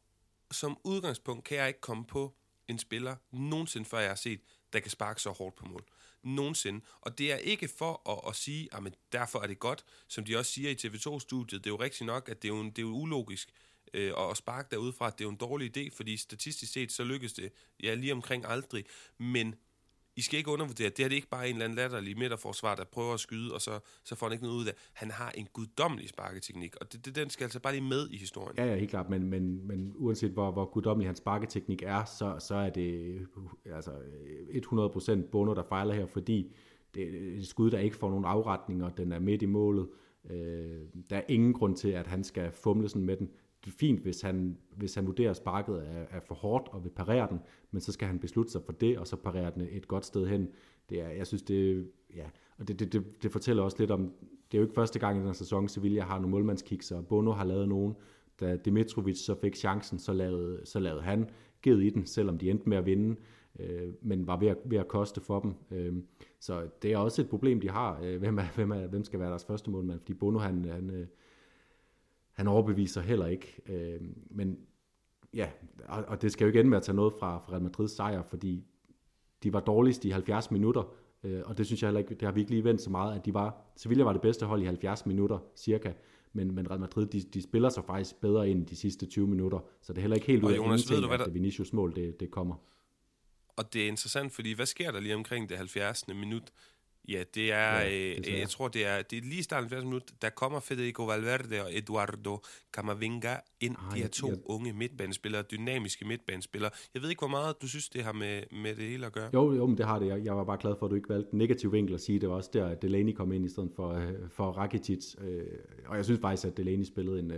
som 0.50 0.78
udgangspunkt 0.84 1.44
kan 1.44 1.58
jeg 1.58 1.68
ikke 1.68 1.80
komme 1.80 2.04
på 2.04 2.34
en 2.68 2.78
spiller 2.78 3.16
nogensinde 3.32 3.88
før 3.88 3.98
jeg 3.98 4.10
har 4.10 4.16
set, 4.16 4.40
der 4.72 4.80
kan 4.80 4.90
sparke 4.90 5.22
så 5.22 5.30
hårdt 5.30 5.56
på 5.56 5.66
mål. 5.66 5.84
Nogensinde. 6.22 6.80
Og 7.00 7.18
det 7.18 7.32
er 7.32 7.36
ikke 7.36 7.68
for 7.68 8.10
at, 8.10 8.30
at 8.30 8.36
sige, 8.36 8.68
at 8.72 8.94
derfor 9.12 9.40
er 9.40 9.46
det 9.46 9.58
godt, 9.58 9.84
som 10.08 10.24
de 10.24 10.36
også 10.36 10.52
siger 10.52 10.70
i 10.70 10.74
TV2-studiet. 10.74 11.64
Det 11.64 11.70
er 11.70 11.74
jo 11.74 11.80
rigtigt 11.80 12.06
nok, 12.06 12.28
at 12.28 12.42
det 12.42 12.50
er 12.50 12.54
jo, 12.54 12.64
det 12.64 12.78
er 12.78 12.82
jo 12.82 12.92
ulogisk 12.92 13.48
øh, 13.94 14.12
at 14.30 14.36
sparke 14.36 14.68
derudfra, 14.70 15.06
at 15.06 15.12
det 15.12 15.20
er 15.20 15.26
jo 15.26 15.30
en 15.30 15.36
dårlig 15.36 15.76
idé, 15.76 15.96
fordi 15.96 16.16
statistisk 16.16 16.72
set, 16.72 16.92
så 16.92 17.04
lykkes 17.04 17.32
det 17.32 17.52
ja, 17.82 17.94
lige 17.94 18.12
omkring 18.12 18.44
aldrig. 18.46 18.84
Men 19.18 19.54
i 20.18 20.20
skal 20.20 20.38
ikke 20.38 20.50
undervurdere, 20.50 20.88
det 20.88 21.04
er 21.04 21.08
det 21.08 21.16
ikke 21.16 21.28
bare 21.28 21.48
en 21.48 21.54
eller 21.54 21.64
anden 21.64 21.76
latterlig 21.76 22.18
midterforsvar, 22.18 22.74
der 22.74 22.84
prøver 22.84 23.14
at 23.14 23.20
skyde, 23.20 23.54
og 23.54 23.60
så, 23.60 23.80
så 24.04 24.14
får 24.14 24.26
han 24.26 24.32
ikke 24.32 24.44
noget 24.44 24.56
ud 24.56 24.66
af. 24.66 24.72
Han 24.92 25.10
har 25.10 25.30
en 25.30 25.48
guddommelig 25.52 26.08
sparketeknik, 26.08 26.76
og 26.80 26.92
det, 26.92 27.04
det, 27.04 27.14
den 27.16 27.30
skal 27.30 27.44
altså 27.44 27.60
bare 27.60 27.72
lige 27.72 27.88
med 27.88 28.08
i 28.10 28.16
historien. 28.16 28.56
Ja, 28.56 28.64
ja, 28.64 28.76
helt 28.76 28.90
klart, 28.90 29.10
men, 29.10 29.30
men, 29.30 29.66
men 29.66 29.92
uanset 29.96 30.30
hvor, 30.30 30.50
hvor 30.50 30.64
guddommelig 30.64 31.08
hans 31.08 31.18
sparketeknik 31.18 31.82
er, 31.82 32.04
så, 32.04 32.36
så 32.38 32.54
er 32.54 32.70
det 32.70 33.20
altså 33.64 33.90
100% 33.90 35.30
Bono, 35.30 35.54
der 35.54 35.62
fejler 35.62 35.94
her, 35.94 36.06
fordi 36.06 36.54
det 36.94 37.02
er 37.02 37.38
et 37.38 37.46
skud, 37.46 37.70
der 37.70 37.78
ikke 37.78 37.96
får 37.96 38.10
nogen 38.10 38.24
afretning, 38.24 38.84
og 38.84 38.96
den 38.96 39.12
er 39.12 39.18
midt 39.18 39.42
i 39.42 39.46
målet. 39.46 39.88
Øh, 40.30 40.80
der 41.10 41.16
er 41.16 41.22
ingen 41.28 41.52
grund 41.52 41.76
til, 41.76 41.88
at 41.88 42.06
han 42.06 42.24
skal 42.24 42.52
fumle 42.52 42.88
sådan 42.88 43.06
med 43.06 43.16
den 43.16 43.30
fint, 43.66 44.00
hvis 44.00 44.20
han, 44.20 44.56
hvis 44.76 44.94
han 44.94 45.06
vurderer, 45.06 45.30
at 45.30 45.36
sparket 45.36 45.76
er, 45.76 46.04
er 46.10 46.20
for 46.20 46.34
hårdt 46.34 46.68
og 46.68 46.84
vil 46.84 46.90
parere 46.90 47.28
den, 47.30 47.40
men 47.70 47.80
så 47.80 47.92
skal 47.92 48.08
han 48.08 48.18
beslutte 48.18 48.52
sig 48.52 48.62
for 48.62 48.72
det, 48.72 48.98
og 48.98 49.06
så 49.06 49.16
parere 49.16 49.52
den 49.54 49.62
et 49.70 49.88
godt 49.88 50.06
sted 50.06 50.26
hen. 50.26 50.48
Det 50.90 51.00
er, 51.00 51.08
jeg 51.08 51.26
synes, 51.26 51.42
det, 51.42 51.90
ja, 52.16 52.24
og 52.58 52.68
det, 52.68 52.78
det, 52.78 52.92
det, 52.92 53.22
det 53.22 53.32
fortæller 53.32 53.62
også 53.62 53.76
lidt 53.78 53.90
om, 53.90 54.12
det 54.52 54.58
er 54.58 54.58
jo 54.58 54.64
ikke 54.64 54.74
første 54.74 54.98
gang 54.98 55.16
i 55.16 55.18
den 55.18 55.26
her 55.26 55.32
sæson, 55.32 55.68
Sevilla 55.68 56.02
har 56.02 56.14
nogle 56.14 56.30
målmandskiks, 56.30 56.90
og 56.90 57.06
Bono 57.06 57.32
har 57.32 57.44
lavet 57.44 57.68
nogen. 57.68 57.94
Da 58.40 58.56
Dimitrovic 58.56 59.18
så 59.18 59.34
fik 59.40 59.56
chancen, 59.56 59.98
så 59.98 60.12
lavede, 60.12 60.60
så 60.64 60.78
lavede 60.78 61.02
han 61.02 61.30
givet 61.62 61.84
i 61.84 61.90
den, 61.90 62.06
selvom 62.06 62.38
de 62.38 62.50
endte 62.50 62.68
med 62.68 62.76
at 62.76 62.86
vinde, 62.86 63.16
øh, 63.60 63.92
men 64.02 64.26
var 64.26 64.36
ved 64.36 64.48
at, 64.48 64.56
ved 64.64 64.78
at 64.78 64.88
koste 64.88 65.20
for 65.20 65.40
dem. 65.40 65.54
Øh, 65.70 65.92
så 66.40 66.68
det 66.82 66.92
er 66.92 66.98
også 66.98 67.22
et 67.22 67.28
problem, 67.28 67.60
de 67.60 67.70
har. 67.70 68.00
Øh, 68.02 68.18
hvem, 68.18 68.38
er, 68.38 68.44
hvem, 68.54 68.70
er, 68.70 68.86
hvem 68.86 69.04
skal 69.04 69.20
være 69.20 69.30
deres 69.30 69.44
første 69.44 69.70
målmand? 69.70 70.00
Fordi 70.00 70.14
Bono, 70.14 70.38
han, 70.38 70.64
han 70.64 70.90
øh, 70.90 71.06
han 72.38 72.48
overbeviser 72.48 73.00
heller 73.00 73.26
ikke. 73.26 73.60
Øh, 73.66 74.00
men 74.30 74.58
ja, 75.34 75.48
og, 75.84 76.04
og 76.08 76.22
det 76.22 76.32
skal 76.32 76.44
jo 76.44 76.46
ikke 76.46 76.60
ende 76.60 76.70
med 76.70 76.76
at 76.76 76.82
tage 76.82 76.96
noget 76.96 77.12
fra, 77.20 77.38
fra 77.38 77.52
Real 77.52 77.62
Madrids 77.62 77.92
sejr, 77.92 78.22
fordi 78.22 78.64
de 79.42 79.52
var 79.52 79.60
dårligst 79.60 80.04
i 80.04 80.10
70 80.10 80.50
minutter, 80.50 80.94
øh, 81.24 81.42
og 81.44 81.58
det 81.58 81.66
synes 81.66 81.82
jeg 81.82 81.88
heller 81.88 82.00
ikke, 82.00 82.14
det 82.14 82.22
har 82.22 82.32
vi 82.32 82.40
ikke 82.40 82.50
lige 82.50 82.64
vendt 82.64 82.80
så 82.80 82.90
meget, 82.90 83.18
at 83.18 83.26
de 83.26 83.34
var, 83.34 83.72
Sevilla 83.76 84.04
var 84.04 84.12
det 84.12 84.22
bedste 84.22 84.46
hold 84.46 84.62
i 84.62 84.64
70 84.64 85.06
minutter 85.06 85.38
cirka, 85.56 85.92
men, 86.32 86.54
men 86.54 86.70
Real 86.70 86.80
Madrid, 86.80 87.06
de, 87.06 87.20
de 87.20 87.42
spiller 87.42 87.68
sig 87.68 87.84
faktisk 87.84 88.20
bedre 88.20 88.50
ind 88.50 88.66
de 88.66 88.76
sidste 88.76 89.06
20 89.06 89.26
minutter, 89.26 89.58
så 89.80 89.92
det 89.92 89.98
er 89.98 90.02
heller 90.02 90.16
ikke 90.16 90.26
helt 90.26 90.44
ud 90.44 90.52
af 90.52 90.56
Jonas, 90.56 90.90
ved 90.90 91.00
du, 91.00 91.08
hvad 91.08 91.18
der... 91.18 91.24
at 91.24 91.34
Vinicius 91.34 91.72
mål, 91.72 91.96
det, 91.96 92.20
det 92.20 92.30
kommer. 92.30 92.54
Og 93.56 93.72
det 93.72 93.82
er 93.82 93.88
interessant, 93.88 94.32
fordi 94.32 94.52
hvad 94.52 94.66
sker 94.66 94.90
der 94.90 95.00
lige 95.00 95.14
omkring 95.14 95.48
det 95.48 95.56
70. 95.56 96.08
minut? 96.08 96.52
Ja, 97.08 97.22
det 97.34 97.52
er, 97.52 97.80
ja, 97.80 98.16
øh, 98.18 98.38
jeg 98.40 98.48
tror, 98.48 98.68
det 98.68 98.86
er, 98.86 99.02
det 99.02 99.18
er 99.18 99.22
lige 99.22 99.42
starten 99.42 99.68
70 99.70 99.84
minutter, 99.84 100.14
der 100.22 100.30
kommer 100.30 100.60
Federico 100.60 101.04
Valverde 101.04 101.62
og 101.64 101.76
Eduardo 101.76 102.38
Camavinga 102.72 103.34
ind, 103.60 103.76
ah, 103.78 103.94
de 103.94 104.00
her 104.00 104.08
to 104.08 104.28
ja. 104.28 104.34
unge 104.44 104.72
midtbanespillere, 104.72 105.42
dynamiske 105.42 106.04
midtbanespillere. 106.04 106.70
Jeg 106.94 107.02
ved 107.02 107.10
ikke, 107.10 107.20
hvor 107.20 107.28
meget 107.28 107.62
du 107.62 107.68
synes, 107.68 107.88
det 107.88 108.04
har 108.04 108.12
med, 108.12 108.42
med 108.62 108.74
det 108.74 108.84
hele 108.84 109.06
at 109.06 109.12
gøre. 109.12 109.30
Jo, 109.34 109.52
jo, 109.52 109.66
men 109.66 109.78
det 109.78 109.86
har 109.86 109.98
det. 109.98 110.06
Jeg, 110.06 110.24
jeg 110.24 110.36
var 110.36 110.44
bare 110.44 110.58
glad 110.60 110.74
for, 110.78 110.86
at 110.86 110.90
du 110.90 110.96
ikke 110.96 111.08
valgte 111.08 111.36
negativ 111.36 111.72
vinkel 111.72 111.94
at 111.94 112.00
sige, 112.00 112.20
det 112.20 112.28
var 112.28 112.34
også 112.34 112.50
der, 112.52 112.66
at 112.66 112.82
Delaney 112.82 113.12
kom 113.12 113.32
ind 113.32 113.44
i 113.44 113.48
stedet 113.48 113.70
for, 113.76 113.92
øh, 113.92 114.12
for 114.30 114.50
Rakitic. 114.50 115.14
Øh, 115.20 115.42
og 115.86 115.96
jeg 115.96 116.04
synes 116.04 116.20
faktisk, 116.20 116.46
at 116.46 116.56
Delaney 116.56 116.84
spillede 116.84 117.18
en, 117.18 117.32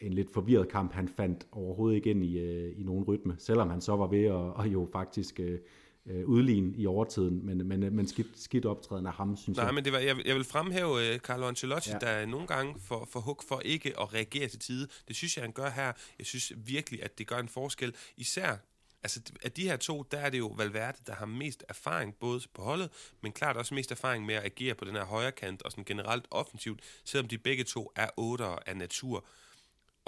en 0.00 0.12
lidt 0.12 0.32
forvirret 0.32 0.68
kamp. 0.68 0.92
Han 0.92 1.08
fandt 1.08 1.46
overhovedet 1.52 1.96
ikke 1.96 2.10
ind 2.10 2.24
i, 2.24 2.38
i 2.70 2.82
nogen 2.82 3.04
rytme, 3.04 3.34
selvom 3.38 3.70
han 3.70 3.80
så 3.80 3.96
var 3.96 4.06
ved 4.06 4.24
at 4.24 4.32
og 4.32 4.68
jo 4.68 4.88
faktisk 4.92 5.40
øh, 5.40 5.58
udligne 6.24 6.76
i 6.76 6.86
overtiden, 6.86 7.46
men, 7.46 7.68
men, 7.68 7.96
men 7.96 8.08
skidt, 8.08 8.26
skidt 8.36 8.66
optræden 8.66 9.06
af 9.06 9.12
ham, 9.12 9.36
synes 9.36 9.56
Nej, 9.56 9.66
jeg. 9.66 9.74
men 9.74 9.84
det 9.84 9.92
var, 9.92 9.98
jeg, 9.98 10.26
jeg 10.26 10.34
vil 10.34 10.44
fremhæve 10.44 10.90
uh, 10.90 11.18
Carlo 11.18 11.46
Ancelotti, 11.46 11.90
ja. 11.90 11.98
der 11.98 12.26
nogle 12.26 12.46
gange 12.46 12.74
får 12.80 13.08
for 13.12 13.20
hug 13.20 13.42
for 13.48 13.60
ikke 13.60 14.00
at 14.00 14.14
reagere 14.14 14.48
til 14.48 14.58
tide. 14.58 14.88
Det 15.08 15.16
synes 15.16 15.36
jeg, 15.36 15.44
han 15.44 15.52
gør 15.52 15.70
her. 15.70 15.92
Jeg 16.18 16.26
synes 16.26 16.52
virkelig, 16.56 17.02
at 17.02 17.18
det 17.18 17.26
gør 17.26 17.38
en 17.38 17.48
forskel. 17.48 17.94
Især 18.16 18.56
Altså, 19.02 19.20
af 19.42 19.52
de 19.52 19.62
her 19.62 19.76
to, 19.76 20.02
der 20.10 20.18
er 20.18 20.30
det 20.30 20.38
jo 20.38 20.46
Valverde, 20.46 20.98
der 21.06 21.14
har 21.14 21.26
mest 21.26 21.64
erfaring, 21.68 22.14
både 22.14 22.40
på 22.54 22.62
holdet, 22.62 22.90
men 23.22 23.32
klart 23.32 23.56
også 23.56 23.74
mest 23.74 23.90
erfaring 23.90 24.26
med 24.26 24.34
at 24.34 24.44
agere 24.44 24.74
på 24.74 24.84
den 24.84 24.94
her 24.94 25.04
højre 25.04 25.32
kant, 25.32 25.62
og 25.62 25.70
sådan 25.70 25.84
generelt 25.84 26.26
offensivt, 26.30 26.80
selvom 27.04 27.28
de 27.28 27.38
begge 27.38 27.64
to 27.64 27.92
er 27.96 28.08
otter 28.16 28.58
af 28.66 28.76
natur. 28.76 29.24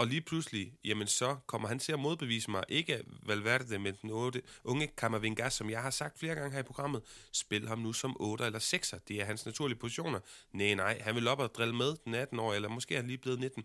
Og 0.00 0.06
lige 0.06 0.20
pludselig, 0.20 0.72
jamen 0.84 1.06
så 1.06 1.36
kommer 1.46 1.68
han 1.68 1.78
til 1.78 1.92
at 1.92 1.98
modbevise 1.98 2.50
mig, 2.50 2.64
ikke 2.68 3.04
Valverde, 3.22 3.78
men 3.78 3.94
den 4.02 4.10
8, 4.10 4.42
unge 4.64 4.86
Kammervinga, 4.86 5.50
som 5.50 5.70
jeg 5.70 5.82
har 5.82 5.90
sagt 5.90 6.18
flere 6.18 6.34
gange 6.34 6.52
her 6.52 6.60
i 6.60 6.62
programmet, 6.62 7.02
spil 7.32 7.68
ham 7.68 7.78
nu 7.78 7.92
som 7.92 8.16
8 8.20 8.44
eller 8.44 8.58
6'er. 8.58 8.98
Det 9.08 9.20
er 9.20 9.24
hans 9.24 9.46
naturlige 9.46 9.78
positioner. 9.78 10.20
Nej, 10.52 10.74
nej, 10.74 11.00
han 11.00 11.14
vil 11.14 11.28
op 11.28 11.38
og 11.38 11.54
drille 11.54 11.74
med 11.74 11.96
den 12.04 12.14
18 12.14 12.38
år, 12.38 12.54
eller 12.54 12.68
måske 12.68 12.94
er 12.94 12.98
han 12.98 13.06
lige 13.06 13.18
blevet 13.18 13.40
19, 13.40 13.64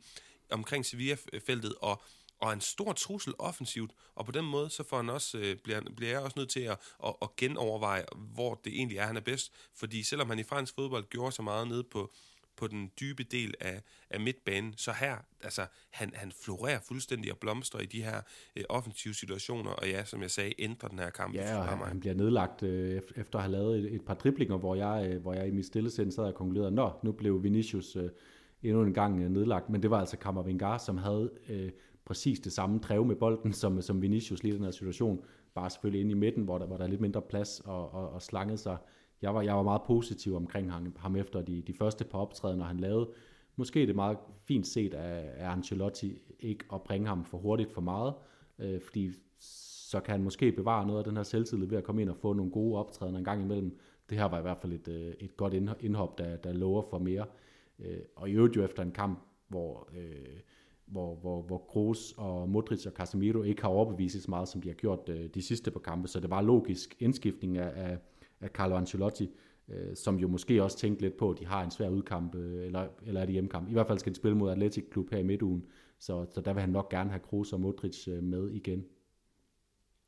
omkring 0.52 0.86
Sevilla-feltet, 0.86 1.76
og 1.82 2.04
og 2.40 2.54
en 2.54 2.62
stor 2.62 2.94
trussel 2.94 3.34
offensivt, 3.40 3.92
og 4.16 4.26
på 4.26 4.32
den 4.32 4.46
måde 4.46 4.70
så 4.70 4.84
får 4.84 4.98
han 4.98 5.10
også, 5.10 5.38
øh, 5.38 5.58
bliver, 5.64 5.82
bliver 5.96 6.12
jeg 6.12 6.20
også 6.20 6.40
nødt 6.40 6.50
til 6.50 6.60
at, 6.60 6.80
at, 7.06 7.16
at 7.22 7.36
genoverveje, 7.36 8.06
hvor 8.16 8.62
det 8.64 8.74
egentlig 8.74 8.98
er, 8.98 9.06
han 9.06 9.18
er 9.18 9.22
bedst. 9.22 9.52
Fordi 9.76 10.04
selvom 10.04 10.30
han 10.30 10.40
i 10.40 10.44
fransk 10.44 10.76
fodbold 10.76 11.10
gjorde 11.10 11.32
så 11.32 11.42
meget 11.42 11.68
nede 11.68 11.84
på, 11.84 12.14
på 12.58 12.68
den 12.68 12.92
dybe 13.00 13.24
del 13.24 13.54
af, 13.60 13.82
af 14.10 14.20
midtbanen. 14.20 14.74
Så 14.78 14.92
her, 15.00 15.16
altså, 15.44 15.66
han, 15.92 16.12
han 16.14 16.32
florerer 16.44 16.80
fuldstændig 16.88 17.32
og 17.32 17.38
blomstrer 17.38 17.82
i 17.82 17.86
de 17.86 18.04
her 18.04 18.22
øh, 18.56 18.64
offensive 18.70 19.14
situationer, 19.14 19.72
og 19.72 19.88
ja, 19.88 20.06
som 20.06 20.22
jeg 20.22 20.32
sagde, 20.32 20.54
ændrer 20.60 20.90
den 20.90 21.00
her 21.00 21.10
kamp. 21.10 21.36
Ja, 21.36 21.58
og 21.58 21.66
han, 21.66 21.78
han 21.88 22.00
bliver 22.00 22.16
nedlagt 22.16 22.64
øh, 22.64 23.02
efter 23.16 23.40
at 23.40 23.44
have 23.44 23.52
lavet 23.52 23.80
et, 23.80 23.96
et 23.96 24.02
par 24.06 24.14
driblinger, 24.14 24.58
hvor 24.58 24.76
jeg, 24.76 25.10
øh, 25.10 25.22
hvor 25.22 25.34
jeg 25.34 25.48
i 25.48 25.52
mit 25.52 25.66
stille 25.66 25.92
sind 25.92 26.12
sad 26.12 26.24
og 26.24 26.36
konkluderede, 26.36 26.72
nå, 26.72 26.92
nu 27.04 27.12
blev 27.12 27.44
Vinicius 27.44 27.96
øh, 27.96 28.10
endnu 28.64 28.84
en 28.84 28.94
gang 28.94 29.22
øh, 29.22 29.30
nedlagt, 29.30 29.70
men 29.70 29.82
det 29.82 29.90
var 29.90 30.00
altså 30.00 30.18
Kammervengar, 30.18 30.78
som 30.78 30.98
havde 30.98 31.32
øh, 31.50 31.72
præcis 32.06 32.40
det 32.40 32.54
samme 32.54 32.80
drev 32.80 33.06
med 33.06 33.16
bolden, 33.16 33.54
som, 33.54 33.82
som 33.82 34.02
Vinicius 34.02 34.44
lige 34.44 34.54
i 34.54 34.58
den 34.58 34.64
her 34.64 34.72
situation, 34.72 35.26
bare 35.56 35.70
selvfølgelig 35.70 36.02
inde 36.02 36.12
i 36.12 36.16
midten, 36.16 36.44
hvor 36.44 36.58
der, 36.58 36.66
hvor 36.66 36.78
der 36.78 36.84
er 36.84 36.88
lidt 36.88 37.02
mindre 37.02 37.22
plads 37.22 37.60
og, 37.60 37.94
og, 37.94 38.10
og 38.10 38.22
slangede 38.22 38.58
sig 38.58 38.78
jeg 39.26 39.36
var, 39.36 39.42
jeg 39.42 39.56
var 39.56 39.64
meget 39.64 39.82
positiv 39.82 40.36
omkring 40.36 40.72
ham, 40.72 40.96
ham 40.98 41.16
efter 41.16 41.42
de, 41.42 41.62
de 41.62 41.74
første 41.74 42.04
par 42.04 42.20
optrædener, 42.20 42.66
han 42.66 42.78
lavede. 42.78 43.10
Måske 43.56 43.80
det 43.80 43.90
er 43.90 43.94
meget 43.94 44.18
fint 44.48 44.68
set 44.68 44.94
af, 44.94 45.32
af 45.38 45.52
Ancelotti 45.52 46.22
ikke 46.40 46.66
at 46.74 46.82
bringe 46.82 47.08
ham 47.08 47.26
for 47.26 47.38
hurtigt 47.38 47.72
for 47.72 47.82
meget, 47.82 48.14
øh, 48.60 48.82
fordi 48.82 49.12
så 49.90 50.00
kan 50.00 50.12
han 50.12 50.24
måske 50.24 50.52
bevare 50.52 50.88
noget 50.88 51.00
af 51.00 51.06
den 51.06 51.16
her 51.16 51.24
selvtillid 51.24 51.68
ved 51.68 51.78
at 51.78 51.84
komme 51.84 52.02
ind 52.02 52.10
og 52.10 52.18
få 52.18 52.34
nogle 52.34 52.52
gode 52.52 52.80
optrædener 52.80 53.20
en 53.20 53.26
gang 53.26 53.42
imellem. 53.42 53.80
Det 54.10 54.18
her 54.18 54.26
var 54.26 54.40
i 54.40 54.42
hvert 54.42 54.58
fald 54.58 54.74
et, 54.74 54.88
øh, 54.88 55.14
et 55.20 55.38
godt 55.38 55.54
indhop, 55.80 56.18
der, 56.18 56.38
der 56.38 56.54
lover 56.54 56.82
for 56.90 57.00
mere. 57.00 57.26
Øh, 57.80 58.00
og 58.16 58.30
i 58.30 58.34
øvrigt 58.34 58.56
jo 58.56 58.64
efter 58.64 58.84
en 58.84 58.92
kamp, 58.92 59.20
hvor, 59.48 59.90
øh, 59.98 60.40
hvor, 60.86 61.16
hvor, 61.16 61.42
hvor 61.42 61.58
Kroos 61.58 62.14
og 62.18 62.50
Modric 62.50 62.86
og 62.86 62.92
Casemiro 62.92 63.44
ikke 63.44 63.62
har 63.62 63.70
overbevist 63.70 64.24
så 64.24 64.32
meget, 64.32 64.48
som 64.48 64.62
de 64.62 64.68
har 64.68 64.76
gjort 64.76 65.10
øh, 65.10 65.30
de 65.34 65.42
sidste 65.42 65.72
par 65.72 65.80
kampe. 65.80 66.08
Så 66.08 66.20
det 66.20 66.30
var 66.30 66.42
logisk 66.42 66.96
indskiftning 67.00 67.58
af, 67.58 67.90
af 67.90 67.98
af 68.42 68.50
Carlo 68.50 68.76
Ancelotti, 68.76 69.30
øh, 69.70 69.96
som 69.96 70.20
jo 70.20 70.28
måske 70.28 70.64
også 70.64 70.78
tænkte 70.78 71.02
lidt 71.02 71.18
på, 71.18 71.32
at 71.32 71.40
de 71.40 71.46
har 71.46 71.64
en 71.64 71.72
svær 71.72 71.90
udkamp, 71.90 72.36
øh, 72.36 72.66
eller, 72.66 72.88
eller 73.06 73.22
er 73.22 73.26
det 73.26 73.34
hjemmekamp. 73.34 73.70
I 73.70 73.74
hvert 73.74 73.88
fald 73.88 74.00
skal 74.00 74.12
de 74.12 74.18
spille 74.18 74.38
mod 74.38 74.52
Atletic 74.52 74.86
Klub 74.92 75.12
her 75.12 75.18
i 75.18 75.24
midtugen, 75.24 75.66
så, 76.00 76.26
så 76.34 76.42
der 76.42 76.54
vil 76.54 76.62
han 76.62 76.70
nok 76.70 76.90
gerne 76.90 77.10
have 77.10 77.20
Kroos 77.20 77.54
og 77.54 77.62
Modric 77.62 78.08
øh, 78.08 78.24
med 78.24 78.52
igen. 78.52 78.86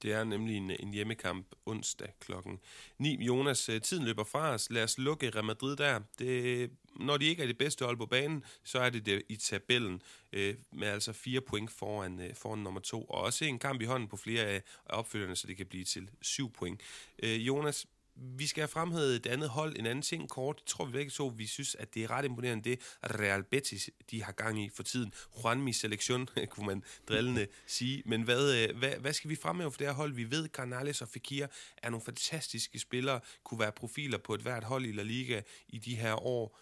Det 0.02 0.14
er 0.14 0.24
nemlig 0.24 0.58
en, 0.58 0.72
en 0.72 0.94
hjemmekamp 0.94 1.48
onsdag 1.66 2.14
klokken 2.20 2.60
9. 3.00 3.26
Jonas, 3.26 3.70
øh, 3.70 3.82
tiden 3.82 4.06
løber 4.06 4.24
fra 4.24 4.54
os. 4.54 4.70
Lad 4.70 4.84
os 4.84 4.98
lukke 4.98 5.30
Real 5.30 5.46
Madrid 5.46 5.76
der. 5.76 6.00
Det, 6.20 6.72
når 6.96 7.18
de 7.18 7.26
ikke 7.26 7.44
er 7.44 7.48
det 7.48 7.58
bedste 7.58 7.86
hold 7.86 7.98
på 7.98 8.06
banen, 8.06 8.44
så 8.64 8.80
er 8.80 8.90
det 8.90 9.06
det 9.06 9.22
i 9.30 9.36
tabellen 9.36 10.02
øh, 10.34 10.56
med 10.72 10.88
altså 10.88 11.14
fire 11.14 11.42
point 11.42 11.72
foran, 11.72 12.20
øh, 12.20 12.36
foran 12.36 12.60
nummer 12.60 12.80
to. 12.80 13.04
Og 13.04 13.22
også 13.22 13.46
en 13.46 13.60
kamp 13.60 13.82
i 13.82 13.86
hånden 13.86 14.10
på 14.10 14.18
flere 14.18 14.44
af 14.44 14.64
opfølgerne, 14.86 15.36
så 15.36 15.48
det 15.48 15.58
kan 15.58 15.66
blive 15.66 15.84
til 15.84 16.10
syv 16.22 16.52
point. 16.52 16.82
Øh, 17.24 17.48
Jonas, 17.48 17.88
vi 18.20 18.48
skal 18.48 18.62
have 18.62 18.68
fremhævet 18.68 19.16
et 19.16 19.26
andet 19.26 19.50
hold, 19.50 19.76
en 19.80 19.86
anden 19.86 20.02
ting 20.02 20.30
kort. 20.30 20.60
Det 20.60 20.66
tror 20.66 20.86
vi 20.86 20.92
begge 20.92 21.12
to, 21.12 21.34
vi 21.38 21.48
synes, 21.48 21.76
at 21.76 21.94
det 21.94 22.04
er 22.04 22.12
ret 22.12 22.26
imponerende, 22.26 22.70
det 22.70 22.80
Real 23.04 23.44
Betis, 23.44 23.90
de 24.12 24.24
har 24.24 24.32
gang 24.32 24.64
i 24.64 24.70
for 24.70 24.84
tiden. 24.84 25.14
Juanmi 25.44 25.74
selektion, 25.74 26.30
kunne 26.50 26.66
man 26.66 26.84
drillende 27.08 27.48
sige. 27.68 28.04
Men 28.06 28.22
hvad, 28.22 28.64
øh, 28.64 28.78
hvad, 28.78 28.92
hvad 28.92 29.14
skal 29.14 29.30
vi 29.30 29.36
fremhæve 29.36 29.72
for 29.72 29.78
det 29.78 29.88
her 29.88 29.94
hold? 29.94 30.14
Vi 30.14 30.32
ved, 30.32 30.50
Canales 30.50 31.02
og 31.02 31.08
Fekir 31.08 31.48
er 31.78 31.90
nogle 31.90 32.06
fantastiske 32.06 32.80
spillere, 32.80 33.20
kunne 33.44 33.60
være 33.60 33.72
profiler 33.72 34.18
på 34.18 34.34
et 34.34 34.42
hvert 34.42 34.64
hold 34.64 34.86
i 34.86 34.92
La 34.92 35.04
Liga 35.04 35.42
i 35.68 35.78
de 35.78 35.96
her 35.96 36.26
år 36.26 36.60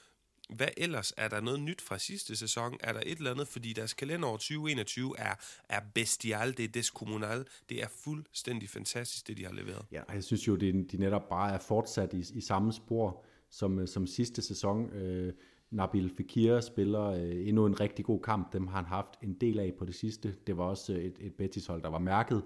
hvad 0.49 0.67
ellers? 0.77 1.13
Er 1.17 1.27
der 1.27 1.41
noget 1.41 1.59
nyt 1.59 1.81
fra 1.81 1.97
sidste 1.97 2.35
sæson? 2.35 2.77
Er 2.79 2.93
der 2.93 3.01
et 3.05 3.17
eller 3.17 3.31
andet? 3.31 3.47
Fordi 3.47 3.73
deres 3.73 3.93
kalenderår 3.93 4.37
2021 4.37 5.19
er, 5.19 5.33
er 5.69 5.79
bestial, 5.93 6.57
det 6.57 6.65
er 6.65 6.69
deskommunal. 6.69 7.45
Det 7.69 7.83
er 7.83 7.87
fuldstændig 8.03 8.69
fantastisk, 8.69 9.27
det 9.27 9.37
de 9.37 9.45
har 9.45 9.53
leveret. 9.53 9.85
Ja, 9.91 10.01
jeg 10.13 10.23
synes 10.23 10.47
jo, 10.47 10.55
det, 10.55 10.91
de 10.91 10.97
netop 10.97 11.29
bare 11.29 11.53
er 11.53 11.59
fortsat 11.59 12.13
i, 12.13 12.37
i 12.37 12.41
samme 12.41 12.73
spor 12.73 13.23
som, 13.49 13.79
øh, 13.79 13.87
som 13.87 14.07
sidste 14.07 14.41
sæson. 14.41 14.93
Øh, 14.93 15.33
Nabil 15.71 16.11
Fekir 16.17 16.59
spiller 16.59 17.03
øh, 17.05 17.47
endnu 17.47 17.65
en 17.65 17.79
rigtig 17.79 18.05
god 18.05 18.21
kamp. 18.21 18.53
Dem 18.53 18.67
har 18.67 18.75
han 18.75 18.85
haft 18.85 19.09
en 19.23 19.33
del 19.33 19.59
af 19.59 19.73
på 19.79 19.85
det 19.85 19.95
sidste. 19.95 20.35
Det 20.47 20.57
var 20.57 20.63
også 20.63 20.93
et, 20.93 21.15
et 21.19 21.33
Betis-hold, 21.33 21.81
der 21.81 21.89
var 21.89 21.99
mærket, 21.99 22.43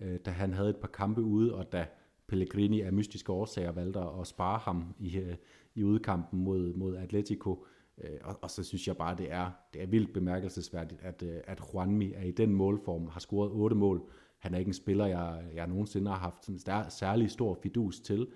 øh, 0.00 0.18
da 0.24 0.30
han 0.30 0.52
havde 0.52 0.70
et 0.70 0.76
par 0.76 0.88
kampe 0.88 1.22
ude, 1.22 1.54
og 1.54 1.72
da 1.72 1.86
Pellegrini 2.26 2.80
af 2.80 2.92
mystiske 2.92 3.32
årsager 3.32 3.72
valgte 3.72 4.00
at 4.20 4.26
spare 4.26 4.58
ham 4.58 4.94
i, 4.98 5.16
øh, 5.18 5.34
i 5.74 5.84
udkampen 5.84 6.44
mod, 6.44 6.74
mod 6.74 6.96
Atletico. 6.96 7.64
Øh, 8.04 8.18
og, 8.24 8.38
og 8.42 8.50
så 8.50 8.64
synes 8.64 8.88
jeg 8.88 8.96
bare, 8.96 9.16
det 9.16 9.32
er, 9.32 9.50
det 9.74 9.82
er 9.82 9.86
vildt 9.86 10.12
bemærkelsesværdigt, 10.12 11.02
at, 11.02 11.22
øh, 11.22 11.40
at 11.44 11.60
Juanmi 11.74 12.12
er 12.12 12.22
i 12.22 12.30
den 12.30 12.54
målform, 12.54 13.08
har 13.08 13.20
scoret 13.20 13.50
otte 13.50 13.76
mål. 13.76 14.10
Han 14.38 14.54
er 14.54 14.58
ikke 14.58 14.68
en 14.68 14.74
spiller, 14.74 15.06
jeg, 15.06 15.44
jeg 15.54 15.66
nogensinde 15.66 16.10
har 16.10 16.18
haft 16.18 16.44
sådan 16.44 16.58
stær, 16.58 16.88
særlig 16.88 17.30
stor 17.30 17.58
fidus 17.62 18.00
til, 18.00 18.26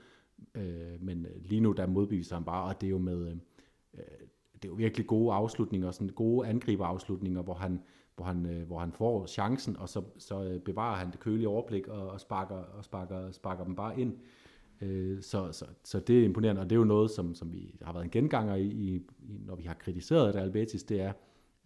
øh, 0.55 1.01
men 1.01 1.27
øh, 1.27 1.43
lige 1.45 1.61
nu 1.61 1.73
der 1.73 1.87
modbeviser 1.87 2.37
han 2.37 2.45
bare, 2.45 2.65
og 2.65 2.81
det 2.81 2.87
er 2.87 2.91
jo 2.91 2.99
med, 2.99 3.27
øh, 3.27 3.37
øh, 3.95 4.01
det 4.55 4.65
er 4.65 4.69
jo 4.69 4.75
virkelig 4.75 5.07
gode 5.07 5.35
afslutninger, 5.35 5.91
sådan 5.91 6.09
gode 6.09 6.49
angriberafslutninger, 6.49 7.43
hvor 7.43 7.55
han, 7.55 7.81
hvor 8.17 8.25
han, 8.25 8.47
øh, 8.47 8.67
hvor 8.67 8.79
han 8.79 8.93
får 8.93 9.27
chancen, 9.27 9.77
og 9.77 9.89
så, 9.89 10.03
så 10.19 10.61
bevarer 10.65 10.97
han 10.97 11.11
det 11.11 11.21
kølige 11.21 11.49
overblik 11.49 11.89
og, 11.89 12.09
og, 12.09 12.21
sparker, 12.21 12.57
og 12.57 12.85
sparker, 12.85 13.31
sparker 13.31 13.65
dem 13.65 13.75
bare 13.75 14.01
ind. 14.01 14.13
Øh, 14.13 14.44
Øh, 14.85 15.23
så, 15.23 15.53
så, 15.53 15.65
så 15.85 16.01
det 16.01 16.21
er 16.21 16.25
imponerende, 16.25 16.61
og 16.61 16.71
det 16.71 16.77
er 16.77 16.79
jo 16.79 16.85
noget, 16.85 17.11
som, 17.11 17.35
som 17.35 17.53
vi 17.53 17.75
har 17.83 17.93
været 17.93 18.05
en 18.05 18.11
genganger 18.11 18.55
i, 18.55 18.67
i, 18.67 19.03
når 19.47 19.57
vi 19.57 19.63
har 19.63 19.75
kritiseret 19.75 20.35
Real 20.35 20.51
Betis, 20.51 20.85
det 20.85 21.01
er, 21.01 21.13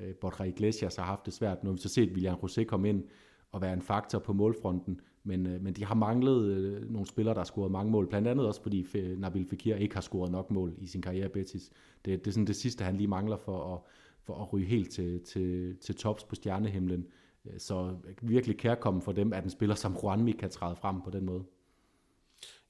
øh, 0.00 0.14
Borja 0.14 0.44
Iglesias 0.44 0.96
har 0.96 1.04
haft 1.04 1.26
det 1.26 1.34
svært. 1.34 1.64
Nu 1.64 1.70
har 1.70 1.74
vi 1.74 1.80
så 1.80 1.88
set 1.88 2.12
William 2.12 2.34
José 2.34 2.64
komme 2.64 2.88
ind 2.88 3.04
og 3.52 3.62
være 3.62 3.72
en 3.72 3.82
faktor 3.82 4.18
på 4.18 4.32
målfronten, 4.32 5.00
men, 5.24 5.46
øh, 5.46 5.62
men 5.62 5.74
de 5.74 5.84
har 5.84 5.94
manglet 5.94 6.44
øh, 6.44 6.90
nogle 6.90 7.06
spillere, 7.06 7.34
der 7.34 7.40
har 7.40 7.44
scoret 7.44 7.72
mange 7.72 7.92
mål, 7.92 8.08
blandt 8.08 8.28
andet 8.28 8.46
også 8.46 8.62
fordi 8.62 8.86
Nabil 9.18 9.46
Fekir 9.46 9.76
ikke 9.76 9.94
har 9.94 10.02
scoret 10.02 10.32
nok 10.32 10.50
mål 10.50 10.74
i 10.78 10.86
sin 10.86 11.02
karriere 11.02 11.28
Betis. 11.28 11.70
Det, 12.04 12.24
det 12.24 12.26
er 12.26 12.32
sådan 12.32 12.46
det 12.46 12.56
sidste, 12.56 12.84
han 12.84 12.96
lige 12.96 13.08
mangler 13.08 13.36
for 13.36 13.74
at, 13.74 13.80
for 14.22 14.34
at 14.34 14.52
ryge 14.52 14.66
helt 14.66 14.90
til, 14.90 15.20
til, 15.20 15.76
til 15.76 15.94
tops 15.94 16.24
på 16.24 16.34
stjernehimlen. 16.34 17.06
Øh, 17.46 17.58
så 17.58 17.96
virkelig 18.22 18.56
kærkommen 18.56 19.02
for 19.02 19.12
dem, 19.12 19.32
at 19.32 19.44
en 19.44 19.50
spiller 19.50 19.74
som 19.74 19.96
Juanmi 20.02 20.32
kan 20.32 20.50
træde 20.50 20.76
frem 20.76 21.00
på 21.02 21.10
den 21.10 21.24
måde. 21.24 21.44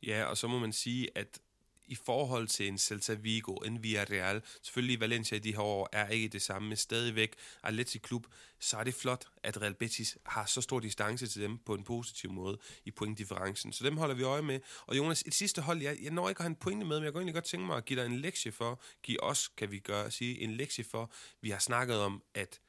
Ja, 0.02 0.24
og 0.24 0.36
så 0.36 0.48
må 0.48 0.58
man 0.58 0.72
sige, 0.72 1.08
at 1.14 1.40
i 1.88 1.94
forhold 1.94 2.48
til 2.48 2.68
en 2.68 2.78
Celta 2.78 3.14
Vigo, 3.14 3.54
en 3.54 3.82
Villarreal, 3.82 4.42
selvfølgelig 4.62 5.00
Valencia 5.00 5.36
i 5.36 5.40
de 5.40 5.52
her 5.52 5.60
år 5.60 5.88
er 5.92 6.08
ikke 6.08 6.28
det 6.28 6.42
samme, 6.42 6.68
men 6.68 6.76
stadigvæk 6.76 7.36
Atleti 7.62 7.98
Klub, 7.98 8.26
så 8.58 8.76
er 8.76 8.84
det 8.84 8.94
flot, 8.94 9.24
at 9.42 9.62
Real 9.62 9.74
Betis 9.74 10.18
har 10.26 10.46
så 10.46 10.60
stor 10.60 10.80
distance 10.80 11.26
til 11.26 11.42
dem 11.42 11.58
på 11.58 11.74
en 11.74 11.84
positiv 11.84 12.32
måde 12.32 12.58
i 12.84 12.90
pointdifferencen. 12.90 13.72
Så 13.72 13.84
dem 13.84 13.96
holder 13.96 14.14
vi 14.14 14.22
øje 14.22 14.42
med. 14.42 14.60
Og 14.86 14.96
Jonas, 14.96 15.22
et 15.26 15.34
sidste 15.34 15.62
hold, 15.62 15.82
jeg, 15.82 15.98
jeg 16.02 16.12
når 16.12 16.28
ikke 16.28 16.38
at 16.38 16.44
have 16.44 16.50
en 16.50 16.56
pointe 16.56 16.86
med, 16.86 16.96
men 16.96 17.04
jeg 17.04 17.12
kunne 17.12 17.20
egentlig 17.20 17.34
godt 17.34 17.44
tænke 17.44 17.66
mig 17.66 17.76
at 17.76 17.84
give 17.84 18.00
dig 18.00 18.06
en 18.06 18.18
lektie 18.18 18.52
for, 18.52 18.82
give 19.02 19.22
os, 19.22 19.48
kan 19.48 19.70
vi 19.70 19.78
gøre, 19.78 20.10
sige, 20.10 20.40
en 20.40 20.56
lektie 20.56 20.84
for. 20.84 21.12
Vi 21.40 21.50
har 21.50 21.58
snakket 21.58 21.96
om, 21.96 22.22
at 22.34 22.60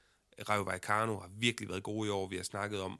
Rayo 0.49 0.61
Vallecano 0.61 1.19
har 1.19 1.29
virkelig 1.37 1.69
været 1.69 1.83
gode 1.83 2.07
i 2.07 2.11
år. 2.11 2.27
Vi 2.27 2.35
har 2.35 2.43
snakket 2.43 2.81
om, 2.81 2.99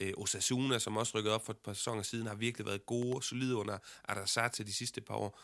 øh, 0.00 0.12
Osasuna, 0.16 0.78
som 0.78 0.96
også 0.96 1.18
rykkede 1.18 1.34
op 1.34 1.46
for 1.46 1.52
et 1.52 1.58
par 1.58 1.72
sæsoner 1.72 2.02
siden, 2.02 2.26
har 2.26 2.34
virkelig 2.34 2.66
været 2.66 2.86
gode 2.86 3.16
og 3.16 3.24
solide 3.24 3.56
under 3.56 3.78
Arrasate 4.04 4.64
de 4.64 4.72
sidste 4.72 5.00
par 5.00 5.14
år. 5.14 5.40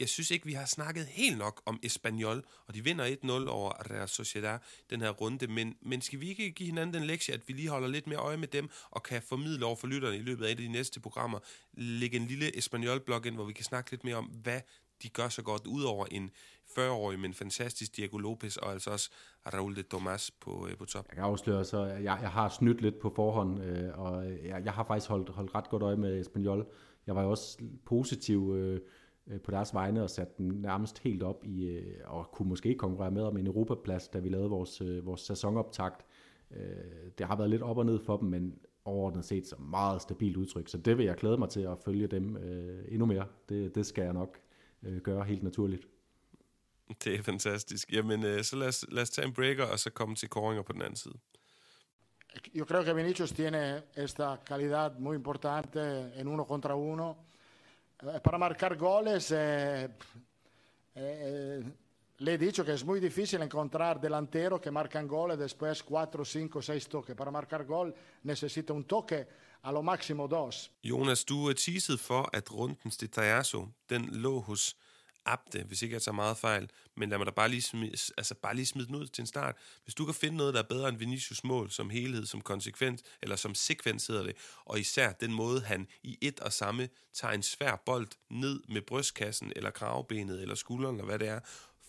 Jeg 0.00 0.08
synes 0.08 0.30
ikke, 0.30 0.46
vi 0.46 0.52
har 0.52 0.64
snakket 0.64 1.06
helt 1.06 1.38
nok 1.38 1.62
om 1.66 1.80
Espanyol, 1.82 2.44
og 2.66 2.74
de 2.74 2.84
vinder 2.84 3.16
1-0 3.44 3.48
over 3.50 3.90
Real 3.90 4.08
Sociedad 4.08 4.58
den 4.90 5.00
her 5.00 5.10
runde, 5.10 5.46
men, 5.46 5.76
men 5.82 6.02
skal 6.02 6.20
vi 6.20 6.28
ikke 6.28 6.50
give 6.50 6.66
hinanden 6.66 6.94
den 6.94 7.04
lektie, 7.04 7.34
at 7.34 7.48
vi 7.48 7.52
lige 7.52 7.68
holder 7.68 7.88
lidt 7.88 8.06
mere 8.06 8.18
øje 8.18 8.36
med 8.36 8.48
dem, 8.48 8.68
og 8.90 9.02
kan 9.02 9.22
formidle 9.22 9.66
over 9.66 9.76
for 9.76 9.86
lytterne 9.86 10.16
i 10.16 10.22
løbet 10.22 10.46
af 10.46 10.56
de 10.56 10.68
næste 10.68 11.00
programmer, 11.00 11.38
lægge 11.72 12.16
en 12.16 12.26
lille 12.26 12.58
Espanyol-blog 12.58 13.26
ind, 13.26 13.34
hvor 13.34 13.44
vi 13.44 13.52
kan 13.52 13.64
snakke 13.64 13.90
lidt 13.90 14.04
mere 14.04 14.16
om, 14.16 14.24
hvad 14.24 14.60
de 15.02 15.08
gør 15.08 15.28
så 15.28 15.42
godt, 15.42 15.66
ud 15.66 15.82
over 15.82 16.06
en 16.06 16.30
40-årig, 16.78 17.18
men 17.20 17.34
fantastisk 17.34 17.96
Diego 17.96 18.18
Lopez, 18.18 18.56
og 18.56 18.72
altså 18.72 18.90
også 18.90 19.10
Raul 19.54 19.76
de 19.76 19.82
Tomas 19.82 20.30
på, 20.30 20.66
øh, 20.70 20.76
på 20.76 20.84
top. 20.84 21.04
Jeg 21.08 21.14
kan 21.14 21.24
afsløre, 21.24 21.64
så 21.64 21.84
jeg, 21.84 22.18
jeg 22.22 22.30
har 22.30 22.48
snydt 22.48 22.80
lidt 22.80 22.98
på 22.98 23.12
forhånd, 23.16 23.62
øh, 23.62 23.98
og 23.98 24.30
øh, 24.30 24.46
jeg, 24.46 24.62
jeg 24.64 24.72
har 24.72 24.84
faktisk 24.84 25.10
holdt, 25.10 25.28
holdt 25.28 25.54
ret 25.54 25.68
godt 25.68 25.82
øje 25.82 25.96
med 25.96 26.20
Espanyol. 26.20 26.66
Jeg 27.06 27.16
var 27.16 27.22
jo 27.22 27.30
også 27.30 27.58
positiv 27.84 28.54
øh, 28.56 28.80
øh 29.26 29.40
på 29.40 29.50
deres 29.50 29.74
vegne 29.74 30.02
og 30.02 30.10
satte 30.10 30.34
den 30.38 30.48
nærmest 30.48 30.98
helt 30.98 31.22
op 31.22 31.44
i, 31.44 31.64
øh, 31.64 31.96
og 32.04 32.30
kunne 32.32 32.48
måske 32.48 32.68
ikke 32.68 32.78
konkurrere 32.78 33.10
med 33.10 33.22
om 33.22 33.36
en 33.36 33.46
Europaplads, 33.46 34.08
da 34.08 34.18
vi 34.18 34.28
lavede 34.28 34.50
vores, 34.50 34.80
øh, 34.80 35.06
vores 35.06 35.20
sæsonoptakt. 35.20 36.06
Øh, 36.50 37.10
det 37.18 37.26
har 37.26 37.36
været 37.36 37.50
lidt 37.50 37.62
op 37.62 37.78
og 37.78 37.86
ned 37.86 37.98
for 38.04 38.16
dem, 38.16 38.28
men 38.28 38.54
overordnet 38.84 39.24
set 39.24 39.46
så 39.46 39.56
meget 39.58 40.02
stabilt 40.02 40.36
udtryk, 40.36 40.68
så 40.68 40.78
det 40.78 40.98
vil 40.98 41.06
jeg 41.06 41.16
glæde 41.16 41.36
mig 41.36 41.48
til 41.48 41.60
at 41.60 41.78
følge 41.84 42.06
dem 42.06 42.36
endnu 42.88 43.06
mere. 43.06 43.26
Det, 43.48 43.74
det 43.74 43.86
skal 43.86 44.04
jeg 44.04 44.12
nok 44.12 44.38
gøre 45.02 45.24
helt 45.24 45.42
naturligt. 45.42 45.86
Det 47.04 47.14
er 47.14 47.22
fantastisk. 47.22 47.92
Jamen, 47.92 48.44
så 48.44 48.56
lad 48.56 48.68
os, 48.68 48.84
lad 48.88 49.02
os 49.02 49.10
tage 49.10 49.26
en 49.26 49.32
breaker, 49.32 49.64
og 49.64 49.78
så 49.78 49.90
komme 49.90 50.14
til 50.14 50.28
koringer 50.28 50.62
på 50.62 50.72
den 50.72 50.82
anden 50.82 50.96
side. 50.96 51.14
Yo 52.54 52.64
creo 52.64 52.82
que 52.84 52.94
Vinicius 52.94 53.32
tiene 53.32 53.84
esta 53.94 54.40
calidad 54.44 54.98
muy 54.98 55.16
importante 55.16 55.80
en 56.16 56.28
uno 56.28 56.46
contra 56.46 56.74
uno. 56.74 57.16
Eh, 58.02 58.20
para 58.20 58.38
marcar 58.38 58.76
goles, 58.76 59.30
eh, 59.32 59.88
eh, 60.94 61.62
le 62.18 62.34
he 62.34 62.38
dicho 62.38 62.64
que 62.64 62.72
es 62.72 62.84
muy 62.84 63.00
difícil 63.00 63.42
encontrar 63.42 64.00
delantero 64.00 64.60
que 64.60 64.70
marcan 64.70 65.06
goles 65.06 65.38
después 65.38 65.82
4, 65.82 66.24
5, 66.24 66.62
6 66.62 66.88
toques. 66.88 67.16
Para 67.16 67.30
marcar 67.30 67.64
gol 67.64 67.94
necesita 68.22 68.72
un 68.72 68.84
toque, 68.84 69.26
a 69.62 69.70
lo 69.70 69.82
máximo 69.82 70.26
dos. 70.26 70.70
Jonas, 70.82 71.24
du 71.24 71.48
er 71.48 71.54
teaset 71.54 72.00
for, 72.00 72.28
at 72.32 72.50
rundens 72.50 72.96
detajasso, 72.96 73.68
den 73.88 74.08
lå 74.22 74.40
hos 74.40 74.76
Abde, 75.26 75.62
hvis 75.62 75.82
ikke 75.82 75.94
jeg 75.94 76.02
tager 76.02 76.14
meget 76.14 76.36
fejl, 76.36 76.70
men 76.96 77.08
lad 77.08 77.18
mig 77.18 77.26
da 77.26 77.30
bare 77.30 77.48
lige, 77.48 77.62
smide, 77.62 77.92
altså 78.16 78.34
bare 78.34 78.56
lige 78.56 78.66
smide 78.66 78.86
den 78.86 78.94
ud 78.94 79.06
til 79.06 79.22
en 79.22 79.26
start. 79.26 79.56
Hvis 79.84 79.94
du 79.94 80.04
kan 80.04 80.14
finde 80.14 80.36
noget, 80.36 80.54
der 80.54 80.60
er 80.60 80.68
bedre 80.68 80.88
end 80.88 80.96
Vinicius 80.96 81.44
mål 81.44 81.70
som 81.70 81.90
helhed, 81.90 82.26
som 82.26 82.40
konsekvens, 82.40 83.02
eller 83.22 83.36
som 83.36 83.54
sekvens 83.54 84.06
hedder 84.06 84.22
det, 84.22 84.36
og 84.64 84.80
især 84.80 85.12
den 85.12 85.32
måde, 85.32 85.60
han 85.60 85.86
i 86.02 86.18
et 86.20 86.40
og 86.40 86.52
samme 86.52 86.88
tager 87.12 87.34
en 87.34 87.42
svær 87.42 87.82
bold 87.86 88.08
ned 88.30 88.62
med 88.68 88.82
brystkassen, 88.82 89.52
eller 89.56 89.70
kravbenet, 89.70 90.42
eller 90.42 90.54
skulderen, 90.54 90.96
eller 90.96 91.06
hvad 91.06 91.18
det 91.18 91.28
er, 91.28 91.40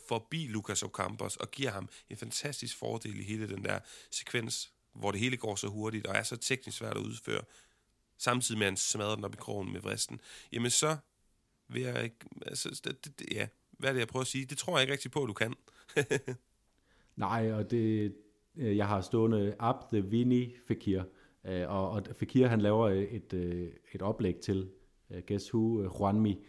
forbi 0.07 0.47
Lucas 0.47 0.83
Ocampos, 0.83 1.37
og 1.37 1.51
giver 1.51 1.71
ham 1.71 1.89
en 2.09 2.17
fantastisk 2.17 2.77
fordel 2.77 3.19
i 3.19 3.23
hele 3.23 3.49
den 3.49 3.65
der 3.65 3.79
sekvens, 4.11 4.71
hvor 4.93 5.11
det 5.11 5.19
hele 5.19 5.37
går 5.37 5.55
så 5.55 5.67
hurtigt, 5.67 6.07
og 6.07 6.15
er 6.15 6.23
så 6.23 6.35
teknisk 6.35 6.77
svært 6.77 6.97
at 6.97 7.03
udføre, 7.03 7.41
samtidig 8.17 8.59
med 8.59 8.67
at 8.67 8.71
han 8.71 8.77
smadrer 8.77 9.15
den 9.15 9.25
op 9.25 9.33
i 9.33 9.37
krogen 9.37 9.73
med 9.73 9.81
vristen, 9.81 10.21
jamen 10.51 10.71
så 10.71 10.97
vil 11.73 11.81
jeg 11.81 12.03
ikke... 12.03 12.15
Altså, 12.45 12.81
det, 12.85 13.19
det, 13.19 13.27
ja, 13.31 13.47
hvad 13.71 13.89
er 13.89 13.93
det, 13.93 13.99
jeg 13.99 14.07
prøver 14.07 14.21
at 14.21 14.27
sige? 14.27 14.45
Det 14.45 14.57
tror 14.57 14.77
jeg 14.77 14.81
ikke 14.81 14.93
rigtig 14.93 15.11
på, 15.11 15.23
at 15.23 15.27
du 15.27 15.33
kan. 15.33 15.53
Nej, 17.15 17.51
og 17.53 17.71
det, 17.71 18.15
øh, 18.57 18.77
jeg 18.77 18.87
har 18.87 19.01
stående 19.01 19.55
Ab 19.59 19.89
the 19.91 20.01
Vini 20.01 20.55
Fekir, 20.67 21.03
øh, 21.45 21.69
og, 21.69 21.89
og 21.89 22.03
Fekir 22.13 22.47
han 22.47 22.61
laver 22.61 22.89
et, 22.89 23.33
øh, 23.33 23.69
et 23.93 24.01
oplæg 24.01 24.35
til 24.35 24.69
Guess 25.27 25.53
Who, 25.53 25.81
Juanmi, 25.83 26.45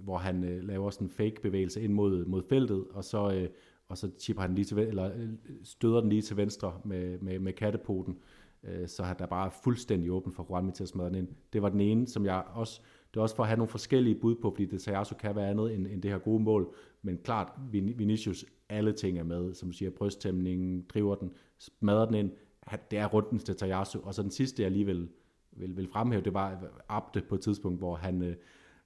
hvor 0.00 0.16
han 0.16 0.60
laver 0.62 0.90
sådan 0.90 1.06
en 1.06 1.10
fake 1.10 1.42
bevægelse 1.42 1.82
ind 1.82 1.92
mod, 1.92 2.24
mod 2.24 2.42
feltet, 2.48 2.84
og 2.90 3.04
så, 3.04 3.48
og 3.88 3.98
så 3.98 4.10
chipper 4.18 4.42
han 4.42 4.54
lige 4.54 4.64
til, 4.64 4.78
eller 4.78 5.28
støder 5.62 6.00
den 6.00 6.08
lige 6.08 6.22
til 6.22 6.36
venstre 6.36 6.80
med, 6.84 7.18
med, 7.18 7.38
med 7.38 7.52
kattepoten, 7.52 8.18
så 8.86 9.14
der 9.18 9.26
bare 9.26 9.46
er 9.46 9.50
fuldstændig 9.64 10.12
åben 10.12 10.32
for 10.32 10.46
Juanmi 10.50 10.72
til 10.72 10.82
at 10.82 10.88
smadre 10.88 11.08
den 11.08 11.14
ind. 11.14 11.28
Det 11.52 11.62
var 11.62 11.68
den 11.68 11.80
ene, 11.80 12.08
som 12.08 12.26
jeg 12.26 12.44
også 12.54 12.80
det 13.14 13.20
er 13.20 13.22
også 13.22 13.36
for 13.36 13.42
at 13.42 13.48
have 13.48 13.56
nogle 13.56 13.70
forskellige 13.70 14.14
bud 14.14 14.34
på, 14.34 14.50
fordi 14.50 14.64
det 14.64 14.82
Tajasso 14.82 15.14
kan 15.14 15.36
være 15.36 15.50
andet 15.50 15.74
end, 15.74 15.86
end 15.86 16.02
det 16.02 16.10
her 16.10 16.18
gode 16.18 16.42
mål. 16.42 16.74
Men 17.02 17.18
klart, 17.18 17.52
Vinicius, 17.70 18.44
alle 18.68 18.92
ting 18.92 19.18
er 19.18 19.24
med. 19.24 19.54
Som 19.54 19.68
du 19.68 19.76
siger, 19.76 19.90
brysttæmningen, 19.90 20.84
driver 20.88 21.14
den, 21.14 21.30
smadrer 21.58 22.06
den 22.06 22.14
ind. 22.14 22.30
Det 22.90 22.98
er 22.98 23.06
rundens 23.06 23.44
til 23.44 23.56
Tajasso. 23.56 24.00
Og 24.02 24.14
så 24.14 24.22
den 24.22 24.30
sidste, 24.30 24.62
jeg 24.62 24.66
alligevel 24.66 25.00
vil, 25.00 25.08
vil, 25.52 25.76
vil 25.76 25.88
fremhæve, 25.88 26.22
det 26.22 26.34
var 26.34 26.52
øh, 26.52 26.68
Abde 26.88 27.22
på 27.28 27.34
et 27.34 27.40
tidspunkt, 27.40 27.78
hvor 27.78 27.94
han, 27.94 28.22
øh, 28.22 28.36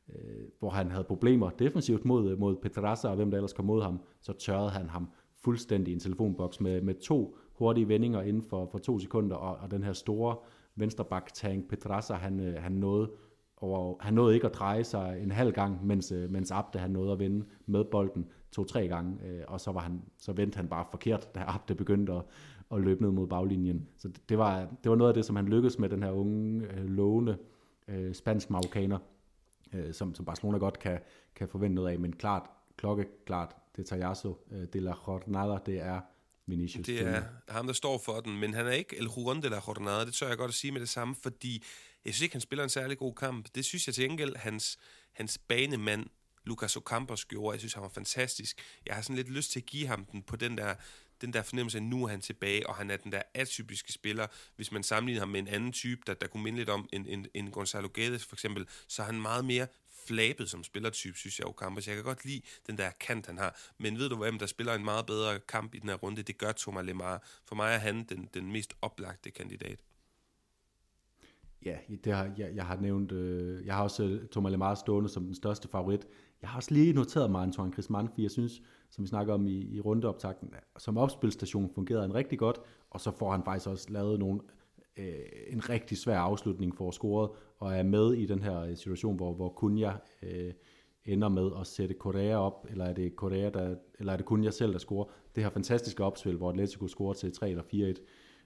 øh 0.08 0.48
hvor 0.58 0.70
han 0.70 0.90
havde 0.90 1.04
problemer 1.04 1.50
defensivt 1.50 2.04
mod, 2.04 2.30
øh, 2.30 2.38
mod 2.38 2.56
Petrasa 2.56 3.08
og 3.08 3.16
hvem 3.16 3.30
der 3.30 3.38
ellers 3.38 3.52
kom 3.52 3.64
mod 3.64 3.82
ham. 3.82 4.00
Så 4.20 4.32
tørrede 4.32 4.70
han 4.70 4.88
ham 4.88 5.08
fuldstændig 5.44 5.92
i 5.92 5.94
en 5.94 6.00
telefonboks 6.00 6.60
med, 6.60 6.82
med 6.82 6.94
to 6.94 7.36
hurtige 7.52 7.88
vendinger 7.88 8.22
inden 8.22 8.42
for, 8.42 8.68
for 8.70 8.78
to 8.78 8.98
sekunder, 8.98 9.36
og, 9.36 9.56
og 9.56 9.70
den 9.70 9.82
her 9.82 9.92
store 9.92 10.36
venstreback 10.76 11.32
tank 11.34 11.68
Petrasa, 11.68 12.14
han, 12.14 12.38
han 12.58 12.72
nåede 12.72 13.10
over, 13.60 13.96
han 14.00 14.14
nåede 14.14 14.34
ikke 14.34 14.46
at 14.46 14.54
dreje 14.54 14.84
sig 14.84 15.20
en 15.22 15.30
halv 15.30 15.52
gang, 15.52 15.86
mens, 15.86 16.12
øh, 16.12 16.30
mens 16.30 16.50
Abde 16.50 16.78
han 16.78 16.90
nåede 16.90 17.12
at 17.12 17.18
vinde 17.18 17.46
med 17.66 17.84
bolden 17.84 18.26
to-tre 18.52 18.88
gange, 18.88 19.26
øh, 19.26 19.42
og 19.48 19.60
så, 19.60 19.72
var 19.72 19.80
han, 19.80 20.02
så 20.18 20.32
vendte 20.32 20.56
han 20.56 20.68
bare 20.68 20.86
forkert, 20.90 21.34
da 21.34 21.44
Abde 21.46 21.74
begyndte 21.74 22.12
at, 22.12 22.22
at 22.72 22.80
løbe 22.80 23.02
ned 23.02 23.10
mod 23.10 23.26
baglinjen. 23.26 23.88
Så 23.98 24.08
det, 24.08 24.28
det, 24.28 24.38
var, 24.38 24.60
det 24.82 24.90
var 24.90 24.96
noget 24.96 25.10
af 25.10 25.14
det, 25.14 25.24
som 25.24 25.36
han 25.36 25.48
lykkedes 25.48 25.78
med, 25.78 25.88
den 25.88 26.02
her 26.02 26.10
unge, 26.10 26.66
øh, 26.72 26.84
lovende 26.84 27.38
øh, 27.88 28.14
spansk 28.14 28.50
marokkaner, 28.50 28.98
øh, 29.72 29.94
som, 29.94 30.14
som 30.14 30.24
Barcelona 30.24 30.58
godt 30.58 30.78
kan, 30.78 30.98
kan 31.34 31.48
forvente 31.48 31.74
noget 31.74 31.92
af, 31.92 31.98
men 31.98 32.12
klart, 32.12 32.42
klokke 32.76 33.06
klart, 33.26 33.56
detallazo 33.76 34.36
øh, 34.52 34.66
de 34.72 34.80
la 34.80 34.94
jornada, 35.08 35.58
det 35.66 35.80
er 35.80 36.00
Vinicius. 36.46 36.86
Det 36.86 37.06
er 37.06 37.22
ham, 37.48 37.66
der 37.66 37.72
står 37.72 37.98
for 38.04 38.12
den, 38.12 38.40
men 38.40 38.54
han 38.54 38.66
er 38.66 38.70
ikke 38.70 38.96
El 38.98 39.08
Juron 39.16 39.42
de 39.42 39.48
la 39.48 39.60
Jornada, 39.68 40.04
det 40.04 40.14
tør 40.14 40.28
jeg 40.28 40.36
godt 40.38 40.48
at 40.48 40.54
sige 40.54 40.72
med 40.72 40.80
det 40.80 40.88
samme, 40.88 41.14
fordi 41.14 41.64
jeg 42.04 42.14
synes 42.14 42.22
ikke, 42.22 42.34
han 42.34 42.40
spiller 42.40 42.64
en 42.64 42.70
særlig 42.70 42.98
god 42.98 43.14
kamp. 43.14 43.48
Det 43.54 43.64
synes 43.64 43.86
jeg 43.86 43.94
til 43.94 44.04
gengæld, 44.04 44.36
hans, 44.36 44.78
hans 45.12 45.38
banemand, 45.38 46.06
Lucas 46.44 46.76
Ocampos 46.76 47.24
gjorde. 47.24 47.54
Jeg 47.54 47.60
synes, 47.60 47.74
han 47.74 47.82
var 47.82 47.88
fantastisk. 47.88 48.60
Jeg 48.86 48.94
har 48.94 49.02
sådan 49.02 49.16
lidt 49.16 49.28
lyst 49.28 49.52
til 49.52 49.60
at 49.60 49.66
give 49.66 49.86
ham 49.86 50.04
den 50.04 50.22
på 50.22 50.36
den 50.36 50.58
der, 50.58 50.74
den 51.20 51.32
der 51.32 51.42
fornemmelse, 51.42 51.78
at 51.78 51.82
nu 51.82 52.04
er 52.04 52.08
han 52.08 52.20
tilbage, 52.20 52.66
og 52.66 52.74
han 52.74 52.90
er 52.90 52.96
den 52.96 53.12
der 53.12 53.22
atypiske 53.34 53.92
spiller. 53.92 54.26
Hvis 54.56 54.72
man 54.72 54.82
sammenligner 54.82 55.20
ham 55.20 55.28
med 55.28 55.40
en 55.40 55.48
anden 55.48 55.72
type, 55.72 56.00
der, 56.06 56.14
der 56.14 56.26
kunne 56.26 56.42
minde 56.42 56.58
lidt 56.58 56.68
om 56.68 56.88
en, 56.92 57.06
en, 57.06 57.26
en 57.34 57.50
Gonzalo 57.50 57.88
Guedes 57.94 58.24
for 58.24 58.36
eksempel, 58.36 58.66
så 58.88 59.02
er 59.02 59.06
han 59.06 59.20
meget 59.20 59.44
mere 59.44 59.66
flabet 60.06 60.50
som 60.50 60.64
spillertype, 60.64 61.18
synes 61.18 61.38
jeg, 61.38 61.46
Ocampos. 61.46 61.86
Jeg 61.86 61.94
kan 61.94 62.04
godt 62.04 62.24
lide 62.24 62.42
den 62.66 62.78
der 62.78 62.90
kant, 62.90 63.26
han 63.26 63.38
har. 63.38 63.56
Men 63.78 63.98
ved 63.98 64.08
du 64.08 64.16
hvem, 64.16 64.38
der 64.38 64.46
spiller 64.46 64.74
en 64.74 64.84
meget 64.84 65.06
bedre 65.06 65.40
kamp 65.40 65.74
i 65.74 65.78
den 65.78 65.88
her 65.88 65.96
runde? 65.96 66.22
Det 66.22 66.38
gør 66.38 66.52
Thomas 66.52 66.86
Lemar. 66.86 67.22
For 67.44 67.54
mig 67.54 67.74
er 67.74 67.78
han 67.78 68.04
den, 68.04 68.28
den 68.34 68.52
mest 68.52 68.74
oplagte 68.82 69.30
kandidat. 69.30 69.80
Ja, 71.64 71.76
det 72.04 72.12
har, 72.12 72.30
jeg, 72.38 72.50
jeg 72.54 72.64
har 72.64 72.76
nævnt, 72.80 73.12
øh, 73.12 73.66
jeg 73.66 73.74
har 73.74 73.82
også 73.82 74.04
øh, 74.04 74.26
Thomas 74.28 74.50
Lemar 74.50 74.74
stående 74.74 75.08
som 75.08 75.24
den 75.24 75.34
største 75.34 75.68
favorit. 75.68 76.06
Jeg 76.42 76.50
har 76.50 76.56
også 76.56 76.74
lige 76.74 76.92
noteret 76.92 77.30
mig 77.30 77.42
Antoine 77.42 77.72
Griezmann, 77.72 78.08
fordi 78.08 78.22
jeg 78.22 78.30
synes, 78.30 78.62
som 78.90 79.04
vi 79.04 79.08
snakker 79.08 79.34
om 79.34 79.46
i, 79.46 79.76
i 79.76 79.80
rundeoptakten, 79.80 80.54
som 80.78 80.96
opspilstation 80.96 81.70
fungerede 81.74 82.02
han 82.02 82.14
rigtig 82.14 82.38
godt, 82.38 82.58
og 82.90 83.00
så 83.00 83.10
får 83.10 83.32
han 83.32 83.42
faktisk 83.44 83.68
også 83.68 83.92
lavet 83.92 84.18
nogle, 84.18 84.40
øh, 84.96 85.14
en 85.48 85.68
rigtig 85.68 85.98
svær 85.98 86.18
afslutning 86.18 86.76
for 86.76 86.90
scoret, 86.90 87.30
og 87.58 87.74
er 87.74 87.82
med 87.82 88.12
i 88.14 88.26
den 88.26 88.42
her 88.42 88.60
øh, 88.60 88.76
situation, 88.76 89.16
hvor, 89.16 89.32
hvor 89.32 89.48
Kunja 89.48 89.92
øh, 90.22 90.52
ender 91.04 91.28
med 91.28 91.50
at 91.60 91.66
sætte 91.66 91.94
Korea 91.94 92.36
op, 92.36 92.66
eller 92.70 92.84
er 92.84 92.92
det 92.92 93.16
Korea, 93.16 93.50
der, 93.50 93.74
eller 93.98 94.12
er 94.12 94.16
det 94.16 94.26
Kunja 94.26 94.50
selv, 94.50 94.72
der 94.72 94.78
scorer. 94.78 95.04
Det 95.34 95.42
her 95.42 95.50
fantastiske 95.50 96.04
opspil, 96.04 96.36
hvor 96.36 96.50
Atletico 96.50 96.88
scorer 96.88 97.14
til 97.14 97.32
3 97.32 97.50
eller 97.50 97.62
4-1, 97.62 98.00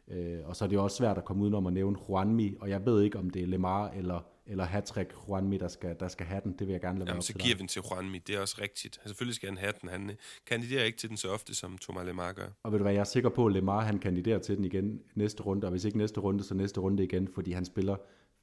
Øh, 0.09 0.39
og 0.45 0.57
så 0.57 0.65
er 0.65 0.69
det 0.69 0.79
også 0.79 0.97
svært 0.97 1.19
at 1.19 1.25
komme 1.25 1.43
udenom 1.43 1.67
at 1.67 1.73
nævne 1.73 1.97
Juanmi, 2.09 2.57
og 2.61 2.71
jeg 2.71 2.87
ved 2.87 3.03
ikke, 3.03 3.19
om 3.19 3.31
det 3.31 3.43
er 3.43 3.47
Lemar 3.47 3.91
eller, 3.91 4.21
eller 4.47 4.65
Hattrick 4.65 5.15
Juanmi, 5.29 5.59
der 5.59 5.69
skal, 5.69 5.97
der 6.01 6.09
skal 6.09 6.27
have 6.27 6.41
den. 6.45 6.53
Det 6.53 6.67
vil 6.67 6.73
jeg 6.73 6.81
gerne 6.81 6.99
lade 6.99 7.09
Jamen, 7.09 7.17
være 7.17 7.23
så 7.23 7.33
giver 7.33 7.55
vi 7.55 7.59
den 7.59 7.69
til 7.69 7.83
Juanmi. 7.91 8.19
Det 8.19 8.37
er 8.37 8.41
også 8.41 8.57
rigtigt. 8.61 8.97
Altså, 8.97 9.09
selvfølgelig 9.09 9.35
skal 9.35 9.49
han 9.49 9.59
have 9.59 9.73
den. 9.81 9.89
Han 9.89 10.11
kandiderer 10.47 10.85
ikke 10.85 10.99
til 10.99 11.09
den 11.09 11.17
så 11.17 11.29
ofte, 11.29 11.55
som 11.55 11.79
Thomas 11.79 12.07
Lemar 12.07 12.33
gør. 12.33 12.49
Og 12.63 12.73
ved 12.73 12.79
du 12.79 12.83
hvad, 12.83 12.93
jeg 12.93 13.01
er 13.01 13.05
sikker 13.05 13.29
på, 13.31 13.47
at 13.47 13.53
Lemar 13.53 13.81
han 13.81 13.99
kandiderer 13.99 14.39
til 14.39 14.57
den 14.57 14.65
igen 14.65 15.01
næste 15.15 15.43
runde, 15.43 15.67
og 15.67 15.71
hvis 15.71 15.85
ikke 15.85 15.99
næste 15.99 16.21
runde, 16.21 16.45
så 16.45 16.55
næste 16.55 16.81
runde 16.81 17.05
igen, 17.05 17.29
fordi 17.35 17.53
han 17.53 17.65
spiller 17.65 17.97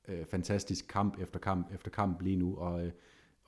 øh, 0.07 0.25
fantastisk 0.25 0.87
kamp 0.87 1.21
efter 1.21 1.39
kamp 1.39 1.73
efter 1.73 1.89
kamp 1.89 2.21
lige 2.21 2.35
nu, 2.35 2.57
og 2.57 2.85
øh, 2.85 2.91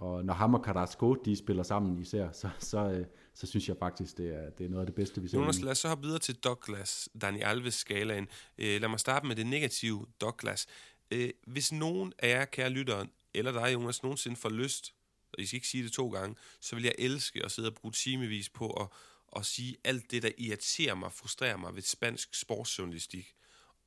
og 0.01 0.25
når 0.25 0.33
ham 0.33 0.53
og 0.53 0.63
Carrasco, 0.63 1.13
de 1.13 1.35
spiller 1.35 1.63
sammen 1.63 1.97
især, 1.97 2.31
så, 2.31 2.49
så, 2.59 2.91
øh, 2.91 3.05
så 3.33 3.47
synes 3.47 3.67
jeg 3.67 3.77
faktisk, 3.79 4.17
det 4.17 4.35
er, 4.35 4.49
det 4.49 4.65
er 4.65 4.69
noget 4.69 4.81
af 4.81 4.85
det 4.85 4.95
bedste, 4.95 5.21
vi 5.21 5.27
ser. 5.27 5.37
Jonas, 5.37 5.61
lad 5.61 5.71
os 5.71 5.77
så 5.77 5.87
hoppe 5.87 6.03
videre 6.03 6.19
til 6.19 6.35
Douglas, 6.35 7.09
Dani 7.21 7.41
Alves-skalaen. 7.41 8.27
Øh, 8.57 8.81
lad 8.81 8.89
mig 8.89 8.99
starte 8.99 9.27
med 9.27 9.35
det 9.35 9.45
negative 9.45 10.05
Douglas. 10.21 10.67
Øh, 11.11 11.29
hvis 11.47 11.71
nogen 11.71 12.13
af 12.19 12.29
jer, 12.29 12.45
kære 12.45 12.69
lyttere, 12.69 13.07
eller 13.33 13.51
dig, 13.51 13.73
Jonas, 13.73 14.03
nogensinde 14.03 14.35
får 14.35 14.49
lyst, 14.49 14.93
og 15.33 15.39
I 15.39 15.45
skal 15.45 15.57
ikke 15.57 15.67
sige 15.67 15.83
det 15.83 15.91
to 15.91 16.09
gange, 16.09 16.35
så 16.61 16.75
vil 16.75 16.83
jeg 16.83 16.95
elske 16.99 17.45
at 17.45 17.51
sidde 17.51 17.69
og 17.69 17.75
bruge 17.75 17.91
timevis 17.91 18.49
på 18.49 18.69
at, 18.69 18.87
at 19.35 19.45
sige 19.45 19.77
alt 19.83 20.11
det, 20.11 20.23
der 20.23 20.31
irriterer 20.37 20.95
mig, 20.95 21.11
frustrerer 21.11 21.57
mig 21.57 21.75
ved 21.75 21.81
spansk 21.81 22.35
sportsjournalistik. 22.35 23.35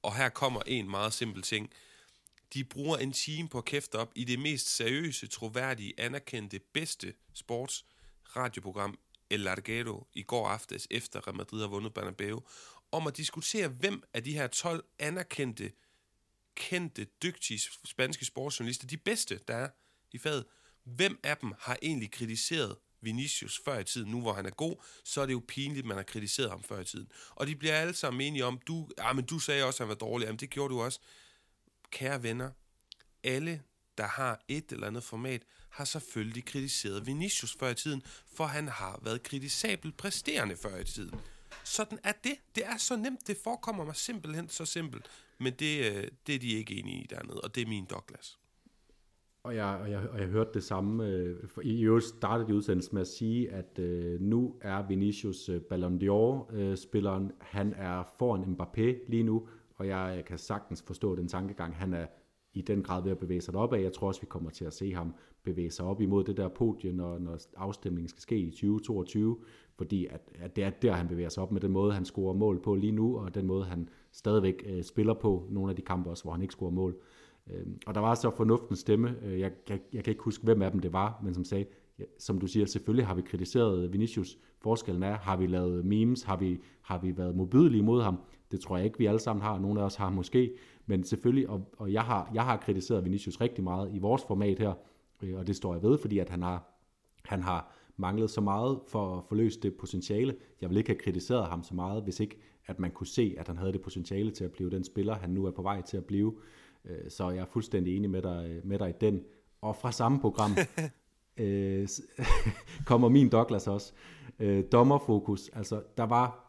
Og 0.03 0.17
her 0.17 0.29
kommer 0.29 0.63
en 0.67 0.91
meget 0.91 1.13
simpel 1.13 1.43
ting– 1.43 1.71
de 2.55 2.65
bruger 2.65 2.97
en 2.97 3.13
time 3.13 3.49
på 3.49 3.59
at 3.59 3.65
kæfte 3.65 3.97
op 3.97 4.13
i 4.15 4.25
det 4.25 4.39
mest 4.39 4.77
seriøse, 4.77 5.27
troværdige, 5.27 5.95
anerkendte, 5.99 6.61
bedste 6.73 7.15
sports 7.33 7.85
radioprogram 8.37 8.99
El 9.35 9.41
Larguero 9.41 10.07
i 10.13 10.23
går 10.23 10.49
aftes, 10.49 10.87
efter 10.91 11.27
Real 11.27 11.37
Madrid 11.37 11.61
har 11.61 11.69
vundet 11.69 11.95
Bernabeu, 11.95 12.43
om 12.93 13.07
at 13.07 13.17
diskutere, 13.17 13.69
hvem 13.69 14.03
af 14.15 14.25
de 14.25 14.33
her 14.33 14.47
12 14.47 14.85
anerkendte, 14.99 15.73
kendte, 16.55 17.05
dygtige 17.05 17.61
spanske 17.85 18.25
sportsjournalister, 18.25 18.87
de 18.87 18.97
bedste, 18.97 19.41
der 19.49 19.57
er 19.57 19.69
i 20.13 20.19
faget, 20.19 20.45
hvem 20.85 21.19
af 21.23 21.37
dem 21.37 21.53
har 21.59 21.79
egentlig 21.83 22.11
kritiseret 22.11 22.77
Vinicius 23.01 23.61
før 23.65 23.79
i 23.79 23.85
tiden, 23.85 24.11
nu 24.11 24.21
hvor 24.21 24.33
han 24.33 24.47
er 24.47 24.51
god, 24.51 24.77
så 25.05 25.21
er 25.21 25.27
det 25.27 25.33
jo 25.33 25.43
pinligt, 25.49 25.87
man 25.87 25.97
har 25.97 26.05
kritiseret 26.05 26.51
ham 26.51 26.63
før 26.63 26.81
i 26.81 26.85
tiden. 26.85 27.13
Og 27.31 27.47
de 27.47 27.57
bliver 27.57 27.75
alle 27.75 27.95
sammen 27.95 28.21
enige 28.21 28.45
om, 28.45 28.59
du, 28.67 28.89
ah, 28.99 29.17
men 29.17 29.25
du 29.25 29.39
sagde 29.39 29.65
også, 29.65 29.83
at 29.83 29.87
han 29.87 29.89
var 29.89 29.95
dårlig. 29.95 30.27
Jamen, 30.27 30.39
det 30.39 30.51
gjorde 30.51 30.75
du 30.75 30.81
også 30.81 31.01
kære 31.91 32.23
venner, 32.23 32.51
alle, 33.25 33.63
der 33.99 34.07
har 34.07 34.45
et 34.49 34.73
eller 34.73 34.87
andet 34.87 35.05
format, 35.05 35.43
har 35.75 35.85
selvfølgelig 35.85 36.45
kritiseret 36.45 37.07
Vinicius 37.07 37.57
før 37.61 37.69
i 37.69 37.75
tiden, 37.75 38.03
for 38.35 38.45
han 38.45 38.69
har 38.69 39.01
været 39.03 39.23
kritisabelt 39.23 39.97
præsterende 39.97 40.57
før 40.57 40.77
i 40.77 40.85
tiden. 40.85 41.21
Sådan 41.65 41.99
er 42.05 42.13
det. 42.25 42.35
Det 42.55 42.67
er 42.67 42.77
så 42.77 42.97
nemt. 42.97 43.27
Det 43.27 43.37
forekommer 43.45 43.85
mig 43.85 43.97
simpelthen 43.97 44.49
så 44.49 44.65
simpelt. 44.65 45.07
Men 45.39 45.53
det, 45.53 45.79
øh, 45.79 46.09
det 46.27 46.35
er 46.35 46.39
de 46.39 46.49
ikke 46.49 46.75
enige 46.75 47.03
i 47.03 47.07
dernede, 47.07 47.41
og 47.41 47.55
det 47.55 47.63
er 47.63 47.67
min 47.67 47.85
Douglas. 47.85 48.39
Og 49.43 49.57
jeg, 49.57 49.67
og 49.67 49.91
jeg, 49.91 50.09
og 50.09 50.21
jeg 50.21 50.29
hørte 50.29 50.51
det 50.55 50.65
samme. 50.65 51.07
Øh, 51.07 51.37
I 51.63 51.83
øvrigt 51.83 52.05
startede 52.07 52.49
de 52.49 52.55
udsendelsen 52.55 52.95
med 52.95 53.01
at 53.01 53.09
sige, 53.09 53.51
at 53.51 53.79
øh, 53.79 54.21
nu 54.21 54.57
er 54.61 54.87
Vinicius 54.87 55.49
øh, 55.49 55.61
Ballon 55.61 56.03
d'Or-spilleren. 56.03 57.25
Øh, 57.25 57.31
han 57.41 57.75
er 57.77 58.15
foran 58.19 58.43
Mbappé 58.43 59.11
lige 59.11 59.23
nu, 59.23 59.49
og 59.75 59.87
jeg 59.87 60.25
kan 60.27 60.39
sagtens 60.39 60.83
forstå 60.87 61.17
den 61.17 61.29
tankegang. 61.29 61.77
Han 61.77 61.95
er 61.95 62.07
i 62.55 62.63
den 62.63 62.83
grad 62.83 63.03
ved 63.03 63.11
at 63.11 63.19
bevæge 63.19 63.41
sig 63.41 63.55
op 63.55 63.73
af. 63.73 63.83
Jeg 63.83 63.93
tror 63.93 64.09
også, 64.09 64.21
vi 64.21 64.27
kommer 64.27 64.51
til 64.51 64.65
at 64.65 64.73
se 64.73 64.95
ham 64.95 65.15
bevæge 65.45 65.71
sig 65.71 65.85
op 65.85 66.01
imod 66.01 66.25
det 66.25 66.37
der 66.37 66.49
podie, 66.49 66.93
når, 66.93 67.19
når 67.19 67.39
afstemningen 67.57 68.09
skal 68.09 68.21
ske 68.21 68.39
i 68.39 68.51
2022, 68.51 69.39
fordi 69.77 70.07
at, 70.07 70.21
at 70.39 70.57
det 70.57 70.65
er 70.65 70.71
der, 70.71 70.93
han 70.93 71.09
bevæger 71.09 71.29
sig 71.29 71.43
op 71.43 71.53
med 71.53 71.61
den 71.61 71.73
måde, 71.73 71.93
han 71.93 72.05
scorer 72.05 72.35
mål 72.35 72.63
på 72.63 72.75
lige 72.75 72.93
nu, 72.93 73.19
og 73.19 73.35
den 73.35 73.47
måde, 73.47 73.65
han 73.65 73.89
stadigvæk 74.13 74.63
øh, 74.67 74.83
spiller 74.83 75.15
på 75.15 75.47
nogle 75.51 75.71
af 75.71 75.77
de 75.77 75.83
kampe 75.83 76.11
også, 76.11 76.25
hvor 76.25 76.33
han 76.33 76.43
ikke 76.43 76.53
scorer 76.53 76.71
mål. 76.71 76.97
Øh, 77.51 77.67
og 77.87 77.95
der 77.95 78.01
var 78.01 78.15
så 78.15 78.31
fornuftens 78.31 78.79
stemme, 78.79 79.17
øh, 79.25 79.41
jeg, 79.41 79.53
jeg, 79.69 79.81
jeg 79.93 80.05
kan 80.05 80.11
ikke 80.11 80.23
huske, 80.23 80.45
hvem 80.45 80.63
af 80.63 80.71
dem 80.71 80.81
det 80.81 80.93
var, 80.93 81.21
men 81.25 81.35
som 81.35 81.45
sagde, 81.45 81.65
ja, 81.99 82.05
som 82.19 82.39
du 82.39 82.47
siger, 82.47 82.67
selvfølgelig 82.67 83.07
har 83.07 83.15
vi 83.15 83.23
kritiseret 83.23 83.93
Vinicius. 83.93 84.39
Forskellen 84.59 85.03
er, 85.03 85.15
har 85.15 85.37
vi 85.37 85.47
lavet 85.47 85.85
memes, 85.85 86.23
har 86.23 86.37
vi, 86.37 86.59
har 86.81 86.99
vi 86.99 87.17
været 87.17 87.37
modbydelige 87.37 87.83
mod 87.83 88.03
ham? 88.03 88.19
Det 88.51 88.61
tror 88.61 88.77
jeg 88.77 88.85
ikke, 88.85 88.99
vi 88.99 89.07
alle 89.07 89.21
sammen 89.21 89.43
har. 89.43 89.59
Nogle 89.59 89.81
af 89.81 89.85
os 89.85 89.95
har 89.95 90.11
måske. 90.11 90.53
Men 90.87 91.05
selvfølgelig, 91.05 91.49
og, 91.49 91.75
og 91.79 91.93
jeg, 91.93 92.03
har, 92.03 92.31
jeg 92.35 92.45
har 92.45 92.57
kritiseret 92.57 93.05
Vinicius 93.05 93.41
rigtig 93.41 93.65
meget 93.65 93.95
i 93.95 93.99
vores 93.99 94.23
format 94.29 94.59
her, 94.59 94.73
øh, 95.23 95.39
og 95.39 95.47
det 95.47 95.57
står 95.57 95.75
jeg 95.75 95.83
ved, 95.83 95.99
fordi 95.99 96.19
at 96.19 96.29
han 96.29 96.43
har, 96.43 96.65
han 97.25 97.43
har 97.43 97.75
manglet 97.97 98.31
så 98.31 98.41
meget 98.41 98.81
for 98.89 99.17
at 99.17 99.25
forløse 99.29 99.61
det 99.61 99.75
potentiale. 99.75 100.37
Jeg 100.61 100.71
vil 100.71 100.79
ikke 100.79 100.91
have 100.91 100.99
kritiseret 100.99 101.47
ham 101.47 101.63
så 101.63 101.75
meget, 101.75 102.03
hvis 102.03 102.21
ikke 102.21 102.39
at 102.67 102.81
man 102.81 102.91
kunne 102.91 103.07
se, 103.07 103.35
at 103.39 103.47
han 103.49 103.57
havde 103.57 103.73
det 103.73 103.81
potentiale 103.81 104.31
til 104.31 104.45
at 104.45 104.53
blive 104.53 104.71
den 104.71 104.85
spiller, 104.85 105.15
han 105.15 105.31
nu 105.31 105.47
er 105.47 105.51
på 105.51 105.63
vej 105.63 105.83
til 105.83 105.97
at 105.97 106.05
blive. 106.05 106.35
Øh, 106.85 107.11
så 107.11 107.31
jeg 107.31 107.41
er 107.41 107.47
fuldstændig 107.47 107.97
enig 107.97 108.11
med 108.11 108.23
dig, 108.23 108.61
med 108.65 108.79
dig 108.79 108.89
i 108.89 108.93
den. 109.01 109.25
Og 109.61 109.77
fra 109.77 109.93
samme 109.93 110.21
program 110.21 110.51
øh, 111.37 111.89
kommer 112.87 113.09
min 113.09 113.29
Douglas 113.29 113.69
også. 113.69 113.93
Øh, 114.39 114.65
dommerfokus. 114.73 115.49
Altså, 115.49 115.83
der 115.97 116.05
var 116.05 116.44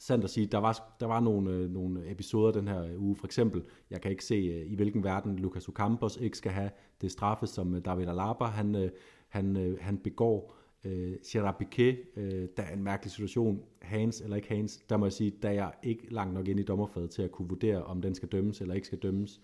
sandt 0.00 0.24
at 0.24 0.30
sige, 0.30 0.46
der 0.46 0.58
var, 0.58 0.96
der 1.00 1.06
var 1.06 1.20
nogle, 1.20 1.50
øh, 1.50 1.70
nogle 1.70 2.10
episoder 2.10 2.52
den 2.52 2.68
her 2.68 2.84
øh, 2.84 3.02
uge. 3.02 3.16
For 3.16 3.26
eksempel, 3.26 3.62
jeg 3.90 4.00
kan 4.00 4.10
ikke 4.10 4.24
se, 4.24 4.34
øh, 4.34 4.72
i 4.72 4.74
hvilken 4.74 5.04
verden 5.04 5.36
Lucas 5.36 5.68
Ocampos 5.68 6.16
ikke 6.16 6.36
skal 6.36 6.52
have 6.52 6.70
det 7.00 7.12
straffe, 7.12 7.46
som 7.46 7.74
øh, 7.74 7.84
David 7.84 8.08
Alaba 8.08 8.44
han, 8.44 8.74
øh, 8.74 8.90
han, 9.28 9.56
øh, 9.56 9.78
han 9.80 9.98
begår. 9.98 10.56
Øh, 10.84 11.12
Gerard 11.26 11.58
Piquet, 11.58 11.98
øh, 12.16 12.48
der 12.56 12.62
er 12.62 12.72
en 12.72 12.82
mærkelig 12.82 13.10
situation. 13.10 13.62
Hans 13.82 14.20
eller 14.20 14.36
ikke 14.36 14.48
Hans, 14.48 14.76
der 14.76 14.96
må 14.96 15.06
jeg 15.06 15.12
sige, 15.12 15.32
der 15.42 15.48
er 15.48 15.52
jeg 15.52 15.72
ikke 15.82 16.14
langt 16.14 16.34
nok 16.34 16.48
ind 16.48 16.60
i 16.60 16.62
dommerfadet 16.62 17.10
til 17.10 17.22
at 17.22 17.32
kunne 17.32 17.48
vurdere, 17.48 17.84
om 17.84 18.02
den 18.02 18.14
skal 18.14 18.28
dømmes 18.28 18.60
eller 18.60 18.74
ikke 18.74 18.86
skal 18.86 18.98
dømmes. 18.98 19.40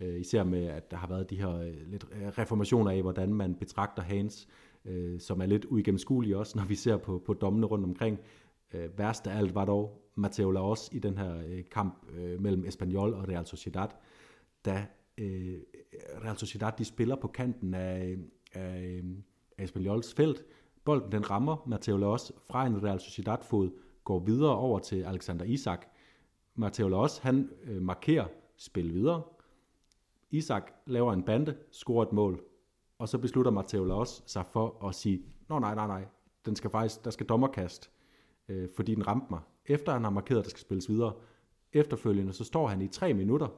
Øh, 0.00 0.20
især 0.20 0.44
med, 0.44 0.66
at 0.66 0.90
der 0.90 0.96
har 0.96 1.06
været 1.06 1.30
de 1.30 1.36
her 1.36 1.50
øh, 1.50 1.90
lidt 1.90 2.06
øh, 2.12 2.28
reformationer 2.28 2.90
af, 2.90 3.02
hvordan 3.02 3.34
man 3.34 3.54
betragter 3.54 4.02
Hans, 4.02 4.48
øh, 4.84 5.20
som 5.20 5.40
er 5.40 5.46
lidt 5.46 5.64
uigennemskuelige 5.64 6.38
også, 6.38 6.52
når 6.58 6.64
vi 6.64 6.74
ser 6.74 6.96
på, 6.96 7.22
på 7.26 7.34
dommene 7.34 7.66
rundt 7.66 7.84
omkring. 7.84 8.18
Øh, 8.74 8.98
værst 8.98 9.26
af 9.26 9.38
alt 9.38 9.54
var 9.54 9.64
dog 9.64 10.08
Mateo 10.14 10.50
Laos 10.50 10.88
i 10.92 10.98
den 10.98 11.18
her 11.18 11.42
øh, 11.46 11.64
kamp 11.70 12.06
øh, 12.12 12.40
mellem 12.40 12.64
Espanyol 12.64 13.14
og 13.14 13.28
Real 13.28 13.46
Sociedad, 13.46 13.88
da 14.64 14.86
øh, 15.18 15.58
Real 16.24 16.36
Sociedad 16.36 16.72
de 16.78 16.84
spiller 16.84 17.16
på 17.16 17.28
kanten 17.28 17.74
af, 17.74 18.08
øh, 18.08 18.18
af, 18.54 19.02
af 19.58 19.64
Espanyols 19.64 20.14
felt. 20.14 20.44
Bolden 20.84 21.12
den 21.12 21.30
rammer 21.30 21.64
Mateo 21.66 21.96
Laos 21.96 22.32
fra 22.50 22.66
en 22.66 22.82
Real 22.82 23.00
Sociedad-fod, 23.00 23.70
går 24.04 24.18
videre 24.18 24.56
over 24.56 24.78
til 24.78 25.02
Alexander 25.02 25.44
Isak. 25.44 25.86
Mateo 26.54 26.88
Laos, 26.88 27.18
han 27.18 27.50
øh, 27.64 27.82
markerer 27.82 28.26
spil 28.56 28.94
videre. 28.94 29.22
Isak 30.30 30.72
laver 30.86 31.12
en 31.12 31.22
bande, 31.22 31.56
scorer 31.70 32.06
et 32.06 32.12
mål, 32.12 32.44
og 32.98 33.08
så 33.08 33.18
beslutter 33.18 33.50
Mateo 33.50 33.84
Laos 33.84 34.22
sig 34.26 34.46
for 34.46 34.86
at 34.88 34.94
sige, 34.94 35.22
nå 35.48 35.58
nej, 35.58 35.74
nej, 35.74 35.86
nej, 35.86 36.04
den 36.46 36.56
skal 36.56 36.70
faktisk, 36.70 37.04
der 37.04 37.10
skal 37.10 37.26
dommerkast 37.26 37.90
øh, 38.48 38.68
fordi 38.76 38.94
den 38.94 39.06
ramte 39.06 39.26
mig. 39.30 39.40
Efter 39.66 39.92
han 39.92 40.04
har 40.04 40.10
markeret, 40.10 40.38
at 40.38 40.44
der 40.44 40.50
skal 40.50 40.60
spilles 40.60 40.88
videre, 40.88 41.12
efterfølgende, 41.72 42.32
så 42.32 42.44
står 42.44 42.68
han 42.68 42.82
i 42.82 42.88
tre 42.88 43.14
minutter, 43.14 43.48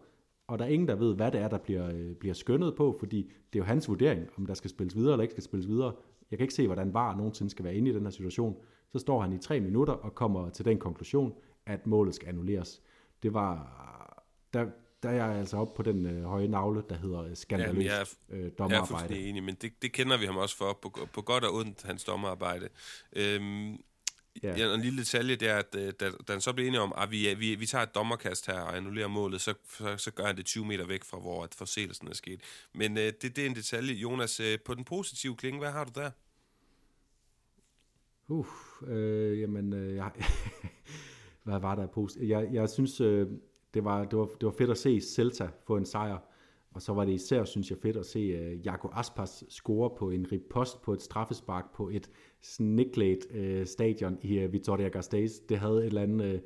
og 0.47 0.59
der 0.59 0.65
er 0.65 0.69
ingen, 0.69 0.89
der 0.89 0.95
ved, 0.95 1.15
hvad 1.15 1.33
det 1.33 1.41
er, 1.41 1.49
der 1.49 1.59
bliver, 1.59 1.91
øh, 1.95 2.15
bliver 2.15 2.35
skønnet 2.35 2.75
på, 2.77 2.97
fordi 2.99 3.23
det 3.53 3.59
er 3.59 3.63
jo 3.63 3.65
hans 3.65 3.89
vurdering, 3.89 4.29
om 4.37 4.47
der 4.47 4.55
skal 4.55 4.71
spilles 4.71 4.97
videre 4.97 5.13
eller 5.13 5.23
ikke 5.23 5.33
skal 5.33 5.45
spilles 5.45 5.69
videre. 5.69 5.93
Jeg 6.31 6.39
kan 6.39 6.45
ikke 6.45 6.55
se, 6.55 6.67
hvordan 6.67 6.95
VAR 6.95 7.17
nogensinde 7.17 7.51
skal 7.51 7.65
være 7.65 7.75
inde 7.75 7.91
i 7.91 7.95
den 7.95 8.03
her 8.03 8.11
situation. 8.11 8.57
Så 8.93 8.99
står 8.99 9.21
han 9.21 9.33
i 9.33 9.39
tre 9.39 9.61
minutter 9.61 9.93
og 9.93 10.15
kommer 10.15 10.51
til 10.51 10.65
den 10.65 10.79
konklusion, 10.79 11.35
at 11.67 11.87
målet 11.87 12.15
skal 12.15 12.29
annulleres. 12.29 12.83
Det 13.23 13.35
var, 13.35 13.55
der, 14.53 14.67
der 15.03 15.09
er 15.09 15.15
jeg 15.15 15.27
altså 15.27 15.57
op 15.57 15.75
på 15.75 15.83
den 15.83 16.07
øh, 16.07 16.25
høje 16.25 16.49
navle, 16.49 16.83
der 16.89 16.95
hedder 16.97 17.35
skandaløst 17.35 17.87
jeg 17.87 18.01
er, 18.01 18.15
øh, 18.29 18.41
Jeg 18.41 18.47
er 18.47 18.51
dommerarbejde. 18.51 18.87
fuldstændig 18.87 19.29
enig, 19.29 19.43
men 19.43 19.55
det, 19.55 19.73
det 19.83 19.93
kender 19.93 20.19
vi 20.19 20.27
ham 20.27 20.37
også 20.37 20.57
for, 20.57 20.79
på, 20.83 20.99
på 21.13 21.23
godt 21.23 21.45
og 21.45 21.55
ondt, 21.55 21.83
hans 21.83 22.05
dommerarbejde. 22.05 22.69
Øhm, 23.13 23.77
Ja. 24.43 24.57
ja. 24.57 24.75
en 24.75 24.81
lille 24.81 24.99
detalje, 24.99 25.37
det 25.37 25.49
er, 25.49 25.57
at 25.57 25.75
øh, 25.79 25.93
da, 26.01 26.11
da 26.29 26.33
han 26.33 26.41
så 26.41 26.53
blev 26.53 26.67
enige 26.67 26.81
om, 26.81 26.93
at 26.97 27.11
vi, 27.11 27.35
vi, 27.35 27.55
vi 27.55 27.67
tager 27.67 27.83
et 27.83 27.95
dommerkast 27.95 28.47
her 28.47 28.61
og 28.61 28.77
annullerer 28.77 29.09
målet, 29.09 29.41
så, 29.41 29.55
så, 29.71 29.97
så 29.97 30.11
gør 30.11 30.25
han 30.27 30.37
det 30.37 30.47
20 30.47 30.65
meter 30.65 30.87
væk 30.87 31.05
fra, 31.05 31.19
hvor 31.19 31.45
at 31.45 31.55
forseelsen 31.55 32.09
er 32.09 32.15
sket. 32.15 32.41
Men 32.73 32.99
øh, 32.99 33.05
det, 33.05 33.23
det 33.23 33.39
er 33.39 33.47
en 33.47 33.55
detalje. 33.55 33.95
Jonas, 33.95 34.41
øh, 34.41 34.59
på 34.65 34.75
den 34.75 34.85
positive 34.85 35.37
klinge, 35.37 35.59
hvad 35.59 35.71
har 35.71 35.85
du 35.85 35.93
der? 35.95 36.11
Uh, 38.29 38.47
øh, 38.87 39.41
jamen, 39.41 39.73
øh, 39.73 39.95
jeg, 39.97 40.11
hvad 41.45 41.61
var 41.61 41.75
der 41.75 41.87
post? 41.87 42.17
Jeg, 42.17 42.49
jeg 42.53 42.71
synes, 42.71 43.01
øh, 43.01 43.27
det, 43.75 43.85
var, 43.85 44.05
det, 44.05 44.19
var, 44.19 44.27
det 44.27 44.47
var 44.47 44.55
fedt 44.59 44.71
at 44.71 44.79
se 44.79 45.01
Celta 45.01 45.49
få 45.67 45.77
en 45.77 45.87
sejr, 45.87 46.19
og 46.75 46.83
så 46.83 46.93
var 46.93 47.05
det 47.05 47.13
især, 47.13 47.45
synes 47.45 47.71
jeg, 47.71 47.79
fedt 47.79 47.97
at 47.97 48.07
se 48.07 48.53
uh, 48.53 48.67
Jaco 48.67 48.89
Aspas 48.93 49.45
score 49.49 49.91
på 49.99 50.11
en 50.11 50.33
ripost 50.33 50.83
på 50.83 50.93
et 50.93 51.03
straffespark 51.03 51.75
på 51.75 51.89
et 51.89 52.11
sniklet 52.43 53.19
uh, 53.31 53.37
øh, 53.37 53.67
stadion 53.67 54.19
i 54.23 54.39
øh, 54.39 54.45
uh, 54.45 54.53
Vitoria-Gasteiz. 54.53 55.47
Det 55.49 55.59
havde 55.59 55.79
et 55.79 55.87
eller 55.87 56.03
andet... 56.03 56.35
Uh, 56.35 56.41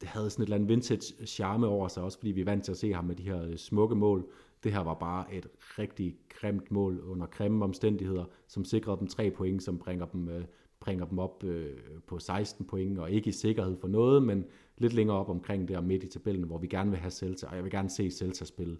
det 0.00 0.08
havde 0.08 0.30
sådan 0.30 0.42
et 0.42 0.46
eller 0.46 0.56
andet 0.56 0.68
vintage 0.68 1.26
charme 1.26 1.66
over 1.66 1.88
sig, 1.88 2.02
også 2.02 2.18
fordi 2.18 2.30
vi 2.30 2.40
er 2.40 2.44
vant 2.44 2.64
til 2.64 2.72
at 2.72 2.78
se 2.78 2.92
ham 2.92 3.04
med 3.04 3.16
de 3.16 3.22
her 3.22 3.56
smukke 3.56 3.94
mål. 3.94 4.28
Det 4.64 4.72
her 4.72 4.80
var 4.80 4.94
bare 4.94 5.34
et 5.34 5.46
rigtig 5.78 6.16
grimt 6.28 6.70
mål 6.70 7.00
under 7.00 7.26
grimme 7.26 7.64
omstændigheder, 7.64 8.24
som 8.48 8.64
sikrede 8.64 8.98
dem 8.98 9.06
tre 9.06 9.30
point, 9.30 9.62
som 9.62 9.78
bringer 9.78 10.06
dem, 10.06 10.28
øh, 10.28 10.44
bringer 10.80 11.04
dem 11.04 11.18
op 11.18 11.44
øh, 11.44 11.76
på 12.06 12.18
16 12.18 12.66
point, 12.66 12.98
og 12.98 13.10
ikke 13.10 13.28
i 13.28 13.32
sikkerhed 13.32 13.76
for 13.80 13.88
noget, 13.88 14.22
men 14.22 14.44
lidt 14.78 14.92
længere 14.92 15.16
op 15.16 15.28
omkring 15.28 15.68
der 15.68 15.80
midt 15.80 16.04
i 16.04 16.08
tabellen, 16.08 16.44
hvor 16.44 16.58
vi 16.58 16.66
gerne 16.66 16.90
vil 16.90 16.98
have 16.98 17.10
Celta, 17.10 17.46
og 17.46 17.56
jeg 17.56 17.64
vil 17.64 17.72
gerne 17.72 17.90
se 17.90 18.10
Celta 18.10 18.44
spille 18.44 18.76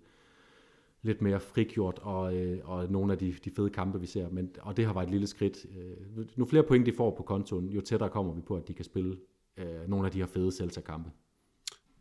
lidt 1.03 1.23
mere 1.23 1.41
frigjort, 1.41 1.99
og, 2.03 2.37
øh, 2.37 2.69
og 2.69 2.91
nogle 2.91 3.13
af 3.13 3.19
de, 3.19 3.35
de 3.45 3.51
fede 3.51 3.71
kampe, 3.71 4.01
vi 4.01 4.07
ser. 4.07 4.29
Men, 4.29 4.51
og 4.61 4.77
det 4.77 4.87
har 4.87 4.93
været 4.93 5.05
et 5.07 5.11
lille 5.11 5.27
skridt. 5.27 5.67
Øh, 5.77 6.27
nu 6.37 6.47
flere 6.47 6.63
point 6.63 6.87
de 6.87 6.93
får 6.93 7.17
på 7.17 7.23
kontoen, 7.23 7.69
jo 7.69 7.81
tættere 7.81 8.11
kommer 8.11 8.33
vi 8.33 8.41
på, 8.41 8.57
at 8.57 8.69
de 8.69 8.75
kan 8.75 8.85
spille 8.85 9.17
øh, 9.57 9.89
nogle 9.89 10.07
af 10.07 10.13
de 10.13 10.19
her 10.19 10.27
fede 10.27 10.53
Celta-kampe. 10.53 11.11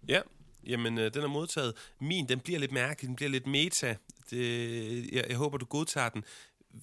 Ja, 0.08 0.22
jamen 0.68 0.98
øh, 0.98 1.14
den 1.14 1.24
er 1.24 1.28
modtaget. 1.28 1.74
Min, 2.02 2.30
den 2.30 2.40
bliver 2.40 2.60
lidt 2.60 2.72
mærkelig, 2.72 3.08
den 3.08 3.16
bliver 3.16 3.30
lidt 3.30 3.48
meta. 3.48 3.98
Det, 4.30 5.14
jeg, 5.14 5.26
jeg 5.30 5.38
håber, 5.38 5.58
du 5.58 5.66
godtager 5.66 6.10
den. 6.10 6.24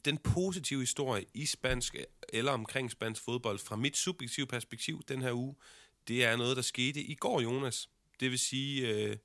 Den 0.05 0.19
positive 0.19 0.81
historie 0.81 1.25
i 1.35 1.47
spansk 1.47 1.97
eller 2.29 2.53
omkring 2.53 2.91
spansk 2.91 3.25
fodbold, 3.25 3.59
fra 3.59 3.77
mit 3.77 3.97
subjektive 3.97 4.47
perspektiv 4.47 5.03
den 5.09 5.23
her 5.23 5.33
uge, 5.33 5.55
det 6.09 6.25
er 6.25 6.37
noget, 6.37 6.57
der 6.57 6.63
skete 6.63 7.01
i 7.01 7.15
går, 7.15 7.41
Jonas. 7.41 7.89
Det 8.21 8.31
vil 8.31 8.39
sige, 8.39 8.89
øh, 8.89 9.17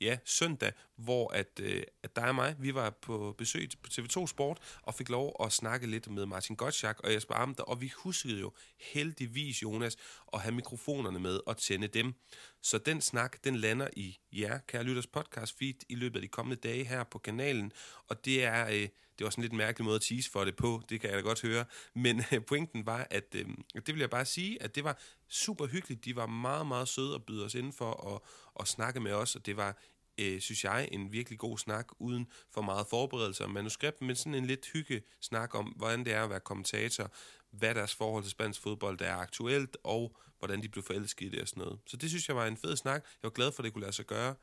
ja, 0.00 0.18
søndag, 0.24 0.72
hvor 0.96 1.32
at, 1.32 1.60
øh, 1.62 1.82
at 2.02 2.16
dig 2.16 2.28
og 2.28 2.34
mig, 2.34 2.56
vi 2.58 2.74
var 2.74 2.90
på 2.90 3.34
besøg 3.38 3.68
på 3.82 3.90
TV2 3.92 4.26
Sport, 4.26 4.58
og 4.82 4.94
fik 4.94 5.08
lov 5.08 5.36
at 5.44 5.52
snakke 5.52 5.86
lidt 5.86 6.10
med 6.10 6.26
Martin 6.26 6.56
Gottschalk 6.56 7.00
og 7.00 7.12
Jesper 7.12 7.34
Amter, 7.34 7.64
og 7.64 7.80
vi 7.80 7.92
huskede 7.96 8.40
jo 8.40 8.52
heldigvis, 8.80 9.62
Jonas, 9.62 9.96
at 10.32 10.40
have 10.40 10.54
mikrofonerne 10.54 11.18
med 11.18 11.40
og 11.46 11.56
tænde 11.56 11.88
dem. 11.88 12.14
Så 12.62 12.78
den 12.78 13.00
snak, 13.00 13.44
den 13.44 13.56
lander 13.56 13.88
i 13.96 14.18
jer, 14.32 14.58
kære 14.58 14.82
lytters 14.82 15.06
podcast 15.06 15.58
feed, 15.58 15.74
i 15.88 15.94
løbet 15.94 16.16
af 16.16 16.22
de 16.22 16.28
kommende 16.28 16.68
dage 16.68 16.84
her 16.84 17.04
på 17.04 17.18
kanalen, 17.18 17.72
og 18.08 18.24
det 18.24 18.44
er... 18.44 18.66
Øh, 18.66 18.88
det 19.18 19.24
var 19.24 19.30
sådan 19.30 19.42
lidt 19.42 19.52
en 19.52 19.58
mærkelig 19.58 19.84
måde 19.84 19.94
at 19.94 20.02
tease 20.02 20.30
for 20.30 20.44
det 20.44 20.56
på, 20.56 20.82
det 20.88 21.00
kan 21.00 21.10
jeg 21.10 21.16
da 21.18 21.22
godt 21.22 21.42
høre. 21.42 21.64
Men 21.94 22.22
øh, 22.32 22.44
pointen 22.44 22.86
var, 22.86 23.06
at 23.10 23.34
øh, 23.34 23.46
det 23.74 23.94
vil 23.94 24.00
jeg 24.00 24.10
bare 24.10 24.24
sige, 24.24 24.62
at 24.62 24.74
det 24.74 24.84
var 24.84 24.98
super 25.28 25.66
hyggeligt. 25.66 26.04
De 26.04 26.16
var 26.16 26.26
meget, 26.26 26.66
meget 26.66 26.88
søde 26.88 27.14
at 27.14 27.24
byde 27.24 27.44
os 27.44 27.54
indenfor 27.54 27.90
og, 27.90 28.24
og 28.54 28.68
snakke 28.68 29.00
med 29.00 29.12
os, 29.12 29.36
og 29.36 29.46
det 29.46 29.56
var 29.56 29.78
øh, 30.20 30.40
synes 30.40 30.64
jeg, 30.64 30.88
en 30.92 31.12
virkelig 31.12 31.38
god 31.38 31.58
snak, 31.58 31.88
uden 31.98 32.26
for 32.50 32.62
meget 32.62 32.86
forberedelse 32.86 33.44
og 33.44 33.50
manuskript, 33.50 34.02
men 34.02 34.16
sådan 34.16 34.34
en 34.34 34.46
lidt 34.46 34.66
hygge 34.72 35.02
snak 35.20 35.54
om, 35.54 35.64
hvordan 35.64 36.04
det 36.04 36.12
er 36.12 36.24
at 36.24 36.30
være 36.30 36.40
kommentator, 36.40 37.10
hvad 37.50 37.74
deres 37.74 37.94
forhold 37.94 38.22
til 38.22 38.30
spansk 38.30 38.62
fodbold 38.62 39.00
er 39.00 39.16
aktuelt, 39.16 39.76
og 39.84 40.16
hvordan 40.38 40.62
de 40.62 40.68
blev 40.68 40.84
forelsket 40.84 41.26
i 41.26 41.28
det 41.28 41.40
og 41.42 41.48
sådan 41.48 41.62
noget. 41.62 41.78
Så 41.86 41.96
det 41.96 42.08
synes 42.08 42.28
jeg 42.28 42.36
var 42.36 42.46
en 42.46 42.56
fed 42.56 42.76
snak. 42.76 43.02
Jeg 43.04 43.22
var 43.22 43.30
glad 43.30 43.52
for, 43.52 43.60
at 43.60 43.64
det 43.64 43.72
kunne 43.72 43.82
lade 43.82 43.92
sig 43.92 44.06
gøre. 44.06 44.34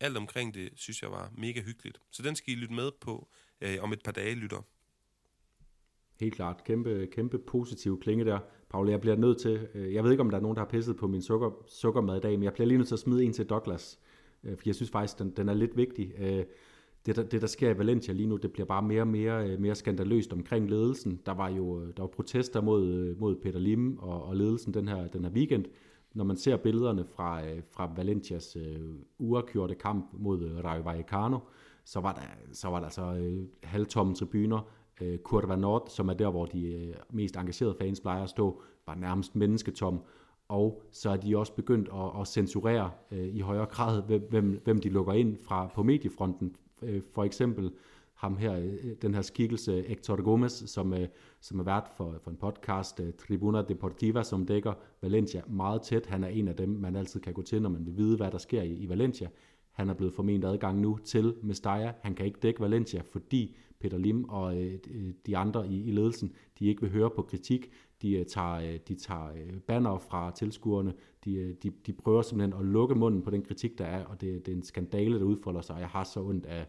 Alt 0.00 0.16
omkring 0.16 0.54
det, 0.54 0.70
synes 0.76 1.02
jeg 1.02 1.10
var 1.10 1.30
mega 1.38 1.60
hyggeligt. 1.60 2.00
Så 2.10 2.22
den 2.22 2.36
skal 2.36 2.52
I 2.52 2.56
lytte 2.56 2.74
med 2.74 2.90
på 3.00 3.28
øh, 3.60 3.76
om 3.80 3.92
et 3.92 4.02
par 4.04 4.12
dage, 4.12 4.34
lytter. 4.34 4.62
Helt 6.20 6.34
klart. 6.34 6.64
Kæmpe, 6.64 7.08
kæmpe 7.12 7.38
positiv 7.38 8.00
klinge 8.00 8.24
der. 8.24 8.38
Paul, 8.70 8.88
jeg 8.88 9.00
bliver 9.00 9.16
nødt 9.16 9.38
til, 9.38 9.68
øh, 9.74 9.94
jeg 9.94 10.04
ved 10.04 10.10
ikke, 10.10 10.20
om 10.20 10.30
der 10.30 10.36
er 10.36 10.42
nogen, 10.42 10.56
der 10.56 10.62
har 10.62 10.68
pisset 10.68 10.96
på 10.96 11.06
min 11.06 11.22
sukker, 11.22 11.50
sukkermad 11.66 12.16
i 12.16 12.20
dag, 12.20 12.32
men 12.32 12.42
jeg 12.42 12.52
bliver 12.52 12.66
lige 12.66 12.78
nødt 12.78 12.88
til 12.88 12.94
at 12.94 12.98
smide 12.98 13.24
en 13.24 13.32
til 13.32 13.46
Douglas, 13.46 13.98
øh, 14.44 14.56
for 14.56 14.62
jeg 14.66 14.74
synes 14.74 14.90
faktisk, 14.90 15.18
den, 15.18 15.30
den 15.30 15.48
er 15.48 15.54
lidt 15.54 15.76
vigtig. 15.76 16.12
Øh, 16.18 16.44
det, 17.06 17.16
der, 17.16 17.22
det, 17.22 17.40
der 17.40 17.46
sker 17.46 17.70
i 17.70 17.78
Valencia 17.78 18.14
lige 18.14 18.26
nu, 18.26 18.36
det 18.36 18.52
bliver 18.52 18.66
bare 18.66 18.82
mere 18.82 19.00
og 19.00 19.06
mere, 19.06 19.50
øh, 19.50 19.60
mere 19.60 19.74
skandaløst 19.74 20.32
omkring 20.32 20.70
ledelsen. 20.70 21.20
Der 21.26 21.34
var 21.34 21.48
jo 21.48 21.80
øh, 21.80 21.86
der 21.96 22.02
var 22.02 22.06
protester 22.06 22.60
mod, 22.60 22.86
øh, 22.86 23.20
mod 23.20 23.36
Peter 23.36 23.58
Lim 23.58 23.98
og, 23.98 24.24
og 24.24 24.36
ledelsen 24.36 24.74
den 24.74 24.88
her, 24.88 25.08
den 25.08 25.24
her 25.24 25.32
weekend. 25.32 25.64
Når 26.14 26.24
man 26.24 26.36
ser 26.36 26.56
billederne 26.56 27.04
fra, 27.04 27.42
fra 27.70 27.92
Valencias 27.96 28.56
uh, 28.56 28.96
uafgjorte 29.18 29.74
kamp 29.74 30.06
mod 30.12 30.60
Rayo 30.64 30.82
Vallecano, 30.82 31.38
så 31.84 32.00
var 32.00 32.12
der, 32.12 32.52
så 32.52 32.68
var 32.68 32.78
der 32.78 32.84
altså 32.84 33.28
halvtomme 33.62 34.14
tribuner. 34.14 34.60
Øh, 35.00 35.12
uh, 35.12 35.18
Curva 35.18 35.56
Nord, 35.56 35.86
som 35.88 36.08
er 36.08 36.14
der, 36.14 36.30
hvor 36.30 36.46
de 36.46 36.72
øh, 36.72 36.94
mest 37.10 37.36
engagerede 37.36 37.76
fans 37.80 38.00
plejer 38.00 38.22
at 38.22 38.30
stå, 38.30 38.62
var 38.86 38.94
nærmest 38.94 39.36
mennesketom. 39.36 40.02
Og 40.48 40.82
så 40.90 41.10
er 41.10 41.16
de 41.16 41.36
også 41.36 41.52
begyndt 41.52 41.88
at, 41.94 42.20
at 42.20 42.28
censurere 42.28 42.90
øh, 43.12 43.34
i 43.34 43.40
højere 43.40 43.66
grad, 43.66 44.02
hvem, 44.30 44.60
hvem 44.64 44.80
de 44.80 44.88
lukker 44.88 45.12
ind 45.12 45.36
fra 45.42 45.70
på 45.74 45.82
mediefronten. 45.82 46.56
Øh, 46.82 47.02
for 47.14 47.24
eksempel 47.24 47.72
ham 48.18 48.36
her, 48.36 48.70
den 49.02 49.14
her 49.14 49.22
skikkelse 49.22 49.84
Hector 49.88 50.22
Gomez, 50.22 50.52
som, 50.52 50.94
øh, 50.94 51.08
som 51.40 51.60
er 51.60 51.64
vært 51.64 51.90
for, 51.96 52.14
for 52.22 52.30
en 52.30 52.36
podcast, 52.36 53.00
øh, 53.00 53.12
Tribuna 53.12 53.62
Deportiva, 53.62 54.22
som 54.22 54.46
dækker 54.46 54.72
Valencia 55.02 55.42
meget 55.46 55.82
tæt. 55.82 56.06
Han 56.06 56.24
er 56.24 56.28
en 56.28 56.48
af 56.48 56.56
dem, 56.56 56.68
man 56.68 56.96
altid 56.96 57.20
kan 57.20 57.32
gå 57.32 57.42
til, 57.42 57.62
når 57.62 57.70
man 57.70 57.86
vil 57.86 57.96
vide, 57.96 58.16
hvad 58.16 58.30
der 58.30 58.38
sker 58.38 58.62
i, 58.62 58.72
i 58.72 58.88
Valencia. 58.88 59.28
Han 59.78 59.90
er 59.90 59.94
blevet 59.94 60.14
forment 60.14 60.44
adgang 60.44 60.80
nu 60.80 60.98
til 61.04 61.34
Mestalla. 61.42 61.92
Han 62.02 62.14
kan 62.14 62.26
ikke 62.26 62.38
dække 62.42 62.60
Valencia, 62.60 63.00
fordi 63.00 63.56
Peter 63.80 63.98
Lim 63.98 64.24
og 64.24 64.62
øh, 64.62 64.78
de 65.26 65.36
andre 65.36 65.68
i, 65.68 65.88
i 65.88 65.90
ledelsen, 65.90 66.32
de 66.58 66.66
ikke 66.66 66.80
vil 66.82 66.90
høre 66.90 67.10
på 67.10 67.22
kritik. 67.22 67.70
De 68.02 68.12
øh, 68.12 68.26
tager, 68.26 68.54
øh, 68.54 68.78
de 68.88 68.94
tager 68.94 69.32
øh, 69.32 69.60
banner 69.60 69.98
fra 69.98 70.30
tilskuerne. 70.30 70.94
De, 71.24 71.34
øh, 71.34 71.54
de, 71.62 71.70
de 71.86 71.92
prøver 71.92 72.22
simpelthen 72.22 72.60
at 72.60 72.66
lukke 72.66 72.94
munden 72.94 73.22
på 73.22 73.30
den 73.30 73.42
kritik, 73.42 73.78
der 73.78 73.84
er, 73.84 74.04
og 74.04 74.20
det, 74.20 74.46
det 74.46 74.52
er 74.52 74.56
en 74.56 74.62
skandale, 74.62 75.18
der 75.18 75.24
udfolder 75.24 75.60
sig. 75.60 75.76
Jeg 75.80 75.88
har 75.88 76.04
så 76.04 76.20
ondt 76.20 76.46
af, 76.46 76.66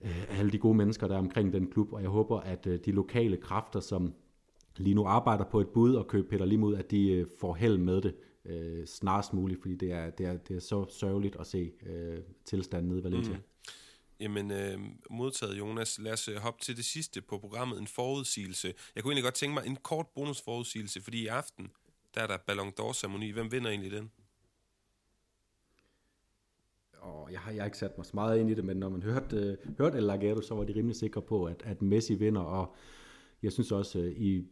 øh, 0.00 0.38
alle 0.38 0.50
de 0.50 0.58
gode 0.58 0.76
mennesker, 0.76 1.08
der 1.08 1.14
er 1.14 1.18
omkring 1.18 1.52
den 1.52 1.66
klub, 1.66 1.92
og 1.92 2.02
jeg 2.02 2.10
håber, 2.10 2.40
at 2.40 2.66
øh, 2.66 2.78
de 2.84 2.92
lokale 2.92 3.36
kræfter, 3.36 3.80
som 3.80 4.12
lige 4.76 4.94
nu 4.94 5.04
arbejder 5.04 5.44
på 5.44 5.60
et 5.60 5.68
bud 5.68 5.94
og 5.94 6.06
købe 6.06 6.28
Peter 6.28 6.44
Lim 6.44 6.62
ud, 6.62 6.74
at 6.74 6.90
de 6.90 7.12
øh, 7.12 7.26
får 7.40 7.54
held 7.54 7.78
med 7.78 8.00
det 8.00 8.14
øh, 8.44 8.86
snarest 8.86 9.32
muligt, 9.32 9.60
fordi 9.60 9.76
det 9.76 9.92
er, 9.92 10.10
det, 10.10 10.26
er, 10.26 10.36
det 10.36 10.56
er 10.56 10.60
så 10.60 10.86
sørgeligt 10.90 11.36
at 11.40 11.46
se 11.46 11.72
øh, 11.86 12.18
tilstanden 12.44 12.88
nede 12.88 13.00
i 13.00 13.04
Valencia. 13.04 13.36
Mm. 13.36 13.42
Jamen, 14.20 14.50
øh, 14.50 14.78
modtaget 15.10 15.58
Jonas, 15.58 15.98
lad 15.98 16.12
os 16.12 16.28
øh, 16.28 16.36
hoppe 16.36 16.60
til 16.62 16.76
det 16.76 16.84
sidste 16.84 17.20
på 17.20 17.38
programmet, 17.38 17.78
en 17.78 17.86
forudsigelse. 17.86 18.74
Jeg 18.94 19.02
kunne 19.02 19.10
egentlig 19.10 19.24
godt 19.24 19.34
tænke 19.34 19.54
mig 19.54 19.66
en 19.66 19.76
kort 19.76 20.06
bonusforudsigelse, 20.14 21.00
fordi 21.00 21.22
i 21.22 21.26
aften, 21.26 21.70
der 22.14 22.20
er 22.20 22.26
der 22.26 22.36
Ballon 22.46 22.72
d'Or-ceremoni. 22.80 23.32
Hvem 23.32 23.52
vinder 23.52 23.70
egentlig 23.70 23.90
den? 23.90 24.10
Og 26.92 27.32
jeg 27.32 27.40
har, 27.40 27.52
jeg 27.52 27.62
har 27.62 27.66
ikke 27.66 27.78
sat 27.78 27.98
mig 27.98 28.06
så 28.06 28.12
meget 28.14 28.40
ind 28.40 28.50
i 28.50 28.54
det, 28.54 28.64
men 28.64 28.76
når 28.76 28.88
man 28.88 29.02
hørte, 29.02 29.36
øh, 29.36 29.76
hørte 29.78 29.98
El 29.98 30.04
Lagado, 30.04 30.42
så 30.42 30.54
var 30.54 30.64
de 30.64 30.74
rimelig 30.74 30.96
sikre 30.96 31.22
på, 31.22 31.44
at, 31.44 31.62
at 31.64 31.82
Messi 31.82 32.14
vinder, 32.14 32.40
og 32.40 32.74
jeg 33.42 33.52
synes 33.52 33.72
også, 33.72 33.98
øh, 33.98 34.12
i, 34.12 34.44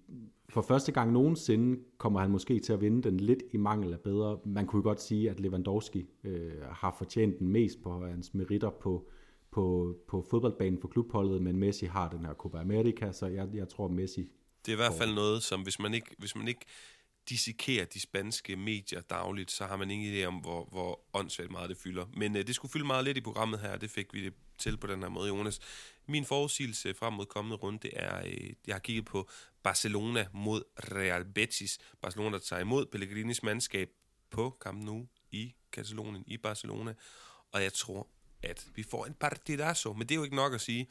for 0.49 0.63
første 0.63 0.93
gang 0.93 1.13
nogensinde 1.13 1.81
kommer 1.99 2.21
han 2.21 2.31
måske 2.31 2.59
til 2.61 2.73
at 2.73 2.81
vinde 2.81 3.03
den 3.03 3.21
lidt 3.21 3.43
i 3.53 3.57
mangel 3.57 3.93
af 3.93 4.01
bedre. 4.01 4.39
Man 4.45 4.67
kunne 4.67 4.83
godt 4.83 5.03
sige, 5.03 5.31
at 5.31 5.41
Lewandowski 5.41 6.07
øh, 6.25 6.63
har 6.71 6.95
fortjent 6.99 7.39
den 7.39 7.49
mest 7.49 7.83
på 7.83 8.07
hans 8.07 8.35
meritter 8.35 8.71
på, 8.71 9.09
på, 9.51 9.95
på 10.09 10.27
fodboldbanen 10.31 10.81
for 10.81 10.89
klubholdet, 10.89 11.43
men 11.43 11.59
Messi 11.59 11.87
har 11.87 12.09
den 12.09 12.25
her 12.25 12.35
Copa 12.35 12.59
America, 12.59 13.13
så 13.13 13.27
jeg, 13.27 13.49
jeg 13.55 13.69
tror 13.69 13.89
Messi... 13.89 14.29
Det 14.67 14.73
er 14.73 14.77
i 14.77 14.83
hvert 14.83 14.99
fald 14.99 15.15
noget, 15.15 15.43
som 15.43 15.63
hvis 15.63 15.79
man 15.79 15.95
ikke, 15.95 16.17
hvis 16.19 16.37
man 16.37 16.49
ikke 16.49 16.67
dissekerer 17.29 17.85
de 17.85 18.01
spanske 18.01 18.57
medier 18.57 19.01
dagligt, 19.01 19.51
så 19.51 19.67
har 19.67 19.77
man 19.77 19.91
ingen 19.91 20.15
idé 20.15 20.25
om, 20.25 20.35
hvor, 20.35 20.65
hvor 20.65 21.01
åndssvagt 21.13 21.51
meget 21.51 21.71
det 21.71 21.79
fylder. 21.79 22.07
Men 22.17 22.37
øh, 22.37 22.47
det 22.47 22.55
skulle 22.55 22.73
fylde 22.73 22.87
meget 22.87 23.05
lidt 23.05 23.17
i 23.17 23.21
programmet 23.21 23.61
her, 23.61 23.73
og 23.73 23.81
det 23.81 23.91
fik 23.91 24.15
vi 24.15 24.25
det 24.25 24.35
til 24.59 24.77
på 24.77 24.87
den 24.87 25.03
her 25.03 25.09
måde, 25.09 25.29
Jonas. 25.29 25.61
Min 26.07 26.25
forudsigelse 26.25 26.95
frem 26.95 27.13
mod 27.13 27.27
kommende 27.27 27.57
runde, 27.57 27.79
det 27.83 27.91
er, 27.93 28.27
øh, 28.27 28.53
jeg 28.67 28.75
har 28.75 28.81
kigget 28.81 29.05
på 29.05 29.29
Barcelona 29.63 30.27
mod 30.33 30.63
Real 30.79 31.25
Betis. 31.25 31.79
Barcelona, 32.03 32.37
der 32.37 32.43
tager 32.43 32.61
imod 32.61 32.87
Pellegrinis 32.87 33.43
mandskab 33.43 33.89
på 34.31 34.57
Camp 34.61 34.83
Nou 34.83 35.09
i 35.31 35.55
Katalonien, 35.73 36.25
i 36.27 36.37
Barcelona. 36.37 36.95
Og 37.53 37.63
jeg 37.63 37.73
tror, 37.73 38.09
at 38.43 38.67
vi 38.75 38.83
får 38.83 39.07
en 39.07 39.15
partidazo, 39.15 39.93
men 39.93 40.03
det 40.03 40.11
er 40.11 40.17
jo 40.17 40.25
ikke 40.25 40.37
nok 40.37 40.55
at 40.55 40.61
sige. 40.61 40.89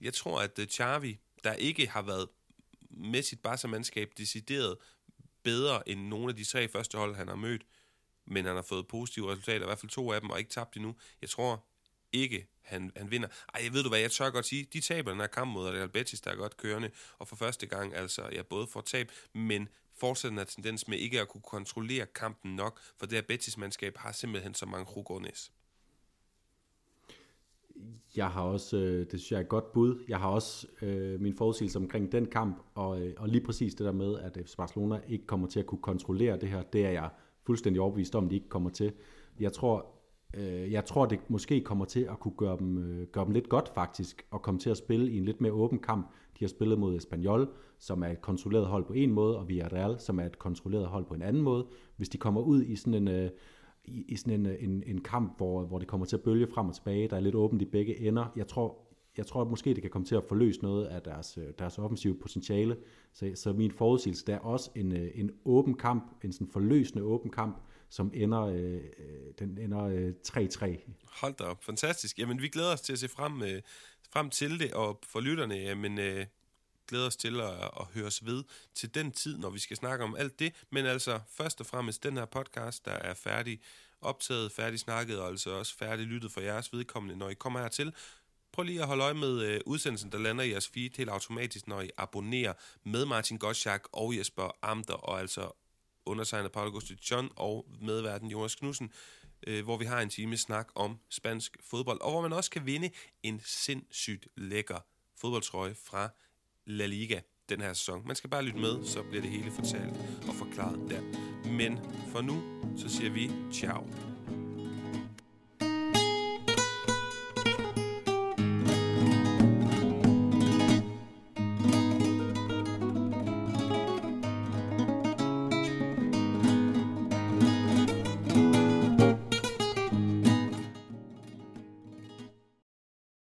Jeg 0.00 0.14
tror, 0.14 0.40
at 0.40 0.58
øh, 0.58 0.66
Xavi, 0.66 1.18
der 1.44 1.52
ikke 1.52 1.86
har 1.88 2.02
været 2.02 2.28
med 2.90 3.22
sit 3.22 3.40
Barca-mandskab 3.40 4.08
decideret 4.18 4.76
bedre 5.46 5.88
end 5.88 6.00
nogle 6.00 6.28
af 6.28 6.36
de 6.36 6.44
tre 6.44 6.68
første 6.68 6.98
hold, 6.98 7.14
han 7.14 7.28
har 7.28 7.36
mødt, 7.36 7.62
men 8.26 8.44
han 8.44 8.54
har 8.54 8.62
fået 8.62 8.88
positive 8.88 9.32
resultater, 9.32 9.62
i 9.62 9.68
hvert 9.68 9.78
fald 9.78 9.90
to 9.90 10.12
af 10.12 10.20
dem, 10.20 10.30
og 10.30 10.38
ikke 10.38 10.50
tabt 10.50 10.76
endnu. 10.76 10.94
Jeg 11.22 11.30
tror 11.30 11.64
ikke, 12.12 12.46
han, 12.62 12.92
han 12.96 13.10
vinder. 13.10 13.28
Ej, 13.54 13.64
jeg 13.64 13.72
ved 13.72 13.82
du 13.82 13.88
hvad, 13.88 13.98
jeg 13.98 14.10
tør 14.10 14.30
godt 14.30 14.46
sige, 14.46 14.64
de 14.72 14.80
taber 14.80 15.10
den 15.10 15.20
her 15.20 15.26
kamp 15.26 15.52
mod 15.52 15.68
Real 15.68 15.88
Betis, 15.88 16.20
der 16.20 16.30
er 16.30 16.36
godt 16.36 16.56
kørende, 16.56 16.90
og 17.18 17.28
for 17.28 17.36
første 17.36 17.66
gang, 17.66 17.94
altså, 17.94 18.28
jeg 18.32 18.46
både 18.46 18.66
får 18.66 18.80
tab, 18.80 19.12
men 19.32 19.68
fortsætter 20.00 20.40
en 20.40 20.46
tendens 20.46 20.88
med 20.88 20.98
ikke 20.98 21.20
at 21.20 21.28
kunne 21.28 21.42
kontrollere 21.42 22.06
kampen 22.06 22.56
nok, 22.56 22.80
for 22.98 23.06
det 23.06 23.16
her 23.16 23.22
Betis-mandskab 23.22 23.96
har 23.96 24.12
simpelthen 24.12 24.54
så 24.54 24.66
mange 24.66 24.86
Rugornes. 24.86 25.52
Jeg 28.16 28.26
har 28.26 28.42
også, 28.42 28.76
øh, 28.76 28.98
det 28.98 29.20
synes 29.20 29.32
jeg 29.32 29.36
er 29.36 29.40
et 29.40 29.48
godt 29.48 29.72
bud, 29.72 30.04
jeg 30.08 30.18
har 30.18 30.28
også 30.28 30.66
øh, 30.82 31.20
min 31.20 31.34
forudsigelse 31.34 31.78
omkring 31.78 32.12
den 32.12 32.26
kamp, 32.26 32.62
og, 32.74 33.00
øh, 33.00 33.14
og 33.18 33.28
lige 33.28 33.44
præcis 33.44 33.74
det 33.74 33.84
der 33.84 33.92
med, 33.92 34.18
at 34.18 34.38
FC 34.46 34.56
Barcelona 34.56 35.00
ikke 35.08 35.26
kommer 35.26 35.46
til 35.46 35.60
at 35.60 35.66
kunne 35.66 35.82
kontrollere 35.82 36.38
det 36.38 36.48
her, 36.48 36.62
det 36.62 36.86
er 36.86 36.90
jeg 36.90 37.10
fuldstændig 37.46 37.82
overbevist 37.82 38.14
om, 38.14 38.28
de 38.28 38.34
ikke 38.34 38.48
kommer 38.48 38.70
til. 38.70 38.92
Jeg 39.40 39.52
tror, 39.52 39.86
øh, 40.34 40.72
jeg 40.72 40.84
tror 40.84 41.06
det 41.06 41.18
måske 41.28 41.60
kommer 41.60 41.84
til 41.84 42.00
at 42.00 42.20
kunne 42.20 42.34
gøre 42.36 42.56
dem, 42.58 42.78
øh, 42.78 43.06
gøre 43.06 43.24
dem 43.24 43.32
lidt 43.32 43.48
godt 43.48 43.68
faktisk, 43.74 44.26
og 44.30 44.42
komme 44.42 44.60
til 44.60 44.70
at 44.70 44.76
spille 44.76 45.10
i 45.12 45.16
en 45.16 45.24
lidt 45.24 45.40
mere 45.40 45.52
åben 45.52 45.78
kamp. 45.78 46.10
De 46.38 46.44
har 46.44 46.48
spillet 46.48 46.78
mod 46.78 46.96
Espanyol, 46.96 47.48
som 47.78 48.02
er 48.02 48.08
et 48.08 48.20
kontrolleret 48.20 48.66
hold 48.66 48.84
på 48.84 48.92
en 48.92 49.12
måde, 49.12 49.38
og 49.38 49.48
Villarreal, 49.48 49.98
som 49.98 50.18
er 50.18 50.24
et 50.24 50.38
kontrolleret 50.38 50.86
hold 50.86 51.04
på 51.04 51.14
en 51.14 51.22
anden 51.22 51.42
måde. 51.42 51.66
Hvis 51.96 52.08
de 52.08 52.18
kommer 52.18 52.40
ud 52.40 52.62
i 52.62 52.76
sådan 52.76 52.94
en... 52.94 53.08
Øh, 53.08 53.30
i, 53.86 54.04
i 54.08 54.16
sådan 54.16 54.40
en, 54.40 54.46
øh, 54.46 54.64
en, 54.64 54.82
en 54.86 55.00
kamp, 55.00 55.36
hvor, 55.36 55.64
hvor 55.64 55.78
det 55.78 55.88
kommer 55.88 56.06
til 56.06 56.16
at 56.16 56.22
bølge 56.22 56.46
frem 56.54 56.68
og 56.68 56.74
tilbage, 56.74 57.08
der 57.08 57.16
er 57.16 57.20
lidt 57.20 57.34
åbent 57.34 57.62
i 57.62 57.64
begge 57.64 58.00
ender. 58.00 58.32
Jeg 58.36 58.46
tror, 58.46 58.86
jeg 59.16 59.26
tror 59.26 59.42
at 59.42 59.48
måske 59.48 59.74
det 59.74 59.82
kan 59.82 59.90
komme 59.90 60.06
til 60.06 60.14
at 60.14 60.24
forløse 60.28 60.62
noget 60.62 60.86
af 60.86 61.02
deres, 61.02 61.38
øh, 61.38 61.44
deres 61.58 61.78
offensive 61.78 62.14
potentiale. 62.14 62.76
Så, 63.12 63.32
så 63.34 63.52
min 63.52 63.70
forudsigelse, 63.70 64.26
der 64.26 64.34
er 64.34 64.38
også 64.38 64.70
en, 64.74 64.92
øh, 64.92 65.10
en 65.14 65.30
åben 65.44 65.74
kamp, 65.74 66.24
en 66.24 66.32
sådan 66.32 66.48
forløsende 66.52 67.02
åben 67.02 67.30
kamp, 67.30 67.62
som 67.88 68.10
ender, 68.14 68.42
øh, 68.42 68.80
den 69.38 69.58
ender 69.58 69.84
øh, 69.84 70.12
3-3. 70.28 70.90
Hold 71.20 71.34
da 71.34 71.44
op, 71.44 71.64
fantastisk. 71.64 72.18
Jamen, 72.18 72.42
vi 72.42 72.48
glæder 72.48 72.72
os 72.72 72.80
til 72.80 72.92
at 72.92 72.98
se 72.98 73.08
frem, 73.08 73.42
øh, 73.42 73.62
frem 74.12 74.30
til 74.30 74.60
det, 74.60 74.72
og 74.72 75.00
for 75.02 75.20
lytterne, 75.20 75.54
jamen, 75.54 75.98
øh, 75.98 76.26
glæder 76.88 77.06
os 77.06 77.16
til 77.16 77.40
at, 77.40 77.50
at 77.80 77.86
høre 77.94 78.06
os 78.06 78.26
ved 78.26 78.44
til 78.74 78.94
den 78.94 79.12
tid, 79.12 79.38
når 79.38 79.50
vi 79.50 79.58
skal 79.58 79.76
snakke 79.76 80.04
om 80.04 80.16
alt 80.16 80.38
det. 80.38 80.54
Men 80.70 80.86
altså, 80.86 81.20
først 81.30 81.60
og 81.60 81.66
fremmest 81.66 82.02
den 82.02 82.16
her 82.16 82.24
podcast, 82.24 82.84
der 82.84 82.92
er 82.92 83.14
færdig 83.14 83.60
optaget, 84.00 84.52
færdig 84.52 84.80
snakket, 84.80 85.20
og 85.20 85.28
altså 85.28 85.50
også 85.50 85.76
færdig 85.76 86.06
lyttet 86.06 86.32
for 86.32 86.40
jeres 86.40 86.72
vedkommende, 86.72 87.16
når 87.16 87.28
I 87.28 87.34
kommer 87.34 87.60
hertil. 87.60 87.94
Prøv 88.52 88.62
lige 88.62 88.80
at 88.80 88.86
holde 88.86 89.04
øje 89.04 89.14
med 89.14 89.42
øh, 89.42 89.60
udsendelsen, 89.66 90.12
der 90.12 90.18
lander 90.18 90.44
i 90.44 90.50
jeres 90.50 90.68
feed 90.68 90.90
helt 90.96 91.10
automatisk, 91.10 91.66
når 91.66 91.80
I 91.80 91.90
abonnerer 91.96 92.52
med 92.84 93.04
Martin 93.04 93.38
Gottschalk 93.38 93.88
og 93.92 94.16
Jesper 94.16 94.56
Amter, 94.62 94.94
og 94.94 95.20
altså 95.20 95.50
undertegnet 96.06 96.52
Paul 96.52 96.66
Augusto 96.66 96.94
John 97.10 97.30
og 97.36 97.66
medverden 97.80 98.28
Jonas 98.28 98.54
Knudsen, 98.54 98.92
øh, 99.46 99.64
hvor 99.64 99.76
vi 99.76 99.84
har 99.84 100.00
en 100.00 100.10
time 100.10 100.36
snak 100.36 100.68
om 100.74 100.98
spansk 101.08 101.56
fodbold, 101.60 102.00
og 102.00 102.10
hvor 102.10 102.20
man 102.20 102.32
også 102.32 102.50
kan 102.50 102.66
vinde 102.66 102.90
en 103.22 103.40
sindssygt 103.44 104.28
lækker 104.36 104.78
fodboldtrøje 105.16 105.74
fra 105.74 106.08
La 106.66 106.86
Liga 106.86 107.20
den 107.48 107.60
her 107.60 107.72
sæson. 107.72 108.02
Man 108.06 108.16
skal 108.16 108.30
bare 108.30 108.42
lytte 108.42 108.58
med, 108.60 108.84
så 108.84 109.02
bliver 109.02 109.22
det 109.22 109.30
hele 109.30 109.50
fortalt 109.50 109.96
og 110.28 110.34
forklaret 110.34 110.90
der. 110.90 111.00
Men 111.50 111.78
for 112.12 112.20
nu, 112.20 112.42
så 112.76 112.88
siger 112.88 113.10
vi 113.10 113.30
ciao. 113.52 113.86